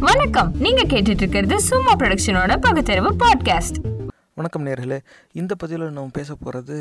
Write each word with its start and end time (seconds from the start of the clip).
வணக்கம். 0.00 0.50
நீங்க 0.54 0.82
கேட்டுட்டு 0.82 1.22
இருக்கிறது 1.22 1.60
சும்மா 1.60 1.92
ப்ரொடக்ஷனோட 1.94 2.52
பகுத்தறிவு 2.60 3.10
பாட்காஸ்ட் 3.12 3.78
வணக்கம் 4.34 4.66
நேர்களே. 4.66 4.98
இந்த 5.32 5.54
பதிவில் 5.54 5.90
நம்ம 5.90 6.08
பேச 6.12 6.34
போகிறது 6.34 6.76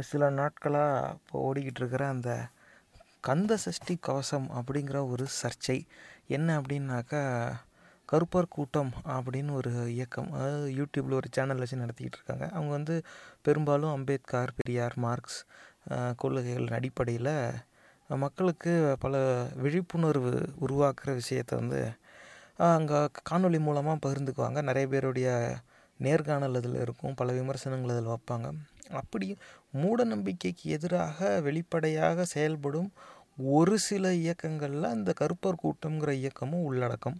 சில 0.00 0.30
நாட்களாக 0.30 1.10
இப்போ 1.14 1.36
ஓடிக்கிட்டு 1.46 1.80
இருக்கிற 1.82 2.08
அந்த 2.08 2.48
கந்த 3.20 3.56
சஷ்டி 3.56 3.96
கவசம் 4.00 4.46
அப்படிங்கிற 4.50 5.10
ஒரு 5.10 5.26
சர்ச்சை. 5.42 5.78
என்ன 6.26 6.60
அப்படின்னாக்கா 6.60 7.22
கருப்பர் 8.12 8.48
கூட்டம் 8.48 8.92
அப்படின்னு 9.08 9.52
ஒரு 9.52 9.72
இயக்கம் 9.94 10.32
அதாவது 10.32 10.70
யூடியூப்பில் 10.70 11.18
ஒரு 11.20 11.28
சேனல் 11.30 11.58
வச்சு 11.58 11.76
நடத்திக்கிட்டு 11.76 12.20
இருக்காங்க 12.20 12.48
அவங்க 12.48 12.70
வந்து 12.70 13.02
பெரும்பாலும் 13.42 13.90
அம்பேத்கர் 13.90 14.52
பெரியார் 14.56 14.96
மார்க்ஸ் 14.96 15.40
கொள்கைகளின் 16.22 16.78
அடிப்படையில் 16.80 17.34
மக்களுக்கு 18.08 18.96
பல 18.98 19.16
விழிப்புணர்வு 19.54 20.32
உருவாக்குற 20.60 21.10
விஷயத்தை 21.14 21.58
வந்து 21.58 21.80
அங்கே 22.66 22.98
காணொளி 23.28 23.58
மூலமாக 23.66 24.02
பகிர்ந்துக்குவாங்க. 24.04 24.60
நிறைய 24.68 24.86
பேருடைய 24.92 25.28
நேர்காணல் 26.00 26.58
அதில் 26.60 26.78
இருக்கும் 26.84 27.16
பல 27.20 27.32
விமர்சனங்கள் 27.38 27.94
அதில் 27.94 28.12
வைப்பாங்க. 28.12 28.48
அப்படி 29.00 29.26
மூட 29.82 30.04
நம்பிக்கைக்கு 30.12 30.64
எதிராக 30.76 31.28
வெளிப்படையாக 31.46 32.24
செயல்படும் 32.34 32.90
ஒரு 33.56 33.76
சில 33.88 34.12
இயக்கங்களில் 34.22 34.92
அந்த 34.94 35.10
கருப்பர் 35.20 35.62
கூட்டம்ங்கிற 35.64 36.12
இயக்கமும் 36.22 36.66
உள்ளடக்கம். 36.68 37.18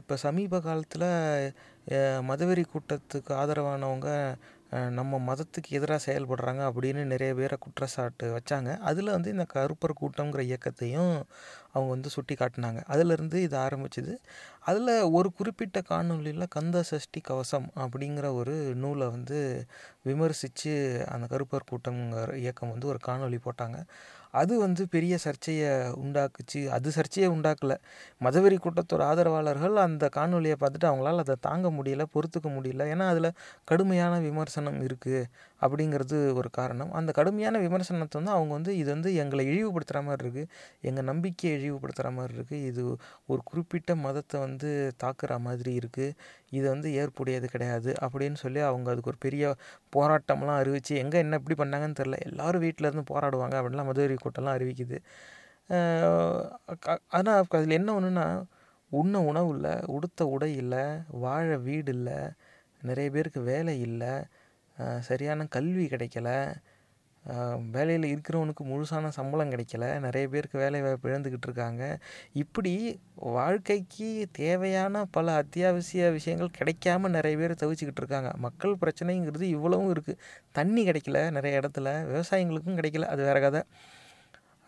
இப்போ 0.00 0.14
சமீப 0.24 0.60
காலத்தில் 0.66 1.08
மதவெறி 2.28 2.64
கூட்டத்துக்கு 2.72 3.32
ஆதரவானவங்க 3.42 4.10
நம்ம 4.98 5.18
மதத்துக்கு 5.28 5.70
எதிராக 5.78 6.00
செயல்படுறாங்க 6.06 6.62
அப்படின்னு 6.68 7.02
நிறைய 7.12 7.32
பேரை 7.40 7.56
குற்றச்சாட்டு 7.64 8.26
வச்சாங்க. 8.36 8.70
அதில் 8.88 9.14
வந்து 9.16 9.28
இந்த 9.34 9.46
கருப்பர் 9.54 10.00
கூட்டங்கிற 10.00 10.40
இயக்கத்தையும் 10.50 11.14
அவங்க 11.74 11.90
வந்து 11.92 12.10
சுட்டி 12.10 12.34
காட்டினாங்க. 12.34 12.80
அதிலிருந்து 12.86 13.38
இது 13.42 13.56
ஆரம்பிச்சுது. 13.58 14.14
அதில் 14.60 14.94
ஒரு 15.18 15.28
குறிப்பிட்ட 15.32 15.78
காணொளியில் 15.90 16.46
கந்த 16.48 16.82
சஷ்டி 16.82 17.20
கவசம் 17.20 17.68
அப்படிங்கிற 17.76 18.26
ஒரு 18.34 18.56
நூலை 18.74 19.06
வந்து 19.06 19.38
விமர்சித்து 20.02 20.72
அந்த 21.10 21.26
கருப்பர் 21.34 21.68
கூட்டங்கிற 21.72 22.34
இயக்கம் 22.44 22.70
வந்து 22.70 22.86
ஒரு 22.86 23.00
காணொலி 23.06 23.38
போட்டாங்க. 23.46 23.78
அது 24.34 24.54
வந்து 24.58 24.82
பெரிய 24.88 25.14
சர்ச்சையை 25.18 25.72
உண்டாக்குச்சு. 26.04 26.60
அது 26.68 26.88
சர்ச்சையை 26.90 27.28
உண்டாக்கலை. 27.32 27.76
மதவெறி 28.20 28.56
கூட்டத்தோட 28.58 29.02
ஆதரவாளர்கள் 29.10 29.76
அந்த 29.76 30.04
காணொலியை 30.16 30.56
பார்த்துட்டு 30.60 30.88
அவங்களால 30.90 31.22
அதை 31.24 31.36
தாங்க 31.40 31.68
முடியல 31.70 32.04
பொறுத்துக்க 32.14 32.48
முடியல. 32.56 32.86
ஏன்னா 32.94 33.06
அதில் 33.08 33.30
கடுமையான 33.64 34.14
விமர்சனம் 34.18 34.80
இருக்குது 34.86 35.20
அப்படிங்கிறது 35.64 36.16
ஒரு 36.40 36.48
காரணம். 36.58 36.90
அந்த 36.98 37.10
கடுமையான 37.18 37.60
விமர்சனத்தை 37.64 38.16
வந்து 38.20 38.32
அவங்க 38.36 38.52
வந்து 38.58 38.72
இது 38.80 38.88
வந்து 38.94 39.10
எங்களை 39.22 39.44
இழிவுபடுத்துகிற 39.50 40.00
மாதிரி 40.06 40.22
இருக்குது 40.24 40.50
எங்கள் 40.88 41.08
நம்பிக்கையை 41.10 41.52
இழிவுபடுத்துகிற 41.58 42.10
மாதிரி 42.18 42.34
இருக்குது 42.38 42.64
இது 42.70 42.82
ஒரு 43.32 43.40
குறிப்பிட்ட 43.50 43.96
மதத்தை 44.06 44.38
வந்து 44.46 44.70
தாக்குற 45.04 45.38
மாதிரி 45.46 45.72
இருக்குது 45.80 46.16
இது 46.58 46.66
வந்து 46.74 46.88
ஏற்புடையது 47.02 47.48
கிடையாது 47.54 47.92
அப்படின்னு 48.04 48.40
சொல்லி 48.44 48.62
அவங்க 48.70 48.88
அதுக்கு 48.94 49.12
ஒரு 49.14 49.20
பெரிய 49.26 49.44
போராட்டம்லாம் 49.96 50.60
அறிவித்து 50.62 51.00
எங்கே 51.04 51.22
என்ன 51.24 51.38
இப்படி 51.42 51.56
பண்ணாங்கன்னு 51.62 52.00
தெரில 52.02 52.18
எல்லாரும் 52.30 52.64
வீட்டில் 52.66 52.88
இருந்து 52.88 53.10
போராடுவாங்க 53.12 53.56
அப்படின்லாம் 53.60 53.90
மதுரை 53.92 54.18
கூட்டம்லாம் 54.24 54.56
அறிவிக்குது. 54.58 54.98
ஆனால் 57.16 57.38
அதில் 57.58 57.78
என்ன 57.80 57.90
ஒன்றுன்னா 57.98 58.26
உண்ண 58.92 59.20
உணவு 59.30 59.48
இல்லை 59.54 59.74
உடுத்த 59.94 60.22
உடை 60.34 60.50
இல்லை 60.62 60.82
வாழ 61.22 61.46
வீடு 61.68 61.92
இல்லை 61.96 62.18
நிறைய 62.82 63.08
பேருக்கு 63.14 63.40
வேலை 63.52 63.74
இல்லை 63.88 64.12
சரியான 65.00 65.46
கல்வி 65.46 65.86
கிடைக்கல. 65.86 66.28
வேலையில் 67.74 68.06
இருக்கிறவனுக்கு 68.14 68.62
முழுசான 68.70 69.08
சம்பளம் 69.08 69.50
கிடைக்கல. 69.50 69.84
நிறைய 69.98 70.28
பேருக்கு 70.28 70.58
வேலை 70.58 70.80
வாய்ப்பு 70.82 71.08
இழந்துக்கிட்டு 71.10 71.48
இருக்காங்க. 71.48 71.82
இப்படி 72.42 72.74
வாழ்க்கைக்கு 73.34 74.08
தேவையான 74.32 75.04
பல 75.16 75.34
அத்தியாவசிய 75.42 76.10
விஷயங்கள் 76.10 76.56
கிடைக்காம 76.58 77.08
நிறைய 77.08 77.36
பேர் 77.38 77.60
தவிச்சுக்கிட்டு 77.62 78.02
இருக்காங்க. 78.02 78.32
மக்கள் 78.36 78.76
பிரச்சனைங்கிறது 78.80 79.48
இவ்வளவும் 79.56 79.92
இருக்குது 79.94 80.18
தண்ணி 80.52 80.84
கிடைக்கல 80.88 81.30
நிறைய 81.30 81.60
இடத்துல. 81.60 81.88
விவசாயிங்களுக்கும் 82.12 82.78
கிடைக்கல. 82.80 83.08
அது 83.14 83.24
வேற 83.24 83.40
கதை. 83.40 83.62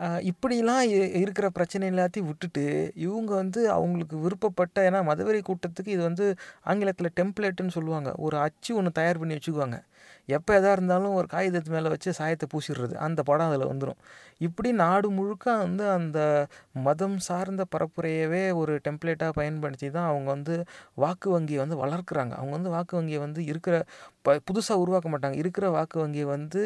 இப்படிலாம் 0.00 0.82
இ- 0.90 1.14
இருக்கிற 1.14 1.50
பிரச்சனை 1.50 1.90
எல்லாத்தையும் 1.90 2.26
விட்டுட்டு 2.26 2.64
இவங்க 2.96 3.34
வந்து 3.34 3.70
அவங்களுக்கு 3.70 4.16
விருப்பப்பட்ட 4.18 4.90
ஏன்னா 4.90 5.00
மதவெறி 5.02 5.40
கூட்டத்துக்கு 5.42 5.88
இது 5.88 6.02
வந்து 6.02 6.24
ஆங்கிலத்தில் 6.62 7.14
டெம்ப்ளேட்டுன்னு 7.16 7.68
சொல்லுவாங்க. 7.68 8.12
ஒரு 8.18 8.38
அச்சு 8.38 8.76
ஒன்று 8.76 8.92
தயார் 8.92 9.18
பண்ணி 9.18 9.34
வச்சுக்குவாங்க. 9.34 9.78
எப்போ 10.28 10.54
எதாக 10.54 10.72
இருந்தாலும் 10.72 11.14
ஒரு 11.14 11.26
காகிதத்து 11.26 11.70
மேலே 11.70 11.88
வச்சு 11.88 12.12
சாயத்தை 12.12 12.46
பூசிடுறது. 12.52 12.94
அந்த 12.98 13.22
படம் 13.22 13.48
அதில் 13.48 13.68
வந்துடும் 13.68 13.98
இப்படி 14.38 14.72
நாடு 14.74 15.10
முழுக்க 15.10 15.56
வந்து 15.56 15.90
அந்த 15.90 16.18
மதம் 16.80 17.18
சார்ந்த 17.20 17.64
பரப்புரையவே 17.72 18.54
ஒரு 18.54 18.80
டெம்ப்ளேட்டாக 18.84 19.30
பயன்படுத்தி 19.32 19.90
தான் 19.90 20.08
அவங்க 20.08 20.30
வந்து 20.30 20.56
வாக்கு 20.94 21.30
வங்கியை 21.30 21.60
வந்து 21.60 21.76
வளர்க்குறாங்க. 21.76 22.32
அவங்க 22.32 22.52
வந்து 22.52 22.70
வாக்கு 22.70 22.96
வங்கியை 22.96 23.20
வந்து 23.20 23.44
இருக்கிற 23.44 23.76
ப 24.22 24.40
புதுசாக 24.48 24.74
உருவாக்க 24.76 25.08
மாட்டாங்க. 25.08 25.36
இருக்கிற 25.36 25.70
வாக்கு 25.70 25.98
வங்கியை 25.98 26.24
வந்து 26.28 26.62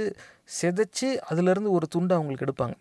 சிதைச்சு 0.60 1.08
அதுலேருந்து 1.30 1.70
ஒரு 1.70 1.88
துண்டை 1.88 2.16
அவங்களுக்கு 2.16 2.46
எடுப்பாங்க. 2.46 2.76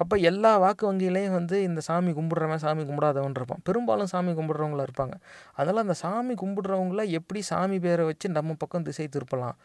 அப்போ 0.00 0.16
எல்லா 0.30 0.50
வாக்கு 0.56 0.84
வங்கியிலையும் 0.90 1.32
வந்து 1.32 1.56
இந்த 1.62 1.80
சாமி 1.80 2.12
கும்பிட்றவன் 2.12 2.62
சாமி 2.64 2.82
கும்பிடாதவன் 2.82 3.36
இருப்பான் 3.36 3.62
பெரும்பாலும் 3.64 4.06
சாமி 4.06 4.32
கும்பிட்றவங்களா 4.32 4.84
இருப்பாங்க. 4.88 5.14
அதனால் 5.54 5.82
அந்த 5.82 5.96
சாமி 6.04 6.34
கும்பிட்றவங்கள 6.34 7.10
எப்படி 7.10 7.40
சாமி 7.42 7.78
பேரை 7.78 8.04
வச்சு 8.04 8.28
நம்ம 8.28 8.56
பக்கம் 8.58 8.82
திசை 8.82 9.08
திருப்பலாம்? 9.08 9.56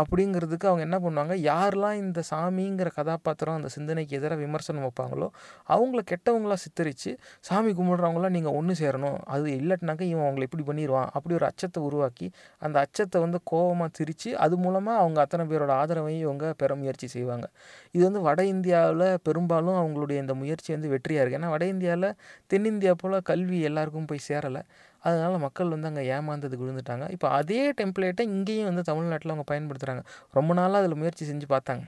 அப்படிங்கிறதுக்கு 0.00 0.66
அவங்க 0.70 0.82
என்ன 0.86 0.98
பண்ணுவாங்க? 1.04 1.34
யாரெல்லாம் 1.50 1.98
இந்த 2.04 2.22
சாமிங்கிற 2.30 2.88
கதாபாத்திரம் 2.96 3.56
அந்த 3.58 3.68
சிந்தனைக்கு 3.76 4.16
எதிராக 4.18 4.38
விமர்சனம் 4.44 4.84
வைப்பாங்களோ 4.86 5.28
அவங்கள 5.74 6.02
கெட்டவங்களா 6.12 6.56
சித்தரித்து 6.64 7.12
சாமி 7.48 7.72
கும்பிட்றவங்களாம் 7.78 8.34
நீங்கள் 8.36 8.56
ஒன்று 8.58 8.74
சேரணும். 8.82 9.18
அது 9.34 9.46
இல்லாட்டினாக்கா 9.60 10.06
இவன் 10.12 10.26
அவங்களை 10.26 10.46
இப்படி 10.48 10.66
பண்ணிடுவான் 10.70 11.08
அப்படி 11.16 11.36
ஒரு 11.40 11.48
அச்சத்தை 11.50 11.82
உருவாக்கி 11.88 12.28
அந்த 12.62 12.76
அச்சத்தை 12.86 13.20
வந்து 13.26 13.40
கோபமாக 13.52 13.90
திரித்து 13.98 14.32
அது 14.46 14.56
மூலமாக 14.64 15.02
அவங்க 15.02 15.20
அத்தனை 15.24 15.46
பேரோட 15.52 15.72
ஆதரவையும் 15.82 16.24
இவங்க 16.26 16.52
பெற 16.62 16.74
முயற்சி 16.82 17.08
செய்வாங்க. 17.16 17.46
இது 17.94 18.02
வந்து 18.08 18.22
வட 18.28 18.40
இந்தியாவில் 18.54 19.06
பெரும்பாலும் 19.28 19.78
அவங்களுடைய 19.82 20.18
இந்த 20.24 20.34
முயற்சி 20.42 20.70
வந்து 20.76 20.92
வெற்றியாக 20.94 21.22
இருக்குது 21.22 21.40
ஏன்னா 21.40 21.52
வட 21.54 21.66
இந்தியாவில் 21.74 22.10
தென்னிந்தியா 22.52 22.94
போல் 23.02 23.16
கல்வி 23.30 23.60
எல்லாருக்கும் 23.70 24.08
போய் 24.12 24.26
சேரலை. 24.28 24.62
அதனால் 25.04 25.36
மக்கள் 25.38 25.72
வந்து 25.74 25.88
அங்கே 25.90 26.04
ஏமாந்ததுக்கு 26.16 26.64
விழுந்துட்டாங்க. 26.64 27.04
இப்போ 27.16 27.28
அதே 27.38 27.60
டெம்ப்ளேட்டை 27.80 28.24
இங்கேயும் 28.34 28.68
வந்து 28.70 28.82
தமிழ்நாட்டில் 28.90 29.32
அவங்க 29.34 29.46
பயன்படுத்துகிறாங்க 29.52 30.02
ரொம்ப 30.38 30.54
நாளாக 30.60 30.82
அதில் 30.82 31.00
முயற்சி 31.02 31.24
செஞ்சு 31.30 31.48
பார்த்தாங்க. 31.54 31.84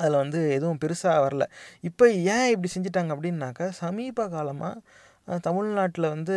அதில் 0.00 0.20
வந்து 0.22 0.40
எதுவும் 0.56 0.80
பெருசாக 0.84 1.22
வரல. 1.26 1.44
இப்போ 1.88 2.04
ஏன் 2.34 2.48
இப்படி 2.54 2.70
செஞ்சிட்டாங்க 2.76 3.10
அப்படின்னாக்கா 3.16 3.66
சமீப 3.82 4.28
காலமாக 4.36 5.38
தமிழ்நாட்டில் 5.46 6.12
வந்து 6.14 6.36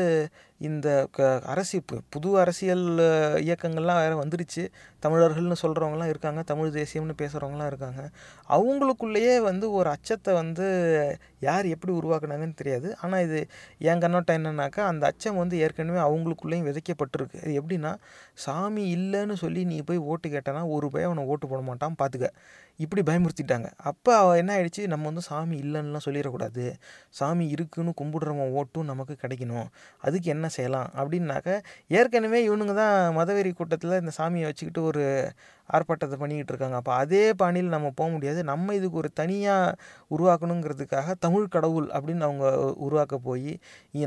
இந்த 0.57 1.07
க 1.11 1.41
அரசி 1.45 1.81
பு- 1.91 1.99
புது 2.09 2.39
அரசியல் 2.39 2.79
இயக்கங்கள்லாம் 3.43 3.95
வேறு 3.95 4.23
வந்துருச்சு. 4.23 4.67
தமிழர்கள்னு 5.05 5.55
சொல்கிறவங்களாம் 5.61 6.09
இருக்காங்க 6.09 6.41
தமிழ் 6.41 6.67
தேசியம்னு 6.67 7.11
பேசுகிறவங்களாம் 7.21 7.65
இருக்காங்க. 7.65 8.09
அவங்களுக்குள்ளேயே 8.49 9.41
வந்து 9.41 9.71
ஒரு 9.71 9.89
அச்சத்தை 9.89 10.33
வந்து 10.33 11.17
யார் 11.39 11.65
எப்படி 11.65 11.93
உருவாக்குனாங்கன்னு 11.93 12.53
தெரியாது. 12.53 12.97
ஆனால் 13.01 13.23
இது 13.23 13.47
என் 13.77 13.99
கண்ணோட்டம் 13.99 14.43
என்னன்னாக்கா 14.43 14.79
அந்த 14.79 15.05
அச்சம் 15.05 15.35
வந்து 15.35 15.57
ஏற்கனவே 15.57 15.99
அவங்களுக்குள்ளேயும் 15.99 16.37
விதைக்கப்பட்டிருக்கு. 16.45 17.43
அது 17.43 17.61
எப்படின்னா 17.61 17.95
சாமி 18.33 18.95
இல்லைன்னு 18.95 19.33
சொல்லி 19.33 19.63
நீ 19.63 19.81
போய் 19.81 19.97
ஓட்டு 19.97 20.29
கேட்டனா 20.29 20.69
ஒரு 20.69 20.89
பையன் 20.89 21.11
அவனை 21.11 21.29
ஓட்டு 21.29 21.47
போட 21.47 21.61
மாட்டான் 21.61 21.95
பார்த்துக்க 22.01 22.29
இப்படி 22.77 23.11
பயமுறுத்திட்டாங்க. 23.11 23.71
அப்போ 23.77 24.35
என்ன 24.35 24.57
ஆயிடுச்சு? 24.57 24.87
நம்ம 24.87 25.05
வந்து 25.05 25.21
சாமி 25.21 25.59
இல்லைன்னுலாம் 25.59 25.99
சொல்லிடக்கூடாது. 26.05 26.73
சாமி 27.09 27.47
இருக்குன்னு 27.47 27.93
கும்பிடுறவன் 28.01 28.61
ஓட்டும் 28.61 28.83
நமக்கு 28.83 29.15
கிடைக்கணும். 29.21 29.67
அதுக்கு 29.97 30.29
என்ன 30.29 30.44
செய்யலாம்? 30.49 30.89
அப்படின்னாக்க 30.97 31.49
ஏற்கனவே 31.87 32.39
இவனுங்க 32.49 32.73
தான் 32.73 33.15
மதவெறி 33.17 33.53
கூட்டத்தில் 33.53 33.99
இந்த 33.99 34.11
சாமியை 34.17 34.45
வச்சுக்கிட்டு 34.45 34.81
ஒரு 34.81 35.03
ஆர்ப்பாட்டத்தை 35.69 36.17
பண்ணிக்கிட்டு 36.21 36.51
இருக்காங்க. 36.53 36.77
அப்போ 36.81 36.93
அதே 37.03 37.23
பாணியில் 37.41 37.73
நம்ம 37.75 37.91
போக 37.99 38.09
முடியாது. 38.15 38.39
நம்ம 38.51 38.75
இதுக்கு 38.79 38.99
ஒரு 39.03 39.09
தனியாக 39.21 39.77
உருவாக்கணுங்கிறதுக்காக 40.15 41.15
தமிழ் 41.25 41.47
கடவுள் 41.55 41.87
அப்படின்னு 41.95 42.27
அவங்க 42.27 42.45
உருவாக்க 42.87 43.17
போய் 43.29 43.51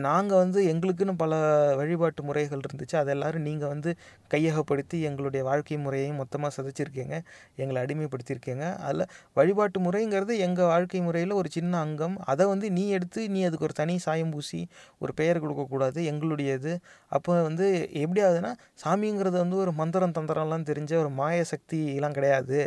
நாங்கள் 0.08 0.40
வந்து 0.42 0.60
எங்களுக்குன்னு 0.72 1.14
பல 1.22 1.32
வழிபாட்டு 1.80 2.22
முறைகள் 2.28 2.64
இருந்துச்சு. 2.66 2.96
அதை 3.02 3.10
எல்லோரும் 3.16 3.46
நீங்கள் 3.48 3.72
வந்து 3.74 3.90
கையகப்படுத்தி 4.34 4.96
எங்களுடைய 5.08 5.42
வாழ்க்கை 5.50 5.78
முறையையும் 5.84 6.20
மொத்தமாக 6.22 6.52
சதைச்சிருக்கீங்க. 6.56 7.16
எங்களை 7.62 7.78
அடிமைப்படுத்தியிருக்கீங்க. 7.84 8.64
அதில் 8.88 9.06
வழிபாட்டு 9.38 9.78
முறைங்கிறது 9.86 10.34
எங்கள் 10.46 10.70
வாழ்க்கை 10.72 11.00
முறையில் 11.08 11.34
ஒரு 11.40 11.50
சின்ன 11.56 11.72
அங்கம். 11.86 12.16
அதை 12.32 12.46
வந்து 12.52 12.66
நீ 12.78 12.84
எடுத்து 12.98 13.20
நீ 13.34 13.42
அதுக்கு 13.48 13.66
ஒரு 13.68 13.76
தனி 13.82 13.96
சாயம் 14.06 14.32
பூசி 14.34 14.60
ஒரு 15.02 15.12
பெயர் 15.20 15.42
கொடுக்கக்கூடாது 15.44 16.00
எங்களுடையது. 16.12 16.74
அப்போ 17.16 17.32
வந்து 17.48 17.66
எப்படி 18.02 18.20
ஆகுதுன்னா 18.28 18.52
சாமிங்கிறது 18.84 19.36
வந்து 19.44 19.56
ஒரு 19.64 19.72
மந்திரம் 19.80 20.16
தந்திரம்லாம் 20.18 20.68
தெரிஞ்ச 20.70 20.92
ஒரு 21.04 21.10
மாய 21.20 21.44
சக்திலாம் 21.52 22.16
கிடையாது. 22.18 22.58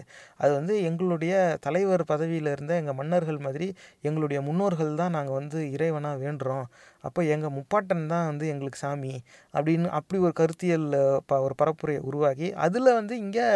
அது 0.41 0.51
வந்து 0.59 0.75
எங்களுடைய 0.89 1.33
தலைவர் 1.65 2.03
பதவியில் 2.11 2.49
இருந்த 2.55 2.73
எங்கள் 2.81 2.97
மன்னர்கள் 3.01 3.39
மாதிரி 3.47 3.67
எங்களுடைய 4.07 4.39
முன்னோர்கள் 4.49 4.93
தான் 5.01 5.15
நாங்கள் 5.17 5.37
வந்து 5.39 5.59
இறைவனாக 5.75 6.17
வேண்டுறோம். 6.25 6.65
அப்போ 7.07 7.21
எங்கள் 7.35 7.55
முப்பாட்டன் 7.57 8.05
தான் 8.13 8.27
வந்து 8.31 8.45
எங்களுக்கு 8.53 8.83
சாமி 8.85 9.13
அப்படின்னு 9.53 9.89
அப்படி 9.99 10.19
ஒரு 10.27 10.35
கருத்தியல் 10.41 10.87
ப 11.29 11.41
ஒரு 11.47 11.55
பரப்புரையை 11.63 12.01
உருவாக்கி 12.11 12.49
அதில் 12.67 12.97
வந்து 12.99 13.15
இங்கே 13.25 13.47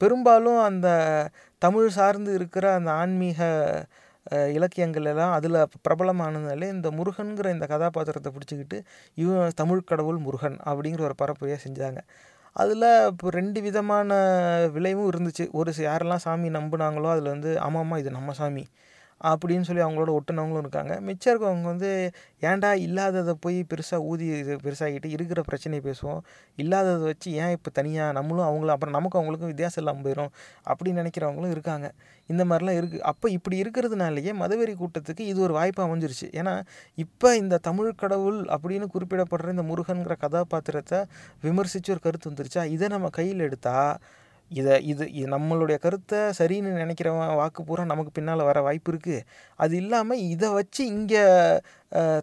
பெரும்பாலும் 0.00 0.60
அந்த 0.68 0.88
தமிழ் 1.62 1.90
சார்ந்து 1.96 2.30
இருக்கிற 2.38 2.66
அந்த 2.78 2.90
ஆன்மீக 3.02 3.40
இலக்கியங்கள் 4.56 5.06
எல்லாம் 5.10 5.32
அதில் 5.36 5.56
பிரபலமானதுனாலே 5.86 6.66
இந்த 6.74 6.88
முருகன்கிற 6.98 7.46
இந்த 7.54 7.66
கதாபாத்திரத்தை 7.72 8.30
பிடிச்சிக்கிட்டு 8.34 8.78
இவன் 9.22 9.56
தமிழ் 9.60 9.88
கடவுள் 9.90 10.18
முருகன் 10.26 10.58
அப்படிங்கிற 10.68 11.02
ஒரு 11.08 11.16
பரப்புரையாக 11.22 11.60
செஞ்சாங்க. 11.64 12.00
அதில் 12.56 12.86
இப்போ 13.10 13.28
ரெண்டு 13.30 13.58
விதமான 13.62 14.10
விளைவும் 14.72 15.10
இருந்துச்சு. 15.12 15.44
ஒரு 15.52 15.72
யாரெல்லாம் 15.78 16.24
சாமி 16.26 16.48
நம்புனாங்களோ 16.50 17.10
அதில் 17.14 17.32
வந்து 17.34 17.50
ஆமாம்மா 17.66 17.98
இது 17.98 18.10
நம்ம 18.10 18.32
சாமி. 18.32 18.64
அப்படின்னு 19.30 19.66
சொல்லி 19.68 19.82
அவங்களோட 19.84 20.10
ஒட்டுனவங்களும் 20.18 20.64
இருக்காங்க. 20.64 20.92
மிச்சம் 21.08 21.32
இருக்கவங்க 21.32 21.66
வந்து 21.72 21.90
ஏன்டா 22.50 22.70
இல்லாததை 22.86 23.34
போய் 23.44 23.58
பெருசாக 23.72 24.08
ஊதி 24.10 24.26
இது 24.42 24.54
பெருசாகிட்டு 24.64 25.08
இருக்கிற 25.16 25.40
பிரச்சனையை 25.48 25.82
பேசுவோம். 25.88 26.20
இல்லாததை 26.62 27.04
வச்சு 27.10 27.28
ஏன் 27.42 27.52
இப்போ 27.56 27.70
தனியாக 27.78 28.16
நம்மளும் 28.18 28.46
அவங்களும் 28.48 28.74
அப்புறம் 28.76 28.96
நமக்கும் 28.98 29.20
அவங்களுக்கும் 29.22 29.52
வித்தியாசம் 29.52 29.82
இல்லாமல் 29.82 30.06
போயிடும் 30.06 30.32
அப்படின்னு 30.70 31.00
நினைக்கிறவங்களும் 31.02 31.54
இருக்காங்க. 31.56 31.88
இந்த 32.32 32.42
மாதிரிலாம் 32.50 32.78
இருக்குது 32.80 33.04
அப்போ 33.12 33.26
இப்படி 33.36 33.56
இருக்கிறதுனாலேயே 33.62 34.32
மதவெறி 34.42 34.74
கூட்டத்துக்கு 34.82 35.24
இது 35.32 35.40
ஒரு 35.46 35.54
வாய்ப்பாக 35.58 35.86
அமைஞ்சிருச்சு. 35.88 36.28
ஏன்னா 36.40 36.54
இப்போ 37.04 37.30
இந்த 37.42 37.58
தமிழ் 37.68 38.00
கடவுள் 38.02 38.40
அப்படின்னு 38.56 38.88
குறிப்பிடப்படுற 38.94 39.54
இந்த 39.56 39.66
முருகன்கிற 39.70 40.16
கதாபாத்திரத்தை 40.24 41.00
விமர்சித்து 41.46 41.92
ஒரு 41.94 42.02
கருத்து 42.06 42.30
வந்துருச்சா? 42.30 42.64
இதை 42.76 42.88
நம்ம 42.88 43.08
கையில் 43.18 43.46
எடுத்தால் 43.48 43.94
இதை 44.60 44.74
இது 44.92 45.04
இது 45.18 45.26
நம்மளுடைய 45.34 45.76
கருத்தை 45.84 46.20
சரின்னு 46.38 46.70
நினைக்கிறவன் 46.82 47.36
வாக்கு 47.40 47.60
பூரா 47.68 47.84
நமக்கு 47.92 48.12
பின்னால் 48.16 48.48
வர 48.48 48.58
வாய்ப்பு 48.66 48.90
இருக்குது 48.92 49.24
அது 49.64 49.74
இல்லாமல் 49.82 50.24
இதை 50.32 50.48
வச்சு 50.58 50.82
இங்கே 50.94 51.22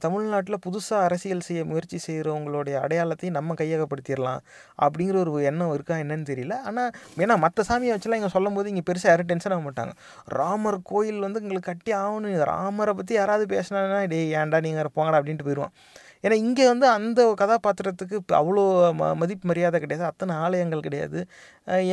தமிழ்நாட்டில் 0.03 0.61
புதுசாக 0.65 1.05
அரசியல் 1.07 1.45
செய்ய 1.47 1.61
முயற்சி 1.71 1.97
செய்கிறவங்களுடைய 2.05 2.75
அடையாளத்தையும் 2.83 3.37
நம்ம 3.37 3.55
கையகப்படுத்திடலாம். 3.61 4.41
அப்படிங்கிற 4.85 5.17
ஒரு 5.23 5.33
எண்ணம் 5.49 5.73
இருக்கா 5.75 5.95
என்னன்னு 6.03 6.29
தெரியல. 6.31 6.55
ஆனால் 6.69 6.91
ஏன்னா 7.23 7.35
மற்ற 7.45 7.65
சாமியை 7.69 7.93
வச்சுலாம் 7.95 8.19
இங்கே 8.21 8.33
சொல்லும் 8.37 8.57
போது 8.59 8.71
இங்கே 8.73 8.85
பெருசாக 8.89 9.11
யாரும் 9.13 9.29
டென்ஷன் 9.31 9.55
ஆக 9.57 9.63
மாட்டாங்க. 9.67 9.93
ராமர் 10.39 10.79
கோயில் 10.91 11.23
வந்து 11.25 11.41
எங்களுக்கு 11.43 11.71
கட்டி 11.71 11.93
ஆகணும். 12.01 12.37
ராமரை 12.53 12.93
பற்றி 12.99 13.15
யாராவது 13.21 13.45
பேசினாங்கன்னா 13.55 14.01
டே 14.13 14.21
ஏன்டா 14.41 14.59
நீங்கள் 14.67 14.93
போங்கடா 14.97 15.19
அப்படின்ட்டு 15.21 15.47
போயிடுவான் 15.49 15.75
ஏன்னா 16.23 16.35
இங்கே 16.45 16.65
வந்து 16.71 16.85
அந்த 16.95 17.19
கதாபாத்திரத்துக்கு 17.41 18.15
இப்போ 18.21 18.35
அவ்வளோ 18.41 18.63
ம 18.99 19.11
மதிப்பு 19.21 19.45
மரியாதை 19.51 19.77
கிடையாது. 19.83 20.05
அத்தனை 20.11 20.33
ஆலயங்கள் 20.45 20.85
கிடையாது. 20.87 21.19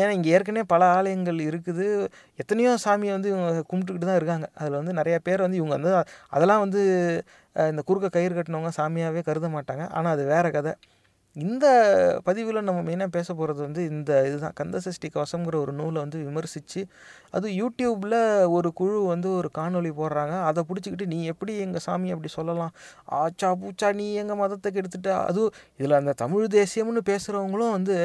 ஏன்னா 0.01 0.11
இங்கே 0.19 0.33
ஏற்கனவே 0.37 0.65
பல 0.75 0.83
ஆலயங்கள் 0.99 1.39
இருக்குது. 1.49 1.87
எத்தனையோ 2.43 2.73
சாமியை 2.87 3.15
வந்து 3.17 3.31
இவங்க 3.35 3.63
கும்பிட்டுக்கிட்டு 3.71 4.11
தான் 4.11 4.21
இருக்காங்க. 4.21 4.49
அதில் 4.61 4.79
வந்து 4.81 4.95
நிறையா 5.01 5.21
பேர் 5.29 5.45
வந்து 5.47 5.61
இவங்க 5.63 5.75
வந்து 5.79 5.93
அதெல்லாம் 6.37 6.65
வந்து 6.67 6.83
இந்த 7.73 7.83
குறுக்க 7.91 8.09
கயிறு 8.17 8.35
கட்டினவங்க 8.39 8.73
சாமியாகவே 8.81 9.23
கருத 9.31 9.49
மாட்டாங்க. 9.57 9.85
ஆனால் 9.99 10.15
அது 10.17 10.25
வேறு 10.35 10.51
கதை. 10.59 10.75
இந்த 11.37 11.67
பதிவில் 12.25 12.67
நம்ம 12.69 12.81
மெயினாக 12.87 13.11
பேச 13.17 13.29
போகிறது 13.35 13.61
வந்து 13.63 13.81
இந்த 13.85 14.11
இதுதான். 14.29 14.55
கந்தசஷ்டி 14.61 15.09
கவசம்ங்கிற 15.17 15.57
ஒரு 15.65 15.73
நூலை 15.73 15.99
வந்து 16.05 16.19
விமர்சித்து 16.29 16.81
அது 17.31 17.49
யூடியூப்பில் 17.61 18.17
ஒரு 18.57 18.69
குழு 18.73 18.99
வந்து 19.05 19.29
ஒரு 19.39 19.49
காணொளி 19.59 19.91
போடுறாங்க. 20.01 20.35
அதை 20.49 20.61
பிடிச்சிக்கிட்டு 20.69 21.07
நீ 21.07 21.19
எப்படி 21.33 21.55
எங்கள் 21.57 21.85
சாமி 21.87 22.11
அப்படி 22.11 22.31
சொல்லலாம்? 22.39 22.73
ஆச்சா 23.21 23.51
பூச்சா 23.63 23.91
நீ 23.95 24.07
எங்கள் 24.15 24.41
மதத்தை 24.43 24.71
கெடுத்துட்ட? 24.73 25.11
அதுவும் 25.29 25.53
இதில் 25.81 25.99
அந்த 26.01 26.15
தமிழ் 26.23 26.47
தேசியம்னு 26.59 27.03
பேசுகிறவங்களும் 27.11 27.75
வந்து 27.79 27.99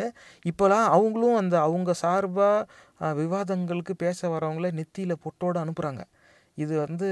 இப்போலாம் 0.51 0.87
அவங்களும் 0.97 1.39
அந்த 1.43 1.55
அவங்க 1.61 1.93
சார்பாக 2.03 3.13
விவாதங்களுக்கு 3.21 3.93
பேச 4.05 4.29
வரவங்கள 4.29 4.67
நெத்தியில் 4.79 5.21
பொட்டோடு 5.25 5.57
அனுப்புகிறாங்க 5.63 6.01
இது 6.57 6.73
வந்து 6.85 7.09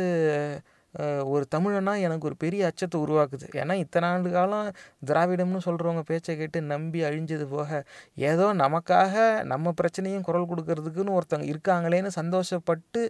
ஒரு 1.33 1.45
தமிழனா 1.56 1.94
எனக்கு 2.06 2.27
ஒரு 2.30 2.36
பெரிய 2.44 2.62
அச்சத்தை 2.69 2.97
உருவாக்குது. 3.06 3.47
ஏன்னா 3.62 3.74
இத்தனை 3.83 4.06
ஆண்டு 4.13 4.30
காலம் 4.36 4.69
திராவிடம்னு 5.09 5.59
சொல்கிறவங்க 5.65 6.01
பேச்சை 6.09 6.33
கேட்டு 6.39 6.59
நம்பி 6.71 7.00
அழிஞ்சது 7.09 7.45
போக 7.56 7.69
ஏதோ 8.31 8.45
நமக்காக 8.63 9.15
நம்ம 9.51 9.74
பிரச்சனையும் 9.81 10.25
குரல் 10.30 10.50
கொடுக்கறதுக்குன்னு 10.51 11.15
ஒருத்தவங்க 11.18 11.47
இருக்காங்களேன்னு 11.53 12.12
சந்தோஷப்பட்டு 12.19 13.03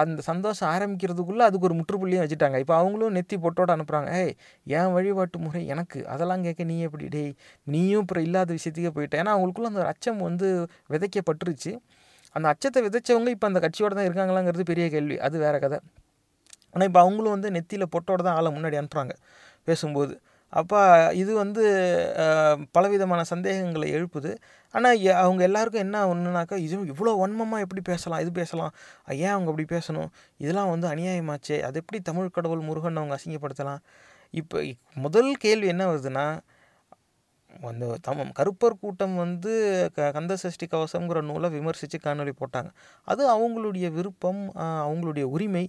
அந்த 0.00 0.22
சந்தோஷம் 0.30 0.70
ஆரம்பிக்கிறதுக்குள்ளே 0.74 1.44
அதுக்கு 1.48 1.68
ஒரு 1.68 1.76
முற்றுப்புள்ளியும் 1.78 2.24
வச்சுட்டாங்க. 2.24 2.56
இப்போ 2.64 2.74
அவங்களும் 2.80 3.14
நெத்தி 3.18 3.36
பொட்டோட 3.44 3.70
அனுப்புகிறாங்க 3.76 4.10
ஏய் 4.22 4.34
என் 4.78 4.92
வழிபாட்டு 4.96 5.38
முறை 5.44 5.62
எனக்கு. 5.74 6.00
அதெல்லாம் 6.14 6.44
கேட்க 6.46 6.64
நீ 6.72 6.76
எப்படி? 6.88 7.06
டேய் 7.14 7.32
நீயும் 7.74 8.02
அப்புறம் 8.04 8.26
இல்லாத 8.28 8.50
விஷயத்துக்கே 8.58 8.92
போயிட்டேன் 8.98 9.22
ஏன்னா 9.24 9.34
அவங்களுக்குள்ள 9.36 9.72
அந்த 9.72 9.84
அச்சம் 9.92 10.20
வந்து 10.28 10.48
விதைக்கப்பட்டுருச்சு. 10.94 11.72
அந்த 12.36 12.46
அச்சத்தை 12.54 12.80
விதைச்சவங்க 12.88 13.30
இப்போ 13.36 13.48
அந்த 13.50 13.60
கட்சியோட 13.66 13.92
தான் 13.98 14.08
இருக்காங்களாங்கிறது 14.10 14.70
பெரிய 14.72 14.86
கேள்வி. 14.96 15.18
அது 15.28 15.38
வேறு 15.46 15.60
கதை. 15.64 15.80
ஆனால் 16.74 16.88
இப்போ 16.90 17.00
அவங்களும் 17.04 17.34
வந்து 17.36 17.50
நெத்தியில் 17.56 17.92
பொட்டோட 17.94 18.20
தான் 18.28 18.36
ஆளை 18.40 18.50
முன்னாடி 18.56 18.78
அனுப்புகிறாங்க 18.80 19.14
பேசும்போது. 19.68 20.14
அப்போ 20.60 20.78
இது 21.22 21.32
வந்து 21.40 21.62
பலவிதமான 22.76 23.20
சந்தேகங்களை 23.32 23.88
எழுப்புது. 23.96 24.30
ஆனால் 24.74 24.96
அவங்க 25.24 25.42
எல்லாருக்கும் 25.48 25.84
என்ன 25.86 25.98
ஒன்றுனாக்கா 26.12 26.56
இது 26.66 26.76
இவ்வளோ 26.92 27.12
வன்மமாக 27.22 27.64
எப்படி 27.64 27.82
பேசலாம்? 27.90 28.22
இது 28.24 28.32
பேசலாம்? 28.40 28.72
ஏன் 29.24 29.34
அவங்க 29.34 29.50
அப்படி 29.52 29.66
பேசணும்? 29.76 30.08
இதெல்லாம் 30.44 30.72
வந்து 30.74 30.88
அநியாயமாச்சே. 30.92 31.58
அது 31.68 31.78
எப்படி 31.82 32.00
தமிழ் 32.08 32.34
கடவுள் 32.38 32.66
முருகன் 32.68 33.00
அவங்க 33.02 33.16
அசிங்கப்படுத்தலாம்? 33.18 33.82
இப்போ 34.40 34.58
முதல் 35.04 35.30
கேள்வி 35.44 35.68
என்ன 35.74 35.84
வருதுன்னா 35.92 36.26
அந்த 37.68 37.84
தமம் 38.06 38.32
கருப்பர் 38.38 38.80
கூட்டம் 38.82 39.14
வந்து 39.22 39.52
க 39.96 40.10
கந்த 40.16 40.34
சஷ்டி 40.42 40.66
கவசங்கிற 40.74 41.20
நூலை 41.30 41.48
விமர்சித்து 41.54 41.98
காணொளி 42.04 42.32
போட்டாங்க. 42.40 42.70
அது 43.12 43.22
அவங்களுடைய 43.34 43.86
விருப்பம் 43.96 44.42
அவங்களுடைய 44.84 45.24
உரிமை. 45.36 45.64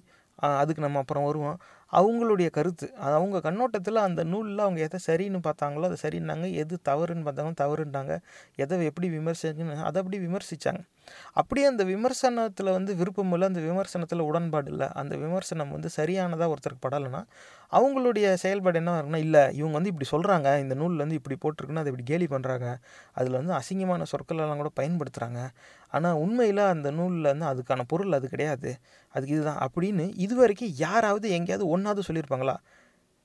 அதுக்கு 0.62 0.82
நம்ம 0.82 1.00
அப்புறம் 1.00 1.26
வருவோம். 1.26 1.58
அவங்களுடைய 1.94 2.50
கருத்து 2.50 2.86
அது 2.96 3.14
அவங்க 3.14 3.38
கண்ணோட்டத்தில் 3.40 4.00
அந்த 4.08 4.22
நூலில் 4.24 4.64
அவங்க 4.66 4.82
எதை 4.82 5.00
சரின்னு 5.08 5.42
பார்த்தாங்களோ 5.48 5.88
அதை 5.90 5.98
சரின்னாங்க. 6.06 6.48
எது 6.64 6.76
தவறுன்னு 6.90 7.26
பார்த்தாங்க 7.28 7.54
தவறுன்றாங்க. 7.64 8.16
எதை 8.56 8.80
எப்படி 8.86 9.10
விமர்சிச்சுன்னு 9.18 9.78
அதை 9.90 10.00
அப்படி 10.04 10.20
விமர்சித்தாங்க 10.28 10.82
அப்படியே 11.34 11.66
அந்த 11.68 11.84
விமர்சனத்தில் 11.84 12.72
வந்து 12.72 12.92
விருப்பம் 12.96 13.34
இல்லை 13.34 13.48
அந்த 13.48 13.62
விமர்சனத்தில் 13.62 14.22
உடன்பாடு 14.22 14.70
இல்லை 14.72 14.88
அந்த 14.94 15.14
விமர்சனம் 15.18 15.72
வந்து 15.72 15.90
சரியானதாக 15.90 16.52
ஒருத்தருக்கு 16.54 16.86
படலைன்னா 16.88 17.22
அவங்களுடைய 17.72 18.34
செயல்பாடு 18.34 18.78
என்ன 18.78 18.96
இருக்குன்னா 18.98 19.22
இல்லை 19.26 19.44
இவங்க 19.52 19.74
வந்து 19.74 19.92
இப்படி 19.94 20.08
சொல்கிறாங்க 20.12 20.48
இந்த 20.60 20.76
நூலில் 20.76 20.98
வந்து 20.98 21.16
இப்படி 21.16 21.36
போட்டிருக்குன்னு 21.44 21.84
அதை 21.84 21.92
இப்படி 21.94 22.08
கேலி 22.08 22.26
பண்ணுறாங்க 22.26 22.68
அதில் 23.14 23.40
வந்து 23.42 23.54
அசிங்கமான 23.54 24.04
சொற்கள் 24.04 24.38
எல்லாம் 24.38 24.58
கூட 24.58 24.72
பயன்படுத்துகிறாங்க 24.80 25.42
ஆனால் 25.92 26.16
உண்மையில் 26.16 26.58
அந்த 26.58 26.92
நூலில் 26.92 27.36
வந்து 27.36 27.46
அதுக்கான 27.46 27.82
பொருள் 27.88 28.12
அது 28.12 28.30
கிடையாது. 28.30 28.78
அதுக்கு 29.10 29.36
இதுதான். 29.36 29.68
அப்படின்னு 29.68 30.12
இது 30.16 30.36
வரைக்கும் 30.36 30.72
யாராவது 30.76 31.30
எங்கேயாவது 31.30 31.70
ஒன்றாவது 31.70 32.14
சொல்லியிருப்பாங்களா? 32.14 32.56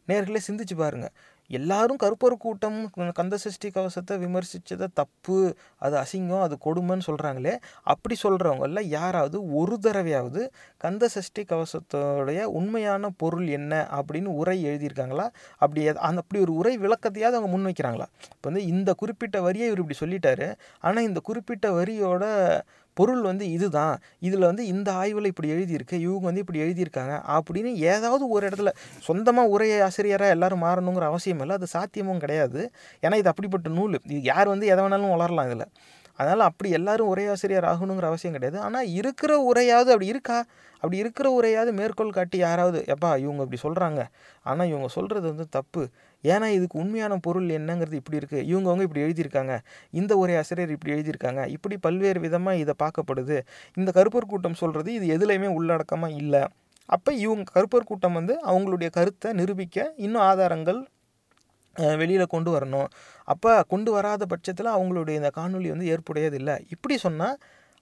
நேர்களே 0.09 0.41
சிந்திச்சு 0.49 0.77
பாருங்கள் 0.77 1.13
எல்லாரும் 1.51 2.01
கருப்பர் 2.03 2.37
கூட்டம் 2.37 2.79
கந்த 3.15 3.37
சஷ்டி 3.37 3.71
கவசத்தை 3.71 4.15
விமர்சித்ததை 4.19 4.89
தப்பு 4.95 5.39
அது 5.79 5.97
அசிங்கம் 5.97 6.45
அது 6.47 6.57
கொடுமைன்னு 6.65 7.07
சொல்கிறாங்களே 7.07 7.55
அப்படி 7.85 8.17
சொல்கிறவங்கள 8.23 8.83
யாராவது 8.89 9.37
ஒரு 9.53 9.77
தடவையாவது 9.83 10.43
கந்த 10.81 11.09
சஷ்டி 11.09 11.43
கவசத்தோடைய 11.45 12.43
உண்மையான 12.59 13.11
பொருள் 13.17 13.47
என்ன 13.49 13.73
அப்படின்னு 13.99 14.31
உரை 14.41 14.57
எழுதியிருக்காங்களா? 14.67 15.27
அப்படி 15.57 15.81
அந்த 15.89 16.23
அப்படி 16.23 16.41
ஒரு 16.41 16.55
உரை 16.55 16.75
விளக்கத்தையாவது 16.79 17.39
அவங்க 17.39 17.51
முன்வைக்கிறாங்களா? 17.55 18.07
இப்போ 18.35 18.47
வந்து 18.51 18.65
இந்த 18.67 18.91
குறிப்பிட்ட 18.95 19.37
வரியை 19.41 19.67
இவர் 19.69 19.83
இப்படி 19.85 19.99
சொல்லிட்டாரு. 20.05 20.49
ஆனால் 20.81 21.05
இந்த 21.05 21.21
குறிப்பிட்ட 21.21 21.67
வரியோட 21.73 22.25
பொருள் 22.97 23.23
வந்து 23.23 23.45
இதுதான். 23.57 23.97
இதில் 24.21 24.47
வந்து 24.51 24.65
இந்த 24.67 24.89
ஆய்வில் 25.01 25.31
இப்படி 25.33 25.49
எழுதியிருக்கு 25.55 25.97
இவங்க 26.07 26.27
வந்து 26.31 26.43
இப்படி 26.45 26.61
எழுதியிருக்காங்க 26.65 27.15
அப்படின்னு 27.37 27.73
ஏதாவது 27.93 28.25
ஒரு 28.29 28.45
இடத்துல 28.49 28.73
சொந்தமாக 29.09 29.53
உரை 29.55 29.69
ஆசிரியராக 29.81 30.35
எல்லோரும் 30.37 30.65
மாறணுங்கிற 30.67 31.07
அவசியம் 31.13 31.43
இல்லை. 31.45 31.57
அது 31.57 31.69
சாத்தியமும் 31.77 32.23
கிடையாது. 32.25 32.63
ஏன்னா 33.03 33.19
இது 33.23 33.31
அப்படிப்பட்ட 33.33 33.71
நூல். 33.79 33.97
இது 34.13 34.23
யார் 34.33 34.53
வந்து 34.55 34.67
எதை 34.67 34.83
வேணாலும் 34.85 35.15
வளரலாம் 35.17 35.49
இதில். 35.51 35.67
அதனால் 36.19 36.41
அப்படி 36.41 36.69
எல்லாரும் 36.71 37.11
உரை 37.13 37.25
ஆசிரியர் 37.29 37.69
ஆகணுங்கிற 37.73 38.07
அவசியம் 38.11 38.37
கிடையாது. 38.37 38.59
ஆனால் 38.67 38.87
இருக்கிற 39.01 39.33
உரையாவது 39.51 39.91
அப்படி 39.95 40.07
இருக்கா? 40.07 40.39
அப்படி 40.83 40.97
இருக்கிற 41.03 41.27
உரையாவது 41.39 41.71
மேற்கோள் 41.73 42.17
காட்டி 42.19 42.39
யாராவது 42.39 42.79
எப்பா 42.95 43.11
இவங்க 43.25 43.41
இப்படி 43.47 43.61
சொல்கிறாங்க 43.63 44.01
ஆனால் 44.43 44.69
இவங்க 44.69 44.89
சொல்கிறது 44.89 45.27
வந்து 45.33 45.47
தப்பு. 45.49 45.83
ஏன்னா 46.25 46.47
இதுக்கு 46.57 46.77
உண்மையான 46.83 47.15
பொருள் 47.27 47.49
என்னங்கிறது 47.59 47.99
இப்படி 48.01 48.19
இருக்குது 48.21 48.45
இவங்கவுங்க 48.53 48.85
இப்படி 48.89 49.05
எழுதியிருக்காங்க. 49.07 49.55
இந்த 50.01 50.13
ஒரே 50.23 50.35
ஆசிரியர் 50.41 50.75
இப்படி 50.77 50.95
எழுதியிருக்காங்க. 50.97 51.43
இப்படி 51.57 51.77
பல்வேறு 51.87 52.21
விதமாக 52.27 52.63
இதை 52.63 52.75
பார்க்கப்படுது. 52.85 53.39
இந்த 53.77 53.91
கருப்பர் 53.99 54.31
கூட்டம் 54.33 54.59
சொல்கிறது 54.63 54.91
இது 54.99 55.07
எதுலேயுமே 55.17 55.51
உள்ளடக்கமாக 55.59 56.19
இல்லை. 56.23 56.43
அப்போ 56.89 57.11
இவங்க 57.25 57.45
கருப்பர் 57.57 57.89
கூட்டம் 57.91 58.19
வந்து 58.19 58.35
அவங்களுடைய 58.51 58.89
கருத்தை 58.99 59.31
நிரூபிக்க 59.41 59.87
இன்னும் 60.07 60.25
ஆதாரங்கள் 60.31 60.81
வெளியில் 62.01 62.33
கொண்டு 62.35 62.51
வரணும். 62.57 62.89
அப்போ 63.29 63.51
கொண்டு 63.73 63.91
வராத 63.97 64.23
பட்சத்தில் 64.33 64.71
அவங்களுடைய 64.77 65.15
இந்த 65.21 65.31
காணொலி 65.39 65.69
வந்து 65.75 65.89
ஏற்புடையது 65.95 66.37
இல்லை 66.41 66.55
இப்படி 66.75 66.97
சொன்னால் 67.07 67.37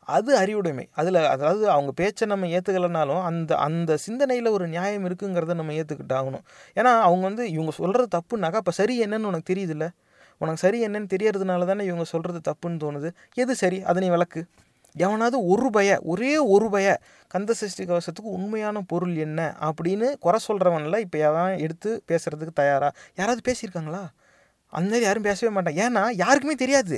அது 0.07 0.37
அறிவுடைமை. 0.37 0.89
அதில் 0.93 1.15
அதாவது 1.27 1.71
அவங்க 1.71 1.93
பேச்சை 1.93 2.29
நம்ம 2.29 2.47
ஏற்றுக்கலைனாலும் 2.47 3.23
அந்த 3.23 3.57
அந்த 3.57 3.97
சிந்தனையில் 3.97 4.47
ஒரு 4.47 4.69
நியாயம் 4.69 5.05
இருக்குங்கிறத 5.09 5.55
நம்ம 5.55 5.73
ஏற்றுக்கிட்டாகணும் 5.73 6.45
ஏன்னா 6.77 7.01
அவங்க 7.01 7.25
வந்து 7.25 7.51
இவங்க 7.51 7.71
சொல்கிறது 7.71 8.09
தப்புனாக்கா 8.19 8.55
அப்போ 8.55 8.71
சரி 8.71 9.05
என்னன்னு 9.05 9.25
உனக்கு 9.25 9.55
தெரியுதுல்ல? 9.55 9.89
உனக்கு 10.39 10.61
சரி 10.61 10.87
என்னன்னு 10.87 11.09
தெரியறதுனால 11.15 11.67
தானே 11.67 11.85
இவங்க 11.85 12.05
சொல்கிறது 12.05 12.41
தப்புன்னு 12.51 12.81
தோணுது. 12.81 13.11
எது 13.35 13.55
சரி? 13.55 13.83
அதை 13.83 14.03
நீ 14.03 14.11
விளக்கு. 14.11 14.41
எவனாவது 14.97 15.47
ஒரு 15.47 15.71
பய 15.71 16.01
ஒரே 16.03 16.39
ஒரு 16.39 16.71
பய 16.71 16.89
கந்த 17.29 17.55
சஷ்டி 17.55 17.85
கவசத்துக்கு 17.85 18.35
உண்மையான 18.39 18.81
பொருள் 18.81 19.17
என்ன 19.17 19.57
அப்படின்னு 19.61 20.13
குறை 20.19 20.41
சொல்கிறவனில் 20.49 20.99
இப்போ 20.99 21.19
எவன் 21.19 21.59
எடுத்து 21.59 22.05
பேசுகிறதுக்கு 22.09 22.55
தயாராக 22.55 22.93
யாராவது 23.15 23.43
பேசியிருக்காங்களா? 23.49 24.03
அந்த 24.73 24.89
மாதிரி 24.89 25.07
யாரும் 25.07 25.23
பேசவே 25.23 25.51
மாட்டாங்க. 25.57 25.81
ஏன்னா 25.87 26.11
யாருக்குமே 26.15 26.55
தெரியாது. 26.55 26.97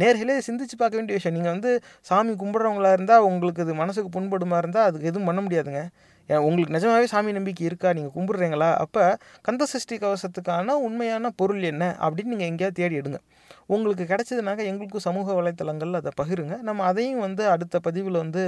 நேர்களே 0.00 0.34
சிந்திச்சு 0.46 0.76
பார்க்க 0.76 0.98
வேண்டிய 0.98 1.16
விஷயம். 1.18 1.36
நீங்கள் 1.36 1.52
வந்து 1.52 1.70
சாமி 2.00 2.32
கும்பிட்றவங்களா 2.32 2.92
இருந்தால் 2.92 3.20
உங்களுக்கு 3.20 3.62
இது 3.62 3.74
மனசுக்கு 3.74 4.20
புண்படுமா 4.20 4.56
இருந்தால் 4.56 4.84
அதுக்கு 4.84 5.06
எதுவும் 5.06 5.24
பண்ண 5.24 5.40
முடியாதுங்க. 5.40 5.80
ஏன் 6.28 6.38
உங்களுக்கு 6.38 6.74
நிஜமாவே 6.78 7.04
சாமி 7.04 7.32
நம்பிக்கை 7.32 7.66
இருக்கா? 7.66 7.92
நீங்கள் 7.92 8.14
கும்பிட்றீங்களா? 8.16 8.74
அப்போ 8.74 9.18
கந்த 9.42 9.64
சஷ்டி 9.64 9.96
கவசத்துக்கான 9.96 10.70
உண்மையான 10.70 11.30
பொருள் 11.30 11.62
என்ன? 11.62 11.96
அப்படின்னு 12.00 12.32
நீங்கள் 12.34 12.46
எங்கேயாவது 12.46 12.72
தேடி 12.72 12.98
எடுங்க. 13.00 13.20
உங்களுக்கு 13.66 14.04
கிடைச்சதுனாக்க 14.12 14.62
எங்களுக்கும் 14.70 15.06
சமூக 15.08 15.34
வலைத்தளங்களில் 15.40 16.00
அதை 16.00 16.12
பகிருங்க. 16.22 16.54
நம்ம 16.68 16.84
அதையும் 16.84 17.22
வந்து 17.26 17.44
அடுத்த 17.54 17.76
பதிவில் 17.80 18.22
வந்து 18.24 18.42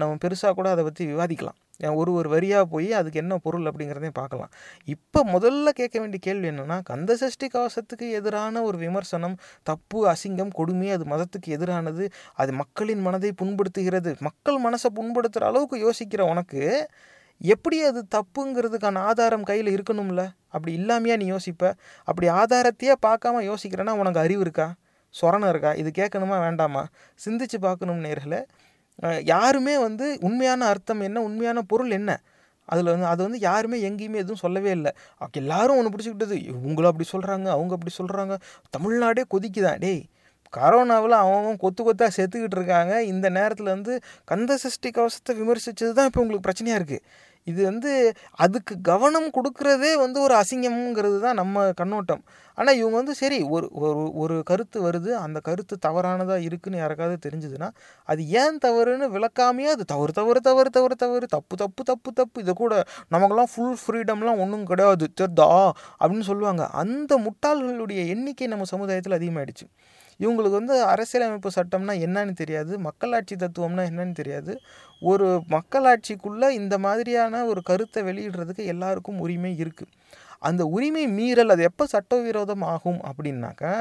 நம்ம 0.00 0.12
பெருசாக 0.24 0.54
கூட 0.58 0.68
அதை 0.70 0.84
பற்றி 0.84 1.04
விவாதிக்கலாம். 1.12 1.58
ஒரு 2.00 2.10
ஒரு 2.12 2.28
வரியாக 2.34 2.64
போய் 2.72 2.88
அதுக்கு 2.92 3.20
என்ன 3.22 3.34
பொருள் 3.36 3.68
அப்படிங்கிறதையும் 3.70 4.18
பார்க்கலாம். 4.18 4.50
இப்போ 4.88 5.20
முதல்ல 5.34 5.70
கேட்க 5.80 5.96
வேண்டிய 6.00 6.20
கேள்வி 6.22 6.46
என்னென்னா 6.50 6.76
கந்த 6.90 7.16
சஷ்டி 7.22 7.46
கவசத்துக்கு 7.54 8.08
எதிரான 8.18 8.62
ஒரு 8.62 8.78
விமர்சனம் 8.78 9.36
தப்பு 9.62 10.00
அசிங்கம் 10.12 10.52
கொடுமை 10.54 10.90
அது 10.96 11.06
மதத்துக்கு 11.14 11.54
எதிரானது 11.58 12.06
அது 12.34 12.52
மக்களின் 12.52 13.02
மனதை 13.02 13.32
புண்படுத்துகிறது 13.42 14.12
மக்கள் 14.28 14.58
மனசை 14.66 14.90
புண்படுத்துகிற 15.00 15.48
அளவுக்கு 15.50 15.78
யோசிக்கிற 15.86 16.24
உனக்கு 16.32 16.62
எப்படி 17.52 17.76
அது 17.82 18.00
தப்புங்கிறதுக்கான 18.14 19.02
ஆதாரம் 19.10 19.46
கையில் 19.50 19.70
இருக்கணும்ல? 19.76 20.22
அப்படி 20.54 20.72
இல்லாமையா 20.80 21.14
நீ 21.22 21.26
யோசிப்ப. 21.32 21.64
அப்படி 22.08 22.28
ஆதாரத்தையே 22.40 22.94
பார்க்காம 23.06 23.42
யோசிக்கிறேன்னா 23.50 23.94
உனக்கு 24.02 24.20
அறிவு 24.24 24.42
இருக்கா? 24.46 24.66
சொரணம் 25.14 25.50
இருக்கா? 25.52 25.72
இது 25.80 25.90
கேட்கணுமா 26.00 26.36
வேண்டாமா? 26.46 26.82
சிந்திச்சு 27.24 27.58
பார்க்கணும் 27.66 28.04
நேர்களை. 28.04 28.40
யாருமே 29.32 29.74
வந்து 29.86 30.06
உண்மையான 30.28 30.66
அர்த்தம் 30.72 31.00
என்ன 31.00 31.22
உண்மையான 31.28 31.62
பொருள் 31.72 31.92
என்ன? 31.98 32.10
அதில் 32.68 32.90
வந்து 32.92 33.06
அது 33.12 33.20
வந்து 33.26 33.38
யாருமே 33.48 33.78
எங்கேயுமே 33.88 34.18
எதுவும் 34.24 34.42
சொல்லவே 34.42 34.70
இல்லை. 34.78 34.90
எல்லாரும் 35.40 35.78
ஒன்று 35.78 35.92
பிடிச்சிக்கிட்டது 35.92 36.36
இவங்களும் 36.50 36.90
அப்படி 36.90 37.06
சொல்கிறாங்க 37.14 37.48
அவங்க 37.56 37.72
அப்படி 37.76 37.94
சொல்கிறாங்க 38.00 38.34
தமிழ்நாடே 38.76 39.24
கொதிக்குதான். 39.34 39.80
டேய் 39.84 40.02
கரோனாவில் 40.52 41.16
அவன் 41.22 41.60
கொத்து 41.62 41.82
கொத்தாக 41.82 42.10
செத்துக்கிட்டு 42.16 42.56
இருக்காங்க. 42.58 42.94
இந்த 43.12 43.26
நேரத்தில் 43.36 43.70
வந்து 43.74 43.92
கந்த 44.30 44.56
சஷ்டி 44.64 44.90
கவசத்தை 44.96 45.34
விமர்சித்தது 45.40 45.92
தான் 45.98 46.08
இப்போ 46.10 46.20
உங்களுக்கு 46.24 46.46
பிரச்சனையாக 46.48 46.80
இருக்குது 46.80 47.04
இது 47.46 47.64
வந்து 47.64 47.92
அதுக்கு 48.36 48.74
கவனம் 48.82 49.28
கொடுக்கறதே 49.30 49.92
வந்து 49.96 50.20
ஒரு 50.20 50.34
அசிங்கம்ங்கிறது 50.34 51.20
தான் 51.20 51.34
நம்ம 51.34 51.72
கண்ணோட்டம். 51.80 52.22
ஆனால் 52.58 52.76
இவங்க 52.76 52.96
வந்து 52.96 53.14
சரி 53.14 53.42
ஒரு 53.42 53.66
ஒரு 53.74 54.12
ஒரு 54.12 54.42
கருத்து 54.44 54.78
வருது 54.82 55.10
அந்த 55.24 55.40
கருத்து 55.40 55.74
தவறானதாக 55.86 56.40
இருக்குன்னு 56.40 56.78
யாருக்காவது 56.78 57.16
தெரிஞ்சதுன்னா 57.26 57.68
அது 58.08 58.22
ஏன் 58.28 58.58
தவறுன்னு 58.64 59.06
விளக்காமையே 59.16 59.70
அது 59.74 59.84
தவறு 59.84 60.12
தவறு 60.12 60.40
தவறு 60.40 60.70
தவறு 60.70 60.96
தவறு 60.96 61.26
தப்பு 61.26 61.56
தப்பு 61.56 61.84
தப்பு 61.84 62.12
தப்பு. 62.12 62.40
இதை 62.40 62.54
கூட 62.54 62.74
நமக்கெல்லாம் 63.08 63.50
ஃபுல் 63.54 63.78
ஃப்ரீடம்லாம் 63.82 64.40
ஒன்றும் 64.44 64.64
கிடையாது. 64.64 65.12
தெரிதா? 65.14 65.48
அப்படின்னு 66.00 66.20
சொல்லுவாங்க. 66.20 66.66
அந்த 66.82 67.20
முட்டாள்களுடைய 67.26 68.00
எண்ணிக்கை 68.06 68.46
நம்ம 68.46 68.64
சமுதாயத்தில் 68.64 69.18
அதிகமாகிடுச்சு 69.18 69.66
இவங்களுக்கு 70.22 70.56
வந்து 70.60 70.74
அரசியலமைப்பு 70.84 71.50
சட்டம்னா 71.58 71.94
என்னன்னு 72.06 72.34
தெரியாது 72.34 72.72
மக்களாட்சி 72.86 73.34
தத்துவம்னா 73.34 73.84
என்னன்னு 73.90 74.14
தெரியாது. 74.20 74.52
ஒரு 75.02 75.26
மக்களாட்சிக்குள்ளே 75.54 76.48
இந்த 76.60 76.74
மாதிரியான 76.78 77.44
ஒரு 77.50 77.60
கருத்தை 77.70 78.02
வெளியிடுறதுக்கு 78.08 78.64
எல்லாருக்கும் 78.74 79.20
உரிமை 79.26 79.52
இருக்குது 79.64 79.92
அந்த 80.48 80.62
உரிமை 80.76 81.04
மீறல் 81.18 81.52
அது 81.54 81.62
எப்போ 81.62 81.84
சட்டவிரோதம் 81.86 82.64
ஆகும் 82.74 83.00
அப்படின்னாக்கா 83.10 83.74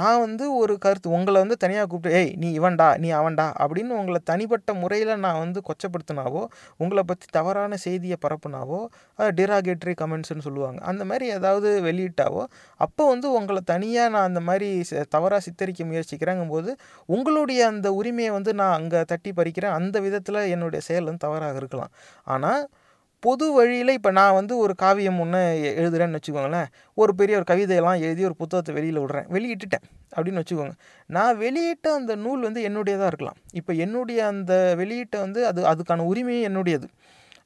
நான் 0.00 0.20
வந்து 0.24 0.44
ஒரு 0.54 0.74
கருத்து 0.78 1.08
உங்களை 1.16 1.38
வந்து 1.42 1.56
தனியாக 1.62 1.86
கூப்பிட்டு 1.86 2.16
ஏய் 2.18 2.32
நீ 2.42 2.48
இவன்டா 2.58 2.88
நீ 3.02 3.08
அவன்டா 3.20 3.46
அப்படின்னு 3.62 3.92
உங்களை 4.00 4.20
தனிப்பட்ட 4.30 4.72
முறையில் 4.74 5.12
நான் 5.24 5.40
வந்து 5.44 5.60
கொச்சப்படுத்தினாவோ 5.68 6.42
உங்களை 6.82 7.02
பற்றி 7.10 7.26
தவறான 7.38 7.78
செய்தியை 7.86 8.16
பரப்புனாவோ 8.24 8.80
டிராகேட்ரி 9.38 9.94
கமெண்ட்ஸ்னு 10.02 10.46
சொல்லுவாங்க. 10.48 10.80
அந்த 10.90 11.02
மாதிரி 11.10 11.26
ஏதாவது 11.38 11.70
வெளியிட்டாவோ 11.88 12.42
அப்போ 12.80 13.06
வந்து 13.12 13.30
உங்களை 13.38 13.62
தனியாக 13.72 14.12
நான் 14.16 14.28
அந்த 14.30 14.42
மாதிரி 14.48 14.68
தவறாக 15.16 15.40
சித்தரிக்க 15.48 15.82
முயற்சிக்கிறேங்கும்போது 15.90 16.70
உங்களுடைய 17.16 17.60
அந்த 17.72 17.90
உரிமையை 18.00 18.32
வந்து 18.38 18.54
நான் 18.62 18.76
அங்கே 18.80 19.02
தட்டி 19.14 19.32
பறிக்கிறேன். 19.40 19.76
அந்த 19.80 19.96
விதத்தில் 20.06 20.40
என்னுடைய 20.54 20.82
செயல் 20.90 21.08
வந்து 21.10 21.24
தவறாக 21.26 21.60
இருக்கலாம். 21.62 21.92
ஆனால் 22.34 22.62
பொது 23.22 23.46
வழியில் 23.52 23.96
இப்போ 23.96 24.10
நான் 24.10 24.36
வந்து 24.38 24.54
ஒரு 24.64 24.74
காவியம் 24.74 25.18
ஒன்று 25.24 25.40
எழுதுறேன்னு 25.80 26.18
வச்சுக்கோங்களேன். 26.18 26.68
ஒரு 26.94 27.12
பெரிய 27.14 27.34
ஒரு 27.40 27.46
கவிதையெல்லாம் 27.50 28.00
எழுதி 28.06 28.22
ஒரு 28.24 28.36
புத்தகத்தை 28.36 28.72
வெளியில் 28.74 29.00
விடுறேன். 29.02 29.26
வெளியிட்டுட்டேன் 29.34 29.84
அப்படின்னு 30.16 30.42
வச்சுக்கோங்க. 30.42 30.74
நான் 31.06 31.38
வெளியிட்ட 31.38 31.92
அந்த 31.92 32.14
நூல் 32.24 32.40
வந்து 32.40 32.62
என்னுடையதாக 32.68 33.10
இருக்கலாம். 33.12 33.38
இப்போ 33.52 33.72
என்னுடைய 33.84 34.20
அந்த 34.26 34.52
வெளியீட்டை 34.80 35.20
வந்து 35.26 35.42
அது 35.50 35.62
அதுக்கான 35.72 36.06
உரிமையும் 36.12 36.48
என்னுடையது. 36.50 36.88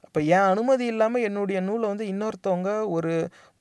இப்போ 0.07 0.19
என் 0.35 0.47
அனுமதி 0.51 0.85
இல்லாமல் 0.85 1.21
என்னுடைய 1.21 1.59
நூலை 1.61 1.85
வந்து 1.87 2.05
இன்னொருத்தவங்க 2.13 2.69
ஒரு 2.87 3.13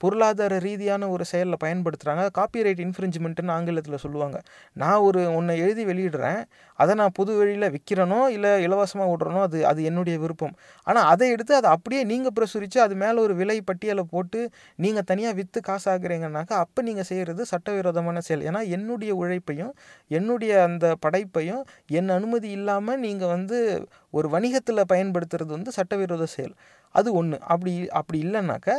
பொருளாதார 0.02 0.54
ரீதியான 0.66 1.08
ஒரு 1.14 1.24
செயலில் 1.30 1.62
பயன்படுத்துகிறாங்க 1.64 2.24
காப்பிரைட் 2.38 2.80
இன்ஃப்ரிஞ்ச்மெண்ட்டுன்னு 2.86 3.54
ஆங்கிலத்தில் 3.56 4.02
சொல்லுவாங்க. 4.04 4.38
நான் 4.82 5.04
ஒரு 5.08 5.20
ஒன்றை 5.38 5.54
எழுதி 5.64 5.84
வெளியிடுறேன். 5.90 6.40
அதை 6.78 6.92
நான் 7.00 7.14
பொது 7.18 7.32
வழியில் 7.38 7.68
விற்கிறனோ 7.74 8.20
இல்லை 8.36 8.52
இலவசமாக 8.66 9.08
விட்றனோ 9.12 9.40
அது 9.48 9.58
அது 9.70 9.80
என்னுடைய 9.90 10.16
விருப்பம். 10.24 10.54
ஆனால் 10.86 11.06
அதை 11.12 11.28
எடுத்து 11.34 11.54
அதை 11.60 11.70
அப்படியே 11.76 12.02
நீங்கள் 12.12 12.34
பிரசுரித்து 12.38 12.80
அது 12.86 12.96
மேலே 13.04 13.18
ஒரு 13.26 13.36
விலை 13.40 13.58
பட்டியலை 13.70 14.04
போட்டு 14.14 14.40
நீங்கள் 14.84 15.08
தனியாக 15.10 15.38
விற்று 15.40 15.62
காசாக்குறீங்கன்னாக்கா 15.70 16.56
அப்போ 16.64 16.82
நீங்கள் 16.88 17.08
செய்கிறது 17.10 17.44
சட்டவிரோதமான 17.54 18.22
செயல். 18.28 18.44
ஏன்னா 18.50 18.62
என்னுடைய 18.78 19.12
உழைப்பையும் 19.22 19.72
என்னுடைய 20.18 20.52
அந்த 20.68 20.86
படைப்பையும் 21.06 21.62
என் 21.98 22.14
அனுமதி 22.18 22.50
இல்லாமல் 22.58 23.00
நீங்கள் 23.06 23.32
வந்து 23.36 23.58
ஒரு 24.18 24.28
வணிகத்தில் 24.34 24.90
பயன்படுத்துறது 24.92 25.50
வந்து 25.56 25.72
சட்டவிரோத 25.78 26.26
செயல். 26.36 26.54
அது 26.94 27.08
ஒன்று 27.20 27.36
அப்படி 27.52 27.72
அப்படி 28.00 28.18
இல்லைனாக்கா 28.26 28.76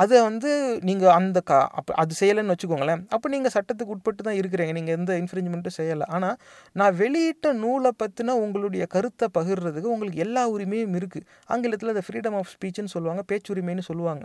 அதை 0.00 0.18
வந்து 0.26 0.50
நீங்கள் 0.88 1.12
அந்த 1.18 1.38
கா 1.48 1.56
அப்போ 1.78 1.92
அது 2.02 2.12
செய்யலைன்னு 2.20 2.54
வச்சுக்கோங்களேன். 2.54 3.00
அப்போ 3.14 3.26
நீங்கள் 3.34 3.52
சட்டத்துக்கு 3.54 3.94
உட்பட்டு 3.94 4.22
தான் 4.28 4.38
இருக்கிறீங்க. 4.40 4.72
நீங்கள் 4.78 4.96
எந்த 4.98 5.12
இன்ஃப்ரிஞ்ச்மெண்ட்டும் 5.22 5.76
செய்யலை. 5.78 6.06
ஆனால் 6.16 6.36
நான் 6.80 6.96
வெளியிட்ட 7.02 7.52
நூலை 7.62 7.90
பற்றின 8.02 8.36
உங்களுடைய 8.44 8.86
கருத்தை 8.94 9.28
பகிர்றதுக்கு 9.38 9.92
உங்களுக்கு 9.94 10.22
எல்லா 10.26 10.44
உரிமையும் 10.54 10.96
இருக்குது 11.00 11.26
ஆங்கிலத்தில் 11.54 11.92
அதை 11.94 12.04
ஃப்ரீடம் 12.08 12.36
ஆஃப் 12.40 12.52
ஸ்பீச்சுன்னு 12.54 12.94
சொல்லுவாங்க 12.96 13.24
பேச்சுரிமைன்னு 13.32 13.86
சொல்லுவாங்க. 13.90 14.24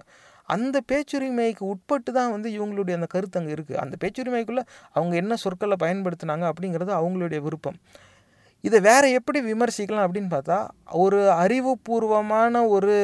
அந்த 0.55 0.77
பேச்சுரிமைக்கு 0.91 1.63
உட்பட்டு 1.73 2.11
தான் 2.19 2.33
வந்து 2.35 2.49
இவங்களுடைய 2.57 2.95
அந்த 2.99 3.09
கருத்து 3.15 3.39
அங்கே 3.41 3.53
இருக்குது 3.57 3.81
அந்த 3.85 3.95
பேச்சுரிமைக்குள்ளே 4.03 4.65
அவங்க 4.97 5.15
என்ன 5.23 5.35
சொற்களை 5.45 5.77
பயன்படுத்தினாங்க 5.85 6.45
அப்படிங்கிறது 6.51 6.93
அவங்களுடைய 6.99 7.41
விருப்பம். 7.47 7.79
இதை 8.63 8.79
வேறு 8.79 9.07
எப்படி 9.11 9.39
விமர்சிக்கலாம் 9.41 10.05
அப்படின்னு 10.07 10.31
பார்த்தா 10.31 10.57
ஒரு 11.03 11.19
அறிவுபூர்வமான 11.43 12.63
ஒரு 12.67 12.95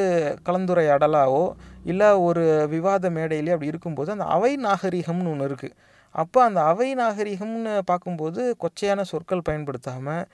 கலந்துரையாடலாவோ 0.48 1.44
இல்லை 1.84 2.08
ஒரு 2.18 2.44
விவாத 2.68 3.10
மேடையிலே 3.10 3.54
அப்படி 3.54 3.72
இருக்கும்போது 3.72 4.10
அந்த 4.12 4.26
அவை 4.36 4.52
நாகரிகம்னு 4.56 5.32
ஒன்று 5.32 5.48
இருக்குது 5.50 5.76
அப்போ 6.14 6.38
அந்த 6.42 6.60
அவை 6.62 6.88
நாகரிகம்னு 6.94 7.72
பார்க்கும்போது 7.84 8.42
கொச்சையான 8.62 9.04
சொற்கள் 9.12 9.46
பயன்படுத்தாமல் 9.48 10.26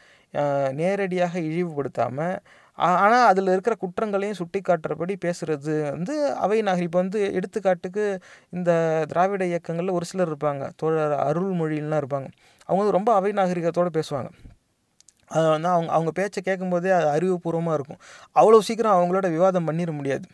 நேரடியாக 0.81 1.35
இழிவுபடுத்தாமல் 1.49 2.37
ஆனால் 2.79 3.27
அதில் 3.31 3.53
இருக்கிற 3.53 3.75
குற்றங்களையும் 3.77 4.39
சுட்டி 4.41 4.61
காட்டுறபடி 4.61 5.15
பேசுகிறது 5.25 5.75
வந்து 5.91 6.15
அவை 6.35 6.59
நாகரி 6.63 6.87
இப்போ 6.89 7.01
வந்து 7.03 7.21
எடுத்துக்காட்டுக்கு 7.39 8.05
இந்த 8.51 8.71
திராவிட 9.11 9.45
இயக்கங்களில் 9.53 9.97
ஒரு 9.99 10.09
சிலர் 10.11 10.31
இருப்பாங்க. 10.33 10.65
தோழர் 10.81 11.17
அருள்மொழின்லாம் 11.29 12.03
இருப்பாங்க. 12.03 12.31
அவங்க 12.69 12.81
வந்து 12.83 12.99
ரொம்ப 12.99 13.13
அவை 13.19 13.33
நாகரிகத்தோடு 13.33 13.93
பேசுவாங்க. 13.99 14.31
அதை 15.37 15.47
வந்து 15.55 15.69
அவங்க 15.75 15.91
அவங்க 15.97 16.13
பேச்சை 16.19 16.41
கேட்கும்போதே 16.49 16.93
அது 16.99 17.09
அறிவுபூர்வமாக 17.17 17.77
இருக்கும். 17.79 18.01
அவ்வளோ 18.41 18.61
சீக்கிரம் 18.69 18.97
அவங்களோட 18.99 19.27
விவாதம் 19.37 19.69
பண்ணிட 19.71 19.93
முடியாது. 19.99 20.27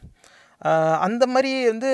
அந்த 1.07 1.25
மாதிரி 1.33 1.50
வந்து 1.73 1.91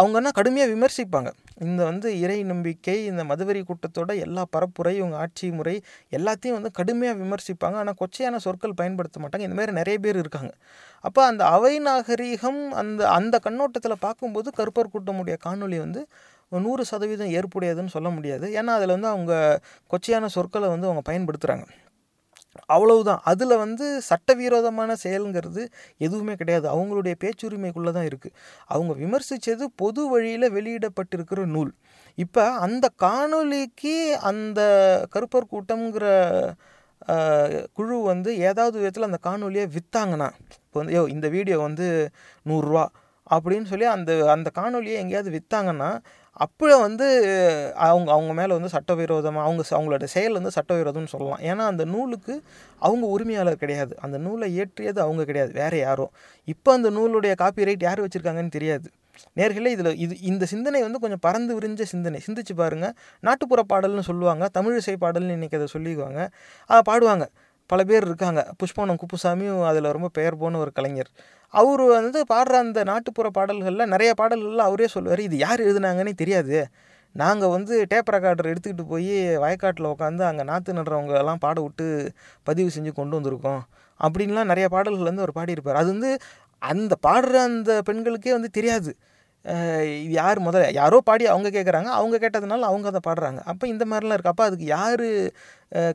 அவங்கன்னா 0.00 0.30
கடுமையாக 0.38 0.70
விமர்சிப்பாங்க. 0.74 1.30
இந்த 1.66 1.80
வந்து 1.88 2.08
இறை 2.24 2.36
நம்பிக்கை 2.50 2.94
இந்த 3.08 3.22
மதுவரி 3.30 3.60
கூட்டத்தோட 3.68 4.10
எல்லா 4.26 4.42
பரப்புரை 4.54 4.92
இவங்க 5.00 5.16
ஆட்சி 5.24 5.46
முறை 5.58 5.74
எல்லாத்தையும் 6.18 6.56
வந்து 6.58 6.70
கடுமையாக 6.78 7.18
விமர்சிப்பாங்க. 7.22 7.76
ஆனால் 7.82 7.98
கொச்சையான 8.00 8.40
சொற்கள் 8.46 8.78
பயன்படுத்த 8.80 9.20
மாட்டாங்க. 9.22 9.46
இந்த 9.48 9.58
மாதிரி 9.58 9.74
நிறைய 9.80 9.98
பேர் 10.04 10.20
இருக்காங்க. 10.22 10.52
அப்போ 11.04 11.20
அந்த 11.30 11.42
அவை 11.56 11.74
நாகரீகம் 11.88 12.62
அந்த 12.82 13.02
அந்த 13.18 13.38
கண்ணோட்டத்தில் 13.46 14.02
பார்க்கும்போது 14.06 14.50
கருப்பர் 14.60 14.92
கூட்டமுடைய 14.94 15.36
காணொலி 15.46 15.78
வந்து 15.86 16.02
நூறு 16.66 16.82
சதவீதம் 16.92 17.34
ஏற்புடையதுன்னு 17.38 17.94
சொல்ல 17.96 18.08
முடியாது. 18.16 18.46
ஏன்னா 18.60 18.72
அதில் 18.78 18.96
வந்து 18.96 19.12
அவங்க 19.14 19.34
கொச்சையான 19.92 20.30
சொற்களை 20.36 20.68
வந்து 20.74 20.88
அவங்க 20.90 21.04
பயன்படுத்துகிறாங்க 21.10 21.66
அவ்வளவுதான். 22.74 23.20
அதில் 23.30 23.54
வந்து 23.64 23.86
சட்டவிரோதமான 24.10 24.96
செயலுங்கிறது 25.04 25.62
எதுவுமே 26.06 26.34
கிடையாது. 26.40 26.66
அவங்களுடைய 26.74 27.14
பேச்சுரிமைக்குள்ளே 27.24 27.92
தான் 27.98 28.08
இருக்குது 28.10 28.36
அவங்க 28.74 28.92
விமர்சித்தது 29.02 29.66
பொது 29.82 30.02
வழியில் 30.12 30.54
வெளியிடப்பட்டிருக்கிற 30.56 31.44
நூல். 31.56 31.72
இப்போ 32.18 32.44
அந்த 32.66 32.86
காணொலிக்கு 33.04 33.94
அந்த 34.30 34.60
கருப்பர் 35.14 35.52
கூட்டம்ங்கிற 35.52 36.06
குழு 37.76 37.96
வந்து 38.10 38.30
ஏதாவது 38.48 38.76
விதத்தில் 38.80 39.08
அந்த 39.08 39.18
காணொலியை 39.28 39.64
விற்றாங்கன்னா 39.76 40.28
இப்போ 40.66 40.78
வந்து 40.80 40.94
யோ 40.96 41.02
இந்த 41.14 41.26
வீடியோ 41.28 41.56
வந்து 41.68 41.86
நூறுரூவா 42.46 42.84
அப்படின்னு 43.30 43.66
சொல்லி 43.72 43.86
அந்த 43.94 44.12
அந்த 44.34 44.48
காணொலியை 44.58 44.96
எங்கேயாவது 45.02 45.30
விற்றாங்கன்னா 45.36 45.90
அப்போ 46.34 46.76
வந்து 46.76 47.06
அவங்க 47.74 48.12
அவங்க 48.12 48.32
மேலே 48.32 48.52
வந்து 48.52 48.68
சட்டவிரோதமாக 48.68 49.46
அவங்க 49.46 49.62
அவங்களோட 49.70 50.04
செயல் 50.04 50.32
வந்து 50.32 50.50
சட்டவிரோதம்னு 50.58 51.06
சொல்லலாம். 51.06 51.38
ஏன்னா 51.38 51.66
அந்த 51.66 51.84
நூலுக்கு 51.84 52.42
அவங்க 52.78 53.06
உரிமையாளர் 53.06 53.56
கிடையாது. 53.56 53.96
அந்த 54.00 54.18
நூலை 54.18 54.60
இயற்றியது 54.60 54.98
அவங்க 54.98 55.24
கிடையாது. 55.24 55.52
வேறு 55.52 55.78
யாரோ. 55.78 56.10
இப்போ 56.44 56.72
அந்த 56.72 56.90
நூலுடைய 56.90 57.34
காப்பி 57.34 57.64
ரைட் 57.64 57.82
யார் 57.82 58.04
வச்சுருக்காங்கன்னு 58.04 58.48
தெரியாது. 58.48 58.90
நேர்களே 59.36 59.66
இதில் 59.66 59.96
இது 59.96 60.20
இந்த 60.20 60.44
சிந்தனை 60.44 60.80
வந்து 60.80 60.98
கொஞ்சம் 60.98 61.18
பறந்து 61.20 61.58
விரிஞ்ச 61.58 61.82
சிந்தனை. 61.82 62.20
சிந்திச்சு 62.26 62.54
பாருங்கள் 62.56 62.92
நாட்டுப்புற 63.20 63.62
பாடல்னு 63.72 64.00
சொல்லுவாங்க. 64.00 64.48
தமிழிசை 64.58 64.94
பாடல்னு 65.00 65.36
இன்றைக்கி 65.36 65.54
அதை 65.54 65.68
சொல்லிக்குவாங்க. 65.76 66.28
பாடுவாங்க. 66.90 67.26
பல 67.66 67.84
பேர் 67.84 68.04
இருக்காங்க. 68.04 68.50
புஷ்பவனம் 68.58 68.98
குப்புசாமியும் 69.02 69.66
அதில் 69.66 69.94
ரொம்ப 69.96 70.08
பெயர் 70.08 70.36
போன 70.36 70.58
ஒரு 70.58 70.72
கலைஞர். 70.72 71.10
அவர் 71.54 71.82
வந்து 71.98 72.18
பாடுற 72.32 72.54
அந்த 72.64 72.80
நாட்டுப்புற 72.90 73.28
பாடல்களில் 73.38 73.90
நிறைய 73.94 74.10
பாடல்களில் 74.20 74.66
அவரே 74.68 74.86
சொல்லுவார் 74.86 75.20
இது 75.20 75.36
யார் 75.36 75.60
எழுதுனாங்கன்னே 75.60 76.14
தெரியாது. 76.22 76.58
நாங்கள் 77.14 77.52
வந்து 77.56 77.74
டேப் 77.88 78.10
ரெக்கார்டர் 78.14 78.50
எடுத்துக்கிட்டு 78.52 78.84
போய் 78.92 79.10
வயக்காட்டில் 79.44 79.88
உட்காந்து 79.94 80.22
அங்கே 80.28 80.44
நாற்று 80.50 80.72
நடுறவங்க 80.72 81.14
எல்லாம் 81.22 81.38
பாட 81.38 81.60
விட்டு 81.60 81.86
பதிவு 82.48 82.70
செஞ்சு 82.76 82.92
கொண்டு 82.92 83.16
வந்திருக்கோம். 83.18 83.62
அப்படின்லாம் 84.00 84.50
நிறைய 84.52 84.68
பாடல்கள் 84.68 85.10
வந்து 85.10 85.24
அவர் 85.24 85.36
பாடியிருப்பார். 85.38 85.80
அது 85.82 85.88
வந்து 85.94 86.10
அந்த 86.62 86.94
பாடுற 87.06 87.34
அந்த 87.50 87.72
பெண்களுக்கே 87.88 88.32
வந்து 88.38 88.50
தெரியாது. 88.50 88.90
இது 90.02 90.12
யார் 90.20 90.38
முதல்ல? 90.46 90.66
யாரோ 90.80 90.98
பாடி 91.08 91.24
அவங்க 91.30 91.48
கேட்குறாங்க 91.56 91.90
அவங்க 91.98 92.16
கேட்டதுனால 92.24 92.66
அவங்க 92.70 92.86
அதை 92.92 93.00
பாடுறாங்க. 93.06 93.40
அப்போ 93.52 93.64
இந்த 93.72 93.84
மாதிரிலாம் 93.90 94.16
இருக்குது 94.16 94.34
அப்போ 94.34 94.44
அதுக்கு 94.48 94.66
யார் 94.76 95.06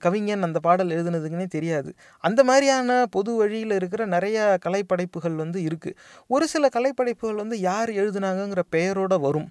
கவிஞன் 0.05 0.47
அந்த 0.47 0.59
பாடல் 0.67 0.93
எழுதுனதுக்குன்னே 0.95 1.47
தெரியாது. 1.55 1.89
அந்த 2.23 2.41
மாதிரியான 2.49 2.99
பொது 3.15 3.31
வழியில் 3.41 3.73
இருக்கிற 3.79 4.01
நிறைய 4.15 4.57
கலைப்படைப்புகள் 4.65 5.35
வந்து 5.43 5.61
இருக்குது 5.69 5.97
ஒரு 6.35 6.47
சில 6.53 6.69
கலைப்படைப்புகள் 6.77 7.41
வந்து 7.43 7.57
யார் 7.69 7.91
எழுதுனாங்கங்கிற 8.01 8.63
பெயரோட 8.75 9.15
வரும். 9.27 9.49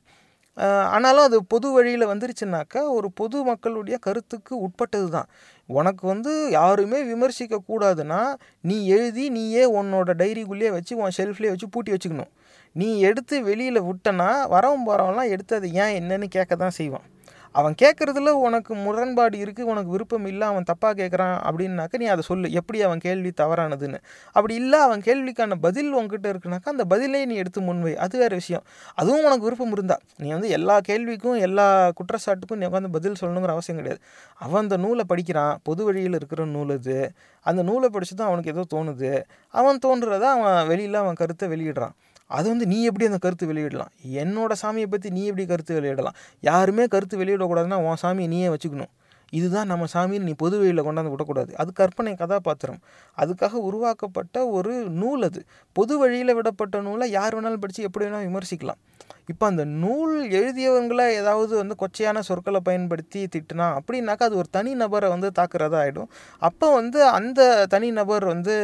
ஆனாலும் 0.94 1.26
அது 1.28 1.38
பொது 1.52 1.68
வழியில் 1.76 2.10
வந்துருச்சுனாக்கா 2.10 2.82
ஒரு 2.96 3.08
பொது 3.20 3.38
மக்களுடைய 3.48 3.96
கருத்துக்கு 4.06 4.52
உட்பட்டது 4.66 5.08
தான். 5.16 5.28
உனக்கு 5.68 6.04
வந்து 6.12 6.32
யாருமே 6.58 6.98
விமர்சிக்கக்கூடாதுன்னா 7.10 8.20
நீ 8.68 8.76
எழுதி 8.96 9.24
நீயே 9.36 9.64
உன்னோட 9.78 10.10
டைரிக்குள்ளேயே 10.22 10.70
வச்சு 10.76 10.92
உன் 11.02 11.16
ஷெல்ஃப்லேயே 11.18 11.52
வச்சு 11.54 11.68
பூட்டி 11.74 11.92
வச்சுக்கணும். 11.94 12.32
நீ 12.80 12.88
எடுத்து 13.00 13.36
வெளியில் 13.42 13.86
விட்டனா 13.88 14.30
வரவன் 14.54 14.86
போகிறவன்லாம் 14.86 15.32
எடுத்து 15.34 15.54
அது 15.56 15.68
ஏன் 15.72 15.94
என்னன்னு 16.00 16.26
கேட்க 16.36 16.54
தான் 16.56 16.70
செய்வான். 16.70 17.06
அவன் 17.54 17.74
கேட்குறதுல 17.82 18.30
உனக்கு 18.46 18.74
முரண்பாடு 18.74 19.36
இருக்குது 19.38 19.68
உனக்கு 19.72 19.90
விருப்பம் 19.90 20.26
இல்லை 20.26 20.46
அவன் 20.48 20.66
தப்பாக 20.70 20.94
கேட்குறான் 21.00 21.36
அப்படின்னாக்க 21.48 21.96
நீ 21.96 22.06
அதை 22.06 22.22
சொல்லு. 22.22 22.50
எப்படி 22.50 22.82
அவன் 22.82 22.98
கேள்வி 22.98 23.32
தவறானதுன்னு. 23.36 23.98
அப்படி 24.32 24.54
இல்லை 24.54 24.78
அவன் 24.78 25.00
கேள்விக்கான 25.00 25.54
பதில் 25.60 25.92
உங்ககிட்ட 25.92 26.26
இருக்குனாக்கா 26.32 26.72
அந்த 26.74 26.84
பதிலே 26.84 27.24
நீ 27.24 27.34
எடுத்து 27.34 27.60
முன்வை 27.60 27.96
அது 27.96 28.18
வேறு 28.18 28.34
விஷயம். 28.34 28.64
அதுவும் 28.94 29.24
உனக்கு 29.24 29.40
விருப்பம் 29.40 29.72
இருந்தா. 29.72 29.96
நீ 30.16 30.28
வந்து 30.30 30.48
எல்லா 30.48 30.80
கேள்விக்கும் 30.88 31.38
எல்லா 31.38 31.92
குற்றச்சாட்டுக்கும் 32.00 32.60
நீ 32.60 32.66
உட்காந்து 32.66 32.92
பதில் 32.98 33.18
சொல்லணுங்கிற 33.20 33.54
அவசியம் 33.56 33.76
கிடையாது. 33.76 34.02
அவன் 34.34 34.62
அந்த 34.62 34.76
நூலை 34.76 35.04
படிக்கிறான். 35.08 35.56
பொது 35.62 35.84
வழியில் 35.84 36.14
இருக்கிற 36.14 36.44
நூல் 36.44 36.70
அது. 36.70 36.98
அந்த 37.40 37.62
நூலை 37.62 37.88
படித்து 37.88 38.16
தான் 38.16 38.26
அவனுக்கு 38.26 38.52
ஏதோ 38.54 38.64
தோணுது. 38.74 39.22
அவன் 39.48 39.78
தோன்றதை 39.86 40.28
அவன் 40.36 40.66
வெளியில் 40.66 40.94
அவன் 40.94 41.14
கருத்தை 41.14 41.48
வெளியிடுறான். 41.48 41.96
அது 42.26 42.48
வந்து 42.48 42.66
நீ 42.66 42.84
எப்படி 42.84 43.06
அந்த 43.06 43.18
கருத்து 43.18 43.52
வெளியிடலாம்? 43.52 43.92
என்னோட 44.04 44.52
சாமியை 44.62 44.86
பற்றி 44.86 45.10
நீ 45.10 45.24
எப்படி 45.24 45.46
கருத்து 45.46 45.80
வெளியிடலாம்? 45.80 46.16
யாருமே 46.40 46.86
கருத்து 46.86 47.24
வெளியிடக்கூடாதுன்னா 47.24 47.74
உன் 47.74 48.02
சாமியை 48.02 48.26
நீயே 48.26 48.48
வச்சுக்கணும். 48.48 48.92
இதுதான் 49.30 49.66
நம்ம 49.66 49.84
சாமின்னு 49.92 50.20
நீ 50.20 50.32
பொது 50.32 50.58
வெளியில் 50.58 50.84
கொண்டாந்து 50.84 51.10
விடக்கூடாது. 51.10 51.56
அது 51.56 51.72
கற்பனை 51.72 52.14
கதாபாத்திரம். 52.14 52.80
அதுக்காக 53.18 53.52
உருவாக்கப்பட்ட 53.52 54.46
ஒரு 54.48 54.74
நூல் 54.74 55.22
அது. 55.22 55.44
பொது 55.72 55.98
வழியில் 55.98 56.34
விடப்பட்ட 56.34 56.80
நூலை 56.80 57.10
யார் 57.10 57.36
வேணாலும் 57.36 57.62
படித்து 57.64 57.82
எப்படி 57.82 58.06
வேணாலும் 58.06 58.28
விமர்சிக்கலாம். 58.28 58.80
இப்போ 59.26 59.46
அந்த 59.46 59.64
நூல் 59.64 60.30
எழுதியவங்களை 60.30 61.10
ஏதாவது 61.10 61.56
வந்து 61.56 61.74
கொச்சையான 61.74 62.18
சொற்களை 62.18 62.60
பயன்படுத்தி 62.60 63.28
திட்டினா 63.36 63.78
அப்படின்னாக்கா 63.78 64.26
அது 64.28 64.36
ஒரு 64.36 64.48
தனி 64.50 64.74
நபரை 64.74 65.08
வந்து 65.08 65.30
தாக்குறதா 65.38 65.78
ஆகிடும் 65.84 66.10
அப்போ 66.38 66.74
வந்து 66.74 67.04
அந்த 67.04 67.66
தனி 67.66 67.90
நபர் 67.90 68.24
வந்து 68.24 68.54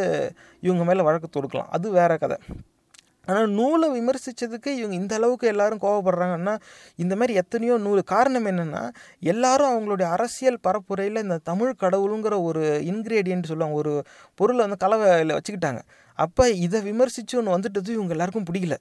இவங்க 0.61 0.85
மேலே 0.85 1.03
வழக்கு 1.03 1.41
தொடுக்கலாம். 1.41 1.71
அது 1.71 1.91
வேற 1.91 2.17
கதை. 2.17 2.37
ஆனால் 3.29 3.51
நூலை 3.51 3.89
விமர்சித்ததுக்கு 3.89 4.71
இவங்க 4.79 4.95
இந்த 4.95 5.15
அளவுக்கு 5.15 5.47
எல்லாரும் 5.47 5.83
கோவப்படுறாங்கன்னா 5.85 6.55
இந்த 6.97 7.17
மாதிரி 7.17 7.35
எத்தனையோ 7.35 7.77
நூல். 7.77 8.03
காரணம் 8.05 8.47
என்னென்னா 8.47 8.83
எல்லாரும் 9.33 9.71
அவங்களுடைய 9.73 10.09
அரசியல் 10.11 10.59
பரப்புரையில் 10.69 11.23
இந்த 11.23 11.39
தமிழ் 11.51 11.73
கடவுளுங்கிற 11.85 12.43
ஒரு 12.43 12.63
இன்க்ரீடியன்ட் 12.93 13.51
சொல்லுவாங்க. 13.51 13.77
ஒரு 13.77 13.93
பொருளை 14.35 14.61
வந்து 14.67 14.83
கலவையில் 14.85 15.37
வச்சுக்கிட்டாங்க. 15.39 15.83
அப்போ 16.19 16.45
இதை 16.67 16.81
விமர்சித்து 16.83 17.39
ஒன்று 17.39 17.55
வந்துட்டது 17.57 17.91
இவங்க 17.99 18.15
எல்லாருக்கும் 18.17 18.49
பிடிக்கல. 18.51 18.77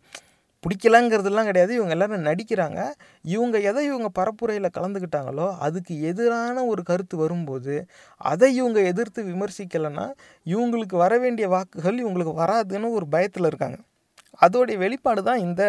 பிடிக்கலங்கிறதுலாம் 0.64 1.48
கிடையாது. 1.50 1.72
இவங்க 1.76 1.94
எல்லாரும் 1.96 2.28
நடிக்கிறாங்க. 2.30 2.80
இவங்க 3.26 3.60
எதை 3.70 3.86
இவங்க 3.86 4.10
பரப்புரையில் 4.20 4.76
கலந்துக்கிட்டாங்களோ 4.78 5.48
அதுக்கு 5.60 5.94
எதிரான 6.02 6.66
ஒரு 6.66 6.84
கருத்து 6.84 7.18
வரும்போது 7.18 7.76
அதை 8.22 8.50
இவங்க 8.56 8.80
எதிர்த்து 8.82 9.24
விமர்சிக்கலைன்னா 9.24 10.06
இவங்களுக்கு 10.46 10.98
வர 10.98 11.18
வேண்டிய 11.20 11.48
வாக்குகள் 11.48 11.98
இவங்களுக்கு 12.04 12.36
வராதுன்னு 12.44 12.90
ஒரு 12.92 13.08
பயத்தில் 13.08 13.46
இருக்காங்க. 13.46 13.80
அதோடைய 14.42 14.78
வெளிப்பாடு 14.86 15.22
தான் 15.30 15.44
இந்த 15.48 15.64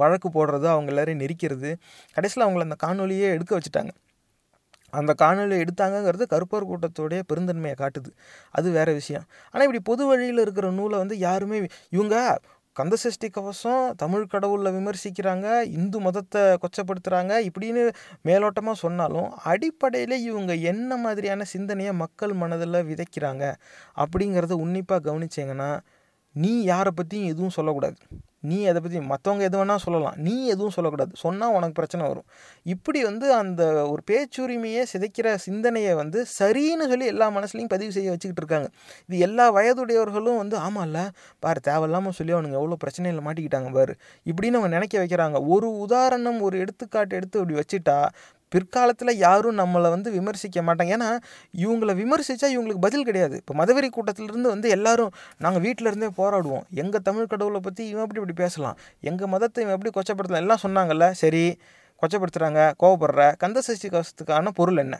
வழக்கு 0.00 0.28
போடுறது 0.36 0.66
அவங்க 0.72 0.90
எல்லாரையும் 0.92 1.22
நெரிக்கிறது. 1.24 1.70
கடைசியில் 2.16 2.44
அவங்கள 2.46 2.64
அந்த 2.68 2.78
காணொலியே 2.84 3.28
எடுக்க 3.36 3.52
வச்சுட்டாங்க. 3.58 3.92
அந்த 4.92 5.12
காணொலி 5.22 5.56
எடுத்தாங்கங்கிறது 5.64 6.24
கருப்பர் 6.32 6.68
கூட்டத்தோடைய 6.70 7.20
பெருந்தன்மையை 7.30 7.76
காட்டுது. 7.82 8.10
அது 8.50 8.68
வேறு 8.78 8.92
விஷயம். 9.00 9.24
ஆனால் 9.54 9.66
இப்படி 9.68 9.82
பொது 9.90 10.02
வழியில் 10.10 10.42
இருக்கிற 10.44 10.66
நூலை 10.80 10.98
வந்து 11.04 11.16
யாருமே 11.18 11.58
இவங்க 11.96 12.16
கந்தசஷ்டி 12.76 13.28
கவசம் 13.28 13.82
தமிழ் 14.02 14.30
கடவுளில் 14.34 14.74
விமர்சிக்கிறாங்க 14.76 15.46
இந்து 15.76 15.98
மதத்தை 16.00 16.42
கொச்சப்படுத்துகிறாங்க 16.62 17.32
இப்படின்னு 17.48 17.82
மேலோட்டமாக 18.28 18.76
சொன்னாலும் 18.84 19.28
அடிப்படையில் 19.44 20.16
இவங்க 20.28 20.52
என்ன 20.70 20.96
மாதிரியான 20.96 21.46
சிந்தனையை 21.52 21.92
மக்கள் 21.94 22.32
மனதில் 22.34 22.86
விதைக்கிறாங்க 22.90 23.44
அப்படிங்கிறத 23.96 24.56
உன்னிப்பாக 24.64 25.04
கவனிச்சிங்கன்னா 25.08 25.70
நீ 26.34 26.62
யாரை 26.62 26.92
பற்றியும் 26.96 27.28
எதுவும் 27.28 27.56
சொல்லக்கூடாது. 27.56 27.96
நீ 28.40 28.66
அதை 28.66 28.80
பற்றி 28.80 28.98
மற்றவங்க 28.98 29.40
எது 29.40 29.56
வேணால் 29.58 29.82
சொல்லலாம். 29.84 30.14
நீ 30.16 30.46
எதுவும் 30.46 30.70
சொல்லக்கூடாது. 30.70 31.12
சொன்னால் 31.14 31.52
உனக்கு 31.52 31.72
பிரச்சனை 31.72 32.08
வரும். 32.08 32.26
இப்படி 32.62 33.04
வந்து 33.04 33.34
அந்த 33.34 33.62
ஒரு 33.90 34.02
பேச்சுரிமையை 34.10 34.82
சிதைக்கிற 34.92 35.34
சிந்தனையை 35.34 35.94
வந்து 35.94 36.26
சரின்னு 36.38 36.88
சொல்லி 36.88 37.06
எல்லா 37.06 37.30
மனசுலையும் 37.30 37.72
பதிவு 37.74 37.92
செய்ய 37.92 38.10
வச்சுக்கிட்டு 38.10 38.42
இருக்காங்க. 38.44 38.68
இது 39.06 39.18
எல்லா 39.18 39.46
வயதுடையவர்களும் 39.58 40.36
வந்து 40.36 40.58
ஆமாம்ல 40.58 41.08
பாரு 41.38 41.60
தேவையில்லாமல் 41.60 42.12
சொல்லி 42.12 42.32
அவனுங்க 42.32 42.58
எவ்வளோ 42.62 42.78
பிரச்சனையில் 42.84 43.24
மாட்டிக்கிட்டாங்க 43.28 43.72
பாரு. 43.72 43.94
இப்படின்னு 44.26 44.58
அவங்க 44.60 44.68
நினைக்க 44.68 45.04
வைக்கிறாங்க. 45.04 45.46
ஒரு 45.46 45.78
உதாரணம் 45.78 46.40
ஒரு 46.40 46.58
எடுத்துக்காட்டு 46.58 47.16
எடுத்து 47.16 47.40
அப்படி 47.40 47.58
வச்சுட்டா 47.60 47.98
பிற்காலத்தில் 48.54 49.12
யாரும் 49.26 49.58
நம்மளை 49.62 49.88
வந்து 49.94 50.10
விமர்சிக்க 50.18 50.62
மாட்டாங்க. 50.68 50.92
ஏன்னா 50.96 51.08
இவங்களை 51.64 51.94
விமர்சித்தா 52.02 52.48
இவங்களுக்கு 52.54 52.82
பதில் 52.86 53.06
கிடையாது. 53.08 53.36
இப்போ 53.42 53.54
மதவெறி 53.60 53.88
கூட்டத்திலிருந்து 53.96 54.48
வந்து 54.54 54.68
எல்லாரும் 54.76 55.12
நாங்கள் 55.44 55.64
வீட்டில் 55.66 55.90
இருந்தே 55.90 56.10
போராடுவோம். 56.20 56.64
எங்கள் 56.82 57.04
தமிழ் 57.08 57.30
கடவுளை 57.32 57.60
பற்றி 57.68 57.84
இவன் 57.92 58.04
எப்படி 58.06 58.20
இப்படி 58.22 58.38
பேசலாம். 58.44 58.78
எங்கள் 59.10 59.32
மதத்தை 59.34 59.64
இவன் 59.64 59.76
எப்படி 59.78 59.92
கொச்சப்படுத்தலாம்? 59.98 60.44
எல்லாம் 60.46 60.62
சொன்னாங்கல்ல. 60.66 61.08
சரி 61.22 61.44
கொச்சப்படுத்துகிறாங்க 62.02 62.60
கோவப்படுற 62.82 63.22
கந்த 63.42 63.58
சஷ்டி 63.66 63.88
கவசத்துக்கான 63.88 64.52
பொருள் 64.60 64.80
என்ன? 64.84 64.96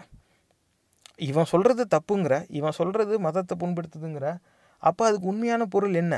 இவன் 1.30 1.48
சொல்கிறது 1.52 1.82
தப்புங்கிற 1.94 2.34
இவன் 2.58 2.76
சொல்கிறது 2.78 3.14
மதத்தை 3.26 3.54
புண்படுத்துதுங்கிற 3.62 4.28
அப்போ 4.82 5.02
அதுக்கு 5.08 5.26
உண்மையான 5.32 5.62
பொருள் 5.74 5.94
என்ன? 5.94 6.14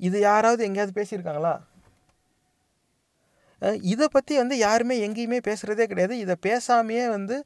இது 0.00 0.18
யாராவது 0.20 0.62
எங்கேயாவது 0.66 0.92
பேசியிருக்காங்களா? 0.98 1.54
இதை 3.82 4.08
பற்றி 4.10 4.36
வந்து 4.36 4.58
யாருமே 4.58 5.08
எங்கேயுமே 5.08 5.40
பேசுகிறதே 5.44 5.86
கிடையாது. 5.86 6.18
இதை 6.18 6.36
பேசாமையே 6.42 7.08
வந்து 7.08 7.44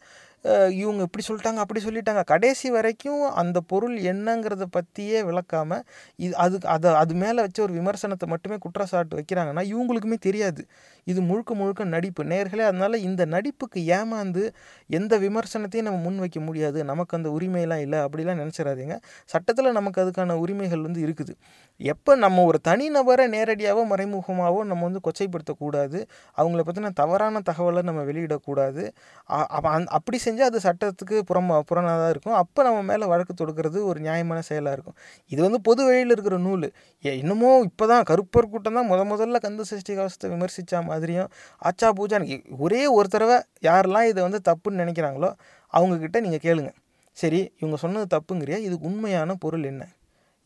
இவங்க 0.80 1.00
இப்படி 1.06 1.24
சொல்லிட்டாங்க 1.28 1.60
அப்படி 1.64 1.80
சொல்லிட்டாங்க. 1.86 2.22
கடைசி 2.32 2.68
வரைக்கும் 2.76 3.22
அந்த 3.40 3.58
பொருள் 3.70 3.96
என்னங்கிறத 4.10 4.64
பற்றியே 4.76 5.18
விளக்காமல் 5.28 5.82
இது 6.24 6.34
அதுக்கு 6.44 6.68
அதை 6.74 6.90
அது 7.02 7.14
மேலே 7.22 7.38
வச்ச 7.46 7.58
ஒரு 7.66 7.74
விமர்சனத்தை 7.78 8.26
மட்டுமே 8.32 8.56
குற்றச்சாட்டு 8.64 9.18
வைக்கிறாங்கன்னா 9.20 9.64
இவங்களுக்குமே 9.72 10.18
தெரியாது. 10.28 10.62
இது 11.06 11.20
முழுக்க 11.30 11.52
முழுக்க 11.60 11.82
நடிப்பு. 11.96 12.22
நேர்களே 12.32 12.64
அதனால் 12.70 12.96
இந்த 13.08 13.22
நடிப்புக்கு 13.34 13.80
ஏமாந்து 13.98 14.44
எந்த 14.98 15.12
விமர்சனத்தையும் 15.24 15.88
நம்ம 15.88 16.00
முன் 16.06 16.20
வைக்க 16.24 16.40
முடியாது. 16.48 16.78
நமக்கு 16.92 17.16
அந்த 17.18 17.28
உரிமையெல்லாம் 17.36 17.82
இல்லை 17.86 18.00
அப்படிலாம் 18.06 18.40
நினச்சிடாதீங்க. 18.42 18.96
சட்டத்தில் 19.32 19.76
நமக்கு 19.78 20.02
அதுக்கான 20.04 20.36
உரிமைகள் 20.44 20.86
வந்து 20.88 21.02
இருக்குது. 21.06 21.34
எப்போ 21.80 22.12
நம்ம 22.24 22.44
ஒரு 22.50 22.58
தனிநபரை 22.68 23.26
நேரடியாகவோ 23.36 23.82
மறைமுகமாகவோ 23.92 24.60
நம்ம 24.70 24.84
வந்து 24.88 25.02
கொச்சைப்படுத்தக்கூடாது. 25.06 25.98
அவங்கள 26.38 26.62
பற்றின 26.68 26.92
தவறான 27.02 27.42
தகவலை 27.50 27.82
நம்ம 27.90 28.00
வெளியிடக்கூடாது. 28.10 28.84
அப்படி 29.98 30.18
செஞ்சால் 30.28 30.48
அது 30.50 30.60
சட்டத்துக்கு 30.66 31.16
புறமா 31.30 31.56
புறனாக 31.70 31.96
தான் 32.02 32.12
இருக்கும். 32.14 32.36
அப்போ 32.42 32.60
நம்ம 32.68 32.80
மேலே 32.90 33.06
வழக்கு 33.12 33.34
தொடுக்கிறது 33.40 33.78
ஒரு 33.90 33.98
நியாயமான 34.06 34.40
செயலாக 34.50 34.76
இருக்கும். 34.78 34.96
இது 35.32 35.40
வந்து 35.46 35.60
பொது 35.68 35.82
வழியில் 35.88 36.14
இருக்கிற 36.16 36.38
நூல். 36.48 36.66
ஏ 37.04 37.12
இன்னமும் 37.22 37.60
இப்போ 37.70 37.86
தான் 37.92 38.04
கருப்பர் 38.10 38.50
கூட்டம் 38.54 38.78
தான் 38.78 38.88
முத 38.92 39.00
முதல்ல 39.12 39.40
கந்த 39.46 39.64
சஷ்டி 39.70 39.94
கவசத்தை 40.00 40.28
விமர்சித்த 40.34 40.82
மாதிரியும் 40.90 41.30
ஆச்சா 41.68 41.90
பூஜான்னு 42.00 42.38
ஒரே 42.66 42.82
ஒரு 42.98 43.08
தடவை 43.14 43.38
யாரெல்லாம் 43.68 44.08
இதை 44.12 44.20
வந்து 44.28 44.40
தப்புன்னு 44.50 44.82
நினைக்கிறாங்களோ 44.84 45.30
அவங்கக்கிட்ட 45.72 46.20
நீங்கள் 46.26 46.44
கேளுங்க. 46.46 46.72
சரி 47.16 47.40
இவங்க 47.60 47.76
சொன்னது 47.84 48.06
தப்புங்கிறியா? 48.16 48.58
இதுக்கு 48.66 48.86
உண்மையான 48.90 49.34
பொருள் 49.44 49.64
என்ன? 49.70 49.84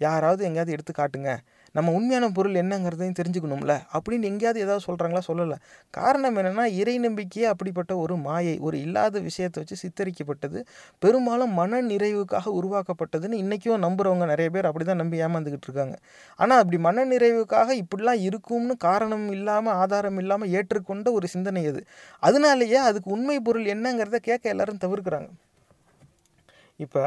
யாராவது 0.00 0.42
எங்கேயாவது 0.48 0.74
எடுத்து 0.76 0.92
காட்டுங்க. 1.00 1.32
நம்ம 1.74 1.92
உண்மையான 1.98 2.26
பொருள் 2.36 2.58
என்னங்கிறதையும் 2.60 3.16
தெரிஞ்சுக்கணும்ல? 3.18 3.74
அப்படின்னு 3.94 4.28
எங்கேயாவது 4.30 4.62
ஏதாவது 4.64 4.84
சொல்கிறாங்களா 4.86 5.22
சொல்லலை. 5.28 5.56
காரணம் 5.94 6.36
என்னென்னா 6.40 6.64
இறை 6.80 6.94
நம்பிக்கையே 6.98 7.46
அப்படிப்பட்ட 7.52 7.92
ஒரு 8.04 8.14
மாயை 8.26 8.54
ஒரு 8.66 8.76
இல்லாத 8.86 9.20
விஷயத்தை 9.28 9.60
வச்சு 9.62 9.76
சித்தரிக்கப்பட்டது 9.82 10.58
பெரும்பாலும் 11.02 11.52
மன 11.60 11.80
நிறைவுக்காக 11.90 12.52
உருவாக்கப்பட்டதுன்னு 12.60 13.40
இன்றைக்கும் 13.42 13.84
நம்புகிறவங்க 13.86 14.26
நிறைய 14.32 14.50
பேர் 14.56 14.68
அப்படி 14.70 14.86
தான் 14.90 15.00
நம்பி 15.02 15.22
ஏமாந்துக்கிட்டு 15.26 15.68
இருக்காங்க. 15.70 15.96
ஆனால் 16.38 16.60
அப்படி 16.62 16.80
மன 16.88 17.06
நிறைவுக்காக 17.14 17.70
இப்படிலாம் 17.82 18.22
இருக்கும்னு 18.28 18.76
காரணம் 18.88 19.26
இல்லாமல் 19.38 19.76
ஆதாரம் 19.82 20.20
இல்லாமல் 20.24 20.52
ஏற்றுக்கொண்ட 20.58 21.10
ஒரு 21.18 21.28
சிந்தனை 21.34 21.64
அது. 21.72 21.82
அதனாலேயே 22.22 22.80
அதுக்கு 22.88 23.10
உண்மை 23.16 23.38
பொருள் 23.48 23.72
என்னங்கிறத 23.74 24.20
கேட்க 24.28 24.54
எல்லாரும் 24.54 24.82
தவிர்க்கிறாங்க. 24.86 25.30
இப்போ 26.80 27.02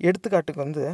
எடுத்துக்காட்டுக்கு 0.00 0.60
வந்து 0.66 0.84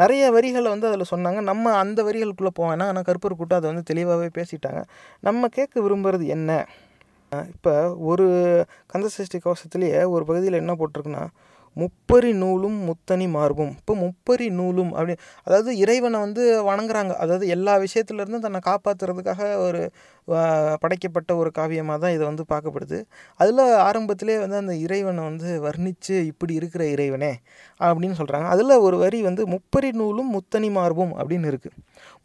நிறைய 0.00 0.24
வரிகளை 0.36 0.68
வந்து 0.74 0.88
அதில் 0.90 1.10
சொன்னாங்க. 1.12 1.40
நம்ம 1.50 1.72
அந்த 1.82 1.98
வரிகளுக்குள்ளே 2.08 2.52
போவேன்னா 2.58 2.86
ஆனால் 2.90 3.06
கருப்பர் 3.08 3.38
கூட்டம் 3.40 3.58
அதை 3.60 3.68
வந்து 3.70 3.88
தெளிவாகவே 3.90 4.28
பேசிட்டாங்க. 4.38 4.80
நம்ம 5.28 5.48
கேட்க 5.58 5.74
விரும்புகிறது 5.86 6.26
என்ன? 6.36 6.50
இப்போ 7.54 7.72
ஒரு 8.10 8.26
கந்தசஷ்டி 8.92 9.38
கவசத்துலேயே 9.46 10.00
ஒரு 10.14 10.24
பகுதியில் 10.30 10.60
என்ன 10.62 10.72
போட்டிருக்குன்னா 10.80 11.24
முப்பரி 11.82 12.30
நூலும் 12.42 12.78
முத்தனி 12.88 13.26
மார்பும். 13.36 13.72
இப்போ 13.80 13.94
முப்பரி 14.04 14.46
நூலும் 14.58 14.92
அப்படி 14.98 15.14
அதாவது 15.46 15.70
இறைவனை 15.82 16.18
வந்து 16.24 16.42
வணங்குறாங்க. 16.68 17.12
அதாவது 17.24 17.46
எல்லா 17.56 17.74
விஷயத்துலேருந்தும் 17.84 18.44
தன்னை 18.46 18.60
காப்பாற்றுறதுக்காக 18.70 19.50
ஒரு 19.66 19.82
படைக்கப்பட்ட 20.82 21.30
ஒரு 21.40 21.50
காவியமாக 21.58 21.98
தான் 22.04 22.14
இதை 22.16 22.24
வந்து 22.30 22.44
பார்க்கப்படுது. 22.52 22.98
அதில் 23.40 23.62
ஆரம்பத்திலே 23.88 24.36
வந்து 24.44 24.58
அந்த 24.62 24.74
இறைவனை 24.86 25.22
வந்து 25.30 25.50
வர்ணித்து 25.66 26.16
இப்படி 26.32 26.54
இருக்கிற 26.60 26.82
இறைவனே 26.94 27.32
அப்படின்னு 27.80 28.18
சொல்கிறாங்க 28.20 28.48
அதில் 28.54 28.82
ஒரு 28.86 28.98
வரி 29.04 29.20
வந்து 29.28 29.44
முப்பரி 29.54 29.90
நூலும் 30.00 30.30
முத்தனி 30.36 30.70
மார்பும் 30.78 31.14
அப்படின்னு 31.20 31.50
இருக்குது 31.52 31.76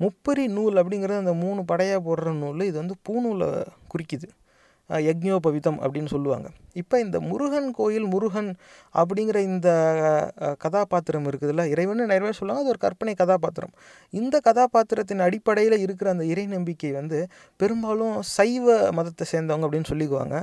முப்பரி 0.06 0.46
நூல் 0.58 0.80
அப்படிங்கிறது 0.82 1.24
அந்த 1.24 1.36
மூணு 1.44 1.62
படையாக 1.72 2.02
போடுற 2.08 2.34
நூல் 2.44 2.70
இது 2.70 2.78
வந்து 2.84 2.98
பூநூலை 3.08 3.50
குறிக்குது. 3.94 4.28
யக்ஞோபவிதம் 4.90 5.78
அப்படின்னு 5.84 6.10
சொல்லுவாங்க. 6.14 6.48
இப்போ 6.82 6.96
இந்த 7.06 7.18
முருகன் 7.30 7.70
கோயில் 7.78 8.08
முருகன் 8.14 8.50
அப்படிங்கிற 9.02 9.38
இந்த 9.50 9.70
கதாபாத்திரம் 10.66 11.28
இருக்குதுல்ல 11.30 11.66
இறைவன் 11.74 12.02
நிறைய 12.04 12.22
பேர் 12.26 12.40
சொல்லுவாங்க 12.40 12.64
அது 12.64 12.74
ஒரு 12.74 12.82
கற்பனை 12.86 13.14
கதாபாத்திரம். 13.22 13.74
இந்த 14.14 14.36
கதாபாத்திரத்தின் 14.48 15.26
அடிப்படையில் 15.28 15.78
இருக்கிற 15.86 16.10
அந்த 16.16 16.26
இறை 16.34 16.46
நம்பிக்கை 16.56 16.92
வந்து 17.00 17.20
பெரும்பாலும் 17.60 18.16
சைவ 18.38 18.78
மதத்தை 19.00 19.28
சேர்ந்தவங்க 19.34 19.68
அப்படின்னு 19.68 19.92
சொல்லிக்குவாங்க. 19.94 20.38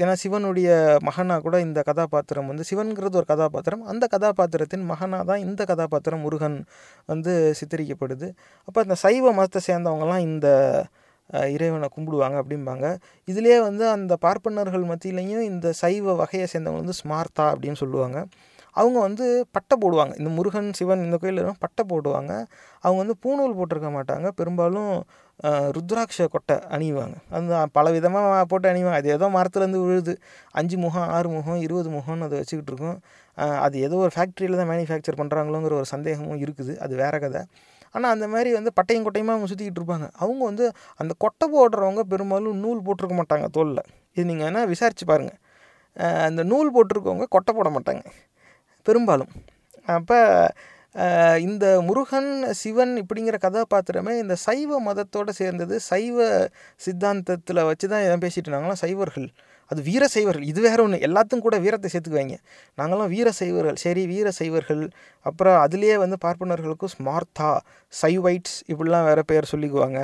ஏன்னா 0.00 0.12
சிவனுடைய 0.22 0.68
மகனாக 1.06 1.42
கூட 1.46 1.56
இந்த 1.66 1.80
கதாபாத்திரம் 1.88 2.50
வந்து 2.50 2.64
சிவன்கிறது 2.70 3.18
ஒரு 3.20 3.28
கதாபாத்திரம். 3.32 3.82
அந்த 3.92 4.04
கதாபாத்திரத்தின் 4.14 4.84
மகனாக 4.90 5.24
தான் 5.30 5.42
இந்த 5.46 5.62
கதாபாத்திரம் 5.70 6.22
முருகன் 6.26 6.58
வந்து 7.12 7.32
சித்தரிக்கப்படுது. 7.60 8.28
அப்போ 8.68 8.80
இந்த 8.86 8.96
சைவ 9.04 9.32
மதத்தை 9.38 9.62
சேர்ந்தவங்கலாம் 9.70 10.24
இந்த 10.30 10.48
இறைவனை 11.54 11.88
கும்பிடுவாங்க 11.96 12.36
அப்படிம்பாங்க. 12.42 12.86
இதுலேயே 13.30 13.58
வந்து 13.68 13.84
அந்த 13.96 14.14
பார்ப்பனர்கள் 14.26 14.84
மத்தியிலையும் 14.92 15.44
இந்த 15.52 15.72
சைவ 15.82 16.14
வகையை 16.22 16.46
சேர்ந்தவங்க 16.52 16.82
வந்து 16.84 17.00
ஸ்மார்த்தா 17.02 17.46
அப்படின்னு 17.54 17.80
சொல்லுவாங்க. 17.84 18.20
அவங்க 18.80 18.98
வந்து 19.06 19.26
பட்டை 19.54 19.74
போடுவாங்க. 19.82 20.12
இந்த 20.20 20.30
முருகன் 20.36 20.68
சிவன் 20.78 21.04
இந்த 21.06 21.16
கோயிலில் 21.22 21.48
பட்டை 21.62 21.82
போடுவாங்க. 21.92 22.32
அவங்க 22.84 22.98
வந்து 23.02 23.16
பூணூல் 23.24 23.56
போட்டிருக்க 23.58 23.90
மாட்டாங்க. 23.96 24.28
பெரும்பாலும் 24.40 24.92
ருத்ராட்ச 25.76 26.26
கொட்டை 26.34 26.56
அணிவாங்க. 26.76 27.16
அந்த 27.38 27.52
பல 27.76 27.90
விதமாக 27.96 28.44
போட்டு 28.52 28.66
அணிவாங்க. 28.72 28.98
அது 29.02 29.10
ஏதோ 29.16 29.26
மரத்துலேருந்து 29.36 29.80
விழுது. 29.84 30.14
அஞ்சு 30.60 30.76
முகம் 30.84 31.08
ஆறு 31.16 31.28
முகம் 31.36 31.60
இருபது 31.66 31.90
முகம்னு 31.96 32.26
அதை 32.28 32.38
வச்சுக்கிட்டு 32.40 32.72
இருக்கோம். 32.72 32.98
அது 33.66 33.76
ஏதோ 33.86 33.96
ஒரு 34.04 34.12
ஃபேக்ட்ரியில் 34.16 34.60
தான் 34.60 34.70
மேனுஃபேக்சர் 34.72 35.20
பண்ணுறாங்களோங்கிற 35.22 35.74
ஒரு 35.80 35.88
சந்தேகமும் 35.94 36.40
இருக்குது. 36.44 36.74
அது 36.86 36.94
வேற 37.02 37.14
கதை. 37.24 37.42
ஆனால் 37.94 38.12
அந்த 38.14 38.26
மாதிரி 38.34 38.50
வந்து 38.58 38.70
பட்டையும் 38.78 39.06
கொட்டையுமா 39.06 39.34
அவங்க 39.36 39.48
சுற்றிக்கிட்டு 39.52 39.80
இருப்பாங்க. 39.82 40.06
அவங்க 40.22 40.42
வந்து 40.50 40.64
அந்த 41.02 41.12
கொட்டை 41.24 41.46
போடுறவங்க 41.54 42.02
பெரும்பாலும் 42.12 42.58
நூல் 42.64 42.84
போட்டிருக்க 42.86 43.16
மாட்டாங்க 43.20 43.48
தோலில். 43.58 43.84
இது 44.16 44.26
நீங்கள் 44.30 44.46
வேணால் 44.48 44.70
விசாரித்து 44.72 45.06
பாருங்கள் 45.12 45.38
அந்த 46.28 46.40
நூல் 46.52 46.74
போட்டிருக்கவங்க 46.74 47.26
கொட்டை 47.36 47.52
போட 47.58 47.68
மாட்டாங்க. 47.76 48.02
பெரும்பாலும். 48.86 49.32
அப்போ 49.98 50.18
இந்த 51.46 51.64
முருகன் 51.88 52.30
சிவன் 52.60 52.92
இப்படிங்கிற 53.02 53.36
கதாபாத்திரமே 53.44 54.12
இந்த 54.22 54.34
சைவ 54.44 54.78
மதத்தோடு 54.86 55.32
சேர்ந்தது. 55.40 55.74
சைவ 55.90 56.26
சித்தாந்தத்தில் 56.84 57.66
வச்சு 57.70 57.86
தான் 57.92 58.22
பேசிகிட்டு 58.24 58.48
இருந்தாங்களாம் 58.48 58.82
சைவர்கள். 58.84 59.28
அது 59.70 59.80
வீர 59.82 60.04
சைவர்கள். 60.08 60.46
இது 60.52 60.60
வேற 60.60 60.82
ஒன்று 60.82 60.98
எல்லாத்துக்கும் 60.98 61.46
கூட 61.46 61.56
வீரத்தை 61.58 61.88
சேர்த்துக்குவாங்க. 61.92 62.36
நாங்களாம் 62.78 63.08
வீர 63.08 63.28
சைவர்கள். 63.30 63.78
சரி 63.84 64.06
வீர 64.06 64.30
சைவர்கள். 64.30 64.82
அப்புறம் 65.20 65.58
அதுலேயே 65.64 65.96
வந்து 65.96 66.16
பார்ப்பனர்களுக்கும் 66.26 66.94
ஸ்மார்த்தா 66.96 67.50
சைவைட்ஸ் 68.02 68.56
இப்படிலாம் 68.66 69.04
வேறு 69.04 69.24
பெயர் 69.24 69.50
சொல்லிக்குவாங்க. 69.52 70.00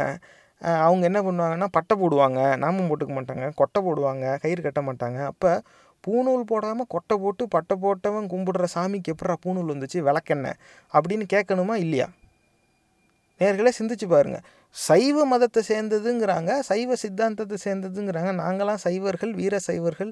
அவங்க 0.87 1.05
என்ன 1.11 1.21
பண்ணுவாங்கன்னா 1.23 1.69
பட்டை 1.71 1.95
போடுவாங்க. 2.01 2.57
நாமம் 2.57 2.89
போட்டுக்க 2.91 3.13
மாட்டாங்க. 3.19 3.47
கொட்டை 3.55 3.81
போடுவாங்க. 3.83 4.39
கயிறு 4.39 4.63
கட்ட 4.63 4.81
மாட்டாங்க. 4.81 5.25
அப்போ 5.25 5.63
பூணூல் 6.07 6.45
போடாமல் 6.47 6.87
கொட்டை 6.89 7.17
போட்டு 7.19 7.49
பட்டை 7.49 7.77
போட்டவன் 7.83 8.27
கும்பிடுற 8.33 8.65
சாமிக்கு 8.75 9.13
எப்படா 9.15 9.35
பூணூல் 9.45 9.73
வந்துச்சு? 9.75 9.99
விளக்கெண்ணெய். 10.09 10.59
அப்படின்னு 10.93 11.27
கேட்கணுமா? 11.33 11.75
இல்லையா? 11.85 12.09
நேர்களே 13.41 13.71
சிந்திச்சு 13.79 14.07
பாருங்கள் 14.09 14.45
சைவ 14.75 15.25
மதத்தை 15.25 15.61
சேர்ந்ததுங்கிறாங்க 15.69 16.51
சைவ 16.69 16.95
சித்தாந்தத்தை 17.03 17.57
சேர்ந்ததுங்கிறாங்க. 17.65 18.31
நாங்களாம் 18.43 18.81
சைவர்கள் 18.85 19.33
வீர 19.41 19.55
சைவர்கள் 19.67 20.11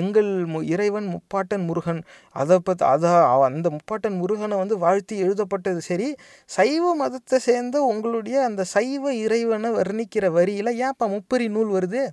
எங்கள் 0.00 0.30
மு 0.52 0.60
இறைவன் 0.74 1.08
முப்பாட்டன் 1.14 1.64
முருகன். 1.70 2.00
அதை 2.36 2.58
பற்றி 2.60 2.84
அதை 2.92 3.10
அந்த 3.48 3.70
முப்பாட்டன் 3.76 4.18
முருகனை 4.22 4.58
வந்து 4.62 4.78
வாழ்த்தி 4.78 5.16
எழுதப்பட்டது. 5.24 5.80
சரி 5.90 6.08
சைவ 6.50 6.94
மதத்தை 7.02 7.40
சேர்ந்த 7.48 7.82
உங்களுடைய 7.92 8.36
அந்த 8.48 8.64
சைவ 8.74 9.14
இறைவனை 9.24 9.72
வர்ணிக்கிற 9.80 10.30
வரியில் 10.38 10.72
ஏன்ப்பா 10.86 11.08
முப்பரி 11.16 11.48
நூல் 11.56 11.72
வருது? 11.78 12.04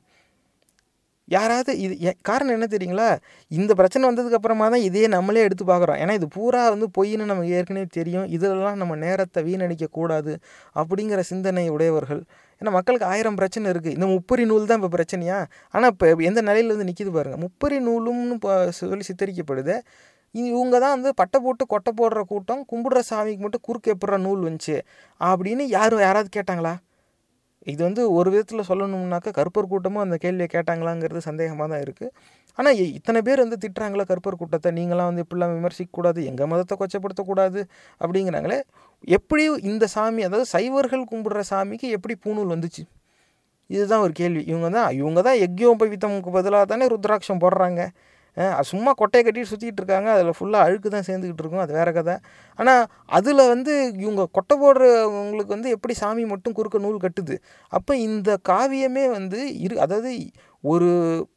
யாராவது 1.36 1.72
இது 1.86 1.96
காரணம் 2.30 2.56
என்ன 2.58 2.67
தெரியுங்களா? 2.74 3.10
இந்த 3.52 3.72
பிரச்சனை 3.80 4.04
வந்ததுக்கு 4.10 4.38
அப்புறமா 4.39 4.65
தான் 4.74 4.86
இதே 4.89 5.04
நம்மளே 5.15 5.44
எடுத்து 5.48 5.65
பார்க்குறோம். 5.72 6.00
ஏன்னா 6.04 6.13
இது 6.20 6.28
பூரா 6.36 6.62
வந்து 6.74 6.88
பொய்ன்னு 6.98 7.30
நமக்கு 7.32 7.56
ஏற்கனவே 7.58 7.88
தெரியும். 7.98 8.28
இதிலெல்லாம் 8.36 8.80
நம்ம 8.82 8.98
நேரத்தை 9.06 9.41
வீணடிக்கக்கூடாது 9.50 10.34
அப்படிங்கிற 10.82 11.24
சிந்தனை 11.32 11.65
உடையவர்கள். 11.76 12.22
ஏன்னா 12.62 12.72
மக்களுக்கு 12.78 13.08
ஆயிரம் 13.13 13.38
பிரச்சனை 13.39 13.67
இருக்குது 13.74 13.96
இந்த 13.98 14.08
முப்பரி 14.15 14.44
நூல் 14.52 14.70
தான் 14.72 14.80
இப்போ 14.82 14.91
பிரச்சனையா? 14.98 15.39
ஆனால் 15.76 15.91
இப்போ 15.94 16.08
எந்த 16.30 16.41
நிலையில 16.50 16.74
வந்து 16.76 16.89
நிற்கிது 16.89 17.13
பாருங்கள் 17.17 17.41
முப்பரி 17.46 17.80
நூலும்னு 17.88 18.36
இப்போ 18.39 18.54
சொல்லி 18.80 19.06
சித்தரிக்கப்படுது. 19.10 19.76
இது 20.36 20.48
இவங்க 20.56 20.76
தான் 20.84 20.94
வந்து 20.96 21.10
பட்டை 21.22 21.38
போட்டு 21.46 21.63
கொட்டை 21.72 21.91
போடுற 22.00 22.20
கூட்டம் 22.32 22.62
கும்பிடுற 22.72 23.00
சாமிக்கு 23.10 23.44
மட்டும் 23.46 23.65
குறுக்கு 23.67 24.17
நூல் 24.28 24.46
வந்துச்சு. 24.48 24.78
அப்படின்னு 25.22 25.63
யாரும் 25.78 26.06
யாராவது 26.08 26.30
கேட்டாங்களா? 26.38 26.74
இது 27.67 27.82
வந்து 27.88 28.04
ஒரு 28.17 28.30
விதத்தில் 28.34 28.67
சொல்லணும்னாக்கா 28.69 29.32
கருப்பர் 29.39 29.71
கூட்டமும் 29.71 30.04
அந்த 30.04 30.15
கேள்வியை 30.24 30.47
கேட்டாங்களாங்கிறது 30.54 31.21
சந்தேகமாக 31.30 31.67
தான் 31.74 31.84
இருக்குது 31.86 32.12
ஆனால் 32.60 32.80
இத்தனை 32.97 33.19
பேர் 33.28 33.43
வந்து 33.43 33.58
திட்டுறாங்களா 33.63 34.06
கருப்பர் 34.12 34.39
கூட்டத்தை? 34.39 34.69
நீங்களாம் 34.80 35.10
வந்து 35.10 35.24
இப்படிலாம் 35.26 35.54
விமர்சிக்கக்கூடாது 35.58 36.19
எங்கள் 36.30 36.50
மதத்தை 36.52 36.76
கொச்சப்படுத்தக்கூடாது 36.82 37.60
அப்படிங்கிறாங்களே. 38.02 38.60
எப்படி 39.17 39.43
இந்த 39.71 39.86
சாமி 39.95 40.24
அதாவது 40.28 40.47
சைவர்கள் 40.56 41.04
கும்பிடுற 41.12 41.43
சாமிக்கு 41.52 41.89
எப்படி 41.97 42.15
பூணூல் 42.26 42.54
வந்துச்சு? 42.56 42.84
இதுதான் 43.69 44.04
ஒரு 44.06 44.13
கேள்வி. 44.21 44.41
இவங்க 44.52 44.69
தான் 44.78 44.89
இவங்க 45.02 45.19
தான் 45.28 45.39
யக்யோபவித்தமுக்கு 45.43 46.32
பதிலாக 46.38 46.65
தானே 46.71 46.88
ருத்ராட்சம் 46.93 47.43
போடுறாங்க. 47.43 47.82
அது 48.38 48.67
சும்மா 48.74 48.91
கொட்டையை 48.98 49.24
கட்டிட்டு 49.26 49.52
சுற்றிட்டு 49.52 49.82
இருக்காங்க. 49.82 50.10
அதில் 50.15 50.38
ஃபுல்லாக 50.39 50.65
அழுக்கு 50.67 50.89
தான் 50.89 51.08
சேர்ந்துக்கிட்டு 51.08 51.44
இருக்கும். 51.44 51.63
அது 51.65 51.74
வேறு 51.74 51.91
கதை. 51.94 52.15
ஆனால் 52.60 52.84
அதில் 53.08 53.44
வந்து 53.54 53.74
இவங்க 54.06 54.24
கொட்டை 54.32 54.56
போடுறவங்களுக்கு 54.58 55.56
வந்து 55.58 55.70
எப்படி 55.70 55.94
சாமி 55.94 56.26
மட்டும் 56.26 56.56
குறுக்க 56.60 56.80
நூல் 56.80 57.04
கட்டுது? 57.06 57.38
அப்போ 57.72 57.96
இந்த 58.08 58.38
காவியமே 58.52 59.06
வந்து 59.17 59.41
இரு 59.65 59.80
அதாவது 59.80 60.12
ஒரு 60.63 60.88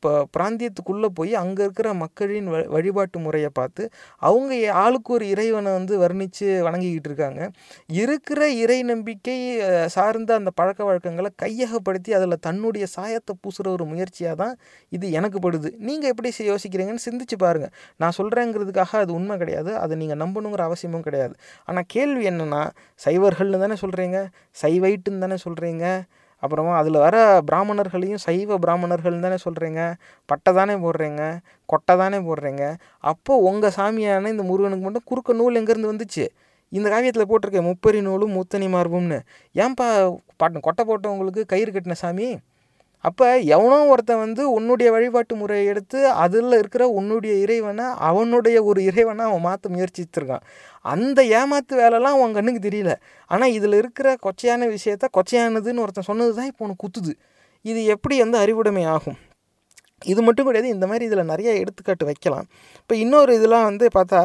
ப 0.04 0.10
பிராந்தியத்துக்குள்ளே 0.36 1.08
போய் 1.18 1.32
அங்கே 1.42 1.62
இருக்கிற 1.66 1.88
மக்களின் 2.02 2.48
வ 2.54 2.58
வழிபாட்டு 2.74 3.18
முறையை 3.26 3.50
பார்த்து 3.58 3.82
அவங்க 4.28 4.52
ஆளுக்கு 4.82 5.10
ஒரு 5.16 5.26
இறைவனை 5.34 5.70
வந்து 5.78 5.94
வர்ணித்து 6.02 6.46
வணங்கிக்கிட்டு 6.66 7.08
இருக்காங்க. 7.10 7.40
இருக்கிற 8.02 8.40
இறை 8.62 8.78
நம்பிக்கை 8.90 9.36
சார்ந்த 9.96 10.30
அந்த 10.40 10.50
பழக்க 10.60 10.80
வழக்கங்களை 10.88 11.30
கையகப்படுத்தி 11.44 12.12
அதில் 12.18 12.42
தன்னுடைய 12.48 12.86
சாயத்தை 12.96 13.34
பூசுகிற 13.42 13.68
ஒரு 13.76 13.86
முயற்சியாக 13.92 14.36
தான் 14.42 14.54
இது 14.92 15.06
எனக்கு 15.20 15.40
படுது. 15.46 15.70
நீங்கள் 15.88 16.10
எப்படி 16.12 16.32
யோசிக்கிறீங்கன்னு 16.52 17.06
சிந்திச்சு 17.08 17.38
பாருங்கள் 17.44 17.72
நான் 18.00 18.16
சொல்கிறேங்கிறதுக்காக 18.20 18.92
அது 19.04 19.12
உண்மை 19.18 19.36
கிடையாது. 19.42 19.70
அதை 19.84 19.94
நீங்கள் 20.02 20.20
நம்பணுங்கிற 20.24 20.64
அவசியமும் 20.70 21.06
கிடையாது. 21.08 21.34
ஆனால் 21.68 21.88
கேள்வி 21.96 22.24
என்னென்னா 22.32 22.62
சைவர்கள்னு 23.06 23.62
தானே 23.64 23.78
சொல்கிறீங்க 23.84 24.18
சைவைட்டுன்னு 24.62 25.24
தானே 25.26 25.38
சொல்கிறீங்க 25.46 25.86
அப்புறமா 26.44 26.72
அதில் 26.80 26.98
வர 27.04 27.16
பிராமணர்களையும் 27.48 28.22
சைவ 28.26 28.56
பிராமணர்கள்னு 28.64 29.24
தானே 29.26 29.38
சொல்கிறீங்க 29.46 29.80
பட்டை 30.28 30.50
தானே 30.58 30.74
போடுறீங்க? 30.84 31.22
கொட்டை 31.72 31.94
தானே 32.02 32.18
போடுறீங்க? 32.28 32.64
அப்போது 33.10 33.44
உங்கள் 33.50 33.74
சாமியான 33.78 34.32
இந்த 34.34 34.44
முருகனுக்கு 34.50 34.86
மட்டும் 34.86 35.06
குறுக்க 35.10 35.38
நூல் 35.40 35.58
எங்கேருந்து 35.60 35.92
வந்துச்சு? 35.92 36.24
இந்த 36.72 36.86
காவியத்தில் 36.94 37.30
போட்டிருக்கேன் 37.30 37.68
முப்பரி 37.70 38.00
நூலும் 38.08 38.34
முத்தனி 38.38 38.68
மார்பும்னு 38.76 39.18
ஏன்பா 39.54 39.86
பாட்டு 40.40 40.66
கொட்டை 40.66 40.84
போட்டவங்களுக்கு 40.90 41.42
கயிறு 41.52 41.72
கட்டின 41.72 41.96
சாமி? 42.02 42.28
அப்போ 43.08 43.26
எவனோ 43.54 43.78
ஒருத்தன் 43.92 44.20
வந்து 44.24 44.42
உன்னுடைய 44.56 44.88
வழிபாட்டு 44.94 45.34
முறையை 45.40 45.64
எடுத்து 45.72 45.98
அதில் 46.24 46.54
இருக்கிற 46.60 46.84
உன்னுடைய 46.98 47.34
இறைவனை 47.44 47.86
அவனுடைய 48.08 48.56
ஒரு 48.70 48.80
இறைவனை 48.90 49.24
அவன் 49.28 49.44
மாற்ற 49.48 49.70
முயற்சித்திருக்கான் 49.74 50.44
அந்த 50.94 51.20
ஏமாத்து 51.40 51.74
வேலைலாம் 51.82 52.16
அவன் 52.18 52.36
கண்ணுக்கு 52.38 52.62
தெரியல. 52.68 52.92
ஆனால் 53.30 53.54
இதில் 53.58 53.76
இருக்கிற 53.82 54.08
கொச்சையான 54.26 54.68
விஷயத்த 54.76 55.08
கொச்சையானதுன்னு 55.16 55.84
ஒருத்தன் 55.84 56.08
சொன்னது 56.10 56.32
தான் 56.38 56.50
இப்போ 56.52 56.64
உனக்கு 56.66 56.82
குத்துது. 56.84 57.12
இது 57.70 57.80
எப்படி 57.94 58.16
வந்து 58.24 58.38
அறிவுடைமை 58.44 58.84
ஆகும்? 58.94 59.18
இது 60.12 60.20
மட்டும் 60.26 60.46
கிடையாது 60.48 60.74
இந்த 60.76 60.86
மாதிரி 60.90 61.04
இதில் 61.10 61.30
நிறைய 61.32 61.50
எடுத்துக்காட்டு 61.62 62.04
வைக்கலாம். 62.10 62.46
இப்போ 62.82 62.94
இன்னொரு 63.04 63.32
இதெல்லாம் 63.38 63.68
வந்து 63.70 63.86
பார்த்தா 63.98 64.22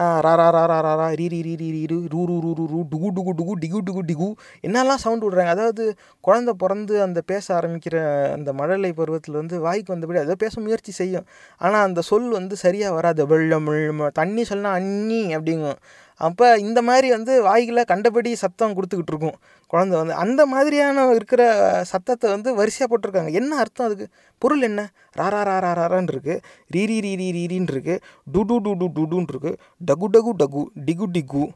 ரா 0.00 0.06
ரா 0.24 0.32
ரா 0.38 0.62
ரா 0.70 0.78
ரா 0.86 0.92
ரா 1.00 1.06
ரீ 1.18 1.26
ரீ 1.32 1.38
ரீ 1.46 1.52
ரீ 1.60 1.68
ரீ 1.76 1.84
ரூ 1.90 1.98
ரூ 2.12 2.36
ரூ 2.44 2.50
ரூ 2.58 2.64
ரூ 2.72 2.80
டுகு 2.92 3.08
டுகு 3.16 3.32
டுகு 3.38 3.54
டிகு 3.62 3.78
டுகு 3.88 4.02
டிகு. 4.10 4.28
என்னெல்லாம் 4.66 5.02
சவுண்ட் 5.04 5.24
விடுறாங்க? 5.24 5.52
அதாவது 5.56 5.84
குழந்த 6.24 6.50
பிறந்து 6.62 6.94
அந்த 7.02 7.20
பேச 7.20 7.46
ஆரம்பிக்கிற 7.58 7.96
அந்த 8.32 8.52
மழலை 8.52 8.92
பருவத்தில் 8.92 9.34
வந்து 9.34 9.58
வாய்க்கு 9.60 9.94
வந்தபடி 9.94 10.18
அதை 10.18 10.36
பேச 10.38 10.60
முயற்சி 10.60 10.92
செய்யும். 10.92 11.26
ஆனால் 11.60 11.86
அந்த 11.88 12.00
சொல் 12.00 12.28
வந்து 12.30 12.56
சரியாக 12.56 12.94
வராது. 12.94 13.26
வெள்ளம் 13.26 13.70
தண்ணி 14.12 14.44
சொன்னா 14.44 14.70
அண்ணி 14.70 15.22
அப்படிங்கும். 15.36 15.80
அப்போ 16.16 16.54
இந்த 16.58 16.82
மாதிரி 16.82 17.08
வந்து 17.10 17.42
வாய்களை 17.42 17.84
கண்டபடி 17.84 18.34
சத்தம் 18.34 18.74
கொடுத்துக்கிட்டு 18.74 19.12
இருக்கும் 19.12 19.36
குழந்த 19.72 19.88
வந்து. 19.88 20.14
அந்த 20.14 20.46
மாதிரியான 20.46 21.14
இருக்கிற 21.14 21.40
சத்தத்தை 21.84 22.30
வந்து 22.30 22.54
வரிசையாக 22.54 22.96
போட்டிருக்காங்க. 22.96 23.32
என்ன 23.32 23.56
அர்த்தம் 23.56 23.86
அதுக்கு? 23.86 24.06
பொருள் 24.38 24.62
என்ன? 24.62 24.90
ராரா 25.18 25.42
ராரா 25.50 25.72
ராரான்னு 25.80 26.08
இருக்குது 26.14 26.40
ரீ 26.74 26.84
ரீ 26.90 26.98
ரீ 27.00 27.14
ரீ 27.18 27.30
ரீரின்னு 27.40 27.72
இருக்குது 27.74 28.00
டு 28.32 28.42
டு 28.42 28.56
டு 28.56 28.72
டு 28.72 29.06
டுன்னு 29.10 29.26
இருக்குது 29.32 29.56
டகு 29.86 30.06
டகு 30.12 30.32
டகு 30.38 30.64
டிகு 30.86 31.06
டிகு. 31.12 31.48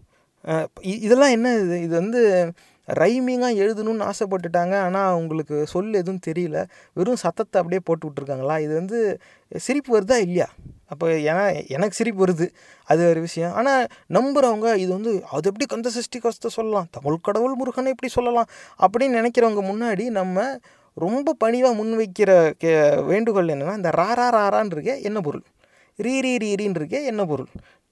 இ- 0.81 1.01
இதெல்லாம் 1.01 1.31
என்ன 1.31 1.55
இது? 1.55 1.81
இது 1.81 1.97
வந்து 1.97 2.53
ரைமிங்காக 2.89 3.59
எழுதணும்னு 3.65 4.11
ஆசைப்பட்டுட்டாங்க. 4.11 4.79
ஆனால் 4.81 5.11
அவங்களுக்கு 5.11 5.67
சொல் 5.67 5.95
எதுவும் 5.95 6.21
தெரியல. 6.27 6.67
வெறும் 6.93 7.17
சத்தத்தை 7.17 7.63
அப்படியே 7.63 7.81
போட்டு 7.85 8.09
விட்ருக்காங்களா 8.09 8.61
இது 8.61 8.75
வந்து 8.75 9.19
சிரிப்பு 9.57 9.99
வருதா 9.99 10.17
இல்லையா? 10.17 10.49
அப்போ 10.91 11.09
ஏன்னா 11.09 11.69
எனக்கு 11.69 11.95
சிரிப்பு 11.95 12.25
வருது. 12.25 12.51
அது 12.85 13.09
ஒரு 13.09 13.21
விஷயம். 13.21 13.53
ஆனால் 13.53 13.87
நம்புகிறவங்க 14.09 14.75
இது 14.75 14.93
வந்து 14.93 15.25
அது 15.31 15.49
எப்படி 15.49 15.67
கந்த 15.67 15.91
சஷ்டி 15.91 16.19
கஷ்டம் 16.19 16.51
சொல்லலாம்? 16.51 16.87
தமிழ் 16.91 17.19
கடவுள் 17.23 17.55
முருகனை 17.55 17.91
எப்படி 17.91 18.13
சொல்லலாம்? 18.13 18.47
அப்படின்னு 18.81 19.05
நினைக்கிறவங்க 19.05 19.63
முன்னாடி 19.65 20.05
நம்ம 20.05 20.59
ரொம்ப 20.95 21.33
பணிவாக 21.33 21.85
முன்வைக்கிற 21.85 22.51
கே 22.51 22.95
வேண்டுகோள் 22.95 23.47
என்னென்னா 23.47 23.77
இந்த 23.77 23.91
ராரா 23.91 24.35
ராரான்னு 24.35 24.71
இருக்கே 24.75 25.03
என்ன 25.03 25.21
பொருள்? 25.21 25.43
ரீ 26.03 26.07
ரீ 26.07 26.37
ரீ 26.43 26.55
ரீன்னு 26.61 26.79
இருக்கே 26.79 27.05
என்ன 27.05 27.25
பொருள்? 27.25 27.47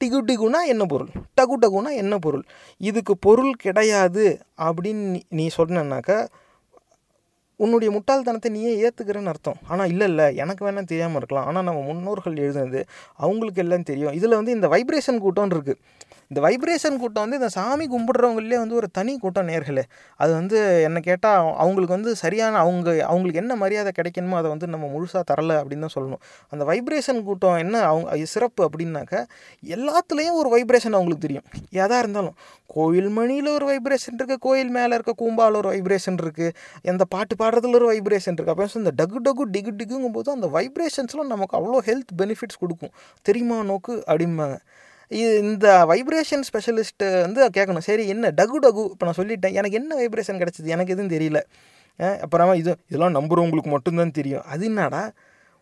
டிகு 0.04 0.22
டிகுனா 0.26 0.66
என்ன 0.66 0.84
பொருள்? 0.84 1.08
டகு 1.40 1.54
டகுனா 1.61 1.94
என்ன 1.94 2.18
பொருள்? 2.18 2.44
இதுக்கு 2.76 3.18
பொருள் 3.18 3.54
கிடையாது 3.54 4.40
அப்படின்னு 4.58 5.14
நீ- 5.14 5.22
நீ 5.28 5.48
சொன்னனாக்கா 5.56 6.28
உன்னுடைய 7.64 7.90
முட்டாள்தனத்தை 7.94 8.51
நீயே 8.57 8.73
ஏற்றுக்கிறேன்னு 8.85 9.33
அர்த்தம். 9.33 9.59
ஆனால் 9.73 9.90
இல்லை 9.92 10.07
இல்லை 10.11 10.27
எனக்கு 10.42 10.62
வேணால் 10.66 10.90
தெரியாமல் 10.92 11.21
இருக்கலாம். 11.21 11.47
ஆனால் 11.51 11.66
நம்ம 11.68 11.81
முன்னோர்கள் 11.90 12.37
எழுதுனது 12.44 12.83
அவங்களுக்கு 13.25 13.62
எல்லாம் 13.64 13.88
தெரியும். 13.90 14.14
இதில் 14.18 14.38
வந்து 14.40 14.57
இந்த 14.59 14.68
வைப்ரேஷன் 14.75 15.23
கூட்டம்னு 15.25 15.57
இருக்குது 15.57 15.81
இந்த 16.31 16.41
வைப்ரேஷன் 16.47 16.99
கூட்டம் 17.03 17.25
வந்து 17.25 17.38
இந்த 17.41 17.49
சாமி 17.57 17.85
கும்பிட்றவங்களே 17.93 18.59
வந்து 18.62 18.75
ஒரு 18.81 18.88
தனி 18.99 19.12
கூட்டம் 19.23 19.49
நேர்களே. 19.51 19.85
அது 20.17 20.33
வந்து 20.33 20.59
என்ன 20.88 20.99
கேட்டால் 21.01 21.41
அவங்களுக்கு 21.62 21.95
வந்து 21.97 22.11
சரியான 22.23 22.59
அவங்க 22.64 22.88
அவங்களுக்கு 23.12 23.41
என்ன 23.43 23.57
மரியாதை 23.62 23.93
கிடைக்கணுமோ 23.99 24.37
அதை 24.41 24.49
வந்து 24.55 24.67
நம்ம 24.75 24.87
முழுசாக 24.95 25.23
தரலை 25.31 25.57
அப்படின்னு 25.61 25.87
தான் 25.87 25.95
சொல்லணும். 25.97 26.23
அந்த 26.53 26.64
வைப்ரேஷன் 26.71 27.21
கூட்டம் 27.29 27.59
என்ன 27.64 27.77
அவங்க 27.91 28.27
சிறப்பு 28.35 28.62
அப்படின்னாக்கா 28.69 29.21
எல்லாத்துலேயும் 29.77 30.38
ஒரு 30.43 30.51
வைப்ரேஷன் 30.57 30.97
அவங்களுக்கு 30.99 31.27
தெரியும். 31.27 31.47
எதாக 31.83 32.03
இருந்தாலும் 32.05 32.37
கோயில் 32.77 33.11
மணியில் 33.19 33.49
ஒரு 33.57 33.67
வைப்ரேஷன் 33.71 34.17
இருக்குது 34.19 34.43
கோயில் 34.47 34.73
மேலே 34.77 34.93
இருக்க 34.99 35.12
கூம்பாவில் 35.23 35.59
ஒரு 35.61 35.69
வைப்ரேஷன் 35.75 36.19
இருக்குது 36.25 36.55
எந்த 36.83 37.05
பாட்டு 37.14 37.37
பாடுறதுல 37.43 37.79
ஒரு 37.81 37.88
வைப்ரேஷன் 37.93 38.37
இருக்குது 38.37 38.55
அப்போ 38.55 38.81
இந்த 38.83 38.93
டகு 39.01 39.21
டகு 39.29 39.45
டிகு 39.55 39.73
டிகுங்கும் 39.81 40.17
போது 40.19 40.31
அந்த 40.33 40.49
வைப்ரேஷன்ஸ்லாம் 40.57 41.33
நமக்கு 41.35 41.57
அவ்வளோ 41.61 41.81
ஹெல்த் 41.88 42.12
பெனிஃபிட்ஸ் 42.23 42.61
கொடுக்கும். 42.64 42.93
தெரியுமா 43.23 43.62
நோக்கு? 43.62 43.95
அப்படிம்பாங்க. 44.07 44.59
இந்த 45.11 45.85
வைப்ரேஷன் 45.85 46.42
ஸ்பெஷலிஸ்ட்டு 46.49 47.21
வந்து 47.21 47.49
கேட்கணும் 47.49 47.79
சரி 47.79 48.09
என்ன? 48.09 48.31
டகு 48.31 48.57
டகு. 48.62 48.90
இப்போ 48.90 49.07
நான் 49.07 49.18
சொல்லிட்டேன். 49.18 49.53
எனக்கு 49.53 49.77
என்ன 49.77 49.97
வைப்ரேஷன் 49.97 50.40
கிடச்சிது? 50.42 50.64
எனக்கு 50.64 50.92
எதுவும் 50.92 51.18
தெரியல. 51.18 51.40
அப்புறமா 52.21 52.55
இது 52.55 52.77
இதெல்லாம் 52.88 53.14
நம்புகிறவங்களுக்கு 53.14 53.66
மட்டும்தான் 53.66 54.11
தெரியும். 54.11 54.42
அது 54.42 54.64
என்னடா? 54.64 55.12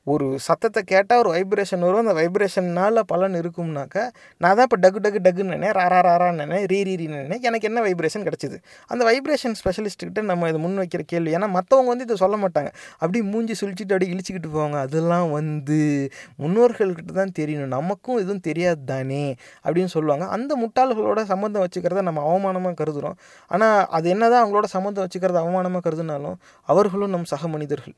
ஒரு 0.07 0.27
சத்தத்தை 0.47 0.81
கேட்டால் 0.93 1.21
ஒரு 1.23 1.31
வைப்ரேஷன் 1.35 1.85
வரும். 1.87 2.03
அந்த 2.05 2.15
வைப்ரேஷன்னால் 2.19 3.01
பலன் 3.13 3.37
இருக்கும்னாக்கா 3.41 4.03
நான் 4.43 4.57
தான் 4.59 4.67
இப்போ 4.69 4.79
டகு 4.85 4.99
டகு 5.07 5.21
டகுன்னு 5.27 5.55
நினை 5.55 5.71
ராரா 5.79 5.99
ராரான்னு 6.09 6.41
நினை 6.43 6.59
ரீ 6.73 6.79
ரீ 6.89 6.95
ரீ 7.01 7.07
நினை 7.15 7.39
எனக்கு 7.49 7.69
என்ன 7.71 7.81
வைப்ரேஷன் 7.87 8.27
கிடச்சிது? 8.29 8.57
அந்த 8.93 9.03
வைப்ரேஷன் 9.11 9.57
ஸ்பெஷலிஸ்ட்டுக்கிட்ட 9.61 10.23
நம்ம 10.31 10.49
இதை 10.53 10.61
முன் 10.65 10.79
வைக்கிற 10.83 11.05
கேள்வி. 11.13 11.33
ஏன்னா 11.39 11.49
மற்றவங்க 11.59 11.91
வந்து 11.95 12.07
இதை 12.09 12.19
சொல்ல 12.25 12.39
மாட்டாங்க. 12.45 12.71
அப்படி 13.03 13.21
மூஞ்சி 13.33 13.57
சுழிச்சிட்டு 13.63 13.95
அப்படியே 13.97 14.13
இழிச்சிக்கிட்டு 14.15 14.53
போவாங்க. 14.57 14.79
அதெல்லாம் 14.87 15.29
வந்து 15.39 15.79
முன்னோர்கள்கிட்ட 16.45 17.13
தான் 17.21 17.35
தெரியணும். 17.41 17.75
நமக்கும் 17.79 18.21
எதுவும் 18.25 18.45
தெரியாது 18.49 18.83
தானே? 18.95 19.25
அப்படின்னு 19.67 19.93
சொல்லுவாங்க. 19.97 20.27
அந்த 20.39 20.53
முட்டாள்களோட 20.63 21.23
சம்மந்தம் 21.35 21.65
வச்சுக்கிறத 21.67 22.03
நம்ம 22.11 22.23
அவமானமாக 22.31 22.77
கருதுகிறோம் 22.83 23.17
ஆனால் 23.51 23.79
அது 23.99 24.07
என்னதான் 24.15 24.43
அவங்களோட 24.45 24.69
சம்மந்தம் 24.77 25.07
வச்சுக்கிறத 25.07 25.41
அவமானமாக 25.45 25.85
கருதுனாலும் 25.89 26.37
அவர்களும் 26.69 27.15
நம் 27.17 27.31
சக 27.35 27.49
மனிதர்கள். 27.55 27.97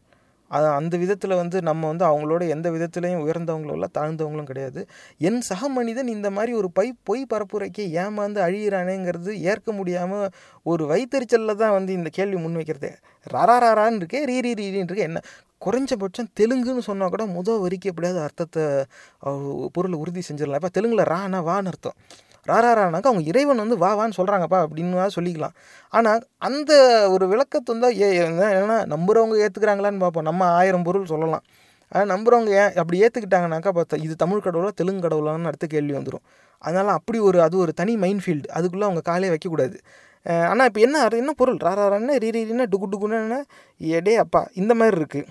அது 0.56 0.66
அந்த 0.78 0.94
விதத்தில் 1.02 1.34
வந்து 1.40 1.58
நம்ம 1.68 1.86
வந்து 1.90 2.04
அவங்களோட 2.10 2.42
எந்த 2.54 2.68
விதத்துலையும் 2.74 3.22
உயர்ந்தவங்களும் 3.24 3.76
இல்லை 3.78 3.88
தாழ்ந்தவங்களும் 3.98 4.48
கிடையாது. 4.50 4.80
என் 5.28 5.40
சக 5.48 5.68
மனிதன் 5.78 6.12
இந்த 6.16 6.28
மாதிரி 6.36 6.52
ஒரு 6.60 6.68
பை 6.78 6.86
பொய் 7.08 7.24
பரப்புரைக்கு 7.32 7.84
ஏமாந்து 8.04 8.40
அழியிறானேங்கிறது 8.46 9.34
ஏற்க 9.50 9.72
முடியாமல் 9.72 10.28
ஒரு 10.72 10.84
வைத்தறிச்சலில் 10.92 11.60
தான் 11.62 11.76
வந்து 11.78 11.92
இந்த 11.98 12.10
கேள்வி 12.18 12.38
முன்வைக்கிறது. 12.44 12.92
ராரா 13.26 13.58
ராரான்னு 13.64 14.00
இருக்கே 14.02 14.22
ரீ 14.30 14.38
ரீ 14.46 14.54
ரீன்னு 14.60 14.88
இருக்கே 14.90 15.08
என்ன? 15.10 15.22
குறைஞ்சபட்சம் 15.66 16.30
தெலுங்குன்னு 16.40 16.82
சொன்னால் 16.88 17.12
கூட 17.14 17.24
முதல் 17.36 17.62
வரைக்கும் 17.62 17.92
எப்படியாவது 17.92 18.20
அர்த்தத்தை 18.26 18.64
பொருளை 19.76 19.96
உறுதி 20.04 20.22
செஞ்சிடலாம். 20.28 20.60
இப்போ 20.62 20.72
தெலுங்கில் 20.78 21.08
ரானா 21.14 21.40
வான்னு 21.50 21.70
அர்த்தம். 21.72 21.96
ராராரானாக்கா 22.48 23.08
அவங்க 23.10 23.22
இறைவன் 23.22 23.56
வந்து 23.56 23.78
வா 23.78 23.90
வான்னு 23.98 24.12
சொல்கிறாங்கப்பா 24.16 24.66
அப்படின்னு 24.66 25.08
சொல்லிக்கலாம். 25.16 25.54
ஆனால் 25.88 26.22
அந்த 26.38 26.72
ஒரு 27.10 27.28
விளக்கத்தை 27.28 27.78
வந்து 27.78 28.00
ஏ 28.00 28.08
என்ன- 28.14 28.52
ஏன்னா 28.60 29.46
ஏற்றுக்கிறாங்களான்னு 29.46 29.98
பார்ப்போம். 29.98 30.28
நம்ம 30.30 30.44
ஆயிரம் 30.44 30.82
பொருள் 30.82 31.06
சொல்லலாம். 31.06 31.44
ஆனால் 31.90 32.08
நம்புறவங்க 32.14 32.48
ஏன் 32.48 32.74
அப்படி 32.74 33.02
ஏற்றுக்கிட்டாங்கனாக்கா 33.02 33.70
பார்த்தா 33.72 34.02
இது 34.02 34.16
தமிழ் 34.16 34.38
கடவுளா 34.38 34.68
தெலுங்கு 34.68 35.08
கடவுளான்னு 35.08 35.50
அடுத்த 35.50 35.66
கேள்வி 35.66 35.92
வந்துடும் 35.92 36.24
அதனால் 36.58 36.94
அப்படி 36.94 37.18
ஒரு 37.18 37.42
அது 37.42 37.56
ஒரு 37.58 37.72
தனி 37.72 37.96
மைண்ட் 37.96 38.22
ஃபீல்டு 38.26 38.46
அதுக்குள்ளே 38.46 38.86
அவங்க 38.86 39.02
காலையே 39.10 39.30
வைக்கக்கூடாது 39.34 39.76
ஆனால் 40.24 40.66
இப்போ 40.66 40.80
என்ன 40.80 41.08
என்ன 41.12 41.32
பொருள்? 41.32 41.56
ராராரான்னு 41.56 42.14
ரீ 42.24 42.30
ரீனா 42.36 42.64
டுகு 42.72 42.86
டுகுன்னு 42.92 43.38
எடே 43.78 44.14
அப்பா 44.14 44.40
இந்த 44.54 44.74
மாதிரி 44.74 44.96
இருக்குது 45.00 45.26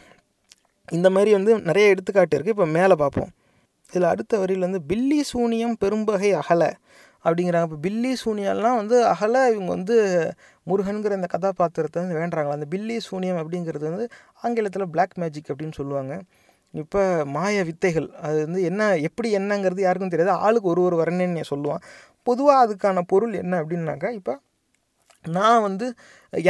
இந்த 0.91 1.09
மாதிரி 1.09 1.31
வந்து 1.31 1.59
நிறைய 1.59 1.89
எடுத்துக்காட்டு 1.89 2.37
இருக்குது 2.37 2.47
இப்போ 2.47 2.65
மேலே 2.65 2.95
பார்ப்போம். 2.95 3.29
இதில் 3.89 4.03
அடுத்த 4.03 4.37
வரியில் 4.39 4.61
வந்து 4.61 4.81
பில்லி 4.81 5.23
சூனியம் 5.23 5.75
பெரும்பகை 5.81 6.31
அகல. 6.33 6.63
அப்படிங்கிறாங்க. 7.25 7.67
இப்போ 7.69 7.79
பில்லி 7.85 8.11
சூனியம்லாம் 8.23 8.77
வந்து 8.81 8.97
அகல 9.13 9.35
இவங்க 9.53 9.69
வந்து 9.77 9.95
முருகன்கிற 10.69 11.11
இந்த 11.19 11.29
கதாபாத்திரத்தை 11.35 11.97
வந்து 12.03 12.17
வேண்டுறாங்களா? 12.21 12.57
அந்த 12.59 12.67
பில்லி 12.73 12.97
சூனியம் 13.09 13.39
அப்படிங்கிறது 13.43 13.85
வந்து 13.91 14.07
ஆங்கிலத்தில் 14.45 14.91
பிளாக் 14.95 15.15
மேஜிக் 15.23 15.51
அப்படின்னு 15.53 15.77
சொல்லுவாங்க. 15.81 16.15
இப்போ 16.73 17.01
மாய 17.35 17.57
வித்தைகள் 17.69 18.07
அது 18.27 18.37
வந்து 18.45 18.61
என்ன 18.69 18.89
எப்படி 19.07 19.29
என்னங்கிறது 19.39 19.81
யாருக்கும் 19.85 20.13
தெரியாது. 20.13 20.33
ஆளுக்கு 20.45 20.69
ஒரு 20.73 20.81
ஒரு 20.87 20.95
வரணுன்னு 21.01 21.43
சொல்லுவான். 21.53 21.83
பொதுவாக 22.27 22.63
அதுக்கான 22.65 23.03
பொருள் 23.11 23.33
என்ன 23.43 23.53
அப்படின்னாக்கா 23.63 24.09
இப்போ 24.19 24.33
நான் 25.25 25.63
வந்து 25.67 25.85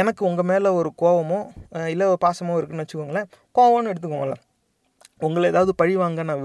எனக்கு 0.00 0.22
உங்கள் 0.28 0.48
மேலே 0.50 0.68
ஒரு 0.80 0.90
கோவமோ 1.02 1.38
இல்லை 1.92 2.06
ஒரு 2.12 2.18
பாசமோ 2.26 2.56
இருக்குன்னு 2.58 2.84
வச்சுக்கோங்களேன். 2.84 3.28
கோவம்னு 3.58 3.90
எடுத்துக்கோங்களேன். 3.92 4.42
உங்களை 5.26 5.46
ஏதாவது 5.52 5.72
பழி 5.80 5.94
வாங்க 6.02 6.22
நான் 6.30 6.42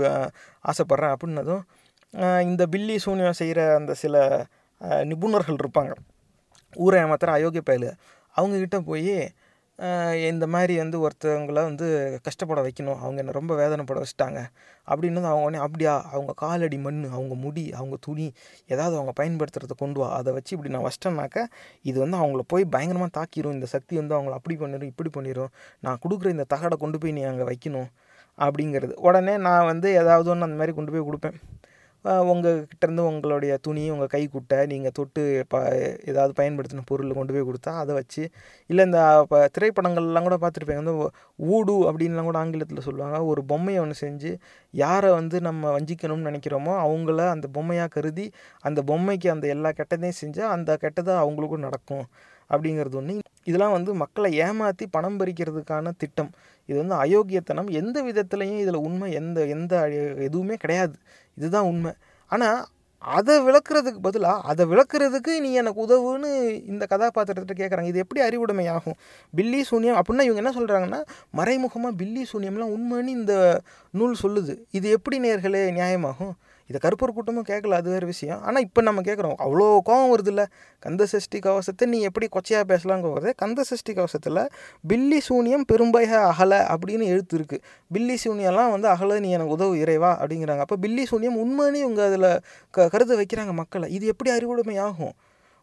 ஆசைப்பட்றேன் 0.71 1.13
அப்படின்னதும் 1.15 1.63
இந்த 2.47 2.63
பில்லி 2.73 2.95
சூனியம் 3.05 3.39
செய்கிற 3.41 3.59
அந்த 3.79 3.93
சில 4.03 4.15
நிபுணர்கள் 5.11 5.61
இருப்பாங்க. 5.63 5.93
ஊரை 6.83 6.97
ஏமாத்துகிற 7.03 7.31
அயோக்கிய 7.37 7.63
பயலு. 7.69 7.89
அவங்கக்கிட்ட 8.37 8.77
போய் 8.91 9.15
இந்த 10.29 10.45
மாதிரி 10.53 10.73
வந்து 10.81 10.97
ஒருத்தவங்கள 11.05 11.59
வந்து 11.69 11.87
கஷ்டப்பட 12.25 12.59
வைக்கணும். 12.65 12.99
அவங்க 13.03 13.17
என்னை 13.21 13.33
ரொம்ப 13.37 13.53
வேதனைப்பட 13.61 13.99
வச்சுட்டாங்க. 14.03 14.39
அப்படின்னு 14.91 15.23
அவங்க 15.29 15.45
உடனே 15.45 15.59
அப்படியா? 15.65 15.93
அவங்க 16.15 16.33
காலடி 16.41 16.77
மண் 16.85 16.99
அவங்க 17.17 17.35
முடி 17.45 17.63
அவங்க 17.79 17.97
துணி 18.07 18.27
ஏதாவது 18.73 18.95
அவங்க 18.99 19.13
பயன்படுத்துகிறத 19.21 19.75
கொண்டு 19.83 19.99
வா. 20.01 20.09
அதை 20.19 20.33
வச்சு 20.37 20.51
இப்படி 20.57 20.73
நான் 20.75 20.85
வச்சிட்டேன்னாக்கா 20.87 21.43
இது 21.89 21.97
வந்து 22.03 22.19
அவங்கள 22.21 22.43
போய் 22.53 22.65
பயங்கரமாக 22.75 23.11
தாக்கிரும். 23.19 23.55
இந்த 23.57 23.69
சக்தி 23.75 23.95
வந்து 24.01 24.15
அவங்கள 24.17 24.35
அப்படி 24.39 24.57
பண்ணிடும் 24.63 24.91
இப்படி 24.93 25.11
பண்ணிடும் 25.17 25.51
நான் 25.87 26.01
கொடுக்குற 26.05 26.29
இந்த 26.35 26.47
தகடை 26.55 26.77
கொண்டு 26.85 26.99
போய் 27.03 27.17
நீ 27.17 27.23
அங்கே 27.31 27.47
வைக்கணும். 27.51 27.89
அப்படிங்கிறது. 28.45 28.93
உடனே 29.07 29.35
நான் 29.47 29.67
வந்து 29.71 29.89
ஏதாவது 30.03 30.29
ஒன்று 30.33 30.47
அந்த 30.49 30.59
மாதிரி 30.61 30.75
கொண்டு 30.77 30.93
போய் 30.93 31.07
கொடுப்பேன். 31.09 31.39
உங்கக்கிட்டேருந்து 32.31 33.03
உங்களுடைய 33.09 33.53
துணி 33.65 33.83
உங்கள் 33.93 34.11
கைக்குட்டை 34.13 34.57
நீங்கள் 34.71 34.93
தொட்டு 34.97 35.21
ப 35.51 35.61
ஏதாவது 36.09 36.33
பயன்படுத்தின 36.39 36.83
பொருள் 36.91 37.15
கொண்டு 37.17 37.33
போய் 37.35 37.47
கொடுத்தா 37.49 37.73
அதை 37.83 37.93
வச்சு 37.99 38.23
இல்லை 38.69 38.83
இந்த 38.89 38.99
இப்போ 39.23 39.39
திரைப்படங்கள்லாம் 39.57 40.27
கூட 40.27 40.37
பார்த்துருப்பேன் 40.43 40.81
வந்து 40.81 40.95
ஊடு 41.55 41.75
அப்படின்லாம் 41.89 42.29
கூட 42.29 42.39
ஆங்கிலத்தில் 42.43 42.85
சொல்லுவாங்க. 42.87 43.19
ஒரு 43.31 43.43
பொம்மையை 43.51 43.81
ஒன்று 43.83 43.97
செஞ்சு 44.03 44.31
யாரை 44.73 45.11
வந்து 45.19 45.39
நம்ம 45.47 45.71
வஞ்சிக்கணும்னு 45.77 46.29
நினைக்கிறோமோ 46.29 46.75
அவங்கள 46.85 47.19
அந்த 47.35 47.49
பொம்மையாக 47.57 47.93
கருதி 47.97 48.27
அந்த 48.67 48.79
பொம்மைக்கு 48.91 49.29
அந்த 49.35 49.47
எல்லா 49.55 49.71
கெட்டதையும் 49.79 50.21
செஞ்சால் 50.23 50.53
அந்த 50.57 50.71
கெட்டதை 50.85 51.15
அவங்களுக்கும் 51.23 51.65
நடக்கும் 51.67 52.05
அப்படிங்கிறது 52.49 52.97
ஒன்று 52.99 53.13
இதெல்லாம் 53.49 53.75
வந்து 53.75 53.91
மக்களை 54.01 54.29
ஏமாற்றி 54.45 54.85
பணம் 54.95 55.17
பறிக்கிறதுக்கான 55.19 55.91
திட்டம். 56.01 56.29
இது 56.69 56.77
வந்து 56.81 56.95
அயோக்கியத்தனம். 57.03 57.69
எந்த 57.79 57.97
விதத்துலையும் 58.07 58.61
இதில் 58.63 58.79
உண்மை 58.87 59.07
எந்த 59.19 59.39
எந்த 59.55 59.73
எதுவுமே 60.27 60.55
கிடையாது. 60.63 60.95
இதுதான் 61.35 61.67
உண்மை. 61.71 61.93
ஆனால் 62.31 62.61
அதை 63.01 63.33
விளக்குறதுக்கு 63.39 63.99
பதிலாக 64.01 64.41
அதை 64.41 64.63
விளக்குறதுக்கு 64.65 65.31
நீ 65.45 65.49
எனக்கு 65.53 65.79
உதவுன்னு 65.85 66.29
இந்த 66.71 66.83
கதாபாத்திரத்திட்ட 66.89 67.53
கேட்குறாங்க 67.61 67.89
இது 67.91 68.03
எப்படி 68.03 68.21
அறிவுடைமை 68.21 68.67
ஆகும் 68.67 68.97
பில்லி 69.31 69.63
சூனியம் 69.63 69.97
அப்படின்னா 69.99 70.25
இவங்க 70.27 70.41
என்ன 70.43 70.53
சொல்கிறாங்கன்னா 70.59 70.99
மறைமுகமாக 71.39 71.93
பில்லி 72.01 72.23
சூன்யம்லாம் 72.33 72.73
உண்மைன்னு 72.75 73.15
இந்த 73.19 73.35
நூல் 73.91 74.15
சொல்லுது. 74.23 74.55
இது 74.71 74.89
எப்படி 74.89 75.19
நேர்களே 75.19 75.63
நியாயமாகும்? 75.79 76.33
இதை 76.73 76.79
கருப்பர் 76.83 77.13
கூட்டமும் 77.15 77.45
கேட்கல 77.49 77.77
அது 77.81 77.89
வேறு 77.93 78.05
விஷயம். 78.11 78.39
ஆனால் 78.47 78.63
இப்போ 78.65 78.81
நம்ம 78.87 79.01
கேட்குறோம் 79.07 79.35
அவ்வளோ 79.45 79.65
கோவம் 79.89 80.11
வருது 80.11 80.31
இல்லை 80.33 80.45
கந்த 80.85 81.03
சஷ்டி 81.11 81.39
கவசத்தை 81.47 81.85
நீ 81.91 81.97
எப்படி 82.09 82.27
கொச்சையாக 82.35 82.65
பேசலாங்கிறது 82.71 83.31
கந்த 83.41 83.63
சஷ்டி 83.69 83.91
கவசத்தில் 83.97 84.39
பில்லி 84.91 85.19
சூனியம் 85.27 85.65
பெரும்பய 85.71 86.21
அகல 86.29 86.53
அப்படின்னு 86.75 87.07
எழுத்து 87.13 87.35
இருக்குது 87.39 87.61
பில்லி 87.95 88.15
சூனியம்லாம் 88.23 88.71
வந்து 88.75 88.87
அகல 88.93 89.19
நீ 89.25 89.29
எனக்கு 89.37 89.55
உதவு 89.57 89.75
இறைவா 89.83 90.11
அப்படிங்கிறாங்க. 90.21 90.63
அப்போ 90.65 90.77
பில்லி 90.85 91.05
சூனியம் 91.11 91.37
உண்மைன்னு 91.43 91.83
இவங்க 91.85 92.01
அதில் 92.09 92.29
க 92.77 92.87
கருத 92.95 93.11
வைக்கிறாங்க 93.21 93.53
மக்களை. 93.61 93.89
இது 93.97 94.07
எப்படி 94.13 94.31
அறிவுடைமை 94.37 94.77
ஆகும் 94.87 95.13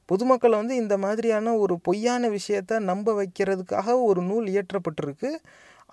பொதுமக்களை 0.08 0.54
வந்து 0.60 0.76
இந்த 0.82 0.94
மாதிரியான 1.02 1.56
ஒரு 1.64 1.74
பொய்யான 1.88 2.30
விஷயத்த 2.36 2.78
நம்ப 2.90 3.12
வைக்கிறதுக்காக 3.18 3.96
ஒரு 4.06 4.22
நூல் 4.30 4.46
இயற்றப்பட்டிருக்கு. 4.54 5.32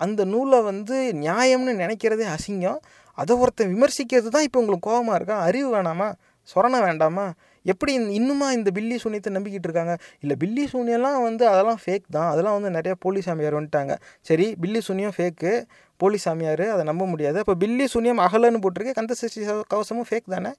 அந்த 0.05 0.21
நூலை 0.31 0.59
வந்து 0.69 0.95
நியாயம்னு 1.25 1.73
நினைக்கிறதே 1.83 2.25
அசிங்கம். 2.35 2.79
அதை 3.21 3.35
ஒருத்தன் 3.43 3.71
விமர்சிக்கிறது 3.75 4.29
தான் 4.35 4.45
இப்போ 4.47 4.59
உங்களுக்கு 4.63 4.87
கோபமாக 4.89 5.17
இருக்கா? 5.19 5.37
அறிவு 5.49 5.69
வேணாமா? 5.75 6.07
சொரணை 6.49 6.79
வேண்டாமா? 6.87 7.25
எப்படி 7.71 7.93
இன்னுமா 8.19 8.47
இந்த 8.57 8.69
பில்லி 8.75 8.97
சூனியத்தை 9.03 9.31
நம்பிக்கிட்டு 9.37 9.67
இருக்காங்க? 9.69 9.93
இல்லை 10.23 10.35
பில்லி 10.43 10.63
சூனியெல்லாம் 10.73 11.17
வந்து 11.27 11.43
அதெல்லாம் 11.53 11.79
ஃபேக் 11.83 12.05
தான். 12.17 12.29
அதெல்லாம் 12.33 12.55
வந்து 12.57 12.69
நிறைய 12.77 12.93
போலி 13.05 13.21
சாமியார் 13.25 13.57
வந்துட்டாங்க. 13.59 13.95
சரி 14.29 14.45
பில்லி 14.61 14.81
சூனியம் 14.87 15.15
ஃபேக்கு 15.17 15.51
போலி 15.97 16.19
சாமியார் 16.25 16.65
அதை 16.75 16.83
நம்ப 16.91 17.03
முடியாது. 17.13 17.37
அப்போ 17.43 17.55
பில்லி 17.63 17.87
சூனியம் 17.95 18.21
அகலன்னு 18.27 18.61
போட்டிருக்கு. 18.65 18.97
கந்த 18.99 19.15
சஷ்டி 19.21 19.43
கவசமும் 19.73 20.09
ஃபேக் 20.09 20.33
தானே? 20.35 20.53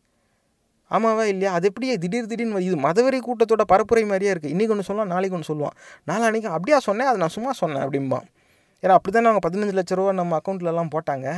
ஆமாவா 0.90 1.24
இல்லையா? 1.32 1.50
அது 1.56 1.66
எப்படியே 1.70 1.94
திடீர் 2.02 2.28
திடீர்னு 2.30 2.60
இது 2.66 2.76
மதவெறி 2.84 3.18
கூட்டத்தோட 3.26 3.64
பரப்புரை 3.72 4.04
மாதிரியே 4.10 4.30
இருக்குது 4.34 4.52
இன்றைக்கி 4.54 4.74
ஒன்று 4.74 4.86
சொல்லலாம் 4.90 5.12
நாளைக்கு 5.14 5.36
ஒன்று 5.38 5.50
சொல்லுவான். 5.50 5.76
நாளான்னைக்கு 6.10 6.50
அப்படியா 6.56 6.78
சொன்னேன் 6.88 7.08
அதை 7.10 7.20
நான் 7.24 7.34
சும்மா 7.36 7.52
சொன்னேன் 7.62 7.84
அப்படிம்பான் 7.84 8.26
ஏன்னா 8.82 8.94
அப்படி 8.96 9.12
தானே 9.14 9.28
அவங்க 9.30 9.42
பதினஞ்சு 9.48 9.74
லட்ச 9.78 9.94
ரூபா 9.98 10.10
நம்ம 10.12 10.38
அக்கௌண்ட்லலாம் 10.38 10.90
போட்டாங்க. 10.94 11.28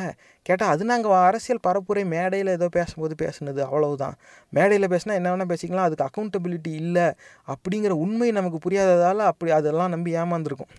கேட்டால் 0.42 0.68
அது 0.68 0.84
நாங்கள் 0.84 1.14
அரசியல் 1.28 1.62
பரப்புரை 1.66 2.02
மேடையில் 2.14 2.50
ஏதோ 2.56 2.68
பேசும்போது 2.68 3.14
பேசுனது 3.22 3.60
அவ்வளவுதான். 3.68 4.16
மேடையில் 4.56 4.90
பேசினா 4.94 5.14
என்ன 5.20 5.30
வேணால் 5.32 5.50
பேசிக்கலாம் 5.52 5.86
அதுக்கு 5.88 6.06
அக்கௌண்டபிலிட்டி 6.08 6.72
இல்லை 6.82 7.06
அப்படிங்கிற 7.54 7.90
உண்மை 8.04 8.30
நமக்கு 8.30 8.58
புரியாததால் 8.66 9.22
அப்படி 9.32 9.52
அதெல்லாம் 9.52 9.92
நம்பி 9.96 10.16
ஏமாந்துருக்கும். 10.16 10.72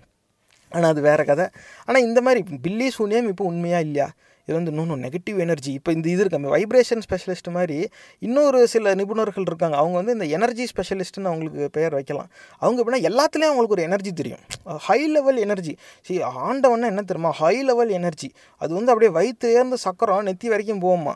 ஆனால் 0.72 0.90
அது 0.90 1.02
வேறு 1.02 1.26
கதை. 1.26 1.46
ஆனால் 1.86 2.02
இந்த 2.02 2.20
மாதிரி 2.22 2.42
பில்லி 2.66 2.90
சூனியம் 2.98 3.28
இப்போ 3.28 3.46
உண்மையாக 3.46 3.86
இல்லையா? 3.88 4.10
இது 4.46 4.56
வந்து 4.58 4.72
இன்னொன்று 4.74 4.98
நெகட்டிவ் 5.06 5.38
எனர்ஜி 5.46 5.72
இப்போ 5.80 5.92
இந்த 5.98 6.08
இது 6.14 6.22
இருக்க 6.24 6.54
வைப்ரேஷன் 6.56 7.04
ஸ்பெஷலிஸ்ட் 7.08 7.50
மாதிரி 7.58 7.78
இன்னொரு 8.28 8.60
சில 8.74 8.94
நிபுணர்கள் 9.02 9.48
இருக்காங்க. 9.50 9.76
அவங்க 9.82 9.96
வந்து 10.02 10.16
இந்த 10.18 10.28
எனர்ஜி 10.38 10.66
ஸ்பெஷலிஸ்ட்னு 10.74 11.30
அவங்களுக்கு 11.32 11.70
பெயர் 11.78 11.96
வைக்கலாம். 12.00 12.30
அவங்க 12.64 12.78
எப்படின்னா 12.82 13.04
எல்லாத்துலேயும் 13.10 13.52
அவங்களுக்கு 13.52 13.78
ஒரு 13.78 13.86
எனர்ஜி 13.90 14.14
தெரியும். 14.22 14.44
ஹை 14.88 15.02
லெவல் 15.16 15.42
எனர்ஜி 15.48 15.76
சி 16.08 16.16
ஆண்டவன்னா 16.48 16.90
என்ன 16.94 17.04
தெரியுமா? 17.12 17.34
ஹை 17.42 17.56
லெவல் 17.70 17.94
எனர்ஜி 18.00 18.30
அது 18.62 18.72
வந்து 18.78 18.94
அப்படியே 18.94 19.12
வயிற்று 19.20 19.50
ஏர்ந்த 19.60 19.80
சக்கரம் 19.88 20.28
நெத்தி 20.30 20.50
வரைக்கும் 20.54 20.84
போகுமா 20.88 21.16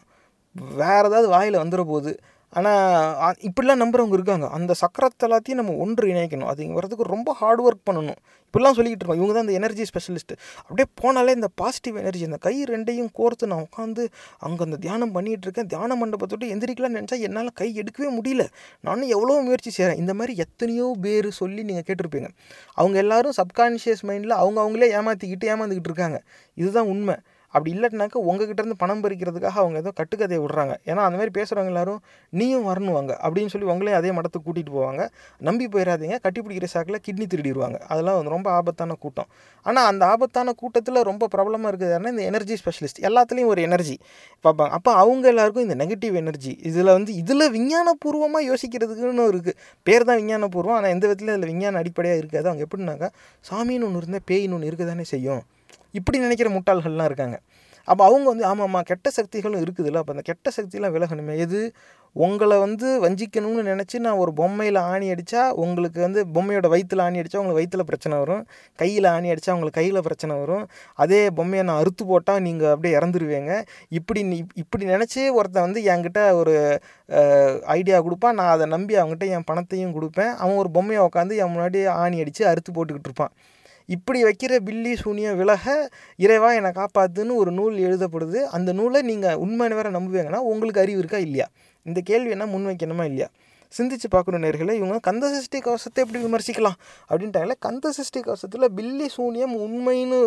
வேறு 0.79 1.07
ஏதாவது 1.09 1.27
வாயில் 1.27 1.61
வந்துட 1.61 1.83
போகுது 1.91 2.11
ஆனால் 2.53 3.35
இப்படிலாம் 3.47 3.81
நம்புகிறவங்க 3.83 4.15
இருக்காங்க. 4.17 4.47
அந்த 4.57 4.73
சக்கரத்தை 4.81 5.25
எல்லாத்தையும் 5.27 5.59
நம்ம 5.61 5.73
ஒன்று 5.85 6.07
இணைக்கணும். 6.13 6.49
அது 6.51 6.67
வரதுக்கு 6.77 7.13
ரொம்ப 7.13 7.33
ஹார்ட் 7.39 7.61
ஒர்க் 7.65 7.87
பண்ணணும். 7.89 8.19
இப்படிலாம் 8.45 8.75
சொல்லிக்கிட்டு 8.77 9.03
இருக்கோம். 9.03 9.19
இவங்க 9.21 9.33
தான் 9.33 9.45
இந்த 9.47 9.55
எனர்ஜி 9.59 9.85
ஸ்பெஷலிஸ்ட் 9.89 10.33
அப்படியே 10.65 10.87
போனாலே 11.01 11.31
இந்த 11.39 11.49
பாசிட்டிவ் 11.61 11.95
எனர்ஜி 12.01 12.23
இந்த 12.23 12.37
கை 12.37 12.53
ரெண்டையும் 12.69 13.09
கோர்த்து 13.19 13.49
நான் 13.51 13.63
உட்காந்து 13.67 14.03
அங்கே 14.39 14.63
அந்த 14.67 14.77
தியானம் 14.85 15.13
பண்ணிகிட்டு 15.15 15.45
இருக்கேன். 15.47 15.69
தியான 15.73 15.95
மண்டபத்தோட்டு 16.01 16.51
எந்திரிக்கலாம்னு 16.55 16.99
நினச்சா 16.99 17.19
என்னால் 17.19 17.51
கை 17.53 17.69
எடுக்கவே 17.81 18.09
முடியல. 18.19 18.45
நானும் 18.79 19.09
எவ்வளோ 19.09 19.41
முயற்சி 19.41 19.69
செய்கிறேன் 19.69 20.01
இந்த 20.03 20.13
மாதிரி 20.13 20.35
எத்தனையோ 20.45 20.95
பேர் 21.05 21.29
சொல்லி 21.41 21.63
நீங்கள் 21.63 21.87
கேட்டிருப்பீங்க. 21.89 22.29
அவங்க 22.73 22.97
எல்லாரும் 23.05 23.37
சப்கான்ஷியஸ் 23.41 24.05
மைண்டில் 24.09 24.39
அவங்க 24.41 24.59
அவங்களே 24.65 24.89
ஏமாற்றிக்கிட்டு 24.99 25.51
ஏமாந்துக்கிட்டு 25.53 25.91
இருக்காங்க. 25.91 26.23
இதுதான் 26.55 26.91
உண்மை. 26.95 27.17
அப்படி 27.55 27.71
இல்லாட்டினாக்கா 27.75 28.19
உங்ககிட்டேருந்து 28.29 28.77
பணம் 28.83 29.01
பறிக்கிறதுக்காக 29.03 29.57
அவங்க 29.63 29.77
ஏதோ 29.83 29.91
கட்டுக்கதையை 29.99 30.39
விடுறாங்க. 30.43 30.73
ஏன்னா 30.89 31.01
அந்த 31.07 31.17
மாதிரி 31.19 31.33
பேசுகிறவங்க 31.37 31.71
எல்லாரும் 31.73 31.99
நீயும் 32.33 32.65
வரணுவாங்க. 32.69 33.11
அப்படின்னு 33.25 33.51
சொல்லி 33.53 33.67
உங்களையும் 33.73 33.99
அதே 33.99 34.11
மடத்துக்கு 34.17 34.47
கூட்டிகிட்டு 34.47 34.73
போவாங்க. 34.77 35.03
நம்பி 35.47 35.67
போயிடாதீங்க 35.73 36.17
கட்டி 36.25 36.39
பிடிக்கிற 36.41 36.69
சாக்கில் 36.73 36.99
கிட்னி 37.07 37.27
திருடிடுவாங்க. 37.33 37.79
அதெல்லாம் 37.91 38.17
வந்து 38.19 38.33
ரொம்ப 38.35 38.49
ஆபத்தான 38.59 38.97
கூட்டம். 39.05 39.29
ஆனால் 39.65 39.87
அந்த 39.91 40.03
ஆபத்தான 40.13 40.53
கூட்டத்தில் 40.61 41.01
ரொம்ப 41.11 41.29
பிரபலமாக 41.35 41.71
இருக்குது 41.71 42.11
இந்த 42.13 42.25
எனர்ஜி 42.31 42.57
ஸ்பெஷலிஸ்ட் 42.63 43.01
எல்லாத்துலேயும் 43.09 43.51
ஒரு 43.53 43.61
எனர்ஜி 43.69 43.97
பார்ப்பாங்க. 44.45 44.71
அப்போ 44.79 44.91
அவங்க 45.03 45.25
எல்லாருக்கும் 45.33 45.65
இந்த 45.67 45.77
நெகட்டிவ் 45.83 46.15
எனர்ஜி 46.23 46.53
இதில் 46.71 46.93
வந்து 46.97 47.13
இதில் 47.21 47.51
விஞ்ஞானபூர்வமாக 47.57 48.43
யோசிக்கிறதுக்குன்னு 48.51 49.31
இருக்குது 49.33 49.57
பேர் 49.87 50.07
தான் 50.11 50.19
விஞ்ஞானபூர்வம். 50.23 50.77
ஆனால் 50.79 50.93
எந்த 50.97 51.05
விதத்துலையும் 51.07 51.37
அதில் 51.39 51.51
விஞ்ஞான 51.53 51.79
அடிப்படையாக 51.83 52.21
இருக்காது. 52.23 52.47
அவங்க 52.51 52.65
எப்படின்னாக்கா 52.67 53.09
சாமின்னு 53.51 53.87
ஒன்று 53.89 54.01
இருந்தால் 54.03 54.27
பேயின்னு 54.31 54.57
ஒன்று 54.59 54.71
இருக்க 54.71 54.85
தானே 54.93 55.07
செய்யும். 55.15 55.43
இப்படி 55.99 56.17
நினைக்கிற 56.25 56.49
முட்டாள்கள்லாம் 56.57 57.09
இருக்காங்க. 57.11 57.37
அப்போ 57.87 58.03
அவங்க 58.09 58.25
வந்து 58.31 58.45
ஆமாம் 58.49 58.67
ஆமாம் 58.67 58.87
கெட்ட 58.91 59.07
சக்திகளும் 59.17 59.63
இருக்குதுல்ல. 59.63 59.99
அப்போ 60.01 60.13
அந்த 60.15 60.23
கெட்ட 60.29 60.51
சக்தியெலாம் 60.57 60.93
விலகணுமே. 60.95 61.33
எது? 61.45 61.59
உங்களை 62.15 62.57
வந்து 62.63 62.87
வஞ்சிக்கணும்னு 63.03 63.63
நினச்சி 63.69 63.97
நான் 64.03 64.19
ஒரு 64.23 64.31
பொம்மையில் 64.39 64.79
ஆணி 64.91 65.07
அடித்தா 65.13 65.41
உங்களுக்கு 65.63 65.99
வந்து 66.05 66.21
பொம்மையோட 66.35 66.67
வயிற்றில் 66.73 67.03
ஆணி 67.05 67.19
அடித்தா 67.21 67.39
உங்களுக்கு 67.41 67.59
வயிற்றில் 67.59 67.87
பிரச்சனை 67.89 68.15
வரும். 68.21 68.43
கையில் 68.81 69.07
ஆணி 69.13 69.31
அடித்தா 69.33 69.55
உங்களுக்கு 69.55 69.79
கையில் 69.79 70.05
பிரச்சனை 70.07 70.35
வரும். 70.41 70.63
அதே 71.03 71.21
பொம்மையை 71.39 71.63
நான் 71.69 71.81
அறுத்து 71.81 72.05
போட்டால் 72.11 72.41
நீங்கள் 72.47 72.71
அப்படியே 72.73 72.93
இறந்துருவீங்க. 72.99 73.53
இப்படி 73.99 74.21
இப்படி 74.63 74.85
நினச்சி 74.93 75.23
ஒருத்தன் 75.39 75.67
வந்து 75.67 75.83
என்கிட்ட 75.93 76.23
ஒரு 76.41 76.55
ஐடியா 77.77 77.99
கொடுப்பான் 78.07 78.39
நான் 78.41 78.53
அதை 78.55 78.67
நம்பி 78.75 78.95
அவங்ககிட்ட 79.01 79.27
என் 79.37 79.49
பணத்தையும் 79.51 79.95
கொடுப்பேன். 79.97 80.33
அவன் 80.43 80.61
ஒரு 80.63 80.71
பொம்மையை 80.77 81.03
உட்காந்து 81.09 81.41
என் 81.43 81.53
முன்னாடி 81.55 81.81
ஆணி 82.03 82.23
அடித்து 82.25 82.45
அறுத்து 82.53 82.71
போட்டுக்கிட்டு 82.77 83.11
இருப்பான். 83.11 83.33
இப்படி 83.89 84.19
வைக்கிற 84.23 84.53
பில்லி 84.63 84.93
சூனிய 84.97 85.29
விலக 85.35 85.65
இறைவா 86.19 86.49
என்னை 86.53 86.71
காப்பாத்துன்னு 86.75 87.33
ஒரு 87.35 87.51
நூல் 87.53 87.75
எழுதப்படுது. 87.85 88.39
அந்த 88.55 88.69
நூலை 88.73 89.01
நீங்கள் 89.05 89.39
உண்மையான 89.43 89.75
வேற 89.75 89.89
நம்புவீங்கன்னா 89.91 90.41
உங்களுக்கு 90.49 90.83
அறிவு 90.83 91.01
இருக்கா 91.01 91.19
இல்லையா? 91.25 91.47
இந்த 91.85 91.99
கேள்வி 92.07 92.33
என்ன 92.35 92.47
முன்வைக்கணுமா 92.51 93.05
இல்லையா? 93.05 93.27
சிந்திச்சு 93.73 94.07
பார்க்கணும் 94.09 94.43
நேர்களை 94.43 94.73
இவங்க 94.77 94.97
கந்த 95.05 95.25
சஷ்டி 95.33 95.59
கவசத்தை 95.61 95.99
எப்படி 96.03 96.19
விமர்சிக்கலாம் 96.25 96.77
அப்படின்ட்டாங்களே 97.09 97.55
கந்த 97.61 97.91
சஷ்டி 97.93 98.19
கவசத்தில் 98.21 98.73
பில்லி 98.75 99.07
சூனியம் 99.15 99.55
உண்மைன்னு 99.63 100.19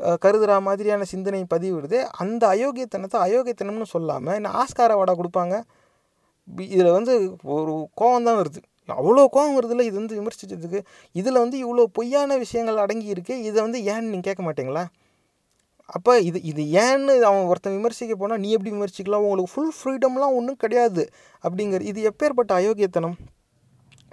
அஹ், 0.00 0.18
கருதுற 0.24 0.52
மாதிரியான 0.66 1.04
சிந்தனை 1.12 1.42
பதிவிடுது. 1.50 1.98
அந்த 2.22 2.42
அயோக்கியத்தனத்தை 2.54 3.18
அயோக்கியத்தனம்னு 3.26 3.88
சொல்லாமல் 3.92 4.38
என்ன 4.38 4.54
ஆஸ்கார 4.60 4.96
வாடா 4.96 5.14
கொடுப்பாங்க 5.16 5.54
இதில் 6.68 6.96
வந்து 6.96 7.14
ஒரு 7.56 7.72
கோவம் 8.00 8.26
தான் 8.26 8.40
வருது. 8.40 8.60
அவ்வளோ 8.88 9.22
கோவம் 9.36 9.56
வருதுல்ல 9.58 9.84
இது 9.88 9.96
வந்து 10.00 10.16
விமர்சிச்சதுக்கு 10.18 10.80
இதில் 11.14 11.42
வந்து 11.44 11.58
இவ்வளோ 11.64 11.84
பொய்யான 11.98 12.36
விஷயங்கள் 12.44 12.82
அடங்கி 12.84 13.08
இருக்கு 13.14 13.34
இதை 13.48 13.58
வந்து 13.66 13.78
ஏன்னு 13.92 14.10
நீங்கள் 14.12 14.28
கேட்க 14.28 14.42
மாட்டிங்களா? 14.46 14.84
அப்போ 15.88 16.12
இது 16.28 16.38
இது 16.50 16.62
ஏன்னு 16.84 17.12
அவன் 17.28 17.48
ஒருத்தன் 17.50 17.76
விமர்சிக்க 17.78 18.14
போனால் 18.22 18.40
நீ 18.44 18.48
எப்படி 18.56 18.70
விமர்சிக்கலாம்? 18.76 19.24
உங்களுக்கு 19.26 19.52
ஃபுல் 19.54 19.74
ஃப்ரீடம்லாம் 19.78 20.36
ஒன்றும் 20.38 20.60
கிடையாது 20.64 21.02
அப்படிங்கிற 21.44 21.82
இது 21.90 22.00
எப்பேற்பட்ட 22.10 22.52
அயோக்கியத்தனம்? 22.60 23.16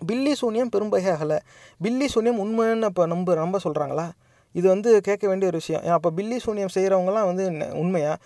பில்லி 0.10 0.34
சூனியம் 0.42 0.72
பெரும்பகை 0.76 1.10
அகல. 1.16 1.34
பில்லி 1.80 2.08
சூனியம் 2.16 2.42
உண்மைன்னு 2.46 2.90
இப்போ 2.92 3.06
நம்ப 3.14 3.36
நம்ப 3.44 3.60
சொல்கிறாங்களா 3.66 4.08
இது 4.56 4.68
வந்து 4.74 4.90
கேட்க 5.08 5.24
வேண்டிய 5.30 5.50
ஒரு 5.52 5.60
விஷயம். 5.62 5.84
அப்போ 5.98 6.10
பில்லி 6.18 6.38
சூனியம் 6.46 6.74
செய்கிறவங்கலாம் 6.76 7.28
வந்து 7.30 7.46
உண்மையாக 7.84 8.18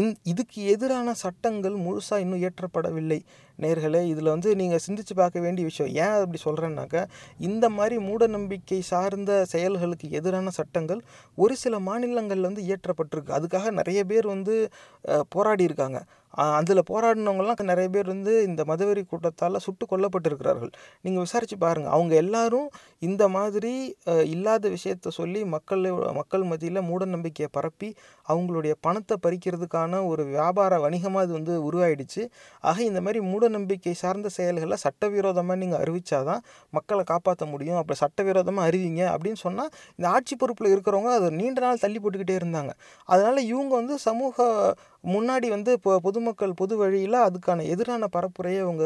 இந் 0.00 0.12
இதுக்கு 0.30 0.60
எதிரான 0.72 1.14
சட்டங்கள் 1.24 1.76
முழுசாக 1.86 2.22
இன்னும் 2.24 2.42
இயற்றப்படவில்லை. 2.42 3.20
நேர்களே 3.58 4.00
இதில் 4.10 4.32
வந்து 4.32 4.50
நீங்கள் 4.56 4.82
சிந்திச்சு 4.86 5.14
பார்க்க 5.20 5.44
வேண்டிய 5.44 5.64
விஷயம். 5.70 5.90
ஏன் 6.02 6.16
அப்படி 6.24 6.40
சொல்கிறேன்னாக்கா 6.44 7.02
இந்த 7.48 7.66
மாதிரி 7.76 7.96
மூட 8.08 8.26
நம்பிக்கை 8.26 8.80
சார்ந்த 8.90 9.32
செயல்களுக்கு 9.52 10.08
எதிரான 10.18 10.50
சட்டங்கள் 10.58 11.00
ஒரு 11.44 11.56
சில 11.56 11.78
மாநிலங்களில் 11.88 12.48
வந்து 12.50 12.66
இயற்றப்பட்டிருக்கு. 12.68 13.36
அதுக்காக 13.38 13.72
நிறைய 13.80 14.02
பேர் 14.04 14.28
வந்து 14.34 14.54
போராடி 15.28 15.64
இருக்காங்க. 15.68 16.00
அதில் 16.58 16.88
போராடினவங்கலாம் 16.90 17.70
நிறைய 17.70 17.88
பேர் 17.94 18.08
வந்து 18.12 18.32
இந்த 18.48 18.62
மதவெறி 18.70 19.02
கூட்டத்தால் 19.04 19.62
சுட்டு 19.66 19.84
கொல்லப்பட்டிருக்கிறார்கள். 19.90 20.72
நீங்கள் 21.04 21.24
விசாரித்து 21.24 21.56
பாருங்கள் 21.64 21.94
அவங்க 21.96 22.14
எல்லாரும் 22.14 22.68
இந்த 23.08 23.22
மாதிரி 23.36 23.72
இல்லாத 24.34 24.64
விஷயத்த 24.68 25.12
சொல்லி 25.20 25.40
மக்கள் 25.54 25.84
மக்கள் 26.18 26.44
மத்தியில் 26.50 26.86
மூட 26.90 27.04
நம்பிக்கையை 27.14 27.50
பரப்பி 27.58 27.90
அவங்களுடைய 28.28 28.74
பணத்தை 28.86 29.16
பறிக்கிறதுக்கான 29.68 30.06
ஒரு 30.06 30.22
வியாபார 30.24 30.72
வணிகமாக 30.80 31.24
இது 31.26 31.32
வந்து 31.38 31.54
உருவாயிடுச்சு. 31.68 32.22
ஆக 32.60 32.76
இந்த 32.82 33.00
மாதிரி 33.00 33.20
மூட 33.30 33.48
நம்பிக்கை 33.48 33.94
சார்ந்த 34.02 34.28
செயல்களை 34.28 34.76
சட்டவிரோதமாக 34.86 35.58
நீங்கள் 35.62 35.80
அறிவிச்சாதான் 35.84 36.42
மக்களை 36.70 37.04
காப்பாற்ற 37.12 37.46
முடியும். 37.46 37.78
அப்படி 37.80 37.98
சட்டவிரோதமாக 38.04 38.68
அறிவிங்க 38.70 39.02
அப்படின்னு 39.14 39.40
சொன்னால் 39.46 39.70
இந்த 39.96 40.06
ஆட்சி 40.16 40.36
பொறுப்பில் 40.36 40.72
இருக்கிறவங்க 40.74 41.12
அதை 41.18 41.30
நீண்ட 41.40 41.60
நாள் 41.60 41.82
தள்ளி 41.84 42.00
போட்டுக்கிட்டே 42.02 42.36
இருந்தாங்க. 42.42 42.72
அதனால் 43.04 43.40
இவங்க 43.52 43.72
வந்து 43.74 43.96
சமூக 43.98 44.36
முன்னாடி 45.04 45.48
வந்து 45.54 45.70
இப்போ 45.78 45.92
பொதுமக்கள் 46.06 46.58
பொது 46.60 46.74
வழியில் 46.82 47.18
அதுக்கான 47.26 47.64
எதிரான 47.74 48.08
பரப்புரையை 48.16 48.60
அவங்க 48.66 48.84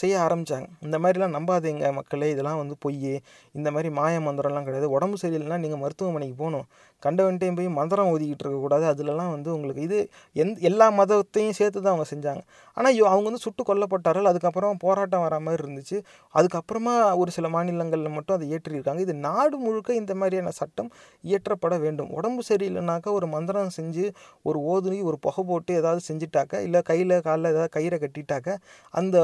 செய்ய 0.00 0.14
ஆரம்பித்தாங்க 0.24 0.66
இந்த 0.84 0.96
மாதிரிலாம் 1.02 1.34
நம்பாதீங்க 1.36 1.88
மக்களே 1.96 2.28
இதெல்லாம் 2.34 2.60
வந்து 2.60 2.74
பொய் 2.84 3.10
இந்த 3.58 3.68
மாதிரி 3.74 3.88
மாய 3.98 4.20
மந்திரம்லாம் 4.26 4.66
கிடையாது. 4.68 4.88
உடம்பு 4.96 5.16
சரியில்லைன்னா 5.22 5.58
நீங்கள் 5.64 5.80
மருத்துவமனைக்கு 5.82 6.36
போகணும். 6.40 6.64
கண்டவன்ட்டையும் 7.02 7.58
போய் 7.58 7.68
மந்திரம் 7.78 8.10
ஓதிக்கிட்டு 8.12 8.44
இருக்கக்கூடாது. 8.44 8.84
அதுலலாம் 8.92 9.32
வந்து 9.34 9.48
உங்களுக்கு 9.54 9.82
இது 9.88 9.98
எந் 10.42 10.52
எல்லா 10.68 10.86
மதத்தையும் 11.00 11.56
சேர்த்து 11.58 11.78
தான் 11.80 11.92
அவங்க 11.94 12.06
செஞ்சாங்க. 12.12 12.42
ஆனால் 12.76 13.00
அவங்க 13.12 13.26
வந்து 13.30 13.42
சுட்டு 13.46 13.64
கொல்லப்பட்டார்கள். 13.70 14.28
அதுக்கப்புறம் 14.30 14.80
போராட்டம் 14.84 15.24
வர 15.26 15.40
மாதிரி 15.46 15.62
இருந்துச்சு. 15.64 15.98
அதுக்கப்புறமா 16.34 16.94
ஒரு 17.22 17.32
சில 17.36 17.48
மாநிலங்களில் 17.56 18.14
மட்டும் 18.16 18.36
அதை 18.38 18.48
ஏற்றிருக்காங்க. 18.56 19.00
இது 19.06 19.16
நாடு 19.28 19.58
முழுக்க 19.66 19.94
இந்த 20.02 20.14
மாதிரியான 20.22 20.54
சட்டம் 20.60 20.90
இயற்றப்பட 21.24 21.76
வேண்டும். 21.84 22.10
உடம்பு 22.20 22.44
சரியில்லைனாக்கா 22.50 23.12
ஒரு 23.18 23.28
மந்திரம் 23.36 23.74
செஞ்சு 23.78 24.06
ஒரு 24.48 24.60
ஓதுனி 24.72 25.00
ஒரு 25.08 25.18
புகை 25.26 25.42
போட்டு 25.50 25.72
ஏதாவது 25.80 26.00
செஞ்சிட்டாக்க 26.08 26.62
இல்லை 26.66 26.80
கையில் 26.90 27.14
காலில் 27.26 27.50
ஏதாவது 27.52 27.72
கயிறை 27.76 27.98
கட்டிட்டாக்க 28.04 28.56
அந்த 29.00 29.16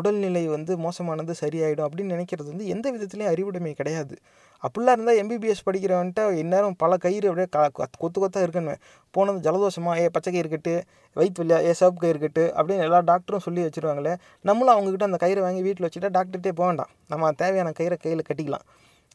உடல்நிலை 0.00 0.44
வந்து 0.56 0.72
மோசமானது 0.84 1.34
சரியாயிடும் 1.42 1.86
அப்படின்னு 1.88 2.14
நினைக்கிறது 2.16 2.48
வந்து 2.52 2.66
எந்த 2.74 2.86
விதத்துலேயும் 2.96 3.32
அறிவுடைமை 3.34 3.74
கிடையாது. 3.80 4.16
அப்படிலாம் 4.64 4.96
இருந்தால் 4.96 5.18
எம்பிபிஎஸ் 5.20 5.66
படிக்கிறவன்ட்ட 5.66 6.22
இந்நேரம் 6.40 6.74
பல 6.82 6.96
கயிறு 7.04 7.28
அப்படியே 7.30 7.48
க 7.54 7.86
கொத்து 8.00 8.18
கொத்தாக 8.20 8.44
இருக்குன்னு 8.46 8.74
போனது 9.14 9.38
ஜலதோஷமாக 9.46 10.02
ஏ 10.02 10.08
பச்சை 10.16 10.30
கயிறு 10.34 10.50
கட்டு 10.54 10.74
வயிற்று 11.16 11.40
வலியா 11.42 11.58
ஏ 11.68 11.72
சிவப்பு 11.78 12.00
கயிறு 12.02 12.20
கட்டு 12.24 12.44
அப்படின்னு 12.56 12.84
எல்லா 12.88 12.98
டாக்டரும் 13.10 13.44
சொல்லி 13.46 13.62
வச்சுருவாங்களே 13.66 14.12
நம்மளும் 14.48 14.74
அவங்கக்கிட்ட 14.74 15.08
அந்த 15.10 15.20
கயிறை 15.24 15.42
வாங்கி 15.46 15.62
வீட்டில் 15.68 15.86
வச்சுட்டா 15.88 16.10
டாக்டர்கிட்டே 16.18 16.52
போக 16.58 16.68
வேண்டாம். 16.70 16.92
நம்ம 17.12 17.32
தேவையான 17.42 17.72
கயிறை 17.80 17.98
கையில் 18.04 18.26
கட்டிக்கலாம். 18.28 18.66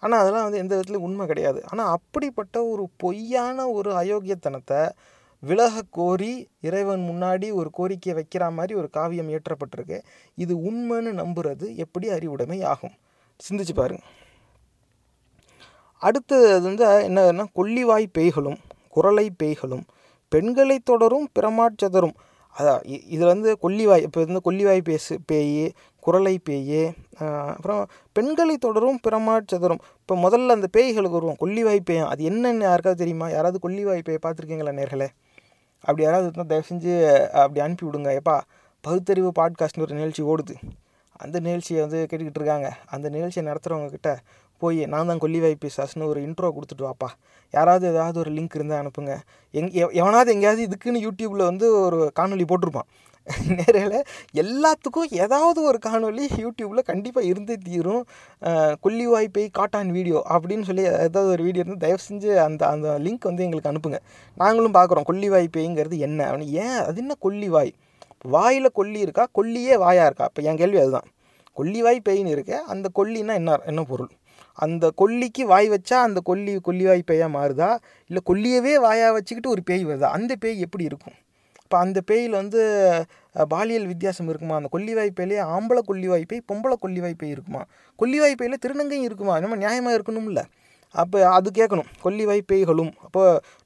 ஆனால் 0.03 0.21
அதெல்லாம் 0.21 0.45
வந்து 0.47 0.61
எந்த 0.63 0.73
விதத்துலையும் 0.75 1.07
உண்மை 1.07 1.25
கிடையாது. 1.31 1.59
ஆனால் 1.71 1.91
அப்படிப்பட்ட 1.97 2.55
ஒரு 2.71 2.83
பொய்யான 3.03 3.67
ஒரு 3.77 3.91
அயோக்கியத்தனத்தை 4.01 4.81
விலக 5.47 5.81
கோரி 5.97 6.33
இறைவன் 6.67 7.03
முன்னாடி 7.09 7.47
ஒரு 7.59 7.69
கோரிக்கையை 7.77 8.13
வைக்கிற 8.19 8.43
மாதிரி 8.57 8.73
ஒரு 8.81 8.89
காவியம் 8.97 9.31
இயற்றப்பட்டிருக்கு. 9.31 9.97
இது 10.43 10.53
உண்மைன்னு 10.69 11.11
நம்புறது 11.21 11.65
எப்படி 11.85 12.07
அறிவுடைமை 12.17 12.59
ஆகும்? 12.73 12.95
சிந்திச்சு 13.39 13.73
பாருங்க. 13.81 14.03
அடுத்தது 16.01 16.47
வந்து 16.67 16.85
என்னதுன்னா 17.07 17.45
கொல்லிவாய் 17.59 18.07
பேய்களும் 18.17 18.59
குரலை 18.95 19.27
பேய்களும் 19.41 19.85
பெண்களை 20.31 20.77
தொடரும் 20.89 21.27
பிரமாட்சதரும் 21.37 22.15
அதான் 22.55 22.81
இதில் 23.13 23.31
வந்து 23.33 23.49
கொல்லிவாய் 23.63 24.03
இப்போ 24.07 24.19
வந்து 24.25 24.41
கொல்லிவாய் 24.47 24.81
பேசு 24.89 25.13
பேய் 25.29 25.65
குரலை 26.05 26.33
பேய் 26.47 26.83
அப்புறம் 27.53 27.81
பெண்களை 28.17 28.55
தொடரும் 28.65 28.99
பிரமாட்சதரும் 29.07 29.81
இப்போ 30.01 30.15
முதல்ல 30.25 30.55
அந்த 30.57 30.67
பேய்களுக்கு 30.77 31.17
வருவோம். 31.17 31.39
கொல்லிவாய் 31.43 31.87
பேயம் 31.89 32.09
அது 32.11 32.21
என்னென்னு 32.29 32.67
யாருக்காவது 32.69 33.01
தெரியுமா? 33.03 33.27
யாராவது 33.35 33.59
கொல்லிவாய் 33.65 34.05
பேய் 34.09 34.23
பார்த்துருக்கீங்களா 34.25 34.73
நேர்களே? 34.79 35.07
அப்படி 35.85 36.03
யாராவது 36.03 36.31
இருந்தால் 36.31 36.61
தயவு 36.61 36.67
செஞ்சு 36.69 37.27
அப்படி 37.27 37.59
அனுப்பி 37.59 37.85
விடுங்க. 37.87 38.17
எப்பா 38.19 38.41
பகுத்தறிவு 38.81 39.31
பாட்காஸ்ட்னு 39.39 39.79
ஒரு 39.79 39.93
நிகழ்ச்சி 39.95 40.23
ஓடுது. 40.23 40.55
அந்த 41.11 41.39
நிகழ்ச்சியை 41.39 41.81
வந்து 41.81 42.07
கேட்டுக்கிட்டு 42.09 42.39
இருக்காங்க. 42.41 42.77
அந்த 42.85 43.09
நிகழ்ச்சியை 43.09 43.53
நடத்துகிறவங்கக்கிட்ட 43.53 44.17
போய் 44.57 44.85
நான் 44.85 45.07
தான் 45.07 45.19
கொல்லிவாய் 45.19 45.55
பிசாஸ்னு 45.65 46.05
ஒரு 46.05 46.21
இன்ட்ரோ 46.21 46.51
கொடுத்துட்டு 46.51 46.81
வாப்பா. 46.81 47.07
யாராவது 47.51 47.87
ஏதாவது 47.87 48.19
ஒரு 48.19 48.31
லிங்க் 48.31 48.55
இருந்தால் 48.55 48.83
அனுப்புங்க. 48.83 49.17
எங் 49.51 49.69
எவனாவது 49.71 50.33
எங்கேயாவது 50.33 50.67
இதுக்குன்னு 50.67 51.07
யூடியூப்பில் 51.07 51.43
வந்து 51.43 51.79
ஒரு 51.79 52.11
காணொலி 52.19 52.43
போட்டிருப்பான். 52.43 52.87
நேரில் 53.57 53.95
எல்லாத்துக்கும் 54.41 55.13
ஏதாவது 55.23 55.59
ஒரு 55.69 55.77
காணொலி 55.85 56.23
யூடியூப்பில் 56.43 56.87
கண்டிப்பாக 56.89 57.29
இருந்தே 57.29 57.55
தீரும். 57.67 58.03
கொல்லி 58.83 59.05
வாய்ப்பை 59.13 59.45
காட்டான் 59.59 59.89
வீடியோ 59.97 60.19
அப்படின்னு 60.35 60.67
சொல்லி 60.69 60.83
ஏதாவது 61.07 61.31
ஒரு 61.35 61.43
வீடியோ 61.43 61.63
இருந்து 61.63 61.83
தயவு 61.85 62.01
செஞ்சு 62.07 62.29
அந்த 62.47 62.61
அந்த 62.67 62.89
லிங்க் 63.05 63.27
வந்து 63.29 63.45
எங்களுக்கு 63.47 63.71
அனுப்புங்க. 63.71 63.99
நாங்களும் 64.37 64.75
பார்க்குறோம் 64.77 65.07
கொல்லி 65.09 65.29
வாய்ப்பேங்கிறது 65.35 65.97
என்ன 66.07 66.19
அப்படின்னு. 66.29 66.51
ஏன்? 66.65 66.77
அது 66.87 67.01
என்ன 67.05 67.15
கொல்லி 67.27 67.49
வாய் 67.49 67.73
வாயில் 68.35 68.75
கொல்லி 68.79 68.99
இருக்கா? 69.05 69.25
கொல்லியே 69.39 69.75
வாயாக 69.85 70.07
இருக்கா? 70.09 70.27
இப்போ 70.31 70.43
என் 70.49 70.61
கேள்வி 70.63 70.79
அதுதான். 70.83 71.09
கொல்லிவாய் 71.57 71.99
பெயின் 72.09 72.29
இருக்கு. 72.35 72.55
அந்த 72.73 72.87
கொல்லின்னா 72.99 73.33
என்ன 73.33 73.59
என்ன 73.65 73.83
பொருள்? 73.91 74.11
அந்த 74.57 74.85
கொல்லிக்கு 75.01 75.43
வாய் 75.53 75.67
வச்சா 75.69 75.97
அந்த 76.07 76.19
கொல்லி 76.29 76.53
கொல்லிவாய் 76.67 77.09
பேயாக 77.11 77.35
மாறுதா? 77.37 77.69
இல்லை 78.09 78.21
கொல்லியவே 78.31 78.73
வாயாக 78.87 79.13
வச்சுக்கிட்டு 79.17 79.53
ஒரு 79.55 79.63
பேய் 79.63 79.85
வருதா? 79.85 80.09
அந்த 80.19 80.33
பேய் 80.35 80.63
எப்படி 80.67 80.83
இருக்கும்? 80.83 81.15
இப்போ 81.75 81.85
அந்த 81.87 82.01
பேயில் 82.09 82.35
வந்து 82.39 82.59
பாலியல் 83.53 83.87
வித்தியாசம் 83.89 84.27
இருக்குமா? 84.31 84.57
அந்த 84.59 84.69
கொல்லிவாய் 84.73 85.09
பேயிலே 85.17 85.39
ஆம்பளை 85.55 85.81
கொல்லிவாய் 85.87 86.23
பேய் 86.31 86.41
பொம்பளை 86.49 86.75
கொல்லிவாய் 86.83 87.15
பேய் 87.21 87.33
இருக்குமா? 87.35 87.61
கொல்லிவாய் 88.01 88.35
பேயில் 88.41 88.61
திருநங்கையும் 88.65 89.07
இருக்குமா? 89.07 89.33
நம்ம 89.43 89.57
நியாயமாக 89.63 89.95
இருக்கணும்ல. 89.97 90.41
அப்போ 90.95 91.17
அது 91.37 91.49
கேட்கணும். 91.57 91.89
கொல்லிவாய் 92.03 92.41
பேய்களும். 92.51 92.91
அப்போ 93.05 93.21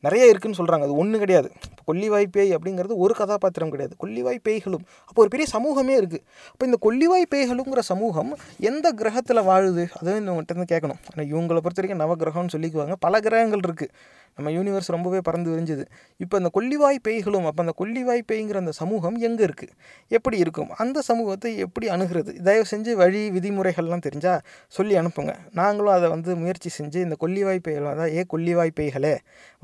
நிறைய 0.06 0.32
இருக்குதுன்னு 0.32 0.60
சொல்கிறாங்க 0.60 0.86
அது 0.88 0.96
ஒன்று 1.02 1.18
கிடையாது. 1.24 1.50
இப்போ 1.70 1.84
கொல்லிவாய் 1.90 2.28
பேய் 2.36 2.54
அப்படிங்கிறது 2.56 2.96
ஒரு 3.04 3.14
கதாபாத்திரம் 3.20 3.74
கிடையாது. 3.74 3.94
கொல்லிவாய் 4.04 4.40
பேய்களும். 4.48 4.86
அப்போ 5.10 5.20
ஒரு 5.24 5.32
பெரிய 5.36 5.48
சமூகமே 5.56 5.94
இருக்குது 6.00 6.24
அப்போ 6.54 6.66
இந்த 6.70 6.80
கொல்லிவாய் 6.86 7.28
பேய்களுங்கிற 7.36 7.84
சமூகம் 7.92 8.32
எந்த 8.72 8.90
கிரகத்தில் 9.02 9.48
வாழுது? 9.50 9.86
அதை 10.00 10.16
இந்த 10.22 10.32
உங்கள்கிட்ட 10.34 10.56
இருந்து 10.56 10.72
கேட்கணும். 10.74 11.00
ஆனால் 11.12 11.30
இவங்களை 11.34 11.62
பொறுத்த 11.66 11.82
வரைக்கும் 11.82 12.04
நவகிரகம்னு 12.04 12.54
சொல்லிக்குவாங்க. 12.56 12.98
பல 13.08 13.20
கிரகங்கள் 13.28 13.66
இருக்குது 13.68 13.94
நம்ம 14.40 14.52
யூனிவர்ஸ் 14.58 14.92
ரொம்பவே 14.96 15.22
பறந்து 15.30 15.50
விரிஞ்சுது. 15.54 15.86
இப்போ 16.24 16.36
அந்த 16.42 16.52
கொல்லிவாய் 16.58 17.00
பேய்களும் 17.08 17.48
அப்போ 17.50 17.62
அந்த 17.66 17.76
கொல்லிவாய் 17.82 18.24
பேய்ங்கிற 18.32 18.60
அந்த 18.64 18.74
சமூகம் 18.82 19.18
எங்கே 19.30 19.44
இருக்குது 19.48 19.74
எப்படி 20.18 20.38
இருக்கும்? 20.46 20.72
அந்த 20.84 21.02
சமூகத்தை 21.10 21.52
எப்படி 21.66 21.88
அணுகிறது? 21.96 22.34
தயவு 22.48 22.66
செஞ்சு 22.72 22.94
வழி 23.02 23.22
விதிமுறைகள்லாம் 23.36 24.06
தெரிஞ்சால் 24.08 24.42
சொல்லி 24.78 24.96
அனுப்புங்க. 25.02 25.36
நாங்களும் 25.60 25.96
அதை 25.98 26.10
வந்து 26.16 26.32
முயற்சி 26.42 26.72
செஞ்சு 26.80 27.00
இந்த 27.08 27.18
கொல்லிவாய் 27.26 27.62
பேய்கள் 27.68 27.92
அதான் 27.94 28.12
ஏ 28.18 28.24
கொல்லிவாய் 28.34 28.78
பேய்களே 28.80 29.14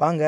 வாங்க 0.04 0.24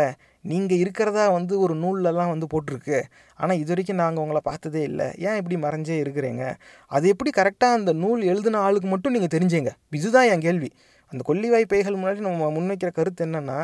நீங்கள் 0.51 0.81
இருக்கிறதா 0.83 1.23
வந்து 1.37 1.53
ஒரு 1.63 1.73
நூல்லலாம் 1.83 2.29
வந்து 2.33 2.47
போட்டிருக்கு. 2.51 2.97
ஆனால் 3.39 3.57
இது 3.61 3.71
வரைக்கும் 3.73 3.99
நாங்கள் 4.01 4.23
உங்களை 4.23 4.41
பார்த்ததே 4.49 4.81
இல்லை. 4.89 5.07
ஏன் 5.27 5.37
இப்படி 5.39 5.55
மறைஞ்சே 5.63 5.97
இருக்கிறீங்க? 6.03 6.43
அது 6.91 7.05
எப்படி 7.13 7.31
கரெக்டாக 7.39 7.77
அந்த 7.79 7.91
நூல் 8.03 8.21
எழுதின 8.31 8.61
ஆளுக்கு 8.67 8.89
மட்டும் 8.93 9.15
நீங்கள் 9.15 9.33
தெரிஞ்சீங்க? 9.35 9.71
இதுதான் 9.99 10.29
என் 10.33 10.45
கேள்வி. 10.47 10.69
அந்த 11.11 11.21
கொல்லிவாய் 11.29 11.71
பேய்கள் 11.71 11.99
முன்னாடி 11.99 12.21
நம்ம 12.27 12.47
முன்வைக்கிற 12.55 12.89
கருத்து 12.99 13.21
என்னென்னா 13.25 13.59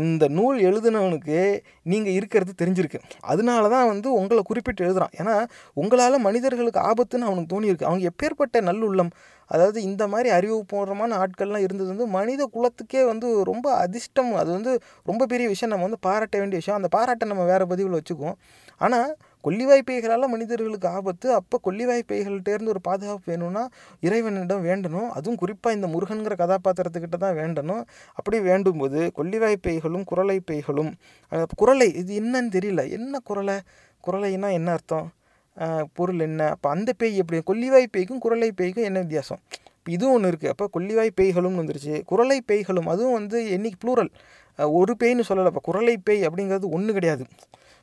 இந்த 0.00 0.24
நூல் 0.28 0.58
எழுதுனவனுக்கு 0.60 1.38
நீங்கள் 1.82 2.12
இருக்கிறது 2.12 2.52
தெரிஞ்சிருக்கு. 2.62 2.98
அதனால 3.20 3.68
தான் 3.68 3.86
வந்து 3.86 4.08
உங்களை 4.12 4.42
குறிப்பிட்டு 4.42 4.84
எழுதுகிறான் 4.84 5.14
ஏன்னா 5.20 5.34
உங்களால் 5.74 6.18
மனிதர்களுக்கு 6.18 6.80
ஆபத்துன்னு 6.90 7.28
அவனுக்கு 7.28 7.52
தோணியிருக்கு. 7.54 7.88
அவங்க 7.90 8.10
எப்பேற்பட்ட 8.12 8.60
நல்லுள்ளம் 8.70 9.12
அதாவது 9.50 9.78
இந்த 9.82 10.02
மாதிரி 10.08 10.28
அறிவுபூர்வமான 10.36 11.16
ஆட்கள்லாம் 11.22 11.64
இருந்தது 11.66 11.88
வந்து 11.88 12.06
மனித 12.06 12.42
குலத்துக்கே 12.54 13.02
வந்து 13.06 13.28
ரொம்ப 13.44 13.66
அதிர்ஷ்டம். 13.76 14.30
அது 14.34 14.50
வந்து 14.50 14.72
ரொம்ப 15.10 15.26
பெரிய 15.26 15.48
விஷயம். 15.48 15.72
நம்ம 15.74 15.86
வந்து 15.88 16.04
பாராட்ட 16.08 16.38
வேண்டிய 16.38 16.60
விஷயம். 16.62 16.78
அந்த 16.80 16.90
பாராட்டை 16.96 17.26
நம்ம 17.28 17.44
வேறு 17.44 17.66
பதிவில் 17.66 17.98
வச்சுக்குவோம். 17.98 18.38
ஆனால் 18.78 19.10
கொல்லிவாய் 19.46 19.84
பேய்களால் 19.88 20.32
மனிதர்களுக்கு 20.34 20.88
ஆபத்து. 20.96 21.28
அப்போ 21.38 21.56
கொல்லிவாய் 21.66 22.02
பேய்கள்கிட்டேருந்து 22.10 22.72
ஒரு 22.74 22.82
பாதுகாப்பு 22.88 23.30
வேணும்னா 23.32 23.62
இறைவனிடம் 24.06 24.64
வேண்டணும். 24.68 25.08
அதுவும் 25.18 25.38
குறிப்பாக 25.42 25.76
இந்த 25.78 25.88
முருகன்கிற 25.94 26.36
கதாபாத்திரத்துக்கிட்ட 26.42 27.18
தான் 27.24 27.38
வேண்டணும். 27.40 27.82
அப்படி 28.18 28.40
வேண்டும்போது 28.50 29.00
கொல்லிவாய் 29.18 29.58
பேய்களும் 29.66 30.04
குரலை 30.12 30.38
பேய்களும் 30.50 30.92
குரலை 31.62 31.88
இது 32.02 32.12
என்னன்னு 32.22 32.52
தெரியல. 32.58 32.84
என்ன 32.98 33.20
குரலை? 33.30 33.56
குரலைன்னா 34.06 34.50
என்ன 34.58 34.70
அர்த்தம்? 34.76 35.08
பொருள் 35.96 36.20
என்ன? 36.26 36.42
அப்போ 36.54 36.68
அந்த 36.74 36.90
பேய் 37.00 37.18
எப்படி? 37.22 37.38
கொல்லிவாய் 37.48 37.86
பேய்க்கும் 37.94 38.22
குரலை 38.24 38.48
பேய்க்கும் 38.60 38.86
என்ன 38.88 39.00
வித்தியாசம்? 39.04 39.40
இப்போ 39.78 39.90
இதுவும் 39.96 40.14
ஒன்று 40.16 40.30
இருக்குது 40.32 40.52
அப்போ 40.52 40.66
கொல்லிவாய் 40.74 41.10
பேய்களும் 41.20 41.56
வந்துருச்சு. 41.60 41.94
குரலை 42.10 42.38
பேய்களும் 42.50 42.88
அதுவும் 42.92 43.16
வந்து 43.18 43.38
என்னைக்கு 43.56 43.78
ப்ளூரல் 43.84 44.10
ஒரு 44.80 44.92
பேய்னு 45.00 45.26
சொல்லலை. 45.28 45.50
இப்போ 45.52 45.62
குரலை 45.68 45.94
பேய் 46.08 46.22
அப்படிங்கிறது 46.28 46.68
ஒன்று 46.76 46.96
கிடையாது. 46.98 47.24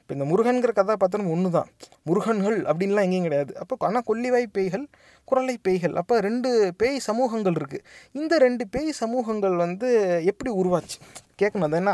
இப்போ 0.10 0.18
இந்த 0.18 0.28
முருகன்கிற 0.30 0.72
கதாபாத்திரம் 0.78 1.28
ஒன்று 1.34 1.50
தான் 1.56 1.68
முருகன்கள் 2.08 2.56
அப்படின்லாம் 2.70 3.06
எங்கேயும் 3.08 3.26
கிடையாது. 3.28 3.52
அப்போ 3.62 3.76
ஆனால் 3.88 4.06
கொல்லிவாய் 4.08 4.48
பேய்கள் 4.56 4.86
குரலை 5.30 5.56
பேய்கள் 5.68 5.94
அப்போ 6.02 6.16
ரெண்டு 6.26 6.50
பேய் 6.80 6.98
சமூகங்கள் 7.08 7.58
இருக்குது 7.60 7.84
இந்த 8.20 8.40
ரெண்டு 8.46 8.66
பேய் 8.74 8.90
சமூகங்கள் 9.02 9.56
வந்து 9.64 9.90
எப்படி 10.32 10.52
உருவாச்சு? 10.62 10.98
கேட்கணும் 11.42 11.68
அது 11.68 11.80
என்ன 11.82 11.94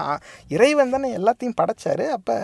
இறைவன் 0.56 0.94
தானே 0.96 1.10
எல்லாத்தையும் 1.20 1.58
படைச்சார். 1.62 2.06
அப்போ 2.18 2.38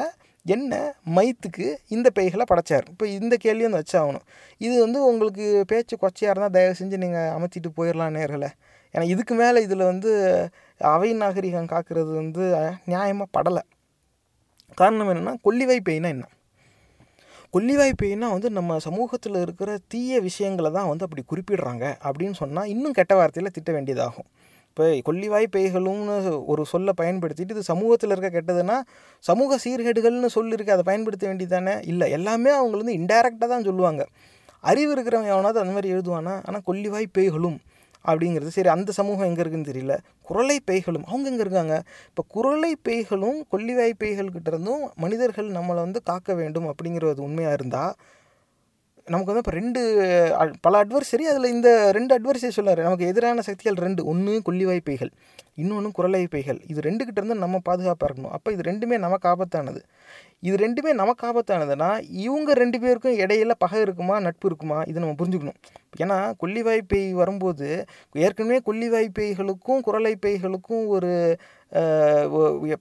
என்ன 0.45 0.83
மைத்துக்கு 1.17 1.67
இந்த 1.95 2.07
பேய்களை 2.17 2.47
படைச்சார். 2.51 2.85
இப்போ 2.93 3.07
இந்த 3.17 3.37
கேள்வி 3.47 3.65
வந்து 3.67 3.81
வச்சாகணும். 3.83 4.27
இது 4.67 4.75
வந்து 4.85 5.01
உங்களுக்கு 5.11 5.45
பேச்சு 5.73 5.97
கொச்சையாக 6.05 6.33
இருந்தால் 6.33 6.55
தயவு 6.57 6.79
செஞ்சு 6.81 7.03
நீங்கள் 7.07 7.33
அமைச்சிட்டு 7.37 7.71
போயிடலாம் 7.79 8.15
நேர்களை. 8.19 8.49
ஏன்னா 8.93 9.05
இதுக்கு 9.15 9.35
மேலே 9.43 9.61
இதில் 9.67 9.89
வந்து 9.91 10.13
அவை 10.95 11.11
நாகரிகம் 11.23 11.73
காக்கிறது 11.75 12.13
வந்து 12.21 12.45
நியாயமாக 12.93 13.33
படலை. 13.37 13.63
காரணம் 14.75 15.09
என்னென்னா 15.09 15.33
கொல்லிவாய் 15.45 15.81
பேய்னா 15.89 16.09
என்ன? 16.15 16.25
கொல்லிவாய் 17.53 17.93
பேய்னா 18.01 18.27
வந்து 18.31 18.49
நம்ம 18.49 18.79
சமூகத்தில் 18.79 19.35
இருக்கிற 19.35 19.77
தீய 19.87 20.19
விஷயங்களை 20.19 20.71
தான் 20.71 20.87
வந்து 20.87 21.05
அப்படி 21.07 21.23
குறிப்பிடுறாங்க. 21.31 21.85
அப்படின்னு 22.07 22.31
சொன்னால் 22.31 22.67
இன்னும் 22.67 22.91
கெட்ட 22.91 23.15
வார்த்தையில் 23.15 23.51
திட்ட 23.51 23.71
வேண்டியதாகும். 23.71 24.27
இப்போ 24.69 24.85
கொல்லிவாய் 25.07 25.47
பேய்களும்னு 25.55 26.15
ஒரு 26.45 26.65
சொல்லை 26.65 26.93
பயன்படுத்திட்டு 26.97 27.49
இது 27.49 27.63
சமூகத்தில் 27.63 28.09
இருக்க 28.09 28.29
கெட்டதுன்னா 28.29 28.77
சமூக 29.19 29.57
சீர்கேடுகள்னு 29.63 30.29
சொல்லியிருக்கு 30.35 30.69
அதை 30.69 30.83
பயன்படுத்த 30.83 31.33
வேண்டியதானே 31.33 31.87
இல்லை 31.87 32.11
எல்லாமே 32.11 32.49
அவங்க 32.49 32.77
வந்து 32.77 32.97
இன்டைரக்டாக 32.99 33.47
தான் 33.47 33.63
சொல்லுவாங்க. 33.63 34.05
அறிவு 34.59 34.95
இருக்கிறவன் 34.95 35.31
எவனாவது 35.33 35.59
அந்த 35.59 35.73
மாதிரி 35.73 35.93
எழுதுவானா? 35.93 36.33
ஆனால் 36.47 36.63
கொல்லிவாய் 36.67 37.07
பேய்களும் 37.17 37.59
அப்படிங்கிறது. 38.09 38.53
சரி 38.57 38.69
அந்த 38.75 38.91
சமூகம் 38.99 39.27
எங்கே 39.29 39.43
இருக்குன்னு 39.43 39.71
தெரியல. 39.71 39.95
குரலை 40.29 40.57
பேய்களும் 40.69 41.05
அவங்க 41.11 41.29
எங்கே 41.33 41.45
இருக்காங்க? 41.47 41.75
இப்போ 42.11 42.23
குரலை 42.35 42.71
பேய்களும் 42.89 43.39
கொல்லிவாய் 43.53 43.99
பேய்கள்கிட்ட 44.03 44.51
இருந்தும் 44.53 44.83
மனிதர்கள் 45.05 45.49
நம்மளை 45.59 45.81
வந்து 45.87 46.01
காக்க 46.11 46.33
வேண்டும் 46.41 46.69
அப்படிங்கிறது 46.71 47.27
உண்மையாக 47.29 47.59
இருந்தால் 47.59 47.93
நமக்கு 49.11 49.31
வந்து 49.31 49.43
இப்போ 49.43 49.53
ரெண்டு 49.59 49.81
பல 50.65 50.73
அட்வர்சரி 50.83 51.23
அதில் 51.29 51.53
இந்த 51.53 51.69
ரெண்டு 51.97 52.11
அட்வர்சரி 52.17 52.53
சொல்லார். 52.57 52.81
நமக்கு 52.87 53.07
எதிரான 53.11 53.41
சக்திகள் 53.47 53.79
ரெண்டு. 53.85 54.01
ஒன்று 54.11 54.33
கொல்லிவாய் 54.47 54.81
பேய்கள் 54.89 55.11
இன்னொன்று 55.61 55.89
குரலை 55.97 56.21
பேய்கள். 56.33 56.59
இது 56.71 56.79
ரெண்டு 56.87 57.05
கிட்ட 57.05 57.19
இருந்து 57.21 57.43
நம்ம 57.43 57.59
பாதுகாப்பாக 57.69 58.07
இருக்கணும். 58.09 58.33
அப்போ 58.37 58.49
இது 58.55 58.63
ரெண்டுமே 58.69 58.97
நமக்கு 59.05 59.27
ஆபத்தானது. 59.31 59.81
இது 60.43 60.55
ரெண்டுமே 60.57 60.91
நமக்கு 60.93 61.23
ஆபத்தானதுன்னா 61.29 61.89
இவங்க 62.25 62.53
ரெண்டு 62.53 62.77
பேருக்கும் 62.79 63.17
இடையில 63.17 63.53
பகை 63.57 63.81
இருக்குமா 63.81 64.15
நட்பு 64.19 64.45
இருக்குமா 64.49 64.77
இது 64.83 64.99
நம்ம 64.99 65.15
புரிஞ்சுக்கணும். 65.19 65.59
ஏன்னா 65.99 66.17
கொல்லிவாய் 66.43 66.81
பேய் 66.87 67.13
வரும்போது 67.13 67.67
ஏற்கனவே 68.25 68.59
கொல்லிவாய் 68.65 69.09
பேய்களுக்கும் 69.19 69.81
குரலை 69.81 70.13
பேய்களுக்கும் 70.25 70.85
ஒரு 70.87 71.11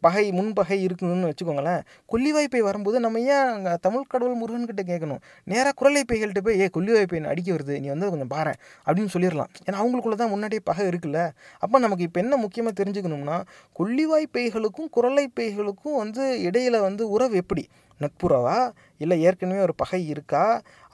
பகை 0.06 0.24
முன்பகை 0.38 0.78
இருக்குன்னு 0.86 1.28
வச்சுக்கோங்களேன். 1.30 1.82
கொல்லிவாய் 2.12 2.48
பேய் 2.52 2.64
வரும்போது 2.68 2.96
நம்ம 3.04 3.20
ஏன் 3.34 3.50
அங்கே 3.54 3.72
தமிழ் 3.86 4.08
கடவுள் 4.12 4.40
முருகன்கிட்ட 4.42 4.82
கேட்கணும்? 4.90 5.20
நேராக 5.52 5.74
குரலை 5.80 6.02
பைகள்கிட்ட 6.10 6.42
போய் 6.46 6.60
ஏ 6.62 6.68
கொல்லி 6.76 7.04
பேய் 7.12 7.28
அடிக்க 7.32 7.50
வருது? 7.56 7.74
நீ 7.82 7.88
வந்து 7.94 8.12
கொஞ்சம் 8.14 8.32
பாரு 8.34 8.54
அப்படின்னு 8.86 9.12
சொல்லிடலாம். 9.16 9.52
ஏன்னா 9.66 9.78
அவங்களுக்குள்ள 9.82 10.18
தான் 10.22 10.32
முன்னாடியே 10.34 10.62
பகை 10.70 10.86
இருக்குல்ல. 10.90 11.20
அப்போ 11.64 11.78
நமக்கு 11.86 12.06
இப்போ 12.08 12.20
என்ன 12.24 12.36
முக்கியமாக 12.44 12.74
தெரிஞ்சுக்கணும்னா 12.80 13.38
கொல்லிவாய் 13.80 14.26
பேய்களுக்கும் 14.36 14.90
குரலை 14.96 15.26
பேய்களுக்கும் 15.38 16.00
வந்து 16.02 16.24
இடையில 16.48 16.80
வந்து 16.88 17.04
உறவு 17.16 17.36
எப்படி? 17.42 17.64
நட்புறவா? 18.02 18.56
இல்லை 19.04 19.16
ஏற்கனவே 19.26 19.60
ஒரு 19.66 19.74
பகை 19.82 20.00
இருக்கா? 20.12 20.42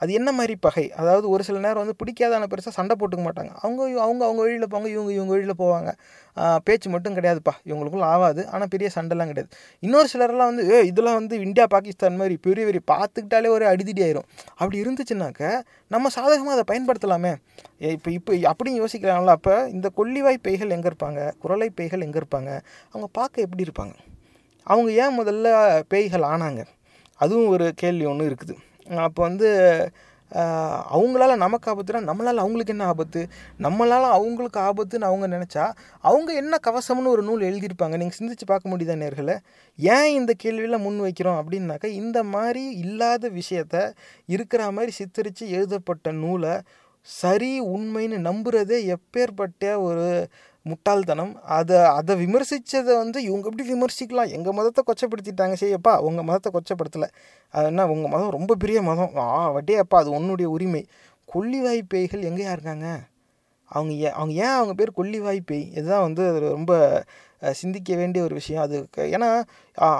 அது 0.01 0.11
என்ன 0.19 0.29
மாதிரி 0.37 0.53
பகை? 0.65 0.83
அதாவது 0.99 1.25
ஒரு 1.33 1.43
சில 1.47 1.57
நேரம் 1.65 1.81
வந்து 1.83 1.95
பிடிக்காதான 2.01 2.47
பெருசாக 2.51 2.73
சண்டை 2.77 2.95
போட்டுக்க 2.99 3.23
மாட்டாங்க. 3.27 3.51
அவங்க 3.63 3.81
அவங்க 4.05 4.21
அவங்க 4.27 4.41
வழியில் 4.45 4.67
போவாங்க 4.71 4.89
இவங்க 4.95 5.11
இவங்க 5.17 5.31
வழியில் 5.35 5.59
போவாங்க. 5.63 5.91
பேச்சு 6.67 6.87
மட்டும் 6.95 7.15
கிடையாதுப்பா. 7.17 7.53
இவங்களுக்குள்ள 7.69 8.07
ஆகாது 8.15 8.41
ஆனால் 8.53 8.71
பெரிய 8.73 8.89
சண்டைலாம் 8.95 9.31
கிடையாது. 9.31 9.51
இன்னொரு 9.85 10.07
சிலரெல்லாம் 10.13 10.49
வந்து 10.51 10.65
ஏ 10.73 10.79
இதெல்லாம் 10.91 11.17
வந்து 11.21 11.35
இந்தியா 11.45 11.65
பாகிஸ்தான் 11.75 12.19
மாதிரி 12.21 12.37
பெரிய 12.47 12.65
பெரிய 12.69 12.83
பார்த்துக்கிட்டாலே 12.93 13.51
ஒரு 13.57 13.65
அடிதடி 13.73 14.03
ஆயிரும். 14.07 14.27
அப்படி 14.59 14.77
இருந்துச்சுனாக்க 14.83 15.41
நம்ம 15.95 16.09
சாதகமாக 16.17 16.55
அதை 16.57 16.65
பயன்படுத்தலாமே. 16.73 17.33
இப்போ 17.95 18.11
இப்போ 18.17 18.33
அப்படின்னு 18.51 18.81
யோசிக்கிறாங்களா 18.83 19.35
அப்போ 19.39 19.55
இந்த 19.75 19.87
கொல்லிவாய் 19.97 20.45
பேய்கள் 20.47 20.75
எங்கே 20.77 20.89
இருப்பாங்க? 20.91 21.21
குரலை 21.43 21.69
பேய்கள் 21.79 22.05
எங்கே 22.07 22.19
இருப்பாங்க? 22.23 22.51
அவங்க 22.91 23.09
பார்க்க 23.19 23.45
எப்படி 23.47 23.65
இருப்பாங்க? 23.67 23.95
அவங்க 24.67 24.89
ஏன் 25.03 25.17
முதல்ல 25.19 25.47
பேய்கள் 25.91 26.25
ஆனாங்க? 26.33 26.61
அதுவும் 27.19 27.51
ஒரு 27.55 27.67
கேள்வி 27.81 28.05
ஒன்று 28.11 28.29
இருக்குது. 28.29 28.55
அப்போ 29.07 29.21
வந்து 29.29 29.49
அவங்களால 30.95 31.35
நமக்கு 31.43 31.67
ஆபத்துனா 31.71 31.99
நம்மளால் 32.09 32.41
அவங்களுக்கு 32.43 32.73
என்ன 32.73 32.85
ஆபத்து? 32.91 33.21
நம்மளால் 33.65 34.07
அவங்களுக்கு 34.15 34.59
ஆபத்துன்னு 34.59 35.07
அவங்க 35.09 35.27
நினச்சா 35.35 35.65
அவங்க 36.09 36.29
என்ன 36.41 36.55
கவசம்னு 36.67 37.13
ஒரு 37.15 37.23
நூல் 37.23 37.45
எழுதியிருப்பாங்க. 37.49 37.95
நீங்கள் 38.01 38.17
சிந்திச்சு 38.19 38.45
பார்க்க 38.45 38.71
முடியுதா 38.71 38.95
நேர்களை? 39.03 39.35
ஏன் 39.79 40.09
இந்த 40.19 40.33
கேள்வியெல்லாம் 40.43 40.85
முன் 40.87 40.99
வைக்கிறோம் 41.05 41.39
அப்படின்னாக்கா 41.41 41.91
இந்த 42.01 42.21
மாதிரி 42.33 42.63
இல்லாத 42.83 43.29
விஷயத்த 43.39 43.85
இருக்கிற 44.35 44.71
மாதிரி 44.77 44.93
சித்தரித்து 44.99 45.45
எழுதப்பட்ட 45.57 46.11
நூலை 46.23 46.55
சரி 47.07 47.51
உண்மைன்னு 47.73 48.17
நம்புறதே 48.29 48.77
எப்பேற்பட்ட 48.95 49.65
ஒரு 49.87 50.07
முட்டாள்தனம். 50.67 51.33
அதை 51.41 51.77
அதை 51.77 52.13
விமர்சித்ததை 52.25 52.93
வந்து 52.97 53.23
இவங்க 53.23 53.49
எப்படி 53.49 53.65
விமர்சிக்கலாம்? 53.73 54.31
எங்கள் 54.31 54.53
மதத்தை 54.53 54.81
கொச்சப்படுத்திட்டாங்க. 54.87 55.55
சரியப்பா 55.61 55.93
உங்கள் 55.99 56.23
மதத்தை 56.23 56.49
கொச்சப்படுத்தலை. 56.51 57.09
அது 57.53 57.65
என்ன 57.65 57.87
உங்கள் 57.87 58.11
மதம் 58.11 58.29
ரொம்ப 58.29 58.55
பெரிய 58.55 58.81
மதம். 58.81 59.13
ஆ 59.15 59.55
வட்டியப்பா 59.55 59.99
அது 60.01 60.11
உன்னுடைய 60.11 60.49
உரிமை. 60.51 60.83
கொல்லிவாய் 61.33 61.81
பேய்கள் 61.87 62.27
எங்கேயா 62.29 62.51
இருக்காங்க 62.51 62.87
அவங்க 63.69 63.93
ஏன் 63.93 64.11
அவங்க 64.11 64.33
ஏன் 64.33 64.55
அவங்க 64.57 64.73
பேர் 64.73 64.97
கொல்லிவாய் 64.97 65.39
பேய்? 65.45 65.65
இதுதான் 65.71 66.01
வந்து 66.01 66.29
அது 66.29 66.39
ரொம்ப 66.39 66.73
சிந்திக்க 67.61 67.95
வேண்டிய 68.01 68.21
ஒரு 68.27 68.35
விஷயம் 68.39 68.63
அது. 68.65 68.77
ஏன்னா 69.15 69.29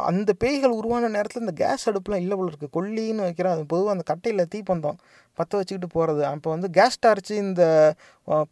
அந்த 0.09 0.31
பேய்கள் 0.43 0.77
உருவான 0.79 1.09
நேரத்தில் 1.15 1.43
இந்த 1.45 1.55
கேஸ் 1.63 1.87
அடுப்புலாம் 1.89 2.23
இல்லை 2.23 2.35
போல 2.37 2.51
இருக்குது 2.51 2.73
கொல்லின்னு 2.77 3.25
வைக்கிறோம் 3.27 3.55
அது 3.55 3.65
பொதுவாக 3.73 3.95
அந்த 3.95 4.05
கட்டையில் 4.11 4.51
தீப்பந்தம். 4.55 4.97
பற்ற 5.39 5.51
வச்சுக்கிட்டு 5.59 5.89
போகிறது 5.95 6.23
அப்போ 6.29 6.49
வந்து 6.55 6.69
கேஸ் 6.77 7.01
டார்ச்சு 7.05 7.33
இந்த 7.45 7.63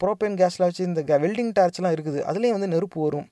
ப்ரோப்பேன் 0.01 0.37
கேஸில் 0.41 0.67
வச்சு 0.67 0.83
இந்த 0.89 1.01
வெல்டிங் 1.23 1.53
டார்ச்லாம் 1.59 1.95
இருக்குது. 1.97 2.19
அதுலேயும் 2.31 2.57
வந்து 2.57 2.73
நெருப்பு 2.75 2.99
வரும். 3.05 3.27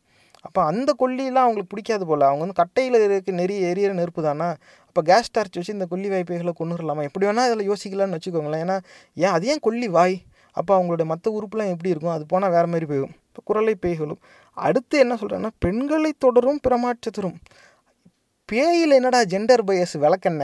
அப்போ 0.47 0.61
அந்த 0.69 0.89
கொல்லிலாம் 1.01 1.45
அவங்களுக்கு 1.45 1.71
பிடிக்காது 1.73 2.05
போல். 2.07 2.25
அவங்க 2.29 2.43
வந்து 2.45 2.59
கட்டையில் 2.61 2.97
இருக்க 3.05 3.37
நெறி 3.41 3.55
எரியிற 3.71 3.91
நெருப்பு 3.99 4.21
தானா? 4.27 4.47
அப்போ 4.87 5.01
கேஸ் 5.09 5.33
டார்ச் 5.35 5.57
வச்சு 5.59 5.75
இந்த 5.77 5.85
கொல்லி 5.91 6.09
வாய்ப்பைகளை 6.13 6.53
கொண்டுடலாமா 6.61 7.03
எப்படி 7.09 7.27
வேணால் 7.29 7.49
அதில் 7.49 7.69
யோசிக்கலாம்னு 7.69 8.17
வச்சுக்கோங்களேன். 8.17 8.63
ஏன்னா 8.65 8.77
ஏன் 9.25 9.33
அது 9.35 9.47
ஏன் 9.53 9.65
கொல்லி 9.67 9.89
வாய்? 9.97 10.17
அப்போ 10.57 10.71
அவங்களோட 10.77 11.05
மற்ற 11.11 11.31
உறுப்புலாம் 11.37 11.71
எப்படி 11.75 11.93
இருக்கும்? 11.93 12.15
அது 12.17 12.25
போனால் 12.33 12.55
வேறு 12.55 12.71
மாதிரி 12.73 12.87
போயிடும். 12.91 13.15
இப்போ 13.33 13.41
குரலை 13.45 13.73
பேய்களும் 13.83 14.19
அடுத்து 14.57 14.95
என்ன 14.99 15.13
சொல்கிறேன்னா 15.21 15.49
பெண்களை 15.59 16.11
தொடரும் 16.17 16.59
பிரமாற்றத்தரும் 16.67 17.37
பேயில் 18.49 18.91
என்னடா 18.91 19.19
ஜெண்டர் 19.23 19.63
பயஸ் 19.69 19.95
விளக்கென்ன 20.03 20.43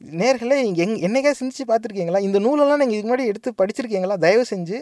நேர்களே 0.00 0.56
நீங்கள் 0.62 0.84
எங் 0.84 0.96
என்னைக்கா 1.06 1.30
சிந்திச்சு 1.38 1.64
பார்த்துருக்கீங்களா? 1.68 2.20
இந்த 2.20 2.38
நூலெல்லாம் 2.38 2.80
நீங்கள் 2.82 2.96
இதுக்கு 2.96 3.08
முன்னாடி 3.10 3.26
எடுத்து 3.26 3.50
படிச்சிருக்கீங்களா? 3.60 4.16
தயவு 4.24 4.44
செஞ்சு 4.50 4.76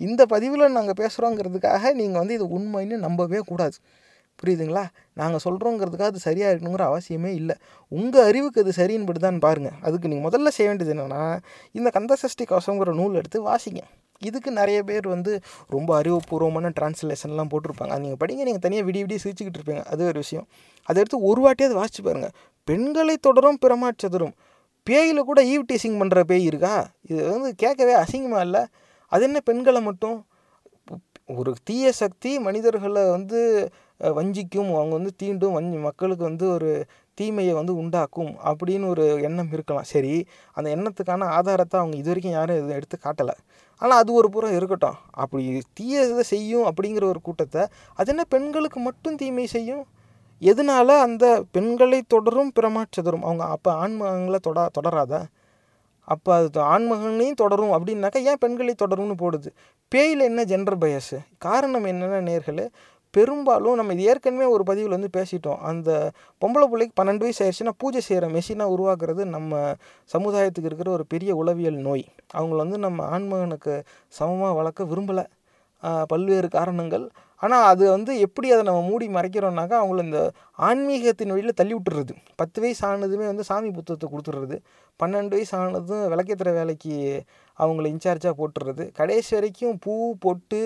இந்த 0.00 0.26
பதிவில் 0.26 0.74
நாங்கள் 0.76 0.98
பேசுகிறோங்கிறதுக்காக 1.00 1.92
நீங்கள் 2.00 2.20
வந்து 2.22 2.34
இது 2.34 2.46
உண்மைன்னு 2.58 2.98
நம்பவே 3.06 3.40
கூடாது. 3.50 3.76
புரியுதுங்களா? 4.38 4.84
நாங்கள் 5.14 5.42
சொல்கிறோங்கிறதுக்காக 5.44 6.12
அது 6.12 6.18
சரியாக 6.18 6.52
இருக்கணுங்கிற 6.52 6.84
அவசியமே 6.92 7.32
இல்லை. 7.40 7.56
உங்கள் 7.88 8.26
அறிவுக்கு 8.30 8.62
அது 8.64 8.72
சரின்னு 8.76 9.26
தான் 9.26 9.42
பாருங்கள் 9.46 9.76
அதுக்கு 9.82 10.08
நீங்கள் 10.08 10.28
முதல்ல 10.28 10.54
செய்ய 10.58 10.68
வேண்டியது 10.70 10.94
என்னென்னா 10.96 11.22
இந்த 11.72 11.90
கந்தசஷ்டி 11.98 12.46
கவசங்கிற 12.52 12.94
நூல் 13.02 13.14
எடுத்து 13.14 13.40
வாசிங்க. 13.50 13.82
இதுக்கு 14.30 14.50
நிறைய 14.60 14.78
பேர் 14.88 15.06
வந்து 15.14 15.32
ரொம்ப 15.74 15.90
அறிவுபூர்வமான 16.00 16.72
டிரான்ஸ்லேஷன்லாம் 16.78 17.50
போட்டிருப்பாங்க. 17.52 17.92
அது 17.96 18.04
நீங்கள் 18.06 18.20
படிங்க 18.22 18.42
நீங்கள் 18.48 18.64
தனியாக 18.66 18.86
விடிய 18.88 19.02
விடிய 19.06 19.18
சிரிச்சுக்கிட்டு 19.24 19.60
இருப்பீங்க. 19.60 19.84
அது 19.92 20.02
ஒரு 20.12 20.18
விஷயம். 20.24 20.46
அதை 20.88 20.96
எடுத்து 21.02 21.20
ஒரு 21.30 21.40
வாட்டியாவது 21.44 21.76
வாசிச்சு 21.80 22.02
பாருங்கள் 22.08 22.34
பெண்களை 22.68 23.16
தொடரும் 23.28 23.60
பிரமாச்சதுரும் 23.64 24.34
பேயில் 24.88 25.28
கூட 25.30 25.40
ஈவ் 25.52 25.68
டீசிங் 25.70 25.98
பண்ணுற 26.00 26.20
பேய் 26.30 26.48
இருக்கா? 26.50 26.74
இது 27.10 27.20
வந்து 27.34 27.50
கேட்கவே 27.62 27.94
அசிங்கமாக 28.02 28.46
இல்லை? 28.46 28.62
அது 29.12 29.24
என்ன 29.28 29.40
பெண்களை 29.48 29.80
மட்டும்? 29.88 30.18
ஒரு 31.40 31.50
தீய 31.68 31.86
சக்தி 31.92 32.30
மனிதர்களை 32.46 33.02
வந்து 33.16 33.40
வஞ்சிக்கும். 34.18 34.70
அவங்க 34.78 34.94
வந்து 34.98 35.12
தீண்டும் 35.22 35.56
வஞ்சி 35.56 35.78
மக்களுக்கு 35.86 36.24
வந்து 36.30 36.46
ஒரு 36.54 36.70
தீமையை 37.18 37.54
வந்து 37.58 37.72
உண்டாக்கும் 37.80 38.32
அப்படின்னு 38.50 38.86
ஒரு 38.94 39.04
எண்ணம் 39.28 39.52
இருக்கலாம். 39.52 39.88
சரி 39.92 40.14
அந்த 40.56 40.68
எண்ணத்துக்கான 40.76 41.28
ஆதாரத்தை 41.36 41.76
அவங்க 41.80 41.96
இது 41.96 42.10
வரைக்கும் 42.10 42.36
யாரும் 42.38 42.58
எதுவும் 42.60 42.76
எடுத்து 42.78 42.98
காட்டலை. 43.06 43.34
ஆனால் 43.82 44.00
அது 44.02 44.10
ஒரு 44.20 44.28
புறம் 44.34 44.56
இருக்கட்டும். 44.58 44.98
அப்படி 45.22 45.44
தீயதை 45.78 46.24
செய்யும் 46.32 46.66
அப்படிங்கிற 46.68 47.04
ஒரு 47.12 47.20
கூட்டத்தை 47.26 47.62
அது 47.98 48.10
என்ன 48.14 48.24
பெண்களுக்கு 48.34 48.80
மட்டும் 48.80 49.18
தீமை 49.22 49.46
செய்யும்? 49.56 49.84
எதனால 50.50 50.88
அந்த 51.06 51.24
பெண்களை 51.54 51.98
தொடரும் 52.14 52.52
பிரமாச்சதரும் 52.58 53.26
அவங்க 53.28 53.44
அப்போ 53.56 53.70
ஆண்மகங்களை 53.82 54.40
தொட 54.46 54.68
தொடராதா? 54.78 55.20
அப்போ 56.08 56.30
அது 56.38 56.60
ஆண்மகனையும் 56.74 57.40
தொடரும் 57.42 57.74
அப்படின்னாக்கா 57.74 58.20
ஏன் 58.30 58.40
பெண்களை 58.44 58.72
தொடரும்னு 58.82 59.16
போடுது? 59.22 59.50
பேயில் 59.92 60.22
என்ன 60.28 60.44
ஜெண்டர் 60.52 60.78
பயஸு 60.84 61.18
காரணம் 61.46 61.86
என்னென்ன 61.92 62.22
நேர்களே? 62.30 62.66
பெரும்பாலும் 63.16 63.78
நம்ம 63.78 63.94
இது 63.96 64.04
ஏற்கனவே 64.10 64.46
ஒரு 64.54 64.64
பதிவில் 64.68 64.96
வந்து 64.96 65.10
பேசிட்டோம். 65.16 65.60
அந்த 65.70 65.90
பொம்பளை 66.42 66.66
பிள்ளைக்கு 66.72 66.94
பன்னெண்டு 67.00 67.24
வயசு 67.26 67.42
ஆயிடுச்சுன்னா 67.44 67.74
பூஜை 67.82 68.00
செய்கிற 68.08 68.28
மெஷினாக 68.36 68.74
உருவாக்குறது 68.74 69.24
நம்ம 69.34 69.60
சமுதாயத்துக்கு 70.14 70.70
இருக்கிற 70.70 70.90
ஒரு 70.96 71.06
பெரிய 71.14 71.32
உளவியல் 71.42 71.78
நோய். 71.88 72.04
அவங்கள 72.38 72.58
வந்து 72.64 72.78
நம்ம 72.86 73.04
ஆண்மகனுக்கு 73.16 73.74
சமமாக 74.18 74.56
வளர்க்க 74.60 74.90
விரும்பலை. 74.92 75.26
பல்வேறு 76.10 76.48
காரணங்கள். 76.56 77.04
ஆனால் 77.42 77.64
அது 77.70 77.84
வந்து 77.94 78.12
எப்படி 78.24 78.48
அதை 78.54 78.62
நம்ம 78.68 78.82
மூடி 78.88 79.06
மறைக்கிறோம்னாக்கா 79.16 79.76
அவங்கள 79.80 80.02
இந்த 80.08 80.20
ஆன்மீகத்தின் 80.68 81.32
வழியில் 81.34 81.58
தள்ளி 81.60 81.74
விட்டுறது. 81.76 82.12
பத்து 82.40 82.58
வயசு 82.64 82.82
ஆனதுமே 82.90 83.26
வந்து 83.30 83.44
சாமி 83.48 83.70
புத்தகத்தை 83.78 84.08
கொடுத்துட்றது. 84.12 84.56
பன்னெண்டு 85.00 85.34
வயசு 85.36 85.54
ஆனதும் 85.60 86.04
விளக்கேற்றுற 86.12 86.50
வேலைக்கு 86.60 86.94
அவங்கள 87.58 87.86
இன்சார்ஜாக 87.94 88.34
போட்டுடுறது. 88.40 88.84
கடைசி 89.00 89.32
வரைக்கும் 89.36 89.80
பூ 89.86 89.94
பொட்டு 90.26 90.60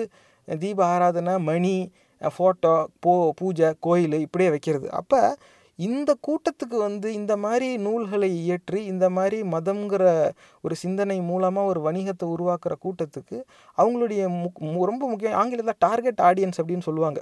தீப 0.47 0.79
ஆராதனை 0.93 1.33
மணி 1.49 1.75
ஃபோட்டோ 2.21 2.85
போ 2.99 3.33
பூஜை 3.35 3.73
கோயில் 3.79 4.13
இப்படியே 4.13 4.49
வைக்கிறது. 4.49 4.91
அப்போ 4.91 5.37
இந்த 5.75 6.15
கூட்டத்துக்கு 6.27 6.77
வந்து 6.77 7.13
இந்த 7.13 7.37
மாதிரி 7.37 7.77
நூல்களை 7.77 8.37
இயற்றி 8.37 8.85
இந்த 8.85 9.09
மாதிரி 9.09 9.41
மதம்ங்கிற 9.41 10.29
ஒரு 10.61 10.75
சிந்தனை 10.75 11.21
மூலமாக 11.21 11.67
ஒரு 11.67 11.91
வணிகத்தை 11.91 12.25
உருவாக்குற 12.25 12.73
கூட்டத்துக்கு 12.83 13.43
அவங்களுடைய 13.77 14.27
முக் 14.27 14.61
மு- 14.61 14.83
ரொம்ப 14.83 15.07
முக்கியம் 15.07 15.33
ஆங்கிலத்தில் 15.33 15.75
டார்கெட் 15.79 16.19
ஆடியன்ஸ் 16.21 16.61
அப்படின்னு 16.63 16.81
சொல்லுவாங்க. 16.81 17.21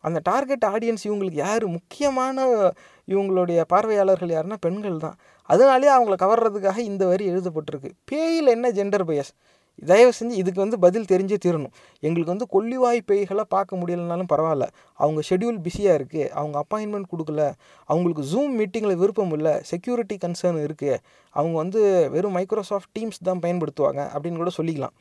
அந்த 0.00 0.20
டார்கெட் 0.22 0.64
ஆடியன்ஸ் 0.66 1.04
இவங்களுக்கு 1.04 1.32
யார்? 1.32 1.66
முக்கியமான 1.66 2.70
இவங்களுடைய 3.08 3.60
பார்வையாளர்கள் 3.68 4.28
யாருன்னா 4.28 4.54
பெண்கள் 4.60 4.96
தான். 4.96 5.16
அதனாலே 5.42 5.88
அவங்கள 5.88 6.14
கவர்றதுக்காக 6.22 6.78
இந்த 6.78 7.06
வரி 7.06 7.30
எழுதப்பட்டிருக்கு. 7.30 7.90
பேயில் 8.12 8.46
என்ன 8.46 8.70
ஜெண்டர் 8.70 9.04
பயஸ் 9.06 9.55
தயவு 9.84 10.12
செஞ்சு 10.18 10.30
இதுக்கு 10.30 10.60
வந்து 10.60 10.78
பதில் 10.78 11.08
தெரிஞ்சே 11.12 11.36
தீரணும். 11.44 11.72
எங்களுக்கு 12.00 12.34
வந்து 12.34 12.46
கொல்லிவாய் 12.54 13.00
பேய்களை 13.10 13.44
பார்க்க 13.48 13.76
முடியலனாலும் 13.76 14.30
பரவாயில்ல. 14.32 14.66
அவங்க 14.94 15.20
ஷெடியூல் 15.30 15.58
பிஸியாக 15.58 15.98
இருக்குது 15.98 16.28
அவங்க 16.28 16.64
அப்பாயின்மெண்ட் 16.64 17.10
கொடுக்கல. 17.12 17.52
அவங்களுக்கு 17.84 18.24
ஜூம் 18.32 18.54
மீட்டிங்கில் 18.60 18.96
விருப்பம் 18.96 19.32
இல்லை. 19.32 19.60
செக்யூரிட்டி 19.62 20.18
கன்சர்ன் 20.24 20.60
இருக்குது 20.66 20.98
அவங்க 21.30 21.56
வந்து 21.56 22.10
வெறும் 22.10 22.32
மைக்ரோசாஃப்ட் 22.32 22.98
டீம்ஸ் 22.98 23.22
தான் 23.22 23.42
பயன்படுத்துவாங்க 23.44 24.02
அப்படின்னு 24.14 24.36
கூட 24.36 24.50
சொல்லிக்கலாம். 24.58 24.96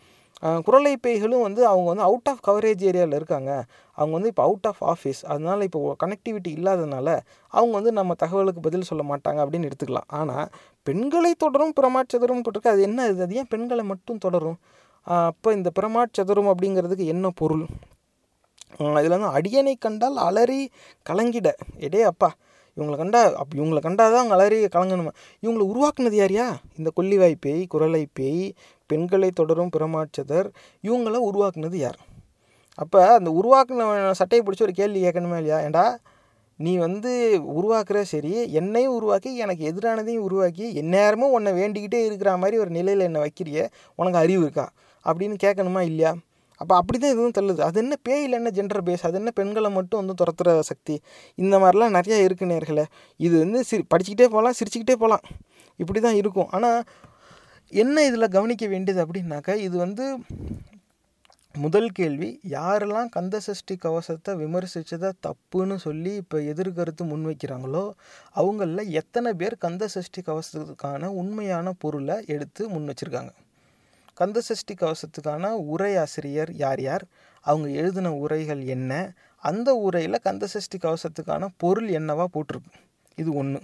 குரலை 0.66 0.94
பேய்களும் 1.04 1.44
வந்து 1.46 1.62
அவங்க 1.72 1.88
வந்து 1.92 2.06
அவுட் 2.08 2.30
ஆஃப் 2.32 2.42
கவரேஜ் 2.48 2.82
ஏரியாவில் 2.90 3.18
இருக்காங்க. 3.20 3.52
அவங்க 3.98 4.14
வந்து 4.18 4.32
இப்போ 4.32 4.44
அவுட் 4.48 4.68
ஆஃப் 4.72 4.82
ஆஃபீஸ் 4.94 5.22
அதனால் 5.32 5.66
இப்போ 5.68 5.80
கனெக்டிவிட்டி 6.04 6.52
இல்லாததுனால 6.58 7.08
அவங்க 7.54 7.74
வந்து 7.80 7.94
நம்ம 8.00 8.16
தகவலுக்கு 8.24 8.66
பதில் 8.68 8.88
சொல்ல 8.90 9.04
மாட்டாங்க 9.12 9.40
அப்படின்னு 9.44 9.70
எடுத்துக்கலாம். 9.70 10.10
ஆனால் 10.20 10.48
பெண்களை 10.88 11.32
தொடரும் 11.44 11.76
பிரமாச்சதுரம் 11.80 12.44
போட்டிருக்கு 12.46 12.74
அது 12.74 12.84
என்ன 12.90 13.08
இது? 13.12 13.24
அது 13.28 13.38
ஏன் 13.42 13.52
பெண்களை 13.54 13.86
மட்டும் 13.92 14.24
தொடரும்? 14.26 14.58
அப்போ 15.08 15.50
இந்த 15.58 15.70
பிரமாச்சதுரம் 15.80 16.52
அப்படிங்கிறதுக்கு 16.54 17.06
என்ன 17.16 17.30
பொருள்? 17.42 17.66
இதில் 19.02 19.16
வந்து 19.18 19.36
அடியனை 19.38 19.76
கண்டால் 19.86 20.18
அலறி 20.28 20.62
கலங்கிட. 21.10 21.50
எடே 21.88 22.02
அப்பா 22.12 22.30
இவங்களை 22.78 22.96
கண்டா 23.02 23.20
அப் 23.42 23.54
இவங்களை 23.58 23.82
கண்டால் 23.84 24.14
தான் 24.14 24.22
அவங்க 24.22 24.36
அலறி 24.38 24.58
கலங்கணுமா? 24.74 25.12
இவங்களை 25.44 25.66
உருவாக்குனது 25.72 26.18
யாரியா 26.22 26.46
இந்த 26.80 26.90
கொல்லிவாய் 26.98 27.36
பேய் 27.46 27.62
குரலை 27.74 28.02
பேய் 28.20 28.48
பெண்களை 28.88 29.30
தொடரும் 29.32 29.72
பிரமாட்சதர் 29.76 30.48
இவங்கள 30.84 31.20
உருவாக்குனது 31.30 31.76
யார்? 31.76 32.00
அப்போ 32.76 33.14
அந்த 33.14 33.30
உருவாக்குன 33.40 34.12
சட்டையை 34.12 34.42
பிடிச்சி 34.46 34.66
ஒரு 34.68 34.72
கேள்வி 34.72 35.02
கேட்கணுமா 35.06 35.38
இல்லையா? 35.38 35.60
ஏண்டா 35.62 35.86
நீ 36.60 36.78
வந்து 36.78 37.12
உருவாக்குற 37.60 38.02
சரி 38.02 38.52
என்னையும் 38.52 38.94
உருவாக்கி 38.94 39.38
எனக்கு 39.38 39.64
எதிரானதையும் 39.72 40.26
உருவாக்கி 40.28 40.66
எந்நேரமும் 40.82 41.34
உன்னை 41.38 41.52
வேண்டிக்கிட்டே 41.52 42.00
இருக்கிற 42.06 42.38
மாதிரி 42.38 42.58
ஒரு 42.58 42.70
நிலையில் 42.70 43.00
என்னை 43.00 43.22
வைக்கிறிய 43.22 43.68
உனக்கு 43.96 44.18
அறிவு 44.18 44.42
இருக்கா? 44.42 44.66
அப்படின்னு 45.06 45.36
கேட்கணுமா 45.44 45.82
இல்லையா? 45.82 46.12
அப்போ 46.62 46.74
அப்படி 46.76 46.98
தான் 46.98 47.12
இதுவும் 47.12 47.36
தள்ளுது. 47.38 47.60
அது 47.60 47.80
என்ன 47.80 47.96
பேயில் 48.10 48.38
என்ன 48.40 48.50
ஜெண்டர் 48.50 48.84
பேஸ் 48.86 49.02
அது 49.02 49.18
என்ன 49.18 49.32
பெண்களை 49.32 49.70
மட்டும் 49.72 50.00
வந்து 50.02 50.14
துரத்துற 50.22 50.60
சக்தி? 50.60 50.96
இந்த 51.36 51.56
மாதிரிலாம் 51.60 51.96
நிறையா 51.98 52.20
இருக்கு 52.24 52.46
நேர்களை. 52.46 52.86
இது 53.20 53.40
வந்து 53.40 53.64
சிரி 53.64 53.84
படிச்சுக்கிட்டே 53.94 54.28
போகலாம் 54.28 54.56
சிரிச்சுக்கிட்டே 54.60 54.96
போகலாம். 54.96 55.24
இப்படி 55.80 56.00
தான் 56.00 56.16
இருக்கும். 56.16 56.50
ஆனால் 56.52 56.80
என்ன 57.72 58.04
இதில் 58.06 58.34
கவனிக்க 58.36 58.66
வேண்டியது 58.68 59.00
அப்படின்னாக்கா 59.06 59.54
இது 59.68 59.76
வந்து 59.78 60.06
முதல் 61.56 61.90
கேள்வி. 61.90 62.30
யாரெல்லாம் 62.50 63.10
கந்த 63.10 63.36
சஷ்டி 63.40 63.76
கவசத்தை 63.76 64.32
விமர்சித்ததை 64.36 65.10
தப்புன்னு 65.26 65.76
சொல்லி 65.76 66.12
இப்போ 66.22 66.38
எதிர்கருத்து 66.52 67.04
முன்வைக்கிறாங்களோ 67.12 67.84
அவங்களில் 68.36 68.92
எத்தனை 69.02 69.32
பேர் 69.34 69.56
கந்த 69.58 69.88
சஷ்டி 69.96 70.22
கவசத்துக்கான 70.22 71.10
உண்மையான 71.22 71.74
பொருளை 71.84 72.18
எடுத்து 72.36 72.70
முன் 72.74 72.90
வச்சுருக்காங்க 72.92 73.34
கந்த 74.18 74.42
சஷ்டி 74.50 74.74
கவசத்துக்கான 74.82 75.46
உரையாசிரியர் 75.74 76.52
யார் 76.64 76.82
யார்? 76.82 77.06
அவங்க 77.46 77.68
எழுதின 77.70 78.12
உரைகள் 78.24 78.62
என்ன? 78.76 78.92
அந்த 79.44 79.70
உரையில் 79.88 80.24
கந்த 80.28 80.46
சஷ்டி 80.54 80.78
கவசத்துக்கான 80.78 81.50
பொருள் 81.58 81.90
என்னவா 82.00 82.26
போட்டிருக்கு? 82.36 82.72
இது 83.18 83.32
ஒன்று 83.34 83.60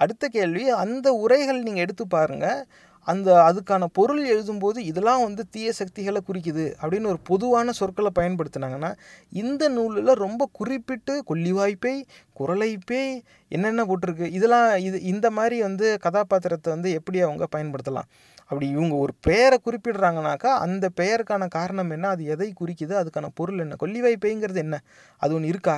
அடுத்த 0.00 0.24
கேள்வி 0.28 0.64
அந்த 0.84 1.08
உரைகள் 1.24 1.60
நீங்கள் 1.62 1.84
எடுத்து 1.84 2.04
பாருங்கள் 2.06 2.60
அந்த 3.06 3.42
அதுக்கான 3.42 3.84
பொருள் 3.92 4.22
எழுதும்போது 4.26 4.78
இதெல்லாம் 4.78 5.22
வந்து 5.22 5.48
தீய 5.48 5.72
சக்திகளை 5.72 6.20
குறிக்குது 6.28 6.74
அப்படின்னு 6.82 7.06
ஒரு 7.06 7.20
பொதுவான 7.22 7.72
சொற்களை 7.72 8.10
பயன்படுத்தினாங்கன்னா 8.14 8.90
இந்த 9.32 9.68
நூலில் 9.68 10.12
ரொம்ப 10.14 10.48
குறிப்பிட்டு 10.52 11.22
கொல்லிவாய்ப்பை 11.26 11.94
குரலைப்பேய் 12.36 13.22
என்னென்ன 13.48 13.84
போட்டிருக்கு 13.84 14.26
இதெல்லாம் 14.30 14.76
இது 14.78 15.02
இந்த 15.02 15.30
மாதிரி 15.30 15.62
வந்து 15.62 15.98
கதாபாத்திரத்தை 15.98 16.72
வந்து 16.72 16.90
எப்படி 16.90 17.20
அவங்க 17.20 17.46
பயன்படுத்தலாம்? 17.56 18.08
அப்படி 18.44 18.68
இவங்க 18.68 18.94
ஒரு 18.94 19.12
பெயரை 19.20 19.58
குறிப்பிடுறாங்கனாக்கா 19.64 20.52
அந்த 20.58 20.88
பெயருக்கான 20.96 21.48
காரணம் 21.48 21.90
என்ன 21.90 22.08
அது 22.08 22.24
எதை 22.24 22.52
குறிக்குது 22.60 22.94
அதுக்கான 22.94 23.28
பொருள் 23.34 23.58
என்ன 23.58 23.76
கொல்லிவாய்ப்பைங்கிறது 23.80 24.56
என்ன 24.56 24.78
அது 25.16 25.34
ஒன்று 25.34 25.48
இருக்கா? 25.48 25.76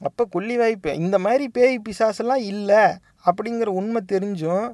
அப்போ 0.00 0.28
கொல்லிவாய்ப்பை 0.32 0.94
இந்த 0.94 1.18
மாதிரி 1.18 1.48
பேய் 1.48 1.82
பிசாசெல்லாம் 1.88 2.44
இல்லை 2.52 2.82
அப்படிங்கிற 3.26 3.66
உண்மை 3.66 4.02
தெரிஞ்சும் 4.12 4.68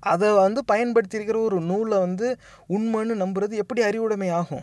அதை 0.00 0.32
வந்து 0.32 0.62
பயன்படுத்தியிருக்கிற 0.72 1.36
ஒரு 1.36 1.60
நூலை 1.60 1.98
வந்து 1.98 2.36
உண்மைன்னு 2.68 3.22
நம்புறது 3.24 3.52
எப்படி 3.52 3.82
அறிவுடைமை 3.82 4.28
ஆகும்? 4.28 4.62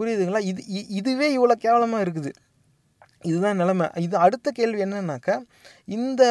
புரியுதுங்களா? 0.00 0.38
இது 0.38 0.62
இ- 0.62 0.86
இதுவே 0.88 1.38
இவ்வளோ 1.38 1.52
கேவலமாக 1.52 2.04
இருக்குது. 2.04 2.32
இதுதான் 3.30 3.60
நிலைமை. 3.62 3.86
இது 4.06 4.14
அடுத்த 4.24 4.48
கேள்வி 4.58 4.80
என்னன்னாக்கா 4.84 5.34
இந்த 5.96 6.22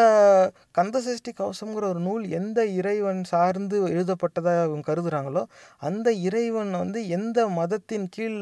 கந்தசஷ்டி 0.77 1.31
கவசம்ங்கிற 1.39 1.83
ஒரு 1.93 2.01
நூல் 2.07 2.23
எந்த 2.39 2.59
இறைவன் 2.79 3.21
சார்ந்து 3.31 3.77
எழுதப்பட்டதாக 3.93 4.63
அவங்க 4.65 4.85
கருதுகிறாங்களோ 4.89 5.43
அந்த 5.87 6.07
இறைவன் 6.27 6.71
வந்து 6.81 7.01
எந்த 7.17 7.47
மதத்தின் 7.59 8.07
கீழ் 8.15 8.37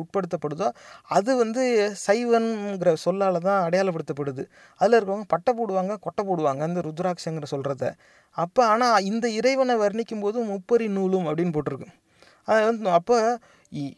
உட்படுத்தப்படுதோ 0.00 0.68
அது 1.16 1.30
வந்து 1.42 1.64
சைவன்கிற 2.06 2.92
சொல்லால் 3.06 3.40
தான் 3.48 3.62
அடையாளப்படுத்தப்படுது. 3.66 4.44
அதில் 4.80 4.98
இருக்கவங்க 4.98 5.28
பட்டை 5.34 5.54
போடுவாங்க 5.60 5.96
கொட்டை 6.06 6.24
போடுவாங்க 6.30 6.62
அந்த 6.68 6.82
ருத்ராட்சங்கிற 6.88 7.48
சொல்கிறத 7.54 7.84
அப்போ 8.36 8.62
ஆனால் 8.72 9.04
இந்த 9.10 9.26
இறைவனை 9.40 9.76
வர்ணிக்கும் 9.84 10.24
போது 10.24 10.38
முப்பரி 10.52 10.86
நூலும் 10.96 11.28
அப்படின்னு 11.30 11.54
போட்டிருக்கு. 11.56 11.90
அது 12.48 12.62
வந்து 12.68 12.88
அப்போ 12.98 13.16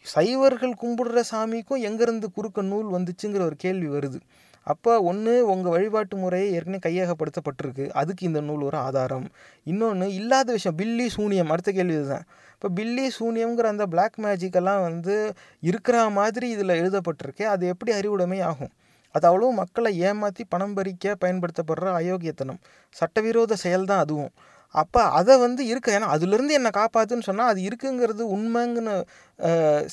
சைவர்கள் 0.02 0.74
கும்பிடுற 0.82 1.22
சாமிக்கும் 1.32 1.84
எங்கேருந்து 1.88 2.24
குறுக்க 2.32 2.62
நூல் 2.62 2.88
வந்துச்சுங்கிற 2.92 3.40
ஒரு 3.40 3.56
கேள்வி 3.56 3.88
வருது. 3.88 4.20
அப்போ 4.62 5.00
ஒன்று 5.00 5.46
உங்கள் 5.46 5.72
வழிபாட்டு 5.72 6.16
முறையை 6.16 6.52
ஏற்கனவே 6.52 6.80
கையகப்படுத்தப்பட்டிருக்கு. 6.86 7.88
அதுக்கு 7.90 8.26
இந்த 8.26 8.40
நூல் 8.40 8.62
ஒரு 8.62 8.76
ஆதாரம். 8.76 9.26
இன்னொன்று 9.64 10.14
இல்லாத 10.14 10.52
விஷயம் 10.52 10.76
பில்லி 10.76 11.08
சூனியம். 11.08 11.50
அடுத்த 11.50 11.72
கேள்வி 11.72 11.94
இதுதான். 11.94 12.26
இப்போ 12.52 12.68
பில்லி 12.68 13.10
சூனியம்ங்கிற 13.18 13.64
அந்த 13.64 13.86
பிளாக் 13.86 14.16
மேஜிக்கெல்லாம் 14.22 14.82
வந்து 14.82 15.34
இருக்கிற 15.60 16.08
மாதிரி 16.08 16.48
இதில் 16.48 16.78
எழுதப்பட்டிருக்கே. 16.80 17.42
அது 17.42 17.66
எப்படி 17.66 17.92
அறிவுடைமை 17.92 18.40
ஆகும்? 18.40 18.72
அது 19.10 19.26
அவ்வளோ 19.30 19.52
மக்களை 19.52 19.98
ஏமாற்றி 19.98 20.44
பணம் 20.44 20.74
பறிக்க 20.74 21.16
பயன்படுத்தப்படுற 21.20 21.92
அயோக்கியத்தனம். 22.00 22.60
சட்டவிரோத 22.90 23.56
செயல் 23.56 23.84
தான் 23.84 23.98
அதுவும். 23.98 24.32
அப்போ 24.74 25.02
அதை 25.18 25.34
வந்து 25.44 25.62
இருக்கு. 25.70 25.90
ஏன்னா 25.96 26.08
அதுலேருந்து 26.14 26.56
என்னை 26.58 26.70
காப்பாற்றுன்னு 26.78 27.26
சொன்னால் 27.28 27.50
அது 27.52 27.60
இருக்குங்கிறது 27.68 28.22
உண்மைங்கன்னு 28.36 28.94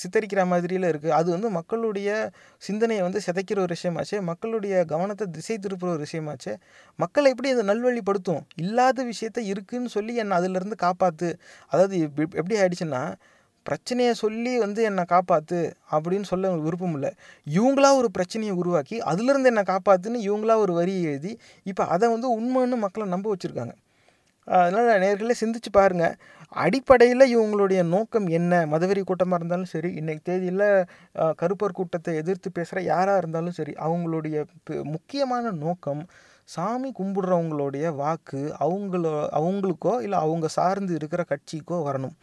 சித்தரிக்கிற 0.02 0.42
மாதிரியில் 0.52 0.88
இருக்குது 0.92 1.14
அது 1.20 1.30
வந்து 1.36 1.50
மக்களுடைய 1.58 2.10
சிந்தனையை 2.62 3.02
வந்து 3.08 3.20
சிதைக்கிற 3.28 3.60
ஒரு 3.66 3.76
விஷயமாச்சு 3.78 4.18
மக்களுடைய 4.32 4.84
கவனத்தை 4.94 5.28
திசை 5.38 5.58
திருப்புற 5.66 5.90
ஒரு 5.96 6.04
விஷயமாச்சு 6.08 6.54
மக்களை 7.00 7.30
எப்படி 7.34 7.52
அதை 7.56 7.66
நல்வழிப்படுத்தும்? 7.72 8.42
இல்லாத 8.64 9.06
விஷயத்த 9.12 9.40
இருக்குன்னு 9.52 9.92
சொல்லி 9.98 10.16
என்னை 10.24 10.38
அதுலேருந்து 10.40 10.80
காப்பாற்று 10.86 11.32
அதாவது 11.72 11.96
எப்படி 12.42 12.56
ஆயிடுச்சுன்னா 12.62 13.04
பிரச்சனையை 13.66 14.14
சொல்லி 14.22 14.54
வந்து 14.64 14.82
என்னை 14.88 15.04
காப்பாற்று 15.12 15.60
அப்படின்னு 15.94 16.28
சொல்ல 16.32 16.50
விருப்பம் 16.66 16.96
இல்லை. 16.98 17.12
இவங்களா 17.48 17.90
ஒரு 18.00 18.10
பிரச்சனையை 18.18 18.54
உருவாக்கி 18.62 18.98
அதுலேருந்து 19.12 19.52
என்னை 19.52 19.64
காப்பாற்றுன்னு 19.72 20.20
இவங்களா 20.28 20.56
ஒரு 20.66 20.74
வரியை 20.80 21.04
எழுதி 21.12 21.32
இப்போ 21.66 21.84
அதை 21.96 22.08
வந்து 22.16 22.30
உண்மைன்னு 22.38 22.80
மக்களை 22.86 23.08
நம்ப 23.16 23.28
வச்சுருக்காங்க. 23.34 23.74
அதனால் 24.48 25.02
நேர்களே 25.04 25.36
சிந்திச்சு 25.42 25.72
பாருங்கள் 25.72 26.16
அடிப்படையில் 26.64 27.26
இவங்களுடைய 27.36 27.82
நோக்கம் 27.94 28.28
என்ன? 28.28 28.54
மதவெறி 28.66 29.02
கூட்டமாக 29.04 29.40
இருந்தாலும் 29.40 29.72
சரி 29.74 29.90
இன்றைக்கு 30.00 30.24
தேதியில் 30.32 30.68
கருப்பர் 31.42 31.78
கூட்டத்தை 31.80 32.16
எதிர்த்து 32.16 32.50
பேசுகிற 32.52 32.82
யாராக 32.82 33.18
இருந்தாலும் 33.18 33.58
சரி 33.60 33.74
அவங்களுடைய 33.88 34.46
முக்கியமான 34.96 35.52
நோக்கம் 35.64 36.04
சாமி 36.50 36.90
கும்பிடுறவங்களுடைய 37.00 37.96
வாக்கு 37.96 38.42
அவங்களோ 38.60 39.14
அவங்களுக்கோ 39.40 39.94
இல்லை 40.02 40.20
அவங்க 40.20 40.48
சார்ந்து 40.48 40.94
இருக்கிற 40.94 41.22
கட்சிக்கோ 41.30 41.78
வரணும். 41.88 42.16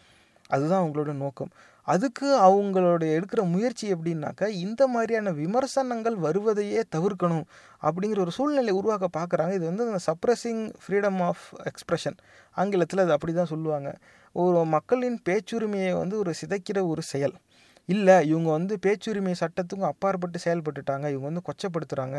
அதுதான் 0.50 0.82
அவங்களோட 0.82 1.12
நோக்கம். 1.24 1.50
அதுக்கு 1.92 2.28
அவங்களுடைய 2.46 3.10
எடுக்கிற 3.18 3.42
முயற்சி 3.54 3.84
எப்படின்னாக்கா 3.94 4.46
இந்த 4.64 4.82
மாதிரியான 4.94 5.32
விமர்சனங்கள் 5.40 6.16
வருவதையே 6.26 6.80
தவிர்க்கணும் 6.96 7.46
அப்படிங்கிற 7.86 8.20
ஒரு 8.26 8.34
சூழ்நிலை 8.38 8.72
உருவாக்க 8.80 9.08
பார்க்குறாங்க. 9.18 9.52
இது 9.58 9.64
வந்து 9.70 9.86
அந்த 9.88 10.00
சப்ரஸிங் 10.08 10.64
ஃப்ரீடம் 10.82 11.20
ஆஃப் 11.28 11.44
எக்ஸ்ப்ரெஷன் 11.70 12.18
ஆங்கிலத்தில் 12.56 13.04
அது 13.04 13.14
அப்படி 13.16 13.34
தான் 13.38 13.52
சொல்லுவாங்க. 13.54 13.90
ஒரு 14.34 14.58
மக்களின் 14.76 15.18
பேச்சுரிமையை 15.28 15.92
வந்து 16.02 16.16
ஒரு 16.18 16.34
சிதைக்கிற 16.40 16.80
ஒரு 16.92 17.04
செயல். 17.12 17.36
இல்லை 17.88 18.16
இவங்க 18.30 18.48
வந்து 18.56 18.74
பேச்சுரிமை 18.84 19.32
சட்டத்துக்கும் 19.40 19.90
அப்பாற்பட்டு 19.92 20.38
செயல்பட்டுட்டாங்க. 20.44 21.06
இவங்க 21.14 21.26
வந்து 21.30 21.42
கொச்சப்படுத்துகிறாங்க 21.48 22.18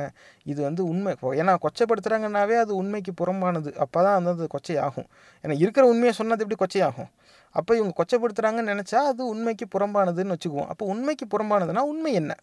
இது 0.52 0.60
வந்து 0.68 0.82
உண்மை. 0.92 1.12
ஏன்னா 1.42 1.54
கொச்சப்படுத்துகிறாங்கன்னாவே 1.66 2.56
அது 2.64 2.72
உண்மைக்கு 2.82 3.12
புறம்பானது. 3.22 3.70
அப்போ 3.86 4.00
தான் 4.08 4.18
வந்து 4.20 4.34
அது 4.36 4.48
கொச்சையாகும். 4.56 5.08
ஏன்னா 5.44 5.56
இருக்கிற 5.64 5.84
உண்மையை 5.92 6.14
சொன்னது 6.20 6.44
எப்படி 6.46 6.60
கொச்சையாகும்? 6.64 7.10
அப்போ 7.52 7.76
இவங்க 7.76 7.94
கொச்சப்படுத்துகிறாங்கன்னு 7.98 8.74
நினச்சா 8.74 9.00
அது 9.12 9.28
உண்மைக்கு 9.28 9.66
புறம்பானதுன்னு 9.76 10.36
வச்சுக்குவோம். 10.36 10.68
அப்போ 10.68 10.86
உண்மைக்கு 10.86 11.26
புறம்பானதுன்னா 11.26 11.84
உண்மை 11.92 12.14
என்ன? 12.14 12.34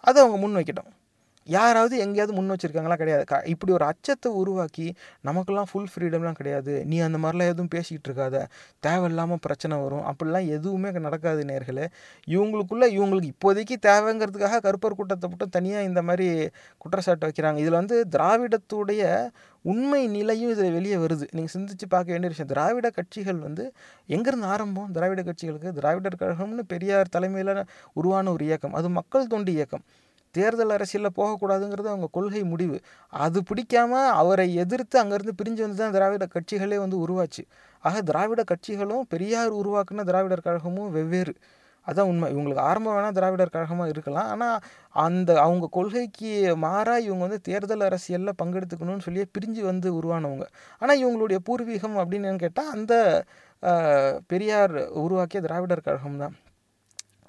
அதை 0.00 0.22
அவங்க 0.22 0.38
முன் 0.38 0.56
வைக்கட்டும் 0.56 0.90
யாராவது 1.44 1.98
எங்கேயாவது 1.98 2.42
முன் 2.42 2.50
வச்சுருக்காங்களா 2.50 2.96
கிடையாது. 2.96 3.24
க 3.24 3.42
இப்படி 3.46 3.72
ஒரு 3.72 3.84
அச்சத்தை 3.84 4.32
உருவாக்கி 4.32 4.94
நமக்கெல்லாம் 5.20 5.66
ஃபுல் 5.72 5.88
ஃப்ரீடம்லாம் 5.94 6.32
கிடையாது. 6.32 6.84
நீ 6.84 6.98
அந்த 6.98 7.18
மாதிரிலாம் 7.18 7.52
எதுவும் 7.54 7.68
பேசிக்கிட்டு 7.68 8.08
இருக்காத. 8.10 8.46
தேவையில்லாமல் 8.80 9.38
பிரச்சனை 9.40 9.78
வரும். 9.78 10.04
அப்படிலாம் 10.06 10.48
எதுவுமே 10.48 10.90
நடக்காது 10.90 11.44
நேர்களே. 11.44 11.86
இவங்களுக்குள்ளே 12.26 12.88
இவங்களுக்கு 12.98 13.30
இப்போதைக்கு 13.32 13.76
தேவைங்கிறதுக்காக 13.86 14.60
கருப்பர் 14.60 14.94
கூட்டத்தை 14.94 15.28
மட்டும் 15.28 15.48
தனியாக 15.48 15.84
இந்த 15.84 16.02
மாதிரி 16.02 16.48
குற்றச்சாட்டு 16.78 17.26
வைக்கிறாங்க. 17.26 17.56
இதில் 17.56 17.78
வந்து 17.80 18.06
திராவிடத்துடைய 18.10 19.30
உண்மை 19.62 20.06
நிலையும் 20.06 20.50
இதில் 20.50 20.72
வெளியே 20.72 20.94
வருது. 20.94 21.26
நீங்கள் 21.30 21.54
சிந்திச்சு 21.54 21.86
பார்க்க 21.88 22.10
வேண்டிய 22.10 22.28
விஷயம் 22.28 22.50
திராவிட 22.52 22.90
கட்சிகள் 22.90 23.36
வந்து 23.36 23.72
எங்கேருந்து 24.08 24.42
ஆரம்பம்? 24.42 24.90
திராவிட 24.90 25.22
கட்சிகளுக்கு 25.22 25.72
திராவிடர் 25.72 26.20
கழகம்னு 26.20 26.62
பெரியார் 26.66 27.08
தலைமையில் 27.10 27.64
உருவான 27.92 28.32
ஒரு 28.32 28.44
இயக்கம். 28.44 28.72
அது 28.72 28.88
மக்கள் 28.88 29.26
தொண்டு 29.26 29.52
இயக்கம். 29.52 29.84
தேர்தல் 30.34 30.74
அரசியலில் 30.76 31.16
போகக்கூடாதுங்கிறது 31.18 31.88
அவங்க 31.92 32.08
கொள்கை 32.16 32.42
முடிவு. 32.52 32.76
அது 33.12 33.38
பிடிக்காம 33.50 34.02
அவரை 34.20 34.46
எதிர்த்து 34.64 34.96
அங்கேருந்து 35.02 35.34
பிரிஞ்சு 35.40 35.62
வந்து 35.66 35.80
தான் 35.82 35.96
திராவிட 35.96 36.26
கட்சிகளே 36.36 36.78
வந்து 36.84 36.98
உருவாச்சு. 37.04 37.42
ஆக 37.84 37.96
திராவிட 38.10 38.42
கட்சிகளும் 38.52 39.04
பெரியார் 39.14 39.52
உருவாக்குன 39.60 40.04
திராவிடர் 40.10 40.46
கழகமும் 40.48 40.90
வெவ்வேறு. 40.96 41.34
அதான் 41.86 42.08
உண்மை. 42.10 42.26
இவங்களுக்கு 42.34 42.64
ஆரம்பம் 42.70 42.94
வேணால் 42.96 43.16
திராவிடர் 43.18 43.54
கழகமாக 43.54 43.92
இருக்கலாம். 43.94 44.28
ஆனால் 44.34 44.58
அந்த 45.06 45.30
அவங்க 45.44 45.66
கொள்கைக்கு 45.76 46.32
மாறாக 46.66 47.04
இவங்க 47.06 47.22
வந்து 47.26 47.40
தேர்தல் 47.48 47.86
அரசியலில் 47.88 48.38
பங்கெடுத்துக்கணும்னு 48.42 49.06
சொல்லி 49.08 49.24
பிரிஞ்சு 49.38 49.62
வந்து 49.70 49.88
உருவானவங்க. 50.00 50.46
ஆனால் 50.82 51.00
இவங்களுடைய 51.02 51.40
பூர்வீகம் 51.48 51.98
அப்படின்னு 52.02 52.44
கேட்டால் 52.44 52.72
அந்த 52.76 52.94
பெரியார் 54.32 54.76
உருவாக்கிய 55.04 55.40
திராவிடர் 55.48 55.86
கழகம் 55.88 56.22
தான் 56.22 56.36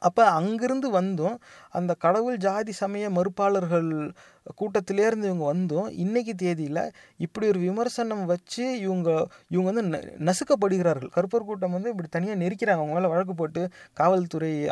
அப்போ 0.01 0.23
அங்கிருந்து 0.37 0.87
வந்தும் 0.99 1.35
அந்த 1.73 1.93
கடவுள் 1.93 2.37
ஜாதி 2.37 2.71
சமய 2.71 3.09
மறுப்பாளர்கள் 3.09 4.13
கூட்டத்திலேருந்து 4.59 5.25
இவங்க 5.25 5.45
வந்தும் 5.45 5.89
இன்றைக்கி 5.89 6.33
தேதியில் 6.33 6.91
இப்படி 7.17 7.47
ஒரு 7.47 7.59
விமர்சனம் 7.59 8.25
வச்சு 8.25 8.79
இவங்க 8.79 9.27
இவங்க 9.47 9.71
வந்து 9.71 9.97
ந- 9.97 10.21
நசுக்கப்படுகிறார்கள். 10.23 11.09
கருப்பர் 11.15 11.45
கூட்டம் 11.45 11.71
வந்து 11.71 11.89
இப்படி 11.89 12.07
தனியாக 12.11 12.39
நெரிக்கிறாங்க. 12.43 12.75
அவங்க 12.77 12.93
மேலே 12.93 13.07
வழக்கு 13.07 13.33
போட்டு 13.35 13.69
காவல்துறை 13.93 14.65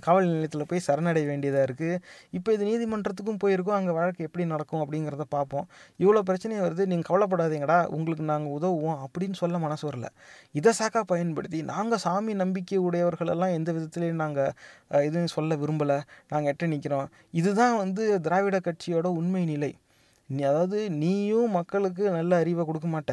காவல் 0.00 0.24
நிலையத்தில் 0.24 0.66
போய் 0.66 0.80
சரணடைய 0.86 1.26
வேண்டியதாக 1.26 1.72
இருக்குது 1.72 1.98
இப்போ 2.30 2.52
இது 2.52 2.64
நீதிமன்றத்துக்கும் 2.64 3.38
போயிருக்கோம். 3.44 3.78
அங்கே 3.80 3.90
வழக்கு 3.90 4.24
எப்படி 4.24 4.46
நடக்கும் 4.46 4.82
அப்படிங்கிறத 4.82 5.20
பார்ப்போம் 5.28 5.66
இவ்வளோ 5.98 6.20
பிரச்சனை 6.20 6.60
வருது. 6.60 6.86
நீங்கள் 6.86 7.08
கவலைப்படாதீங்கடா. 7.10 7.86
உங்களுக்கு 7.86 8.24
நாங்கள் 8.24 8.52
உதவுவோம் 8.52 8.98
அப்படின்னு 9.04 9.34
சொல்ல 9.34 9.58
மனசு 9.58 9.88
வரல. 9.90 10.06
இதை 10.52 10.72
சாக்கா 10.78 11.00
பயன்படுத்தி 11.06 11.62
நாங்கள் 11.62 11.98
சாமி 11.98 12.34
நம்பிக்கை 12.34 12.78
உடையவர்களெல்லாம் 12.78 13.52
எந்த 13.52 13.72
விதத்துலேயும் 13.72 14.20
நாங்கள் 14.24 14.52
எதுவும் 14.88 15.26
சொல்ல 15.26 15.56
விரும்பலை. 15.56 16.00
நாங்கள் 16.28 16.45
எட்ட 16.52 16.66
நிற்கிறோம் 16.72 17.08
இதுதான் 17.40 17.76
வந்து 17.82 18.02
திராவிட 18.26 18.56
கட்சியோட 18.68 19.06
உண்மை 19.20 19.42
நிலை. 19.44 19.72
நீ 20.28 20.42
அதாவது 20.42 20.78
நீயும் 21.02 21.50
மக்களுக்கு 21.50 22.04
நல்ல 22.10 22.36
அறிவை 22.42 22.62
கொடுக்க 22.64 22.88
மாட்ட. 22.88 23.12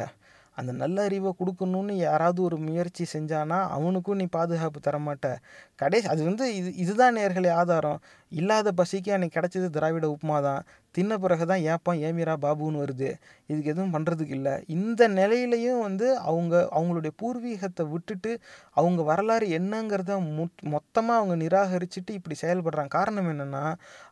அந்த 0.56 0.72
நல்ல 0.80 0.96
அறிவை 1.08 1.30
கொடுக்கணும்னு 1.38 1.94
யாராவது 1.98 2.40
ஒரு 2.42 2.56
முயற்சி 2.66 3.04
செஞ்சானா 3.12 3.58
அவனுக்கும் 3.76 4.18
நீ 4.20 4.26
பாதுகாப்பு 4.36 4.80
தர 4.80 4.96
மாட்ட 4.98 5.28
கடைசி 5.76 6.06
அது 6.12 6.22
வந்து 6.24 6.44
இது 6.58 6.70
இதுதான் 6.82 7.16
நேர்களே 7.16 7.50
ஆதாரம். 7.62 7.98
இல்லாத 8.40 8.68
பசிக்கு 8.80 9.10
அன்னைக்கு 9.14 9.36
கிடைச்சது 9.36 9.68
திராவிட 9.76 10.06
உப்புமா 10.14 10.38
தான் 10.46 10.62
தின்ன 10.94 11.12
பிறகு 11.22 11.44
தான் 11.50 11.62
ஏப்பா 11.72 11.92
ஏமிரா 12.06 12.34
பாபுன்னு 12.44 12.80
வருது. 12.82 13.08
இதுக்கு 13.50 13.70
எதுவும் 13.72 13.94
பண்ணுறதுக்கு 13.94 14.34
இல்லை. 14.38 14.52
இந்த 14.76 15.08
நிலையிலையும் 15.18 15.80
வந்து 15.86 16.06
அவங்க 16.30 16.54
அவங்களுடைய 16.76 17.12
பூர்வீகத்தை 17.22 17.84
விட்டுட்டு 17.92 18.32
அவங்க 18.80 19.02
வரலாறு 19.02 19.46
என்னங்கிறத 19.58 20.18
முத் 20.38 20.62
மொத்தமாக 20.74 21.20
அவங்க 21.20 21.36
நிராகரிச்சுட்டு 21.44 22.12
இப்படி 22.18 22.36
செயல்படுறாங்க. 22.42 22.92
காரணம் 22.98 23.30
என்னென்னா 23.32 23.64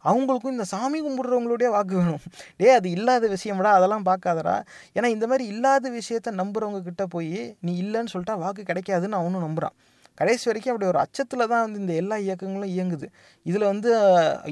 அவங்களுக்கும் 0.05 0.55
இந்த 0.57 0.67
சாமி 0.75 1.01
கும்பிட்றவங்களுடைய 1.07 1.71
வாக்கு 1.77 1.97
வேணும். 2.01 2.25
டேய் 2.57 2.77
அது 2.79 2.91
இல்லாத 2.97 3.31
விஷயம்டா 3.37 3.73
அதெல்லாம் 3.79 4.09
பார்க்காதடா. 4.11 4.57
ஏன்னா 4.97 5.11
இந்த 5.17 5.29
மாதிரி 5.33 5.47
இல்லாத 5.55 5.91
விஷயத்த 6.01 6.37
நம்புகிறவங்க 6.43 6.83
கிட்ட 6.91 7.07
போய் 7.17 7.35
நீ 7.67 7.75
இல்லைன்னு 7.85 8.15
சொல்லிட்டா 8.15 8.37
வாக்கு 8.45 8.65
கிடைக்காதுன்னு 8.73 9.21
அவனும் 9.23 9.47
நம்புகிறான் 9.47 9.77
கடைசி 10.19 10.45
வரைக்கும் 10.49 10.73
அப்படி 10.73 10.89
ஒரு 10.91 10.99
அச்சத்தில் 11.05 11.43
தான் 11.53 11.63
வந்து 11.65 11.79
இந்த 11.83 11.93
எல்லா 12.03 12.17
இயக்கங்களும் 12.27 12.73
இயங்குது. 12.75 13.07
இதில் 13.47 13.67
வந்து 13.73 13.91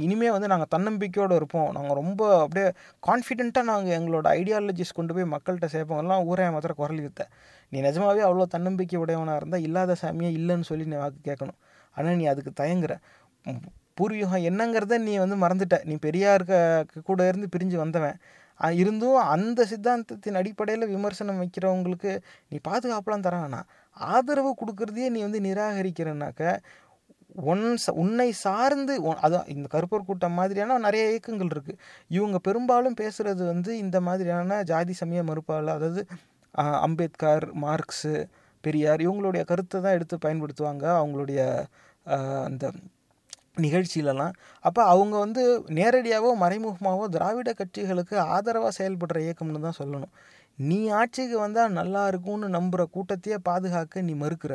இனிமேல் 0.06 0.34
வந்து 0.36 0.50
நாங்கள் 0.52 0.70
தன்னம்பிக்கையோடு 0.74 1.34
இருப்போம். 1.40 1.68
நாங்கள் 1.76 1.98
ரொம்ப 2.00 2.20
அப்படியே 2.44 2.68
கான்ஃபிடென்ட்டாக 3.08 3.66
நாங்கள் 3.72 3.96
எங்களோட 3.98 4.26
ஐடியாலஜிஸ் 4.40 4.96
கொண்டு 4.98 5.14
போய் 5.16 5.28
மக்கள்கிட்ட 5.34 5.68
சேர்ப்போம். 5.74 6.00
எல்லாம் 6.04 6.24
ஊரே 6.30 6.48
மாத்திர 6.56 6.74
குரல் 6.80 7.02
யுத்த 7.06 7.28
நீ 7.72 7.78
நிஜமாவே 7.88 8.22
அவ்வளோ 8.28 8.46
தன்னம்பிக்கை 8.54 8.98
உடையவனாக 9.04 9.40
இருந்தால் 9.40 9.64
இல்லாத 9.68 9.96
சாமியே 10.02 10.30
இல்லைன்னு 10.38 10.68
சொல்லி 10.70 10.86
நீ 10.92 10.96
வாக்கு 11.02 11.20
கேட்கணும். 11.30 11.58
ஆனால் 11.96 12.18
நீ 12.20 12.24
அதுக்கு 12.32 12.52
தயங்குற. 12.62 12.94
பூர்வீகம் 13.98 14.44
என்னங்கிறத 14.50 14.98
நீ 15.06 15.14
வந்து 15.24 15.36
மறந்துட்ட. 15.44 15.76
நீ 15.88 15.94
பெரியார் 16.06 16.44
கூட 17.08 17.20
இருந்து 17.30 17.48
பிரிஞ்சு 17.54 17.76
வந்தவன். 17.84 18.16
இருந்தும் 18.76 19.18
அந்த 19.32 19.66
சித்தாந்தத்தின் 19.66 20.36
அடிப்படையில் 20.36 20.86
விமர்சனம் 20.86 21.40
வைக்கிறவங்களுக்கு 21.42 22.12
நீ 22.50 22.58
பாதுகாப்புலாம் 22.64 23.20
தர 23.20 23.36
வேணாம் 23.38 23.68
ஆதரவு 23.96 24.50
கொடுக்குறதையே 24.56 25.08
நீ 25.08 25.20
வந்து 25.20 25.40
நிராகரிக்கிறனாக்க 25.40 26.42
ஒன் 27.44 27.64
உன்னை 27.94 28.28
சார்ந்து 28.38 28.94
உன்- 29.02 29.20
அதான் 29.22 29.48
இந்த 29.48 29.66
கருப்பர் 29.70 30.06
கூட்டம் 30.06 30.32
மாதிரியான 30.32 30.78
நிறைய 30.78 31.04
இயக்கங்கள் 31.10 31.46
இருக்குது 31.46 31.80
இவங்க 32.10 32.38
பெரும்பாலும் 32.40 32.98
பேசுகிறது 32.98 33.42
வந்து 33.46 33.72
இந்த 33.78 33.98
மாதிரியான 34.00 34.62
ஜாதி 34.64 34.92
சமய 34.92 35.22
மறுப்பாளர் 35.22 35.76
அதாவது 35.76 36.02
அம்பேத்கர் 36.80 37.46
மார்க்ஸு 37.62 38.14
பெரியார் 38.64 39.00
இவங்களுடைய 39.00 39.42
கருத்தை 39.44 39.78
தான் 39.80 39.94
எடுத்து 39.94 40.16
பயன்படுத்துவாங்க. 40.18 40.84
அவங்களுடைய 40.96 41.40
அந்த 42.46 42.64
நிகழ்ச்சியிலலாம். 43.56 44.34
அப்போ 44.60 44.82
அவங்க 44.84 45.14
வந்து 45.18 45.42
நேரடியாகவோ 45.78 46.32
மறைமுகமாகவோ 46.42 47.06
திராவிட 47.14 47.50
கட்சிகளுக்கு 47.60 48.16
ஆதரவாக 48.34 48.72
செயல்படுற 48.78 49.18
இயக்கம்னு 49.26 49.64
தான் 49.66 49.80
சொல்லணும். 49.82 50.12
நீ 50.58 50.78
ஆட்சிக்கு 51.00 51.36
வந்தால் 51.38 51.76
நல்லா 51.80 52.02
இருக்கும்னு 52.10 52.48
நம்புகிற 52.56 52.82
கூட்டத்தையே 52.96 53.38
பாதுகாக்க 53.48 54.02
நீ 54.08 54.14
மறுக்கிற. 54.22 54.54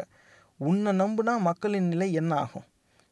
உன்னை 0.60 0.92
நம்புனா 1.02 1.34
மக்களின் 1.50 1.92
நிலை 1.94 2.08
என்ன 2.14 2.36
ஆகும்? 2.36 2.66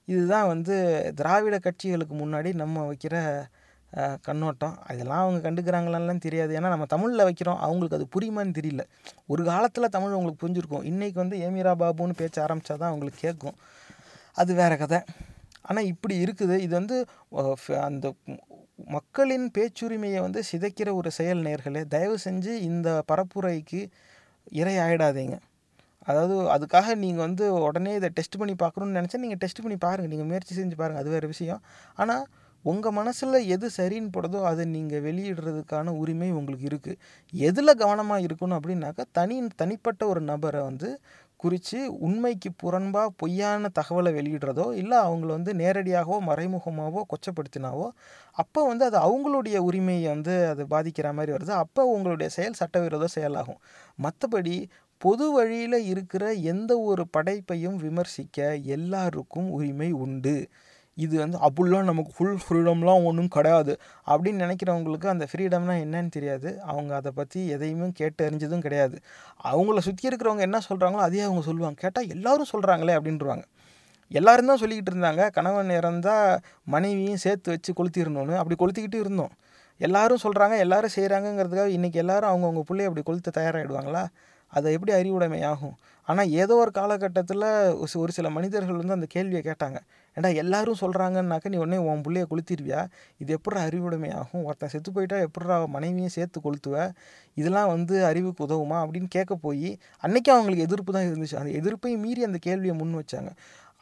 இதுதான் 0.08 0.48
வந்து 0.48 0.76
திராவிட 1.16 1.56
கட்சிகளுக்கு 1.58 2.16
முன்னாடி 2.22 2.50
நம்ம 2.62 2.86
வைக்கிற 2.92 3.16
கண்ணோட்டம். 4.28 4.76
அதெல்லாம் 4.92 5.24
அவங்க 5.24 5.40
கண்டுக்கிறாங்களான்லாம் 5.48 6.24
தெரியாது. 6.26 6.52
ஏன்னா 6.60 6.70
நம்ம 6.74 6.86
தமிழில் 6.86 7.28
வைக்கிறோம். 7.28 7.60
அவங்களுக்கு 7.66 7.98
அது 8.00 8.08
புரியுமான்னு 8.16 8.58
தெரியல. 8.60 8.84
ஒரு 9.28 9.44
காலத்தில் 9.44 9.94
தமிழ் 9.96 10.16
அவங்களுக்கு 10.16 10.44
புரிஞ்சிருக்கும். 10.44 10.86
இன்றைக்கி 10.92 11.18
வந்து 11.24 11.38
ஏமிரா 11.48 11.74
பாபுன்னு 11.82 12.20
பேச்ச 12.22 12.38
ஆரம்பித்தா 12.46 12.76
தான் 12.76 12.92
அவங்களுக்கு 12.92 13.20
கேட்கும். 13.28 13.58
அது 14.42 14.54
வேறு 14.54 14.78
கதை. 14.78 15.00
ஆனால் 15.70 15.88
இப்படி 15.94 16.16
இருக்குது. 16.26 16.56
இது 16.66 16.74
வந்து 16.80 16.98
அந்த 17.88 18.06
மக்களின் 18.96 19.48
பேச்சுரிமையை 19.58 20.20
வந்து 20.26 20.40
சிதைக்கிற 20.52 20.90
ஒரு 21.00 21.10
செயல் 21.18 21.42
நேர்களே 21.48 21.82
தயவு 21.96 22.16
செஞ்சு 22.28 22.54
இந்த 22.70 22.90
பரப்புரைக்கு 23.12 23.82
இறை 24.62 24.76
ஆயிடாதீங்க. 24.86 25.36
அதாவது 26.08 26.36
அதுக்காக 26.56 26.96
நீங்கள் 27.04 27.26
வந்து 27.28 27.46
உடனே 27.68 27.92
இதை 28.00 28.10
டெஸ்ட் 28.16 28.40
பண்ணி 28.40 28.56
பார்க்கணுன்னு 28.64 28.98
நினச்சா 29.00 29.20
நீங்கள் 29.26 29.42
டெஸ்ட் 29.44 29.62
பண்ணி 29.66 29.78
பாருங்கள் 29.86 30.14
நீங்கள் 30.14 30.30
முயற்சி 30.32 30.54
செஞ்சு 30.62 30.78
பாருங்கள் 30.82 31.04
அது 31.04 31.14
வேறு 31.16 31.28
விஷயம். 31.34 31.62
ஆனால் 32.02 32.26
உங்கள் 32.66 32.96
மனசில் 32.98 33.38
எது 33.54 33.68
சரின்னு 33.78 34.12
படுதோ 34.16 34.40
அதை 34.50 34.64
நீங்கள் 34.76 35.04
வெளியிடுறதுக்கான 35.06 35.94
உரிமை 36.02 36.30
உங்களுக்கு 36.40 36.66
இருக்குது 36.72 37.00
எதில் 37.34 37.80
கவனமாக 37.82 38.26
இருக்கணும் 38.28 38.58
அப்படின்னாக்கா 38.60 39.04
தனி 39.18 39.38
தனிப்பட்ட 39.62 40.04
ஒரு 40.12 40.22
நபரை 40.30 40.62
வந்து 40.70 40.90
குறித்து 41.44 41.78
உண்மைக்கு 42.00 42.50
புறம்பாக 42.64 43.14
பொய்யான 43.18 43.70
தகவலை 43.80 44.12
வெளியிடுறதோ 44.14 44.66
இல்லை 44.74 44.98
அவங்கள 45.00 45.30
வந்து 45.30 45.54
நேரடியாகவோ 45.54 46.18
மறைமுகமாகவோ 46.30 47.02
கொச்சப்படுத்தினாவோ 47.12 47.88
அப்போ 48.36 48.62
வந்து 48.68 48.86
அது 48.86 48.98
அவங்களுடைய 49.00 49.58
உரிமையை 49.68 50.08
வந்து 50.08 50.36
அது 50.48 50.64
பாதிக்கிற 50.66 51.10
மாதிரி 51.14 51.32
வருது. 51.36 51.54
அப்போ 51.64 51.82
உங்களுடைய 51.86 52.30
செயல் 52.30 52.60
சட்டவிரோத 52.62 53.08
செயலாகும். 53.18 53.60
மற்றபடி 54.00 54.56
பொது 55.02 55.26
வழியில் 55.32 55.80
இருக்கிற 55.84 56.26
எந்த 56.52 56.72
ஒரு 56.82 57.04
படைப்பையும் 57.18 57.78
விமர்சிக்க 57.78 58.38
எல்லாருக்கும் 58.76 59.50
உரிமை 59.52 59.90
உண்டு. 60.06 60.36
இது 60.98 61.16
வந்து 61.22 61.38
அப்படிலாம் 61.38 61.90
நமக்கு 61.92 62.12
ஃபுல் 62.16 62.40
ஃப்ரீடம்லாம் 62.44 63.06
ஒன்றும் 63.10 63.32
கிடையாது. 63.36 63.74
அப்படின்னு 64.08 64.44
நினைக்கிறவங்களுக்கு 64.46 65.08
அந்த 65.14 65.28
ஃப்ரீடம்னா 65.32 65.76
என்னன்னு 65.86 66.12
தெரியாது. 66.18 66.50
அவங்க 66.72 66.96
அதை 66.96 67.12
பற்றி 67.20 67.40
எதையுமே 67.56 67.88
கேட்டு 68.00 68.22
அறிஞ்சதும் 68.28 68.64
கிடையாது. 68.66 68.98
அவங்கள 69.52 69.80
சுற்றி 69.88 70.10
இருக்கிறவங்க 70.10 70.44
என்ன 70.50 70.62
சொல்கிறாங்களோ 70.70 71.04
அதையே 71.08 71.24
அவங்க 71.28 71.44
சொல்லுவாங்க. 71.50 71.78
கேட்டால் 71.86 72.10
எல்லாரும் 72.16 72.52
சொல்கிறாங்களே 72.54 72.96
அப்படின்றவாங்க. 73.00 73.46
எல்லோரும் 74.12 74.50
தான் 74.52 74.62
சொல்லிக்கிட்டு 74.62 74.92
இருந்தாங்க. 74.94 75.24
கணவன் 75.30 75.72
இறந்தால் 75.80 76.40
மனைவியும் 76.74 77.22
சேர்த்து 77.26 77.52
வச்சு 77.54 77.72
கொளுத்திடணும்னு. 77.80 78.36
அப்படி 78.42 78.56
கொளுத்திக்கிட்டு 78.60 79.00
இருந்தோம். 79.06 79.34
எல்லாரும் 79.82 80.24
சொல்கிறாங்க 80.26 80.56
எல்லாரும் 80.66 80.94
செய்கிறாங்கங்கிறதுக்காக 80.96 81.72
இன்றைக்கி 81.78 82.00
எல்லாரும் 82.04 82.30
அவங்கவுங்க 82.32 82.64
பிள்ளைய 82.70 82.90
அப்படி 82.90 83.04
கொளுத்த 83.08 83.34
தயாராகிடுவாங்களா 83.40 84.04
அதை 84.54 84.74
எப்படி 84.74 84.92
அறிவுடைமை 84.98 85.40
ஆகும் 85.52 85.76
ஆனால் 86.08 86.30
ஏதோ 86.42 86.56
ஒரு 86.64 86.72
காலகட்டத்தில் 86.72 87.46
ஒரு 88.04 88.12
சில 88.12 88.30
மனிதர்கள் 88.30 88.80
வந்து 88.82 88.98
அந்த 88.98 89.08
கேள்வியை 89.16 89.42
கேட்டாங்க. 89.50 89.80
ஏன்டா 90.16 90.36
எல்லாரும் 90.36 90.76
சொல்கிறாங்கன்னாக்க 90.82 91.50
நீ 91.50 91.58
உடனே 91.58 91.78
உன் 91.78 92.02
பிள்ளைய 92.02 92.26
கொளுத்திடுவியா? 92.30 92.88
இது 93.18 93.38
எப்படா 93.38 93.56
அறிவுடைமை 93.56 94.12
ஆகும்? 94.12 94.44
ஒருத்தன் 94.44 94.70
செத்து 94.70 94.92
போயிட்டா 94.92 95.18
எப்படா 95.18 95.68
மனைவியும் 95.68 96.10
சேர்த்து 96.10 96.42
கொளுத்துவ? 96.42 96.92
இதெல்லாம் 97.34 97.68
வந்து 97.68 98.06
அறிவுக்கு 98.06 98.46
உதவுமா? 98.46 98.78
அப்படின்னு 98.84 99.06
கேட்க 99.10 99.36
போய் 99.36 99.78
அன்றைக்கி 100.04 100.30
அவங்களுக்கு 100.30 100.64
எதிர்ப்பு 100.64 100.94
தான் 100.94 101.04
இருந்துச்சு. 101.04 101.36
அந்த 101.36 101.52
எதிர்ப்பையும் 101.60 102.00
மீறி 102.00 102.24
அந்த 102.24 102.38
கேள்வியை 102.42 102.76
முன் 102.76 102.96
வச்சாங்க. 102.96 103.32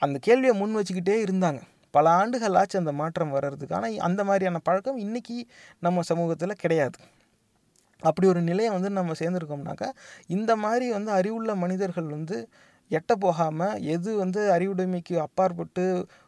அந்த 0.01 0.19
கேள்வியை 0.21 0.57
முன் 0.57 0.75
வச்சுக்கிட்டே 0.75 1.17
இருந்தாங்க. 1.25 1.61
பல 1.91 2.09
ஆண்டுகள் 2.09 2.55
ஆச்சு 2.55 2.79
அந்த 2.79 2.91
மாற்றம் 2.91 3.31
வர்றதுக்கு. 3.31 3.75
ஆனால் 3.75 3.97
அந்த 3.97 4.23
மாதிரியான 4.23 4.59
பழக்கம் 4.59 4.99
இன்றைக்கி 4.99 5.43
நம்ம 5.79 6.01
சமூகத்தில் 6.01 6.53
கிடையாது. 6.57 6.99
அப்படி 7.99 8.27
ஒரு 8.27 8.41
நிலையை 8.41 8.73
வந்து 8.73 8.89
நம்ம 8.89 9.11
சேர்ந்துருக்கோம்னாக்கா 9.19 9.89
இந்த 10.27 10.55
மாதிரி 10.55 10.91
வந்து 10.91 11.11
அறிவுள்ள 11.11 11.55
மனிதர்கள் 11.55 12.03
வந்து 12.03 12.49
எட்ட 12.91 13.11
போகாமல் 13.25 13.79
எது 13.95 14.09
வந்து 14.23 14.41
அறிவுடைமைக்கு 14.55 15.15
அப்பாற்பட்டு 15.25 15.83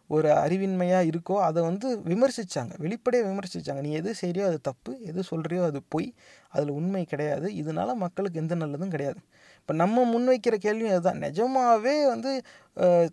ஒரு 0.10 0.30
அறிவின்மையாக 0.44 1.10
இருக்கோ 1.12 1.36
அதை 1.48 1.60
வந்து 1.68 1.88
விமர்சித்தாங்க 2.12 2.74
வெளிப்படையாக 2.84 3.28
விமர்சித்தாங்க 3.30 3.82
நீ 3.86 3.92
எது 4.00 4.12
செய்கிறியோ 4.22 4.46
அது 4.50 4.60
தப்பு. 4.70 4.92
எது 5.10 5.20
சொல்கிறியோ 5.32 5.62
அது 5.70 5.80
பொய். 5.90 6.10
அதில் 6.54 6.72
உண்மை 6.80 7.04
கிடையாது. 7.14 7.48
இதனால 7.62 7.90
மக்களுக்கு 8.04 8.42
எந்த 8.44 8.56
நல்லதும் 8.56 8.94
கிடையாது. 8.96 9.20
இப்போ 9.60 9.74
நம்ம 9.82 10.04
முன்வைக்கிற 10.14 10.56
கேள்வியும் 10.66 10.94
அதுதான். 10.94 11.20
நிஜமாவே 11.26 11.96
வந்து 12.14 12.32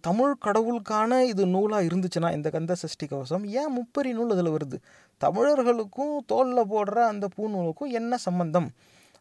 தமிழ் 0.09 0.35
கடவுளுக்கான 0.47 1.21
இது 1.33 1.43
நூலாக 1.47 1.87
இருந்துச்சுன்னா 1.89 2.31
இந்த 2.39 2.49
கந்த 2.51 2.77
சஷ்டி 2.83 3.07
கவசம் 3.07 3.45
ஏன் 3.61 3.73
முப்பரி 3.79 4.13
நூல் 4.19 4.35
அதில் 4.37 4.55
வருது? 4.57 4.79
தமிழர்களுக்கும் 5.21 6.15
தோலில் 6.33 6.71
போடுற 6.75 6.99
அந்த 7.13 7.27
பூநூலுக்கும் 7.37 7.93
என்ன 8.01 8.13
சம்பந்தம்? 8.27 8.69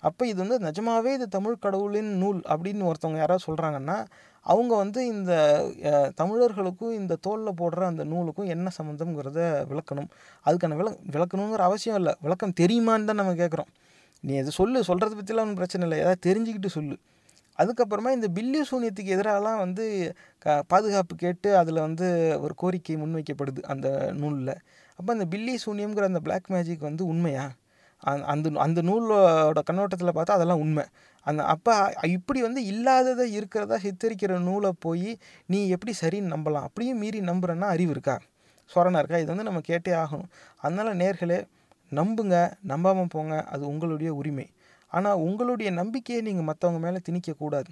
அப்போ 0.03 0.23
இது 0.31 0.39
வந்து 0.43 0.57
நிஜமாவே 0.67 1.11
இது 1.17 1.25
தமிழ் 1.37 1.61
கடவுளின் 1.65 2.11
நூல் 2.21 2.39
அப்படின்னு 2.53 2.87
ஒருத்தவங்க 2.89 3.19
யாராவது 3.23 3.47
சொல்கிறாங்கன்னா 3.47 3.97
அவங்க 4.45 4.73
வந்து 4.83 4.99
இந்த 5.13 5.31
தமிழர்களுக்கும் 6.21 6.93
இந்த 6.99 7.13
தோலில் 7.25 7.57
போடுற 7.61 7.81
அந்த 7.91 8.03
நூலுக்கும் 8.11 8.51
என்ன 8.55 8.67
சம்மந்தம்ங்கிறத 8.77 9.41
விளக்கணும். 9.71 10.09
அதுக்கான 10.47 10.77
விள 10.81 10.89
விளக்கணுங்கிற 11.15 11.63
அவசியம் 11.69 11.99
இல்லை. 12.01 12.13
விளக்கம் 12.25 12.55
தெரியுமான்னு 12.61 13.09
தான் 13.09 13.21
நம்ம 13.21 13.35
கேட்குறோம் 13.41 13.69
நீ 14.23 14.33
அது 14.41 14.51
சொல்லு 14.59 14.79
சொல்கிறத 14.89 15.13
பற்றிலாம் 15.19 15.45
ஒன்றும் 15.45 15.59
பிரச்சனை 15.61 15.83
இல்லை. 15.87 15.99
ஏதாவது 16.03 16.21
தெரிஞ்சுக்கிட்டு 16.27 16.71
சொல்லு. 16.77 16.95
அதுக்கப்புறமா 17.59 18.09
இந்த 18.17 18.27
பில்லி 18.37 18.59
சூனியத்துக்கு 18.71 19.15
எதிராலாம் 19.15 19.61
வந்து 19.63 19.85
க 20.43 20.55
பாதுகாப்பு 20.73 21.13
கேட்டு 21.23 21.49
அதில் 21.61 21.85
வந்து 21.87 22.07
ஒரு 22.45 22.53
கோரிக்கை 22.61 22.95
முன்வைக்கப்படுது 23.01 23.61
அந்த 23.73 23.87
நூலில். 24.21 24.53
அப்போ 24.99 25.09
அந்த 25.15 25.25
பில்லி 25.33 25.53
சூனியம்ங்கிற 25.65 26.05
அந்த 26.11 26.21
பிளாக் 26.27 26.47
மேஜிக் 26.55 26.87
வந்து 26.89 27.03
உண்மையா? 27.13 27.45
அந்த 28.01 28.25
அந்த 28.27 28.49
அந்த 28.59 28.81
நூலோட 28.81 29.59
கண்ணோட்டத்தில் 29.63 30.15
பார்த்தா 30.15 30.37
அதெல்லாம் 30.37 30.59
உண்மை. 30.59 30.83
அந்த 31.25 31.43
அப்போ 31.43 31.93
இப்படி 32.01 32.41
வந்து 32.41 32.65
இல்லாததை 32.65 33.31
இருக்கிறதா 33.31 33.77
சித்தரிக்கிற 33.77 34.39
நூலை 34.39 34.71
போய் 34.79 35.17
நீ 35.45 35.69
எப்படி 35.69 35.93
சரின்னு 36.01 36.33
நம்பலாம்? 36.35 36.63
அப்படியும் 36.63 36.97
மீறி 36.97 37.19
நம்புறேன்னா 37.21 37.67
அறிவு 37.67 37.89
இருக்கா? 37.89 38.19
சொரணா 38.75 38.97
இருக்கா? 38.97 39.17
இது 39.17 39.25
வந்து 39.25 39.43
நம்ம 39.43 39.59
கேட்டே 39.67 39.93
ஆகணும். 39.93 40.29
அதனால் 40.57 40.95
நேர்களே 40.95 41.39
நம்புங்க 41.91 42.53
நம்பாமல் 42.61 43.07
போங்க. 43.07 43.43
அது 43.43 43.67
உங்களுடைய 43.67 44.13
உரிமை. 44.13 44.47
ஆனால் 44.87 45.13
உங்களுடைய 45.13 45.71
நம்பிக்கையை 45.71 46.23
நீங்கள் 46.23 46.45
மற்றவங்க 46.45 46.79
மேலே 46.79 46.99
திணிக்கக்கூடாது. 47.09 47.71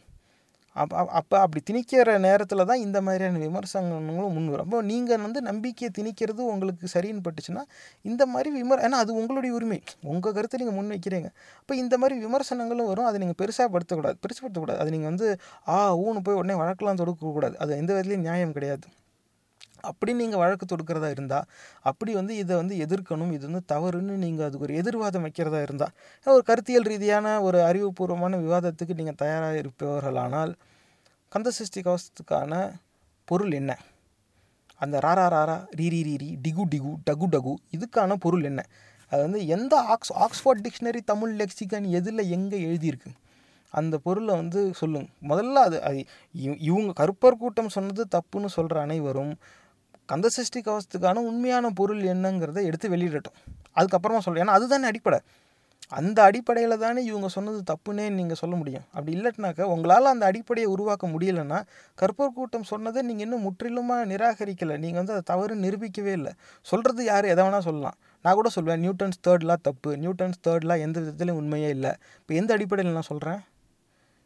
அப்போ 0.82 0.96
அப்போ 1.20 1.36
அப்படி 1.44 1.62
திணிக்கிற 1.70 2.16
நேரத்தில் 2.26 2.64
தான் 2.70 2.82
இந்த 2.86 2.98
மாதிரியான 3.06 3.40
விமர்சனங்களும் 3.46 4.36
முன் 4.38 4.50
வரும். 4.54 4.66
அப்போ 4.68 4.82
நீங்கள் 4.92 5.24
வந்து 5.26 5.42
நம்பிக்கையை 5.50 5.90
திணிக்கிறது 5.98 6.42
உங்களுக்கு 6.54 6.92
சரின்னு 6.96 7.24
பட்டுச்சுன்னா 7.28 7.64
இந்த 8.12 8.26
மாதிரி 8.34 8.52
விமர் 8.58 8.84
ஏன்னா 8.88 9.00
அது 9.06 9.18
உங்களுடைய 9.22 9.54
உரிமை. 9.60 9.80
உங்கள் 10.14 10.36
கருத்தை 10.38 10.60
நீங்கள் 10.64 10.78
முன் 10.80 10.94
வைக்கிறீங்க 10.96 11.32
அப்போ 11.62 11.76
இந்த 11.84 11.98
மாதிரி 12.04 12.18
விமர்சனங்களும் 12.28 12.92
வரும். 12.92 13.10
அதை 13.10 13.20
நீங்கள் 13.24 13.40
பெருசாக 13.42 13.70
படுத்தக்கூடாது 13.76 14.20
பெருசுப்படுத்தக்கூடாது 14.26 14.82
அது 14.84 14.96
நீங்கள் 14.98 15.12
வந்து 15.12 15.30
ஆ 15.76 15.80
ஊன்னு 16.06 16.26
போய் 16.28 16.40
உடனே 16.42 16.58
வழக்கெல்லாம் 16.64 17.02
தொடுக்கக்கூடாது. 17.04 17.58
அது 17.64 17.82
எந்த 17.84 17.92
விதத்துலையும் 17.96 18.28
நியாயம் 18.30 18.56
கிடையாது. 18.60 18.88
அப்படி 19.90 20.12
நீங்கள் 20.22 20.42
வழக்கு 20.42 20.66
தொடுக்கிறதா 20.70 21.10
இருந்தால் 21.16 21.46
அப்படி 21.90 22.12
வந்து 22.20 22.34
இதை 22.44 22.54
வந்து 22.62 22.76
எதிர்க்கணும். 22.86 23.32
இது 23.36 23.44
வந்து 23.50 23.62
தவறுன்னு 23.72 24.14
நீங்கள் 24.24 24.46
அதுக்கு 24.48 24.66
ஒரு 24.68 24.78
எதிர்வாதம் 24.82 25.26
வைக்கிறதா 25.26 25.60
இருந்தால் 25.68 25.94
ஒரு 26.38 26.44
கருத்தியல் 26.50 26.88
ரீதியான 26.92 27.36
ஒரு 27.48 27.60
அறிவுபூர்வமான 27.70 28.40
விவாதத்துக்கு 28.46 28.98
நீங்கள் 29.02 29.20
தயாராக 29.24 29.62
இருப்பவர்களானால் 29.64 30.54
கந்தசஷ்டி 31.36 31.80
கவசத்துக்கான 31.80 32.72
பொருள் 33.26 33.52
என்ன? 33.52 33.78
அந்த 34.78 35.00
ராரா 35.00 35.32
ராரா 35.32 35.66
ரீரி 35.70 36.04
ரீரி 36.04 36.38
டிகு 36.48 36.62
டிகு 36.76 36.96
டகு 37.12 37.26
டகு 37.32 37.54
இதுக்கான 37.72 38.14
பொருள் 38.14 38.44
என்ன? 38.44 38.66
அது 39.10 39.22
வந்து 39.22 39.48
எந்த 39.48 39.82
ox 39.82 40.14
Oxford 40.14 40.62
dictionary 40.62 41.00
Tamil 41.06 41.40
lexicon 41.40 41.90
எதில் 41.90 42.30
எங்கே 42.30 42.66
எழுதியிருக்கு? 42.66 43.16
அந்த 43.72 43.98
பொருளை 43.98 44.36
வந்து 44.36 44.74
சொல்லுங்க. 44.74 45.08
முதல்ல 45.22 45.54
அது 45.54 45.84
அது 45.84 46.06
இவ- 46.32 46.56
இவங்க 46.56 46.94
கருப்பர் 46.94 47.38
கூட்டம் 47.38 47.70
சொன்னது 47.70 48.08
தப்புன்னு 48.16 48.46
சொல்கிற 48.46 48.82
அனைவரும் 48.82 49.36
கந்தசஷ்டி 50.12 50.62
கவசத்துக்கான 50.62 51.16
உண்மையான 51.16 51.70
பொருள் 51.70 52.02
என்னங்கிறத 52.02 52.64
எடுத்து 52.64 52.90
வெளியிடட்டும். 52.90 53.56
அதுக்கப்புறமா 53.76 54.20
சொல்கிறேன் 54.20 54.46
ஏன்னா 54.46 54.52
அதுதானே 54.52 54.86
அடிப்படை. 54.86 55.20
அந்த 55.92 56.18
அடிப்படையில் 56.24 56.76
தானே 56.84 57.02
இவங்க 57.04 57.28
சொன்னது 57.28 57.60
தப்புன்னே 57.70 58.06
நீங்கள் 58.10 58.40
சொல்ல 58.40 58.56
முடியும். 58.56 58.86
அப்படி 58.94 59.12
இல்லட்டினாக்கா 59.18 59.66
உங்களால் 59.74 60.12
அந்த 60.14 60.26
அடிப்படையை 60.26 60.70
உருவாக்க 60.74 61.08
முடியலன்னா 61.08 61.60
கற்பூர் 62.02 62.34
கூட்டம் 62.38 62.66
சொன்னதை 62.72 63.02
நீங்கள் 63.02 63.26
இன்னும் 63.28 63.46
முற்றிலுமாக 63.48 64.06
நிராகரிக்கலை. 64.06 64.78
நீங்கள் 64.84 65.00
வந்து 65.02 65.14
அதை 65.16 65.24
தவறு 65.32 65.56
நிரூபிக்கவே 65.56 66.14
இல்லை. 66.20 66.34
சொல்கிறது 66.62 67.04
யார்? 67.04 67.26
எதை 67.26 67.44
வேணால் 67.46 67.66
சொல்லலாம். 67.70 67.98
நான் 68.26 68.38
கூட 68.40 68.50
சொல்வேன் 68.50 68.82
நியூட்டன்ஸ் 68.86 69.20
தேர்ட்லாம் 69.28 69.64
தப்பு. 69.70 69.92
நியூட்டன்ஸ் 70.04 70.40
தேர்ட்லாம் 70.48 70.84
எந்த 70.88 70.98
விதத்துலையும் 71.00 71.40
உண்மையே 71.44 71.70
இல்லை. 71.70 71.94
இப்போ 72.22 72.34
எந்த 72.34 72.54
அடிப்படையில் 72.54 72.98
நான் 73.00 73.10
சொல்கிறேன் 73.14 73.42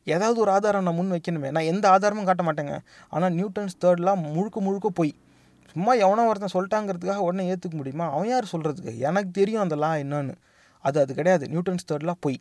ஏதாவது 0.08 0.40
ஒரு 0.40 0.52
ஆதாரம் 0.52 0.84
நான் 0.84 0.98
முன் 1.00 1.12
வைக்கணுமே. 1.12 1.50
நான் 1.56 1.68
எந்த 1.72 1.86
ஆதாரமும் 1.90 2.30
காட்ட 2.30 2.44
மாட்டேங்க. 2.44 2.78
ஆனால் 3.10 3.34
நியூட்டன்ஸ் 3.40 3.76
தேர்ட்லாம் 3.86 4.22
முழுக்க 4.36 4.62
முழுக்க 4.62 4.90
போய் 4.90 5.14
சும்மா 5.74 5.94
எவனோ 6.06 6.24
ஒருத்தன் 6.30 6.56
சொல்லிட்டாங்கிறதுக்காக 6.56 7.22
உடனே 7.26 7.44
ஏற்றுக்க 7.52 7.76
முடியுமா? 7.76 8.06
அவன் 8.16 8.28
யார் 8.28 8.54
சொல்கிறதுக்கு 8.54 8.94
எனக்கு 9.10 9.32
தெரியும் 9.32 9.62
அந்த 9.62 9.76
லா 9.76 9.92
என்னன்னு. 10.06 10.34
அது 10.82 11.00
அது 11.00 11.14
கிடையாது. 11.14 11.46
நியூட்டன்ஸ் 11.48 11.90
தேர்ட்லாம் 11.92 12.20
பொய். 12.20 12.40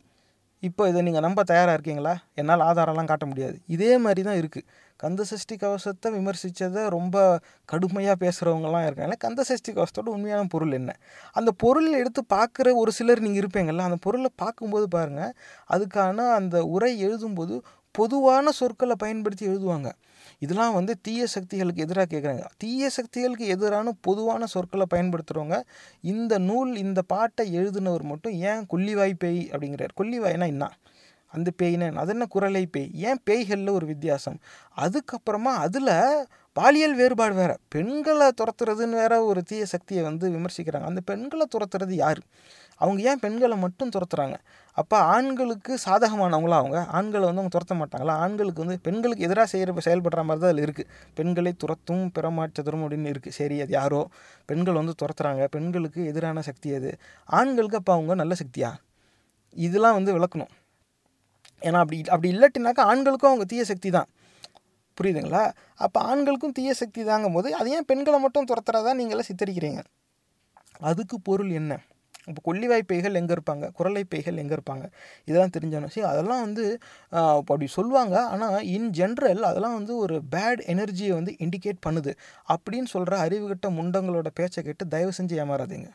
இப்போ 0.63 0.87
இதை 0.89 1.01
நீங்கள் 1.01 1.21
நம்ப 1.21 1.43
தயாராக 1.43 1.75
இருக்கீங்களா? 1.77 2.13
என்னால் 2.39 2.59
ஆதாரம்லாம் 2.59 3.09
காட்ட 3.11 3.25
முடியாது. 3.25 3.55
இதே 3.67 3.97
மாதிரி 3.97 4.21
தான் 4.21 4.39
இருக்குது 4.41 4.67
கந்த 5.03 5.21
சஷ்டி 5.23 5.55
கவசத்தை 5.57 6.07
விமர்சித்ததை 6.11 6.81
ரொம்ப 6.89 7.15
கடுமையாக 7.65 8.15
பேசுகிறவங்கலாம் 8.25 8.85
இருக்காங்க. 8.85 9.15
கந்த 9.15 9.43
சஷ்டி 9.43 9.71
கவசத்தோட 9.73 10.09
உண்மையான 10.15 10.43
பொருள் 10.43 10.71
என்ன? 10.71 10.91
அந்த 11.31 11.51
பொருளை 11.63 11.93
எடுத்து 11.99 12.23
பார்க்குற 12.35 12.75
ஒரு 12.75 12.91
சிலர் 12.91 13.19
நீங்கள் 13.19 13.41
இருப்பீங்கள்ல 13.43 13.87
அந்த 13.89 13.99
பொருளை 14.01 14.31
பார்க்கும்போது 14.35 14.87
பாருங்கள் 14.87 15.33
அதுக்கான 15.69 16.27
அந்த 16.39 16.65
உரை 16.75 16.91
எழுதும்போது 17.07 17.57
பொதுவான 17.91 18.51
சொற்களை 18.51 18.95
பயன்படுத்தி 18.97 19.45
எழுதுவாங்க. 19.47 19.89
இதெல்லாம் 20.41 20.73
வந்து 20.73 20.93
தீய 21.01 21.27
சக்திகளுக்கு 21.27 21.81
எதிராக 21.81 22.07
கேட்குறாங்க 22.11 22.45
தீய 22.57 22.89
சக்திகளுக்கு 22.89 23.45
எதிரான 23.45 23.91
பொதுவான 24.01 24.45
சொற்களை 24.45 24.85
பயன்படுத்துகிறவங்க 24.93 25.57
இந்த 26.01 26.37
நூல் 26.37 26.71
இந்த 26.75 27.01
பாட்டை 27.01 27.45
எழுதினவர் 27.57 28.01
மட்டும் 28.01 28.33
ஏன் 28.33 28.65
கொல்லிவாய் 28.73 29.13
பேய் 29.13 29.49
அப்படிங்கிறார். 29.51 29.93
கொல்லிவாய்னா 29.97 30.47
என்ன? 30.47 30.69
அந்த 31.27 31.49
பேய்னா 31.61 31.93
அது 31.93 32.11
என்ன 32.11 32.25
குரலை 32.25 32.65
பேய்? 32.65 32.89
ஏன் 32.93 33.21
பேய்களில் 33.29 33.69
ஒரு 33.69 33.85
வித்தியாசம்? 33.85 34.39
அதுக்கப்புறமா 34.77 35.53
அதில் 35.65 35.93
பாலியல் 36.53 36.95
வேறுபாடு 36.95 37.35
வேறு. 37.35 37.55
பெண்களை 37.69 38.27
துரத்துறதுன்னு 38.27 38.97
வேற 39.03 39.23
ஒரு 39.23 39.43
தீய 39.43 39.65
சக்தியை 39.65 40.03
வந்து 40.03 40.29
விமர்சிக்கிறாங்க. 40.29 40.83
அந்த 40.83 41.01
பெண்களை 41.01 41.47
துரத்துறது 41.51 41.95
யார்? 41.95 42.21
அவங்க 42.81 43.01
ஏன் 43.09 43.19
பெண்களை 43.19 43.55
மட்டும் 43.57 43.91
துரத்துறாங்க? 43.95 44.35
அப்போ 44.77 44.97
ஆண்களுக்கு 45.13 45.73
சாதகமானவங்களா 45.85 46.57
அவங்க? 46.61 46.77
ஆண்களை 46.97 47.23
வந்து 47.27 47.41
அவங்க 47.41 47.53
துரத்த 47.57 47.73
மாட்டாங்களா? 47.81 48.13
ஆண்களுக்கு 48.25 48.63
வந்து 48.63 48.77
பெண்களுக்கு 48.87 49.25
எதிராக 49.27 49.47
செய்கிற 49.53 49.73
செயல்படுற 49.87 50.21
மாதிரி 50.27 50.41
தான் 50.43 50.51
அதில் 50.51 50.63
இருக்குது 50.67 50.89
பெண்களை 51.17 51.51
துரத்தும் 51.63 52.05
பிறமாற்றதும் 52.17 52.83
அப்படின்னு 52.83 53.11
இருக்குது 53.13 53.37
சரி 53.39 53.57
அது 53.61 53.73
யாரோ? 53.79 54.01
பெண்கள் 54.45 54.79
வந்து 54.81 54.95
துரத்துறாங்க. 55.01 55.43
பெண்களுக்கு 55.55 56.01
எதிரான 56.11 56.41
சக்தி 56.49 56.71
அது 56.75 56.91
ஆண்களுக்கு 57.39 57.79
அப்போ 57.81 57.93
அவங்க 57.93 58.15
நல்ல 58.23 58.35
சக்தியா? 58.43 58.71
இதெல்லாம் 59.55 59.97
வந்து 59.99 60.11
விளக்கணும். 60.17 60.51
ஏன்னா 61.61 61.79
அப்படி 61.83 61.97
அப்படி 62.13 62.29
இல்லாட்டினாக்கா 62.35 62.83
ஆண்களுக்கும் 62.91 63.31
அவங்க 63.31 63.45
தீய 63.45 63.63
சக்தி 63.63 63.89
தான். 63.89 64.09
புரியுதுங்களா? 64.97 65.43
அப்போ 65.75 65.99
ஆண்களுக்கும் 66.11 66.55
தீய 66.57 66.71
சக்தி 66.73 67.01
தாங்கும் 67.03 67.33
போது 67.33 67.49
அது 67.55 67.69
ஏன் 67.71 67.85
பெண்களை 67.85 68.17
மட்டும் 68.19 68.47
துரத்துறதா 68.51 68.91
நீங்களே 68.99 69.23
சித்தரிக்கிறீங்க? 69.27 69.81
அதுக்கு 70.89 71.15
பொருள் 71.19 71.51
என்ன? 71.51 71.73
இப்போ 72.29 72.41
கொல்லிவாய் 72.47 72.83
பேய்கள் 72.91 73.17
எங்கே 73.19 73.33
இருப்பாங்க? 73.37 73.65
குரலை 73.77 74.03
பேய்கள் 74.13 74.41
எங்கே 74.43 74.55
இருப்பாங்க? 74.57 74.85
இதெல்லாம் 75.29 75.53
தெரிஞ்சாலும் 75.55 75.93
சரி 75.95 76.07
அதெல்லாம் 76.11 76.43
வந்து 76.45 76.65
அப்படி 77.41 77.67
சொல்லுவாங்க. 77.77 78.15
ஆனால் 78.33 78.67
இன் 78.75 78.89
ஜென்ரல் 78.99 79.43
அதெல்லாம் 79.51 79.77
வந்து 79.79 79.95
ஒரு 80.03 80.17
பேட் 80.35 80.61
எனர்ஜியை 80.75 81.13
வந்து 81.19 81.33
இண்டிகேட் 81.45 81.81
பண்ணுது. 81.87 82.13
அப்படின்னு 82.55 82.89
சொல்கிற 82.95 83.17
அறிவுகட்ட 83.25 83.69
முண்டங்களோட 83.79 84.31
பேச்சை 84.41 84.63
கேட்டு 84.69 84.91
தயவு 84.95 85.13
செஞ்சு 85.19 85.35
ஏமாறாதீங்க. 85.45 85.89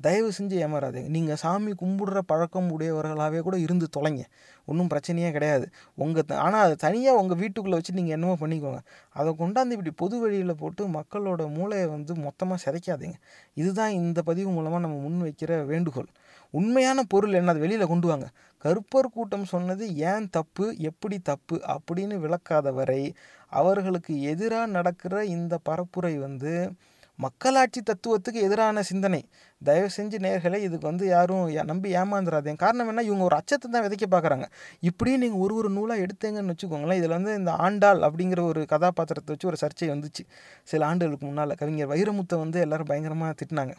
தயவு 0.00 0.30
செஞ்சு 0.38 0.56
ஏமாறாதீங்க. 0.64 1.08
நீங்கள் 1.08 1.36
சாமி 1.36 1.72
கும்பிடுற 1.72 2.18
பழக்கம் 2.18 2.68
உடையவர்களாகவே 2.74 3.40
கூட 3.40 3.58
இருந்து 3.58 3.86
தொலைங்க. 3.96 4.24
ஒன்றும் 4.66 4.88
பிரச்சனையே 4.88 5.30
கிடையாது. 5.32 5.66
உங்கள் 5.94 6.36
ஆனால் 6.36 6.64
அது 6.64 6.76
தனியாக 6.76 7.20
உங்கள் 7.20 7.36
வீட்டுக்குள்ளே 7.36 7.76
வச்சு 7.76 7.92
நீங்கள் 7.92 8.16
என்னமோ 8.16 8.36
பண்ணிக்கோங்க. 8.40 8.80
அதை 9.10 9.32
கொண்டாந்து 9.32 9.76
இப்படி 9.76 9.90
பொது 9.90 10.18
வழியில் 10.20 10.54
போட்டு 10.56 10.88
மக்களோட 10.88 11.54
மூளையை 11.54 11.86
வந்து 11.86 12.14
மொத்தமாக 12.14 12.58
சிதைக்காதீங்க. 12.64 13.16
இதுதான் 13.54 13.90
இந்த 13.90 14.22
பதிவு 14.22 14.50
மூலமாக 14.50 14.78
நம்ம 14.78 14.98
முன் 14.98 15.20
வைக்கிற 15.22 15.64
வேண்டுகோள். 15.66 16.08
உண்மையான 16.50 17.02
பொருள் 17.02 17.32
என்ன? 17.32 17.50
அது 17.50 17.60
வெளியில் 17.60 17.86
கொண்டு 17.86 18.08
வாங்க. 18.08 18.28
கருப்பர் 18.64 19.14
கூட்டம் 19.14 19.44
சொன்னது 19.44 19.96
ஏன் 19.96 20.28
தப்பு? 20.30 20.76
எப்படி 20.78 21.18
தப்பு? 21.18 21.60
அப்படின்னு 21.74 22.16
விளக்காத 22.18 22.72
வரை 22.72 23.14
அவர்களுக்கு 23.52 24.22
எதிராக 24.22 24.66
நடக்கிற 24.66 25.24
இந்த 25.24 25.58
பரப்புரை 25.68 26.18
வந்து 26.18 26.70
மக்களாட்சி 27.18 27.80
தத்துவத்துக்கு 27.82 28.40
எதிரான 28.46 28.82
சிந்தனை. 28.82 29.20
தயவு 29.64 29.88
செஞ்சு 29.96 30.18
நேர்களை 30.18 30.56
இதுக்கு 30.56 30.86
வந்து 30.86 31.06
யாரும் 31.06 31.52
நம்பி 31.52 31.94
ஏமாந்துடாதீங்க 31.94 32.56
காரணம் 32.56 32.88
என்ன? 32.88 33.02
இவங்க 33.02 33.24
ஒரு 33.24 33.36
அச்சத்தை 33.36 33.70
தான் 33.70 33.84
விதைக்க 33.84 34.06
பார்க்குறாங்க 34.10 34.44
இப்படியே 34.80 35.16
நீங்கள் 35.16 35.40
ஒரு 35.40 35.54
ஒரு 35.54 35.70
நூலாக 35.70 36.00
எடுத்தீங்கன்னு 36.00 36.52
வச்சுக்கோங்களேன் 36.52 36.94
இதில் 36.94 37.08
வந்து 37.08 37.34
இந்த 37.34 37.52
ஆண்டாள் 37.52 37.98
அப்படிங்கிற 37.98 38.42
ஒரு 38.42 38.66
கதாபாத்திரத்தை 38.66 39.36
வச்சு 39.36 39.48
ஒரு 39.48 39.56
சர்ச்சை 39.60 39.98
வந்துச்சு. 39.98 40.26
சில 40.62 40.86
ஆண்டுகளுக்கு 40.86 41.26
முன்னால் 41.26 41.54
கவிஞர் 41.54 41.88
வைரமுத்தை 41.88 42.38
வந்து 42.38 42.60
எல்லோரும் 42.60 42.86
பயங்கரமாக 42.86 43.34
திட்டினாங்க. 43.34 43.74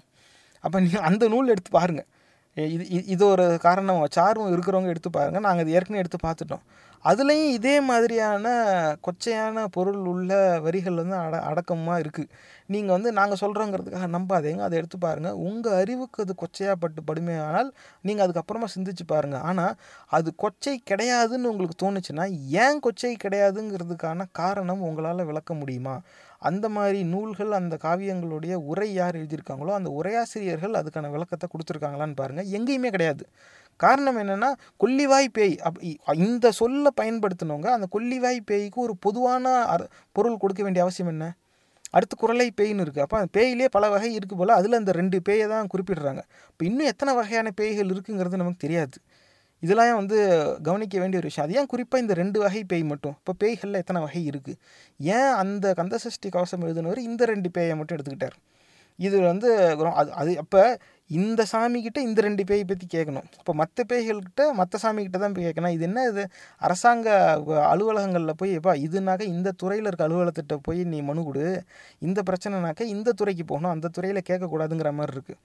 அப்போ 0.59 0.79
நீங்கள் 0.79 1.01
அந்த 1.01 1.27
நூல் 1.27 1.47
எடுத்து 1.47 1.71
பாருங்கள் 1.71 2.05
இது 2.55 2.85
இது- 2.85 3.07
இது 3.07 3.25
ஒரு 3.25 3.57
காரணம். 3.61 4.07
சார்வம் 4.11 4.53
இருக்கிறவங்க 4.53 4.87
எடுத்து 4.87 5.09
பாருங்கள் 5.09 5.41
நாங்கள் 5.41 5.63
அது 5.63 5.73
ஏற்கனவே 5.73 6.05
எடுத்து 6.05 6.17
பார்த்துட்டோம். 6.27 6.61
அதுலேயும் 7.05 7.51
இதே 7.57 7.73
மாதிரியான 7.81 8.45
கொச்சையான 9.07 9.65
பொருள் 9.67 10.01
உள்ள 10.11 10.31
வரிகள் 10.59 10.99
வந்து 11.01 11.15
அட 11.15 11.35
அடக்கமாக 11.41 12.01
இருக்குது 12.03 12.29
நீங்கள் 12.65 12.95
வந்து 12.95 13.11
நாங்கள் 13.11 13.39
சொல்கிறோங்கிறதுக்காக 13.41 14.07
நம்பாதீங்க. 14.15 14.63
அதை 14.67 14.77
எடுத்து 14.77 14.97
பாருங்கள் 14.97 15.37
உங்கள் 15.47 15.77
அறிவுக்கு 15.81 16.23
அது 16.23 16.33
கொச்சையாப்பட்டு 16.41 17.01
படுமையானால் 17.09 17.69
நீங்கள் 18.01 18.25
அதுக்கப்புறமா 18.25 18.67
சிந்திச்சு 18.75 19.05
பாருங்கள் 19.07 19.41
ஆனால் 19.41 19.75
அது 20.09 20.31
கொச்சை 20.43 20.75
கிடையாதுன்னு 20.91 21.51
உங்களுக்கு 21.51 21.77
தோணுச்சுன்னா 21.85 22.25
ஏன் 22.65 22.81
கொச்சை 22.85 23.13
கிடையாதுங்கிறதுக்கான 23.23 24.27
காரணம் 24.31 24.81
உங்களால் 24.81 25.29
விளக்க 25.31 25.53
முடியுமா? 25.53 25.95
அந்த 26.39 26.69
மாதிரி 26.69 27.03
நூல்கள் 27.03 27.51
அந்த 27.51 27.77
காவியங்களுடைய 27.83 28.53
உரை 28.53 28.93
யார் 28.93 29.15
எழுதியிருக்காங்களோ 29.15 29.71
அந்த 29.73 29.89
உரையாசிரியர்கள் 29.99 30.77
அதுக்கான 30.79 31.09
விளக்கத்தை 31.09 31.49
கொடுத்துருக்காங்களான்னு 31.53 32.15
பாருங்கள் 32.15 32.47
எங்கேயுமே 32.47 32.89
கிடையாது. 32.89 33.23
காரணம் 33.79 34.17
என்னென்னா 34.17 34.49
கொல்லிவாய் 34.83 35.27
பேய் 35.33 35.59
அப் 35.59 35.77
இ- 35.81 35.97
இந்த 36.13 36.51
சொல்லை 36.51 36.91
பயன்படுத்தினவங்க 37.01 37.67
அந்த 37.67 37.87
கொல்லிவாய் 37.91 38.39
பேய்க்கு 38.45 38.81
ஒரு 38.81 38.95
பொதுவான 38.99 39.45
பொருள் 40.11 40.37
கொடுக்க 40.37 40.63
வேண்டிய 40.63 40.83
அவசியம் 40.83 41.11
என்ன? 41.11 41.27
அடுத்து 41.91 42.15
குரலை 42.17 42.51
பேய்னு 42.57 42.83
இருக்குது 42.83 42.99
அப்போ 42.99 43.17
அந்த 43.17 43.29
பேயிலே 43.31 43.67
பல 43.71 43.89
வகை 43.89 44.17
இருக்குது 44.17 44.37
போல் 44.37 44.49
அதில் 44.49 44.73
அந்த 44.73 44.91
ரெண்டு 44.91 45.21
பேயை 45.29 45.47
தான் 45.47 45.67
குறிப்பிடுறாங்க. 45.73 46.21
இப்போ 46.49 46.65
இன்னும் 46.65 46.85
எத்தனை 46.85 47.13
வகையான 47.15 47.51
பேய்கள் 47.51 47.87
இருக்குங்கிறது 47.87 48.41
நமக்கு 48.41 48.57
தெரியாது. 48.57 48.97
இதெல்லாம் 49.65 49.99
வந்து 50.01 50.17
கவனிக்க 50.67 50.95
வேண்டிய 51.01 51.21
ஒரு 51.21 51.29
விஷயம். 51.29 51.47
அது 51.47 51.57
ஏன் 51.61 51.71
குறிப்பாக 51.73 52.03
இந்த 52.03 52.13
ரெண்டு 52.21 52.37
வகை 52.43 52.61
பேய் 52.73 52.85
மட்டும்? 52.91 53.15
இப்போ 53.21 53.33
பேய்களில் 53.43 53.81
எத்தனை 53.83 54.01
வகை 54.05 54.21
இருக்குது 54.31 54.59
ஏன் 55.15 55.33
அந்த 55.41 55.73
கந்தசஷ்டி 55.79 56.29
கவசம் 56.37 56.63
எழுதினவர் 56.67 57.01
இந்த 57.09 57.25
ரெண்டு 57.33 57.51
பேயை 57.57 57.75
மட்டும் 57.79 57.97
எடுத்துக்கிட்டார்? 57.97 58.37
இது 59.07 59.17
வந்து 59.31 59.49
அது 59.99 60.11
அது 60.21 60.31
அப்போ 60.43 60.61
இந்த 61.09 61.41
சாமிக்கிட்ட 61.51 61.99
இந்த 62.07 62.19
ரெண்டு 62.25 62.43
பேயை 62.49 62.63
பற்றி 62.71 62.85
கேட்கணும் 62.95 63.27
இப்போ 63.39 63.53
மற்ற 63.61 63.83
பேய்கள்கிட்ட 63.91 64.43
மற்ற 64.59 64.79
சாமிக்கிட்ட 64.83 65.19
தான் 65.23 65.35
போய் 65.35 65.47
கேட்கணும் 65.47 65.75
இது 65.75 65.85
என்ன 65.87 65.99
இது? 66.09 66.23
அரசாங்க 66.65 67.07
அலுவலகங்களில் 67.71 68.39
போய் 68.41 68.51
எப்பா 68.57 68.73
இதுனாக்க 68.87 69.31
இந்த 69.35 69.53
துறையில் 69.61 69.87
இருக்க 69.89 70.07
அலுவலகத்திட்ட 70.07 70.57
போய் 70.67 70.81
நீ 70.91 70.99
மனு 71.09 71.23
கொடு. 71.27 71.45
இந்த 72.07 72.21
பிரச்சனைனாக்க 72.29 72.91
இந்த 72.95 73.15
துறைக்கு 73.21 73.45
போகணும். 73.53 73.73
அந்த 73.75 73.91
துறையில் 73.97 74.27
கேட்கக்கூடாதுங்கிற 74.29 74.91
மாதிரி 74.99 75.15
இருக்குது 75.17 75.39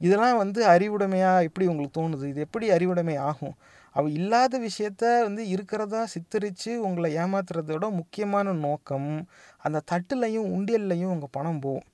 இதெல்லாம் 0.00 0.40
வந்து 0.42 0.60
அறிவுடைமையாக 0.74 1.46
எப்படி 1.48 1.66
உங்களுக்கு 1.72 1.98
தோணுது? 2.00 2.24
இது 2.32 2.40
எப்படி 2.46 2.66
அறிவுடைமை 2.76 3.16
ஆகும்? 3.30 3.56
அவ 3.96 4.04
இல்லாத 4.18 4.58
விஷயத்த 4.58 5.02
வந்து 5.26 5.42
இருக்கிறதா 5.54 6.00
சித்தரித்து 6.14 6.70
உங்களை 6.86 7.10
ஏமாத்துறதோட 7.22 7.88
முக்கியமான 7.98 8.54
நோக்கம் 8.64 9.10
அந்த 9.66 9.82
தட்டுலையும் 9.92 10.48
உண்டியல்லையும் 10.56 11.12
உங்கள் 11.14 11.34
பணம் 11.36 11.60
போகும். 11.64 11.86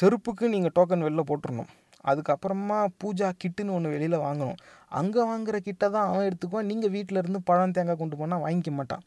செருப்புக்கு 0.00 0.44
நீங்கள் 0.54 0.74
டோக்கன் 0.78 1.06
வெளில 1.06 1.22
போட்டுடணும் 1.30 1.70
அதுக்கப்புறமா 2.10 2.78
பூஜா 3.02 3.28
கிட்டுன்னு 3.42 3.74
ஒன்று 3.76 3.92
வெளியில் 3.94 4.24
வாங்கணும். 4.26 4.58
அங்கே 5.00 5.22
வாங்குற 5.30 5.56
கிட்டை 5.68 5.86
தான் 5.94 6.08
அவன் 6.10 6.26
எடுத்துக்குவான். 6.28 6.68
நீங்கள் 6.70 6.92
வீட்டில் 6.96 7.20
இருந்து 7.22 7.40
பழம் 7.48 7.74
தேங்காய் 7.76 8.00
கொண்டு 8.02 8.16
போனால் 8.20 8.42
வாங்கிக்க 8.44 8.72
மாட்டான். 8.78 9.04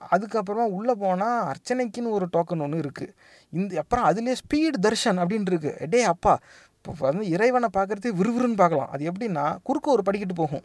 அதுக்கப்புறமா 0.00 0.66
உள்ளே 0.76 0.94
போனால் 1.02 1.38
அர்ச்சனைக்குன்னு 1.50 2.14
ஒரு 2.18 2.26
டோக்கன் 2.34 2.62
ஒன்று 2.66 2.82
இருக்குது 2.84 3.14
இந்த 3.52 3.80
அப்புறம் 3.82 4.06
அதுலேயே 4.10 4.36
ஸ்பீடு 4.42 4.76
தர்ஷன் 4.86 5.18
அப்படின்ட்டு 5.22 5.52
இருக்குது 5.54 5.88
டே 5.92 6.00
அப்பா 6.12 6.34
இப்போ 6.84 7.04
வந்து 7.08 7.24
இறைவனை 7.34 7.68
பார்க்குறதே 7.76 8.10
விறுவிறுன்னு 8.20 8.60
பார்க்கலாம். 8.60 8.90
அது 8.94 9.02
எப்படின்னா 9.10 9.44
குறுக்க 9.68 9.88
ஒரு 9.96 10.02
படிக்கட்டு 10.08 10.36
போகும். 10.42 10.64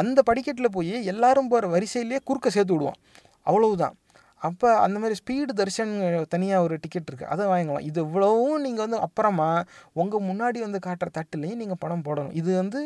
அந்த 0.00 0.18
படிக்கட்டில் 0.28 0.74
போய் 0.76 0.96
எல்லாரும் 1.12 1.50
போகிற 1.52 1.68
வரிசையிலேயே 1.74 2.20
குறுக்க 2.28 2.48
சேர்த்து 2.56 2.74
விடுவான். 2.74 2.98
அவ்வளவுதான். 3.48 3.94
அப்போ 4.46 4.68
அந்த 4.84 4.96
மாதிரி 5.02 5.16
ஸ்பீடு 5.20 5.52
தர்ஷன் 5.60 5.92
தனியாக 6.32 6.64
ஒரு 6.64 6.74
டிக்கெட் 6.82 7.08
இருக்குது 7.10 7.30
அதை 7.34 7.44
வாங்கிக்கலாம். 7.50 7.86
இது 7.90 7.98
இவ்வளவும் 8.06 8.64
நீங்கள் 8.64 8.84
வந்து 8.84 8.98
அப்புறமா 9.06 9.48
உங்கள் 10.00 10.26
முன்னாடி 10.30 10.58
வந்து 10.66 10.78
காட்டுற 10.86 11.08
தட்டுலேயும் 11.18 11.60
நீங்கள் 11.62 11.80
பணம் 11.84 12.04
போடணும். 12.08 12.34
இது 12.40 12.50
வந்து 12.62 12.80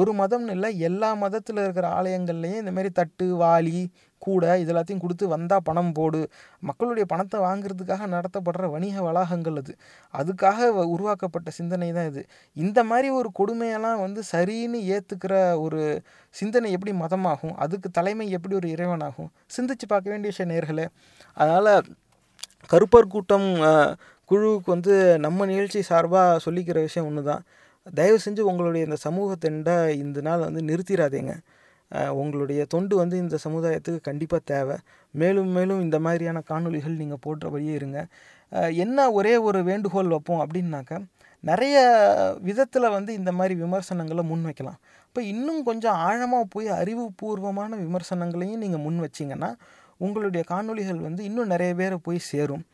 ஒரு 0.00 0.12
மதம்னு 0.20 0.54
இல்லை 0.56 0.70
எல்லா 0.88 1.10
மதத்தில் 1.24 1.62
இருக்கிற 1.64 1.88
ஆலயங்கள்லேயும் 1.98 2.62
இந்த 2.62 2.74
மாதிரி 2.76 2.92
தட்டு 3.00 3.28
வாலி 3.42 3.80
கூடை 4.20 4.60
இது 4.60 4.72
எல்லாத்தையும் 4.74 5.00
கொடுத்து 5.00 5.28
வந்தால் 5.28 5.64
பணம் 5.64 5.92
போடு. 5.92 6.20
மக்களுடைய 6.60 7.04
பணத்தை 7.08 7.40
வாங்குறதுக்காக 7.40 8.06
நடத்தப்படுற 8.06 8.70
வணிக 8.70 9.02
வளாகங்கள் 9.02 9.56
அது. 9.56 9.76
அதுக்காக 10.14 10.58
வ- 10.68 10.86
உருவாக்கப்பட்ட 10.86 11.50
சிந்தனை 11.50 11.92
தான் 11.92 12.06
இது. 12.06 12.26
இந்த 12.54 12.84
மாதிரி 12.84 13.10
ஒரு 13.10 13.30
கொடுமையெல்லாம் 13.38 14.00
வந்து 14.00 14.22
சரின்னு 14.32 14.80
ஏற்றுக்கிற 14.94 15.60
ஒரு 15.60 16.02
சிந்தனை 16.30 16.70
எப்படி 16.72 16.96
மதமாகும்? 16.96 17.54
அதுக்கு 17.56 17.90
தலைமை 17.90 18.30
எப்படி 18.30 18.54
ஒரு 18.54 18.68
இறைவனாகும்? 18.68 19.30
சிந்திச்சு 19.56 19.86
பார்க்க 19.88 20.10
வேண்டிய 20.10 20.32
விஷயம் 20.36 20.52
நேர்களே. 20.52 20.86
அதனால் 21.34 21.82
கருப்பர் 22.70 23.08
கூட்டம் 23.08 23.48
குழுவுக்கு 24.30 24.70
வந்து 24.70 25.18
நம்ம 25.18 25.46
நிகழ்ச்சி 25.46 25.82
சார்பாக 25.82 26.50
சொல்லிக்கிற 26.50 26.80
விஷயம் 26.80 27.08
ஒன்று 27.08 27.22
தான் 27.22 27.42
தயவு 27.94 28.18
செஞ்சு 28.24 28.40
உங்களுடைய 28.40 28.86
இந்த 28.86 28.96
சமூகத்தெண்ட 29.08 29.88
இந்த 29.90 30.20
நாள் 30.20 30.38
வந்து 30.38 30.60
நிறுத்திடாதீங்க 30.60 31.32
உங்களுடைய 32.20 32.60
தொண்டு 32.74 32.94
வந்து 32.96 33.16
இந்த 33.24 33.36
சமுதாயத்துக்கு 33.44 34.00
கண்டிப்பாக 34.08 34.42
தேவை. 34.52 34.76
மேலும் 35.14 35.50
மேலும் 35.56 35.80
இந்த 35.86 35.98
மாதிரியான 36.06 36.42
காணொளிகள் 36.50 37.00
நீங்கள் 37.02 37.22
போடுறபடியே 37.26 37.74
இருங்க. 37.80 38.00
என்ன 38.84 38.98
ஒரே 39.18 39.34
ஒரு 39.48 39.58
வேண்டுகோள் 39.70 40.12
வைப்போம் 40.14 40.42
அப்படின்னாக்க 40.44 41.00
நிறைய 41.44 41.76
விதத்தில் 42.48 42.94
வந்து 42.94 43.10
இந்த 43.18 43.30
மாதிரி 43.32 43.54
விமர்சனங்களை 43.64 44.22
முன் 44.30 44.46
வைக்கலாம். 44.48 44.78
இப்போ 45.06 45.20
இன்னும் 45.32 45.62
கொஞ்சம் 45.68 45.98
ஆழமாக 46.08 46.44
போய் 46.54 46.68
அறிவுபூர்வமான 46.80 47.70
விமர்சனங்களையும் 47.84 48.62
நீங்கள் 48.64 48.84
முன் 48.86 48.98
வச்சிங்கன்னா 49.04 49.50
உங்களுடைய 50.04 50.42
காணொளிகள் 50.50 51.00
வந்து 51.06 51.22
இன்னும் 51.28 51.52
நிறைய 51.54 51.72
பேரை 51.80 51.98
போய் 52.02 52.18
சேரும். 52.32 52.64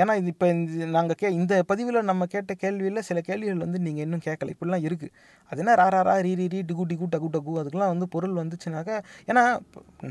ஏன்னா 0.00 0.12
இது 0.20 0.28
இப்போ 0.32 0.46
இந்த 0.54 0.86
நாங்கள் 0.96 1.18
கே 1.20 1.28
இந்த 1.40 1.54
பதிவில் 1.70 1.98
நம்ம 2.10 2.26
கேட்ட 2.32 2.52
கேள்வியில் 2.62 3.06
சில 3.08 3.20
கேள்விகள் 3.20 3.62
வந்து 3.64 3.78
நீங்கள் 3.86 4.04
இன்னும் 4.06 4.24
கேட்கல. 4.26 4.52
இப்படிலாம் 4.54 4.84
இருக்குது 4.88 5.12
அது 5.50 5.60
என்ன 5.62 5.74
ரா 5.80 5.86
ரா 5.94 6.00
ரா 6.08 6.14
ரீ 6.26 6.32
ரீ 6.40 6.46
ரீ 6.54 6.60
டிகு 6.70 6.84
டிகு 6.92 7.06
டகு 7.14 7.28
டகு 7.36 7.52
அதுக்கெலாம் 7.60 7.92
வந்து 7.94 8.08
பொருள் 8.14 8.34
வந்துச்சுனாக்கா 8.40 8.96
ஏன்னா 9.30 9.44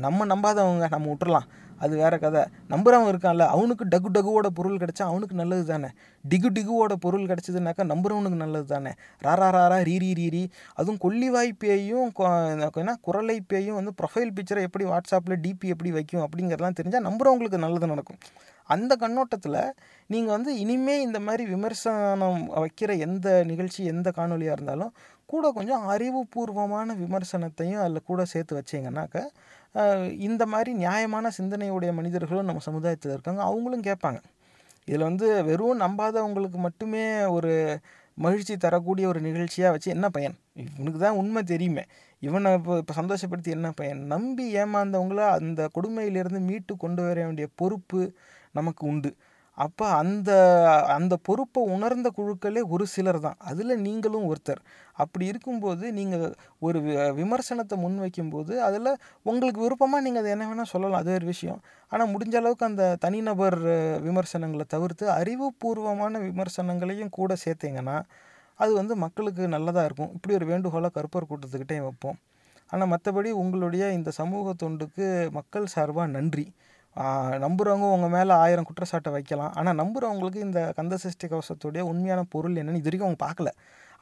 நம்ம 0.06 0.26
நம்பாதவங்க 0.32 0.88
நம்ம 0.96 1.08
விட்டுறலாம். 1.12 1.48
அது 1.84 1.94
வேற 2.02 2.14
கதை. 2.24 2.42
நம்புறவன் 2.72 3.10
இருக்கான்ல 3.12 3.44
அவனுக்கு 3.54 3.84
டகு 3.94 4.08
டகுவோட 4.16 4.48
பொருள் 4.58 4.80
கிடைச்சா 4.82 5.04
அவனுக்கு 5.10 5.34
நல்லது 5.40 5.64
தானே? 5.72 5.88
டிகு 6.24 6.48
டிகுவோட 6.58 6.94
பொருள் 7.04 7.26
கிடச்சிதுனாக்கா 7.30 7.84
நம்புறவனுக்கு 7.92 8.38
நல்லது 8.44 8.66
தானே? 8.74 8.92
ரா 9.26 9.32
ரா 9.40 9.48
ரா 9.56 9.78
ரீரி 9.90 9.98
ரீ 9.98 9.98
ரீ 10.04 10.12
ரீ 10.20 10.28
ரீ. 10.34 10.42
அதுவும் 10.74 11.00
கொல்லிவாய் 11.04 11.52
பேயும் 11.64 12.10
ஏன்னா 12.82 12.94
குரலை 13.08 13.40
பேயும் 13.52 13.78
வந்து 13.80 13.94
ப்ரொஃபைல் 14.00 14.34
பிக்சரை 14.38 14.62
எப்படி 14.68 14.84
வாட்ஸ்அப்பில் 14.84 15.40
டிபி 15.46 15.68
எப்படி 15.74 15.92
வைக்கும் 15.98 16.24
அப்படிங்கிறதெல்லாம் 16.26 16.78
தெரிஞ்சால் 16.80 17.06
நம்புறவங்களுக்கு 17.10 17.64
நல்லது 17.66 17.86
நடக்கும். 17.86 18.20
அந்த 18.68 18.92
கண்ணோட்டத்தில் 18.96 19.60
நீங்கள் 20.10 20.34
வந்து 20.36 20.50
இனிமே 20.58 20.94
இந்த 21.02 21.18
மாதிரி 21.20 21.44
விமர்சனம் 21.46 22.40
வைக்கிற 22.54 22.92
எந்த 22.98 23.28
நிகழ்ச்சி 23.44 23.80
எந்த 23.84 24.08
காணொலியாக 24.16 24.56
இருந்தாலும் 24.58 24.94
கூட 25.26 25.50
கொஞ்சம் 25.52 25.84
அறிவுபூர்வமான 25.88 26.96
விமர்சனத்தையும் 27.02 27.82
அதில் 27.82 28.08
கூட 28.10 28.22
சேர்த்து 28.24 28.58
வச்சீங்கன்னாக்க 28.58 29.18
இந்த 30.18 30.42
மாதிரி 30.46 30.70
நியாயமான 30.74 31.30
சிந்தனையுடைய 31.38 31.90
மனிதர்களும் 31.92 32.48
நம்ம 32.48 32.62
சமுதாயத்தில் 32.68 33.12
இருக்காங்க. 33.12 33.40
அவங்களும் 33.42 33.86
கேட்பாங்க. 33.88 34.20
இதில் 34.88 35.06
வந்து 35.10 35.26
வெறும் 35.48 35.82
நம்பாதவங்களுக்கு 35.84 36.58
மட்டுமே 36.58 37.04
ஒரு 37.36 37.52
மகிழ்ச்சி 38.18 38.54
தரக்கூடிய 38.64 39.04
ஒரு 39.12 39.20
நிகழ்ச்சியாக 39.20 39.72
வச்சு 39.74 39.88
என்ன 39.90 40.06
பயன்? 40.16 40.34
இவனுக்கு 40.64 40.98
தான் 40.98 41.18
உண்மை 41.22 41.42
தெரியுமே. 41.52 41.84
இவனை 42.22 42.50
இப்போ 42.58 42.74
இப்போ 42.82 42.94
சந்தோஷப்படுத்தி 43.00 43.50
என்ன 43.56 43.68
பயன்? 43.80 44.00
நம்பி 44.12 44.44
ஏமாந்தவங்கள 44.62 45.22
அந்த 45.38 45.62
கொடுமையிலிருந்து 45.76 46.40
மீட்டு 46.50 46.74
கொண்டு 46.84 47.02
வர 47.06 47.16
வேண்டிய 47.26 47.46
பொறுப்பு 47.60 48.00
நமக்கு 48.54 48.86
உண்டு. 48.86 49.14
அப்போ 49.56 49.86
அந்த 49.86 50.30
அந்த 50.88 51.16
பொறுப்பை 51.22 51.62
உணர்ந்த 51.62 52.10
குழுக்களே 52.16 52.62
ஒரு 52.68 52.86
சிலர் 52.86 53.20
தான். 53.20 53.34
அதில் 53.38 53.80
நீங்களும் 53.80 54.34
ஒருத்தர். 54.34 54.64
அப்படி 54.92 55.26
இருக்கும்போது 55.26 55.92
நீங்கள் 55.92 56.34
ஒரு 56.58 56.80
வி- 56.80 57.14
விமர்சனத்தை 57.14 57.76
முன்வைக்கும்போது 57.76 58.56
அதில் 58.56 58.96
உங்களுக்கு 59.22 59.60
விருப்பமாக 59.60 60.02
நீங்கள் 60.02 60.22
அதை 60.22 60.40
என்ன 60.40 60.54
வேணால் 60.54 60.66
சொல்லலாம். 60.66 61.00
அது 61.00 61.12
ஒரு 61.12 61.26
விஷயம். 61.26 61.60
ஆனால் 61.88 62.08
முடிஞ்ச 62.08 62.36
அளவுக்கு 62.36 62.66
அந்த 62.66 62.96
தனிநபர் 63.00 63.58
விமர்சனங்களை 64.00 64.64
தவிர்த்து 64.68 65.08
அறிவுபூர்வமான 65.08 66.18
விமர்சனங்களையும் 66.18 67.10
கூட 67.10 67.36
சேர்த்தீங்கன்னா 67.44 68.02
அது 68.54 68.74
வந்து 68.74 68.96
மக்களுக்கு 68.96 69.48
நல்லதாக 69.48 69.84
இருக்கும். 69.84 70.10
இப்படி 70.14 70.34
ஒரு 70.34 70.46
வேண்டுகோளாக 70.46 71.00
கருப்பர் 71.00 71.30
கூட்டத்துக்கிட்டே 71.30 71.80
வைப்போம். 71.80 72.18
ஆனால் 72.68 72.88
மற்றபடி 72.88 73.30
உங்களுடைய 73.30 73.92
இந்த 73.92 74.10
சமூக 74.10 74.52
தொண்டுக்கு 74.62 75.30
மக்கள் 75.30 75.66
சார்பாக 75.66 76.10
நன்றி. 76.10 76.52
நம்புகிறவங்க 77.44 77.86
உங்கள் 77.96 78.12
மேலே 78.16 78.32
ஆயிரம் 78.44 78.66
குற்றச்சாட்டை 78.68 79.10
வைக்கலாம். 79.16 79.52
ஆனால் 79.58 79.78
நம்புறவங்களுக்கு 79.82 80.40
இந்த 80.48 80.60
கந்த 80.78 80.96
சஷ்டி 81.04 81.26
கவசத்துடைய 81.32 81.82
உண்மையான 81.92 82.22
பொருள் 82.34 82.58
என்னன்னு 82.62 82.80
இது 82.82 82.88
வரைக்கும் 82.90 83.08
அவங்க 83.08 83.22
பார்க்கல. 83.26 83.50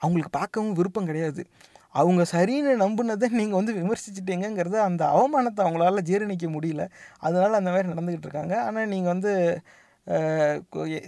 அவங்களுக்கு 0.04 0.32
பார்க்கவும் 0.38 0.74
விருப்பம் 0.78 1.08
கிடையாது. 1.10 1.42
அவங்க 2.00 2.22
சரின்னு 2.34 2.74
நம்புனதை 2.84 3.26
நீங்கள் 3.40 3.58
வந்து 3.60 3.72
விமர்சிச்சிட்டீங்கங்கிறது 3.80 4.78
அந்த 4.88 5.02
அவமானத்தை 5.16 5.60
அவங்களால 5.64 6.02
ஜீரணிக்க 6.10 6.46
முடியல. 6.56 6.84
அதனால் 7.26 7.58
அந்த 7.60 7.70
மாதிரி 7.74 7.90
நடந்துக்கிட்டு 7.92 8.28
இருக்காங்க. 8.28 8.54
ஆனால் 8.66 8.90
நீங்கள் 8.94 9.12
வந்து 9.14 9.32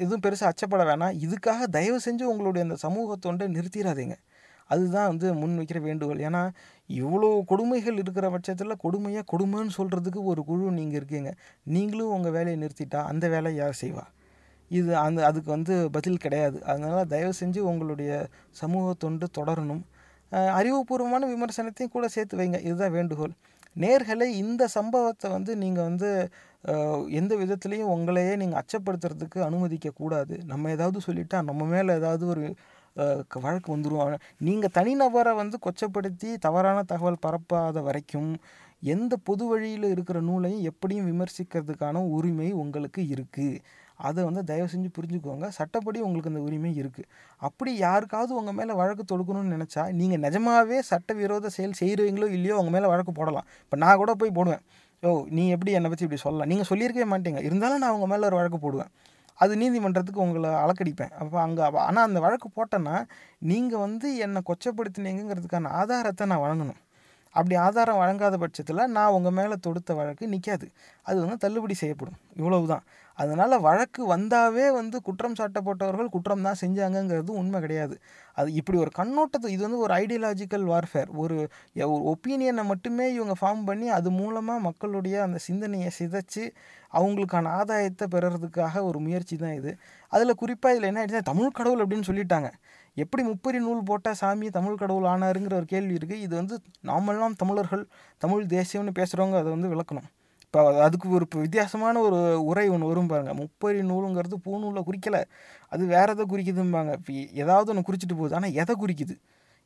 எதுவும் 0.02 0.24
பெருசாக 0.26 0.50
அச்சப்பட 0.52 0.82
வேணாம். 0.90 1.14
இதுக்காக 1.26 1.66
தயவு 1.76 1.98
செஞ்சு 2.06 2.24
உங்களுடைய 2.32 2.62
அந்த 2.66 2.76
சமூகத்தொண்டை 2.86 3.46
நிறுத்திடாதீங்க. 3.56 4.16
அதுதான் 4.70 5.08
வந்து 5.12 5.26
முன் 5.40 5.56
வைக்கிற 5.60 5.80
வேண்டுகோள். 5.88 6.20
ஏன்னா 6.28 6.42
இவ்வளோ 6.90 7.28
கொடுமைகள் 7.50 8.00
இருக்கிற 8.02 8.26
பட்சத்தில் 8.34 8.82
கொடுமையாக 8.84 9.26
கொடுமைன்னு 9.32 9.74
சொல்கிறதுக்கு 9.78 10.20
ஒரு 10.32 10.42
குழு 10.50 10.72
நீங்கள் 10.80 10.98
இருக்கீங்க. 11.00 11.30
நீங்களும் 11.74 12.12
உங்கள் 12.16 12.34
வேலையை 12.36 12.58
நிறுத்திட்டா 12.62 13.00
அந்த 13.12 13.24
வேலையை 13.34 13.58
யார் 13.62 13.80
செய்வா? 13.82 14.04
இது 14.70 14.92
அந்த 15.06 15.20
அதுக்கு 15.28 15.50
வந்து 15.56 15.74
பதில் 15.96 16.22
கிடையாது. 16.24 16.58
அதனால் 16.70 17.08
தயவு 17.14 17.34
செஞ்சு 17.40 17.60
உங்களுடைய 17.70 18.12
சமூக 18.60 18.94
தொண்டு 19.04 19.26
தொடரணும். 19.38 19.82
அறிவுபூர்வமான 20.58 21.26
விமர்சனத்தையும் 21.32 21.94
கூட 21.96 22.06
சேர்த்து 22.14 22.38
வைங்க. 22.40 22.58
இதுதான் 22.68 22.94
வேண்டுகோள். 22.98 23.34
நேர்களை 23.82 24.26
இந்த 24.42 24.62
சம்பவத்தை 24.76 25.28
வந்து 25.36 25.52
நீங்கள் 25.62 25.86
வந்து 25.88 26.10
எந்த 27.20 27.32
விதத்துலேயும் 27.40 27.92
உங்களையே 27.94 28.34
நீங்கள் 28.42 28.60
அச்சப்படுத்துறதுக்கு 28.60 29.38
அனுமதிக்கக்கூடாது. 29.48 30.34
நம்ம 30.52 30.70
ஏதாவது 30.76 30.98
சொல்லிட்டா 31.06 31.38
நம்ம 31.48 31.64
மேலே 31.72 31.96
ஏதாவது 32.00 32.24
ஒரு 32.34 32.44
வழக்கு 33.44 33.68
வந்துடும் 33.74 34.18
நீங்கள் 34.48 34.74
தனிநபரை 34.78 35.32
வந்து 35.42 35.58
கொச்சப்படுத்தி 35.66 36.30
தவறான 36.46 36.84
தகவல் 36.92 37.22
பரப்பாத 37.26 37.82
வரைக்கும் 37.88 38.32
எந்த 38.94 39.14
பொது 39.28 39.44
வழியில் 39.50 39.86
இருக்கிற 39.92 40.18
நூலையும் 40.28 40.64
எப்படியும் 40.70 41.08
விமர்சிக்கிறதுக்கான 41.10 42.02
உரிமை 42.16 42.48
உங்களுக்கு 42.62 43.02
இருக்குது 43.14 43.60
அதை 44.06 44.20
வந்து 44.26 44.42
தயவு 44.48 44.68
செஞ்சு 44.72 44.88
புரிஞ்சுக்கோங்க. 44.96 45.46
சட்டப்படி 45.56 45.98
உங்களுக்கு 46.06 46.30
அந்த 46.32 46.40
உரிமை 46.46 46.70
இருக்குது 46.80 47.08
அப்படி 47.46 47.72
யாருக்காவது 47.84 48.32
உங்கள் 48.40 48.56
மேலே 48.58 48.72
வழக்கு 48.80 49.04
தொடுக்கணும்னு 49.12 49.54
நினச்சா 49.56 49.82
நீங்கள் 50.00 50.22
நிஜமாவே 50.24 50.78
சட்டவிரோத 50.90 51.52
செயல் 51.56 51.78
செய்கிறவங்களோ 51.80 52.28
இல்லையோ 52.36 52.56
உங்கள் 52.60 52.74
மேலே 52.76 52.90
வழக்கு 52.92 53.12
போடலாம். 53.20 53.46
இப்போ 53.64 53.78
நான் 53.84 54.00
கூட 54.02 54.14
போய் 54.22 54.36
போடுவேன். 54.38 54.62
ஓ 55.02 55.10
நீ 55.36 55.44
எப்படி 55.54 55.72
என்னை 55.78 55.90
பற்றி 55.92 56.06
இப்படி 56.06 56.22
சொல்லலாம்? 56.26 56.50
நீங்கள் 56.52 56.68
சொல்லியிருக்கவே 56.70 57.08
மாட்டீங்க. 57.14 57.42
இருந்தாலும் 57.48 57.82
நான் 57.84 57.94
உங்கள் 57.98 58.12
மேலே 58.14 58.26
ஒரு 58.30 58.38
வழக்கு 58.40 58.60
போடுவேன். 58.66 58.90
அது 59.40 59.52
நீதிமன்றத்துக்கு 59.62 60.24
உங்களை 60.26 60.50
அலக்கடிப்பேன். 60.64 61.12
அப்போ 61.22 61.36
அங்கே 61.46 61.62
ஆனால் 61.88 62.06
அந்த 62.08 62.18
வழக்கு 62.26 62.48
போட்டேன்னா 62.56 62.96
நீங்கள் 63.50 63.82
வந்து 63.86 64.08
என்னை 64.26 64.40
கொச்சப்படுத்தினீங்கிறதுக்கான 64.50 65.72
ஆதாரத்தை 65.80 66.26
நான் 66.32 66.44
வழங்கணும். 66.46 66.80
அப்படி 67.34 67.54
ஆதாரம் 67.66 68.00
வழங்காத 68.02 68.36
பட்சத்தில் 68.42 68.90
நான் 68.96 69.14
உங்கள் 69.16 69.36
மேலே 69.38 69.56
தொடுத்த 69.66 69.94
வழக்கு 70.00 70.24
நிற்காது 70.34 70.66
அது 71.08 71.16
வந்து 71.24 71.38
தள்ளுபடி 71.44 71.74
செய்யப்படும். 71.80 72.18
இவ்வளவு 72.40 72.66
தான் 72.72 72.84
அதனால் 73.18 73.54
வழக்கு 73.66 74.02
வந்தாவே 74.12 74.66
வந்து 74.76 74.96
குற்றம் 75.08 75.36
சாட்டப்பட்டவர்கள் 75.40 76.12
குற்றம் 76.14 76.44
தான் 76.46 76.58
செஞ்சாங்கங்கிறது 76.62 77.30
உண்மை 77.40 77.58
கிடையாது. 77.64 77.94
அது 78.38 78.48
இப்படி 78.60 78.78
ஒரு 78.84 78.92
கண்ணோட்டத்தை 78.98 79.50
இது 79.54 79.62
வந்து 79.66 79.80
ஒரு 79.86 79.92
ஐடியாலஜிக்கல் 80.02 80.64
வார்ஃபேர் 80.72 81.10
ஒரு 81.22 81.36
ஒரு 81.88 82.02
ஒப்பீனியனை 82.12 82.64
மட்டுமே 82.72 83.06
இவங்க 83.16 83.36
ஃபார்ம் 83.40 83.62
பண்ணி 83.68 83.88
அது 83.98 84.10
மூலமாக 84.20 84.64
மக்களுடைய 84.68 85.16
அந்த 85.26 85.40
சிந்தனையை 85.48 85.90
சிதைச்சு 85.98 86.44
அவங்களுக்கான 86.98 87.52
ஆதாயத்தை 87.60 88.06
பெறறதுக்காக 88.14 88.82
ஒரு 88.88 88.98
முயற்சி 89.06 89.36
தான் 89.36 89.56
இது. 89.60 89.70
அதில் 90.12 90.40
குறிப்பாக 90.42 90.74
இதில் 90.74 90.88
என்ன 90.90 91.00
ஆயிடுச்சுன்னா 91.00 91.30
தமிழ் 91.32 91.56
கடவுள் 91.58 91.82
அப்படின்னு 91.84 92.08
சொல்லிட்டாங்க. 92.10 92.50
எப்படி 93.02 93.22
முப்பரி 93.30 93.58
நூல் 93.66 93.86
போட்டால் 93.88 94.18
சாமி 94.20 94.48
தமிழ் 94.58 94.80
கடவுள் 94.82 95.08
ஆனாருங்கிற 95.12 95.54
ஒரு 95.60 95.68
கேள்வி 95.72 95.96
இருக்குது 95.98 96.24
இது 96.26 96.34
வந்து 96.40 96.56
நாமெல்லாம் 96.90 97.34
தமிழர்கள் 97.40 97.82
தமிழ் 98.24 98.44
தேசியம்னு 98.56 98.98
பேசுகிறவங்க 99.00 99.38
அதை 99.42 99.50
வந்து 99.56 99.72
விளக்கணும். 99.72 100.08
இப்போ 100.54 100.72
அதுக்கு 100.86 101.06
ஒரு 101.16 101.24
இப்போ 101.26 101.38
வித்தியாசமான 101.44 102.00
ஒரு 102.06 102.18
உரை 102.48 102.64
ஒன்று 102.74 102.90
வரும் 102.90 103.08
பாருங்க. 103.12 103.32
முப்பரி 103.40 103.80
நூலுங்கிறது 103.88 104.36
பூநூலை 104.44 104.82
குறிக்கலை. 104.88 105.22
அது 105.72 105.82
வேற 105.92 106.06
எதை 106.14 106.24
குறிக்குதும்பாங்க. 106.32 106.92
இப்போ 106.98 107.12
ஏதாவது 107.42 107.70
ஒன்று 107.72 107.84
குறிச்சிட்டு 107.88 108.16
போகுது. 108.20 108.36
ஆனால் 108.38 108.54
எதை 108.62 108.74
குறிக்குது? 108.82 109.14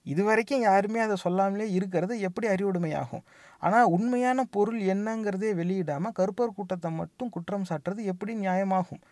இது 0.06 0.24
வரைக்கும் 0.28 0.64
யாருமே 0.68 1.00
அதை 1.06 1.16
சொல்லாமலே 1.24 1.66
இருக்கிறது 1.78 2.14
எப்படி 2.28 2.48
அறிவுடைமையாகும்? 2.54 3.24
ஆனால் 3.62 3.90
உண்மையான 3.96 4.46
பொருள் 4.56 4.80
என்னங்கிறதே 4.94 5.52
வெளியிடாமல் 5.60 6.16
கருப்பர் 6.20 6.56
கூட்டத்தை 6.60 6.92
மட்டும் 7.00 7.32
குற்றம் 7.36 7.68
சாட்டுறது 7.72 8.04
எப்படி 8.14 8.34
நியாயமாகும்? 8.46 9.02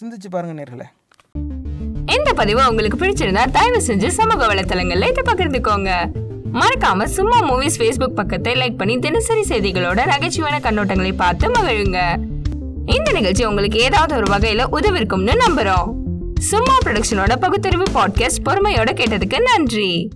சிந்திச்சு 0.00 0.30
பாருங்க 0.36 0.56
நேர்களை. 0.62 0.88
இந்த 2.06 2.32
பதிவு 2.32 2.68
உங்களுக்கு 2.68 2.98
பிடிச்சிருந்தா 2.98 3.50
தயவு 3.50 3.82
செஞ்சு 3.86 4.08
சமூக 4.08 4.46
வலைத்தளங்கள்ல 4.46 5.08
இதை 5.08 5.22
பகிர்ந்துக்கோங்க. 5.26 5.90
மறக்காம 6.52 7.04
சும்மா 7.04 7.38
மூவிஸ் 7.50 7.78
ஃபேஸ்புக் 7.78 8.16
பக்கத்தை 8.20 8.54
லைக் 8.54 8.76
பண்ணி 8.76 8.98
தினசரி 8.98 9.40
செய்திகளோட 9.40 10.00
நகைச்சுவையான 10.06 10.58
கண்ணோட்டங்களை 10.60 11.12
பார்த்து 11.16 11.50
மகிழுங்க. 11.50 12.16
இந்த 12.86 13.12
நிகழ்ச்சி 13.12 13.44
உங்களுக்கு 13.44 13.78
ஏதாவது 13.78 14.16
ஒரு 14.16 14.36
வகையில 14.36 14.66
உதவிருக்கும்னு 14.72 15.34
நம்புறோம். 15.46 15.92
சும்மா 16.38 16.78
ப்ரொடக்ஷனோட 16.84 17.36
பகுத்தறிவு 17.40 17.84
பாட்காஸ்ட் 17.94 18.44
பொறுமையோட 18.44 18.92
கேட்டதுக்கு 18.92 19.40
நன்றி. 19.40 20.08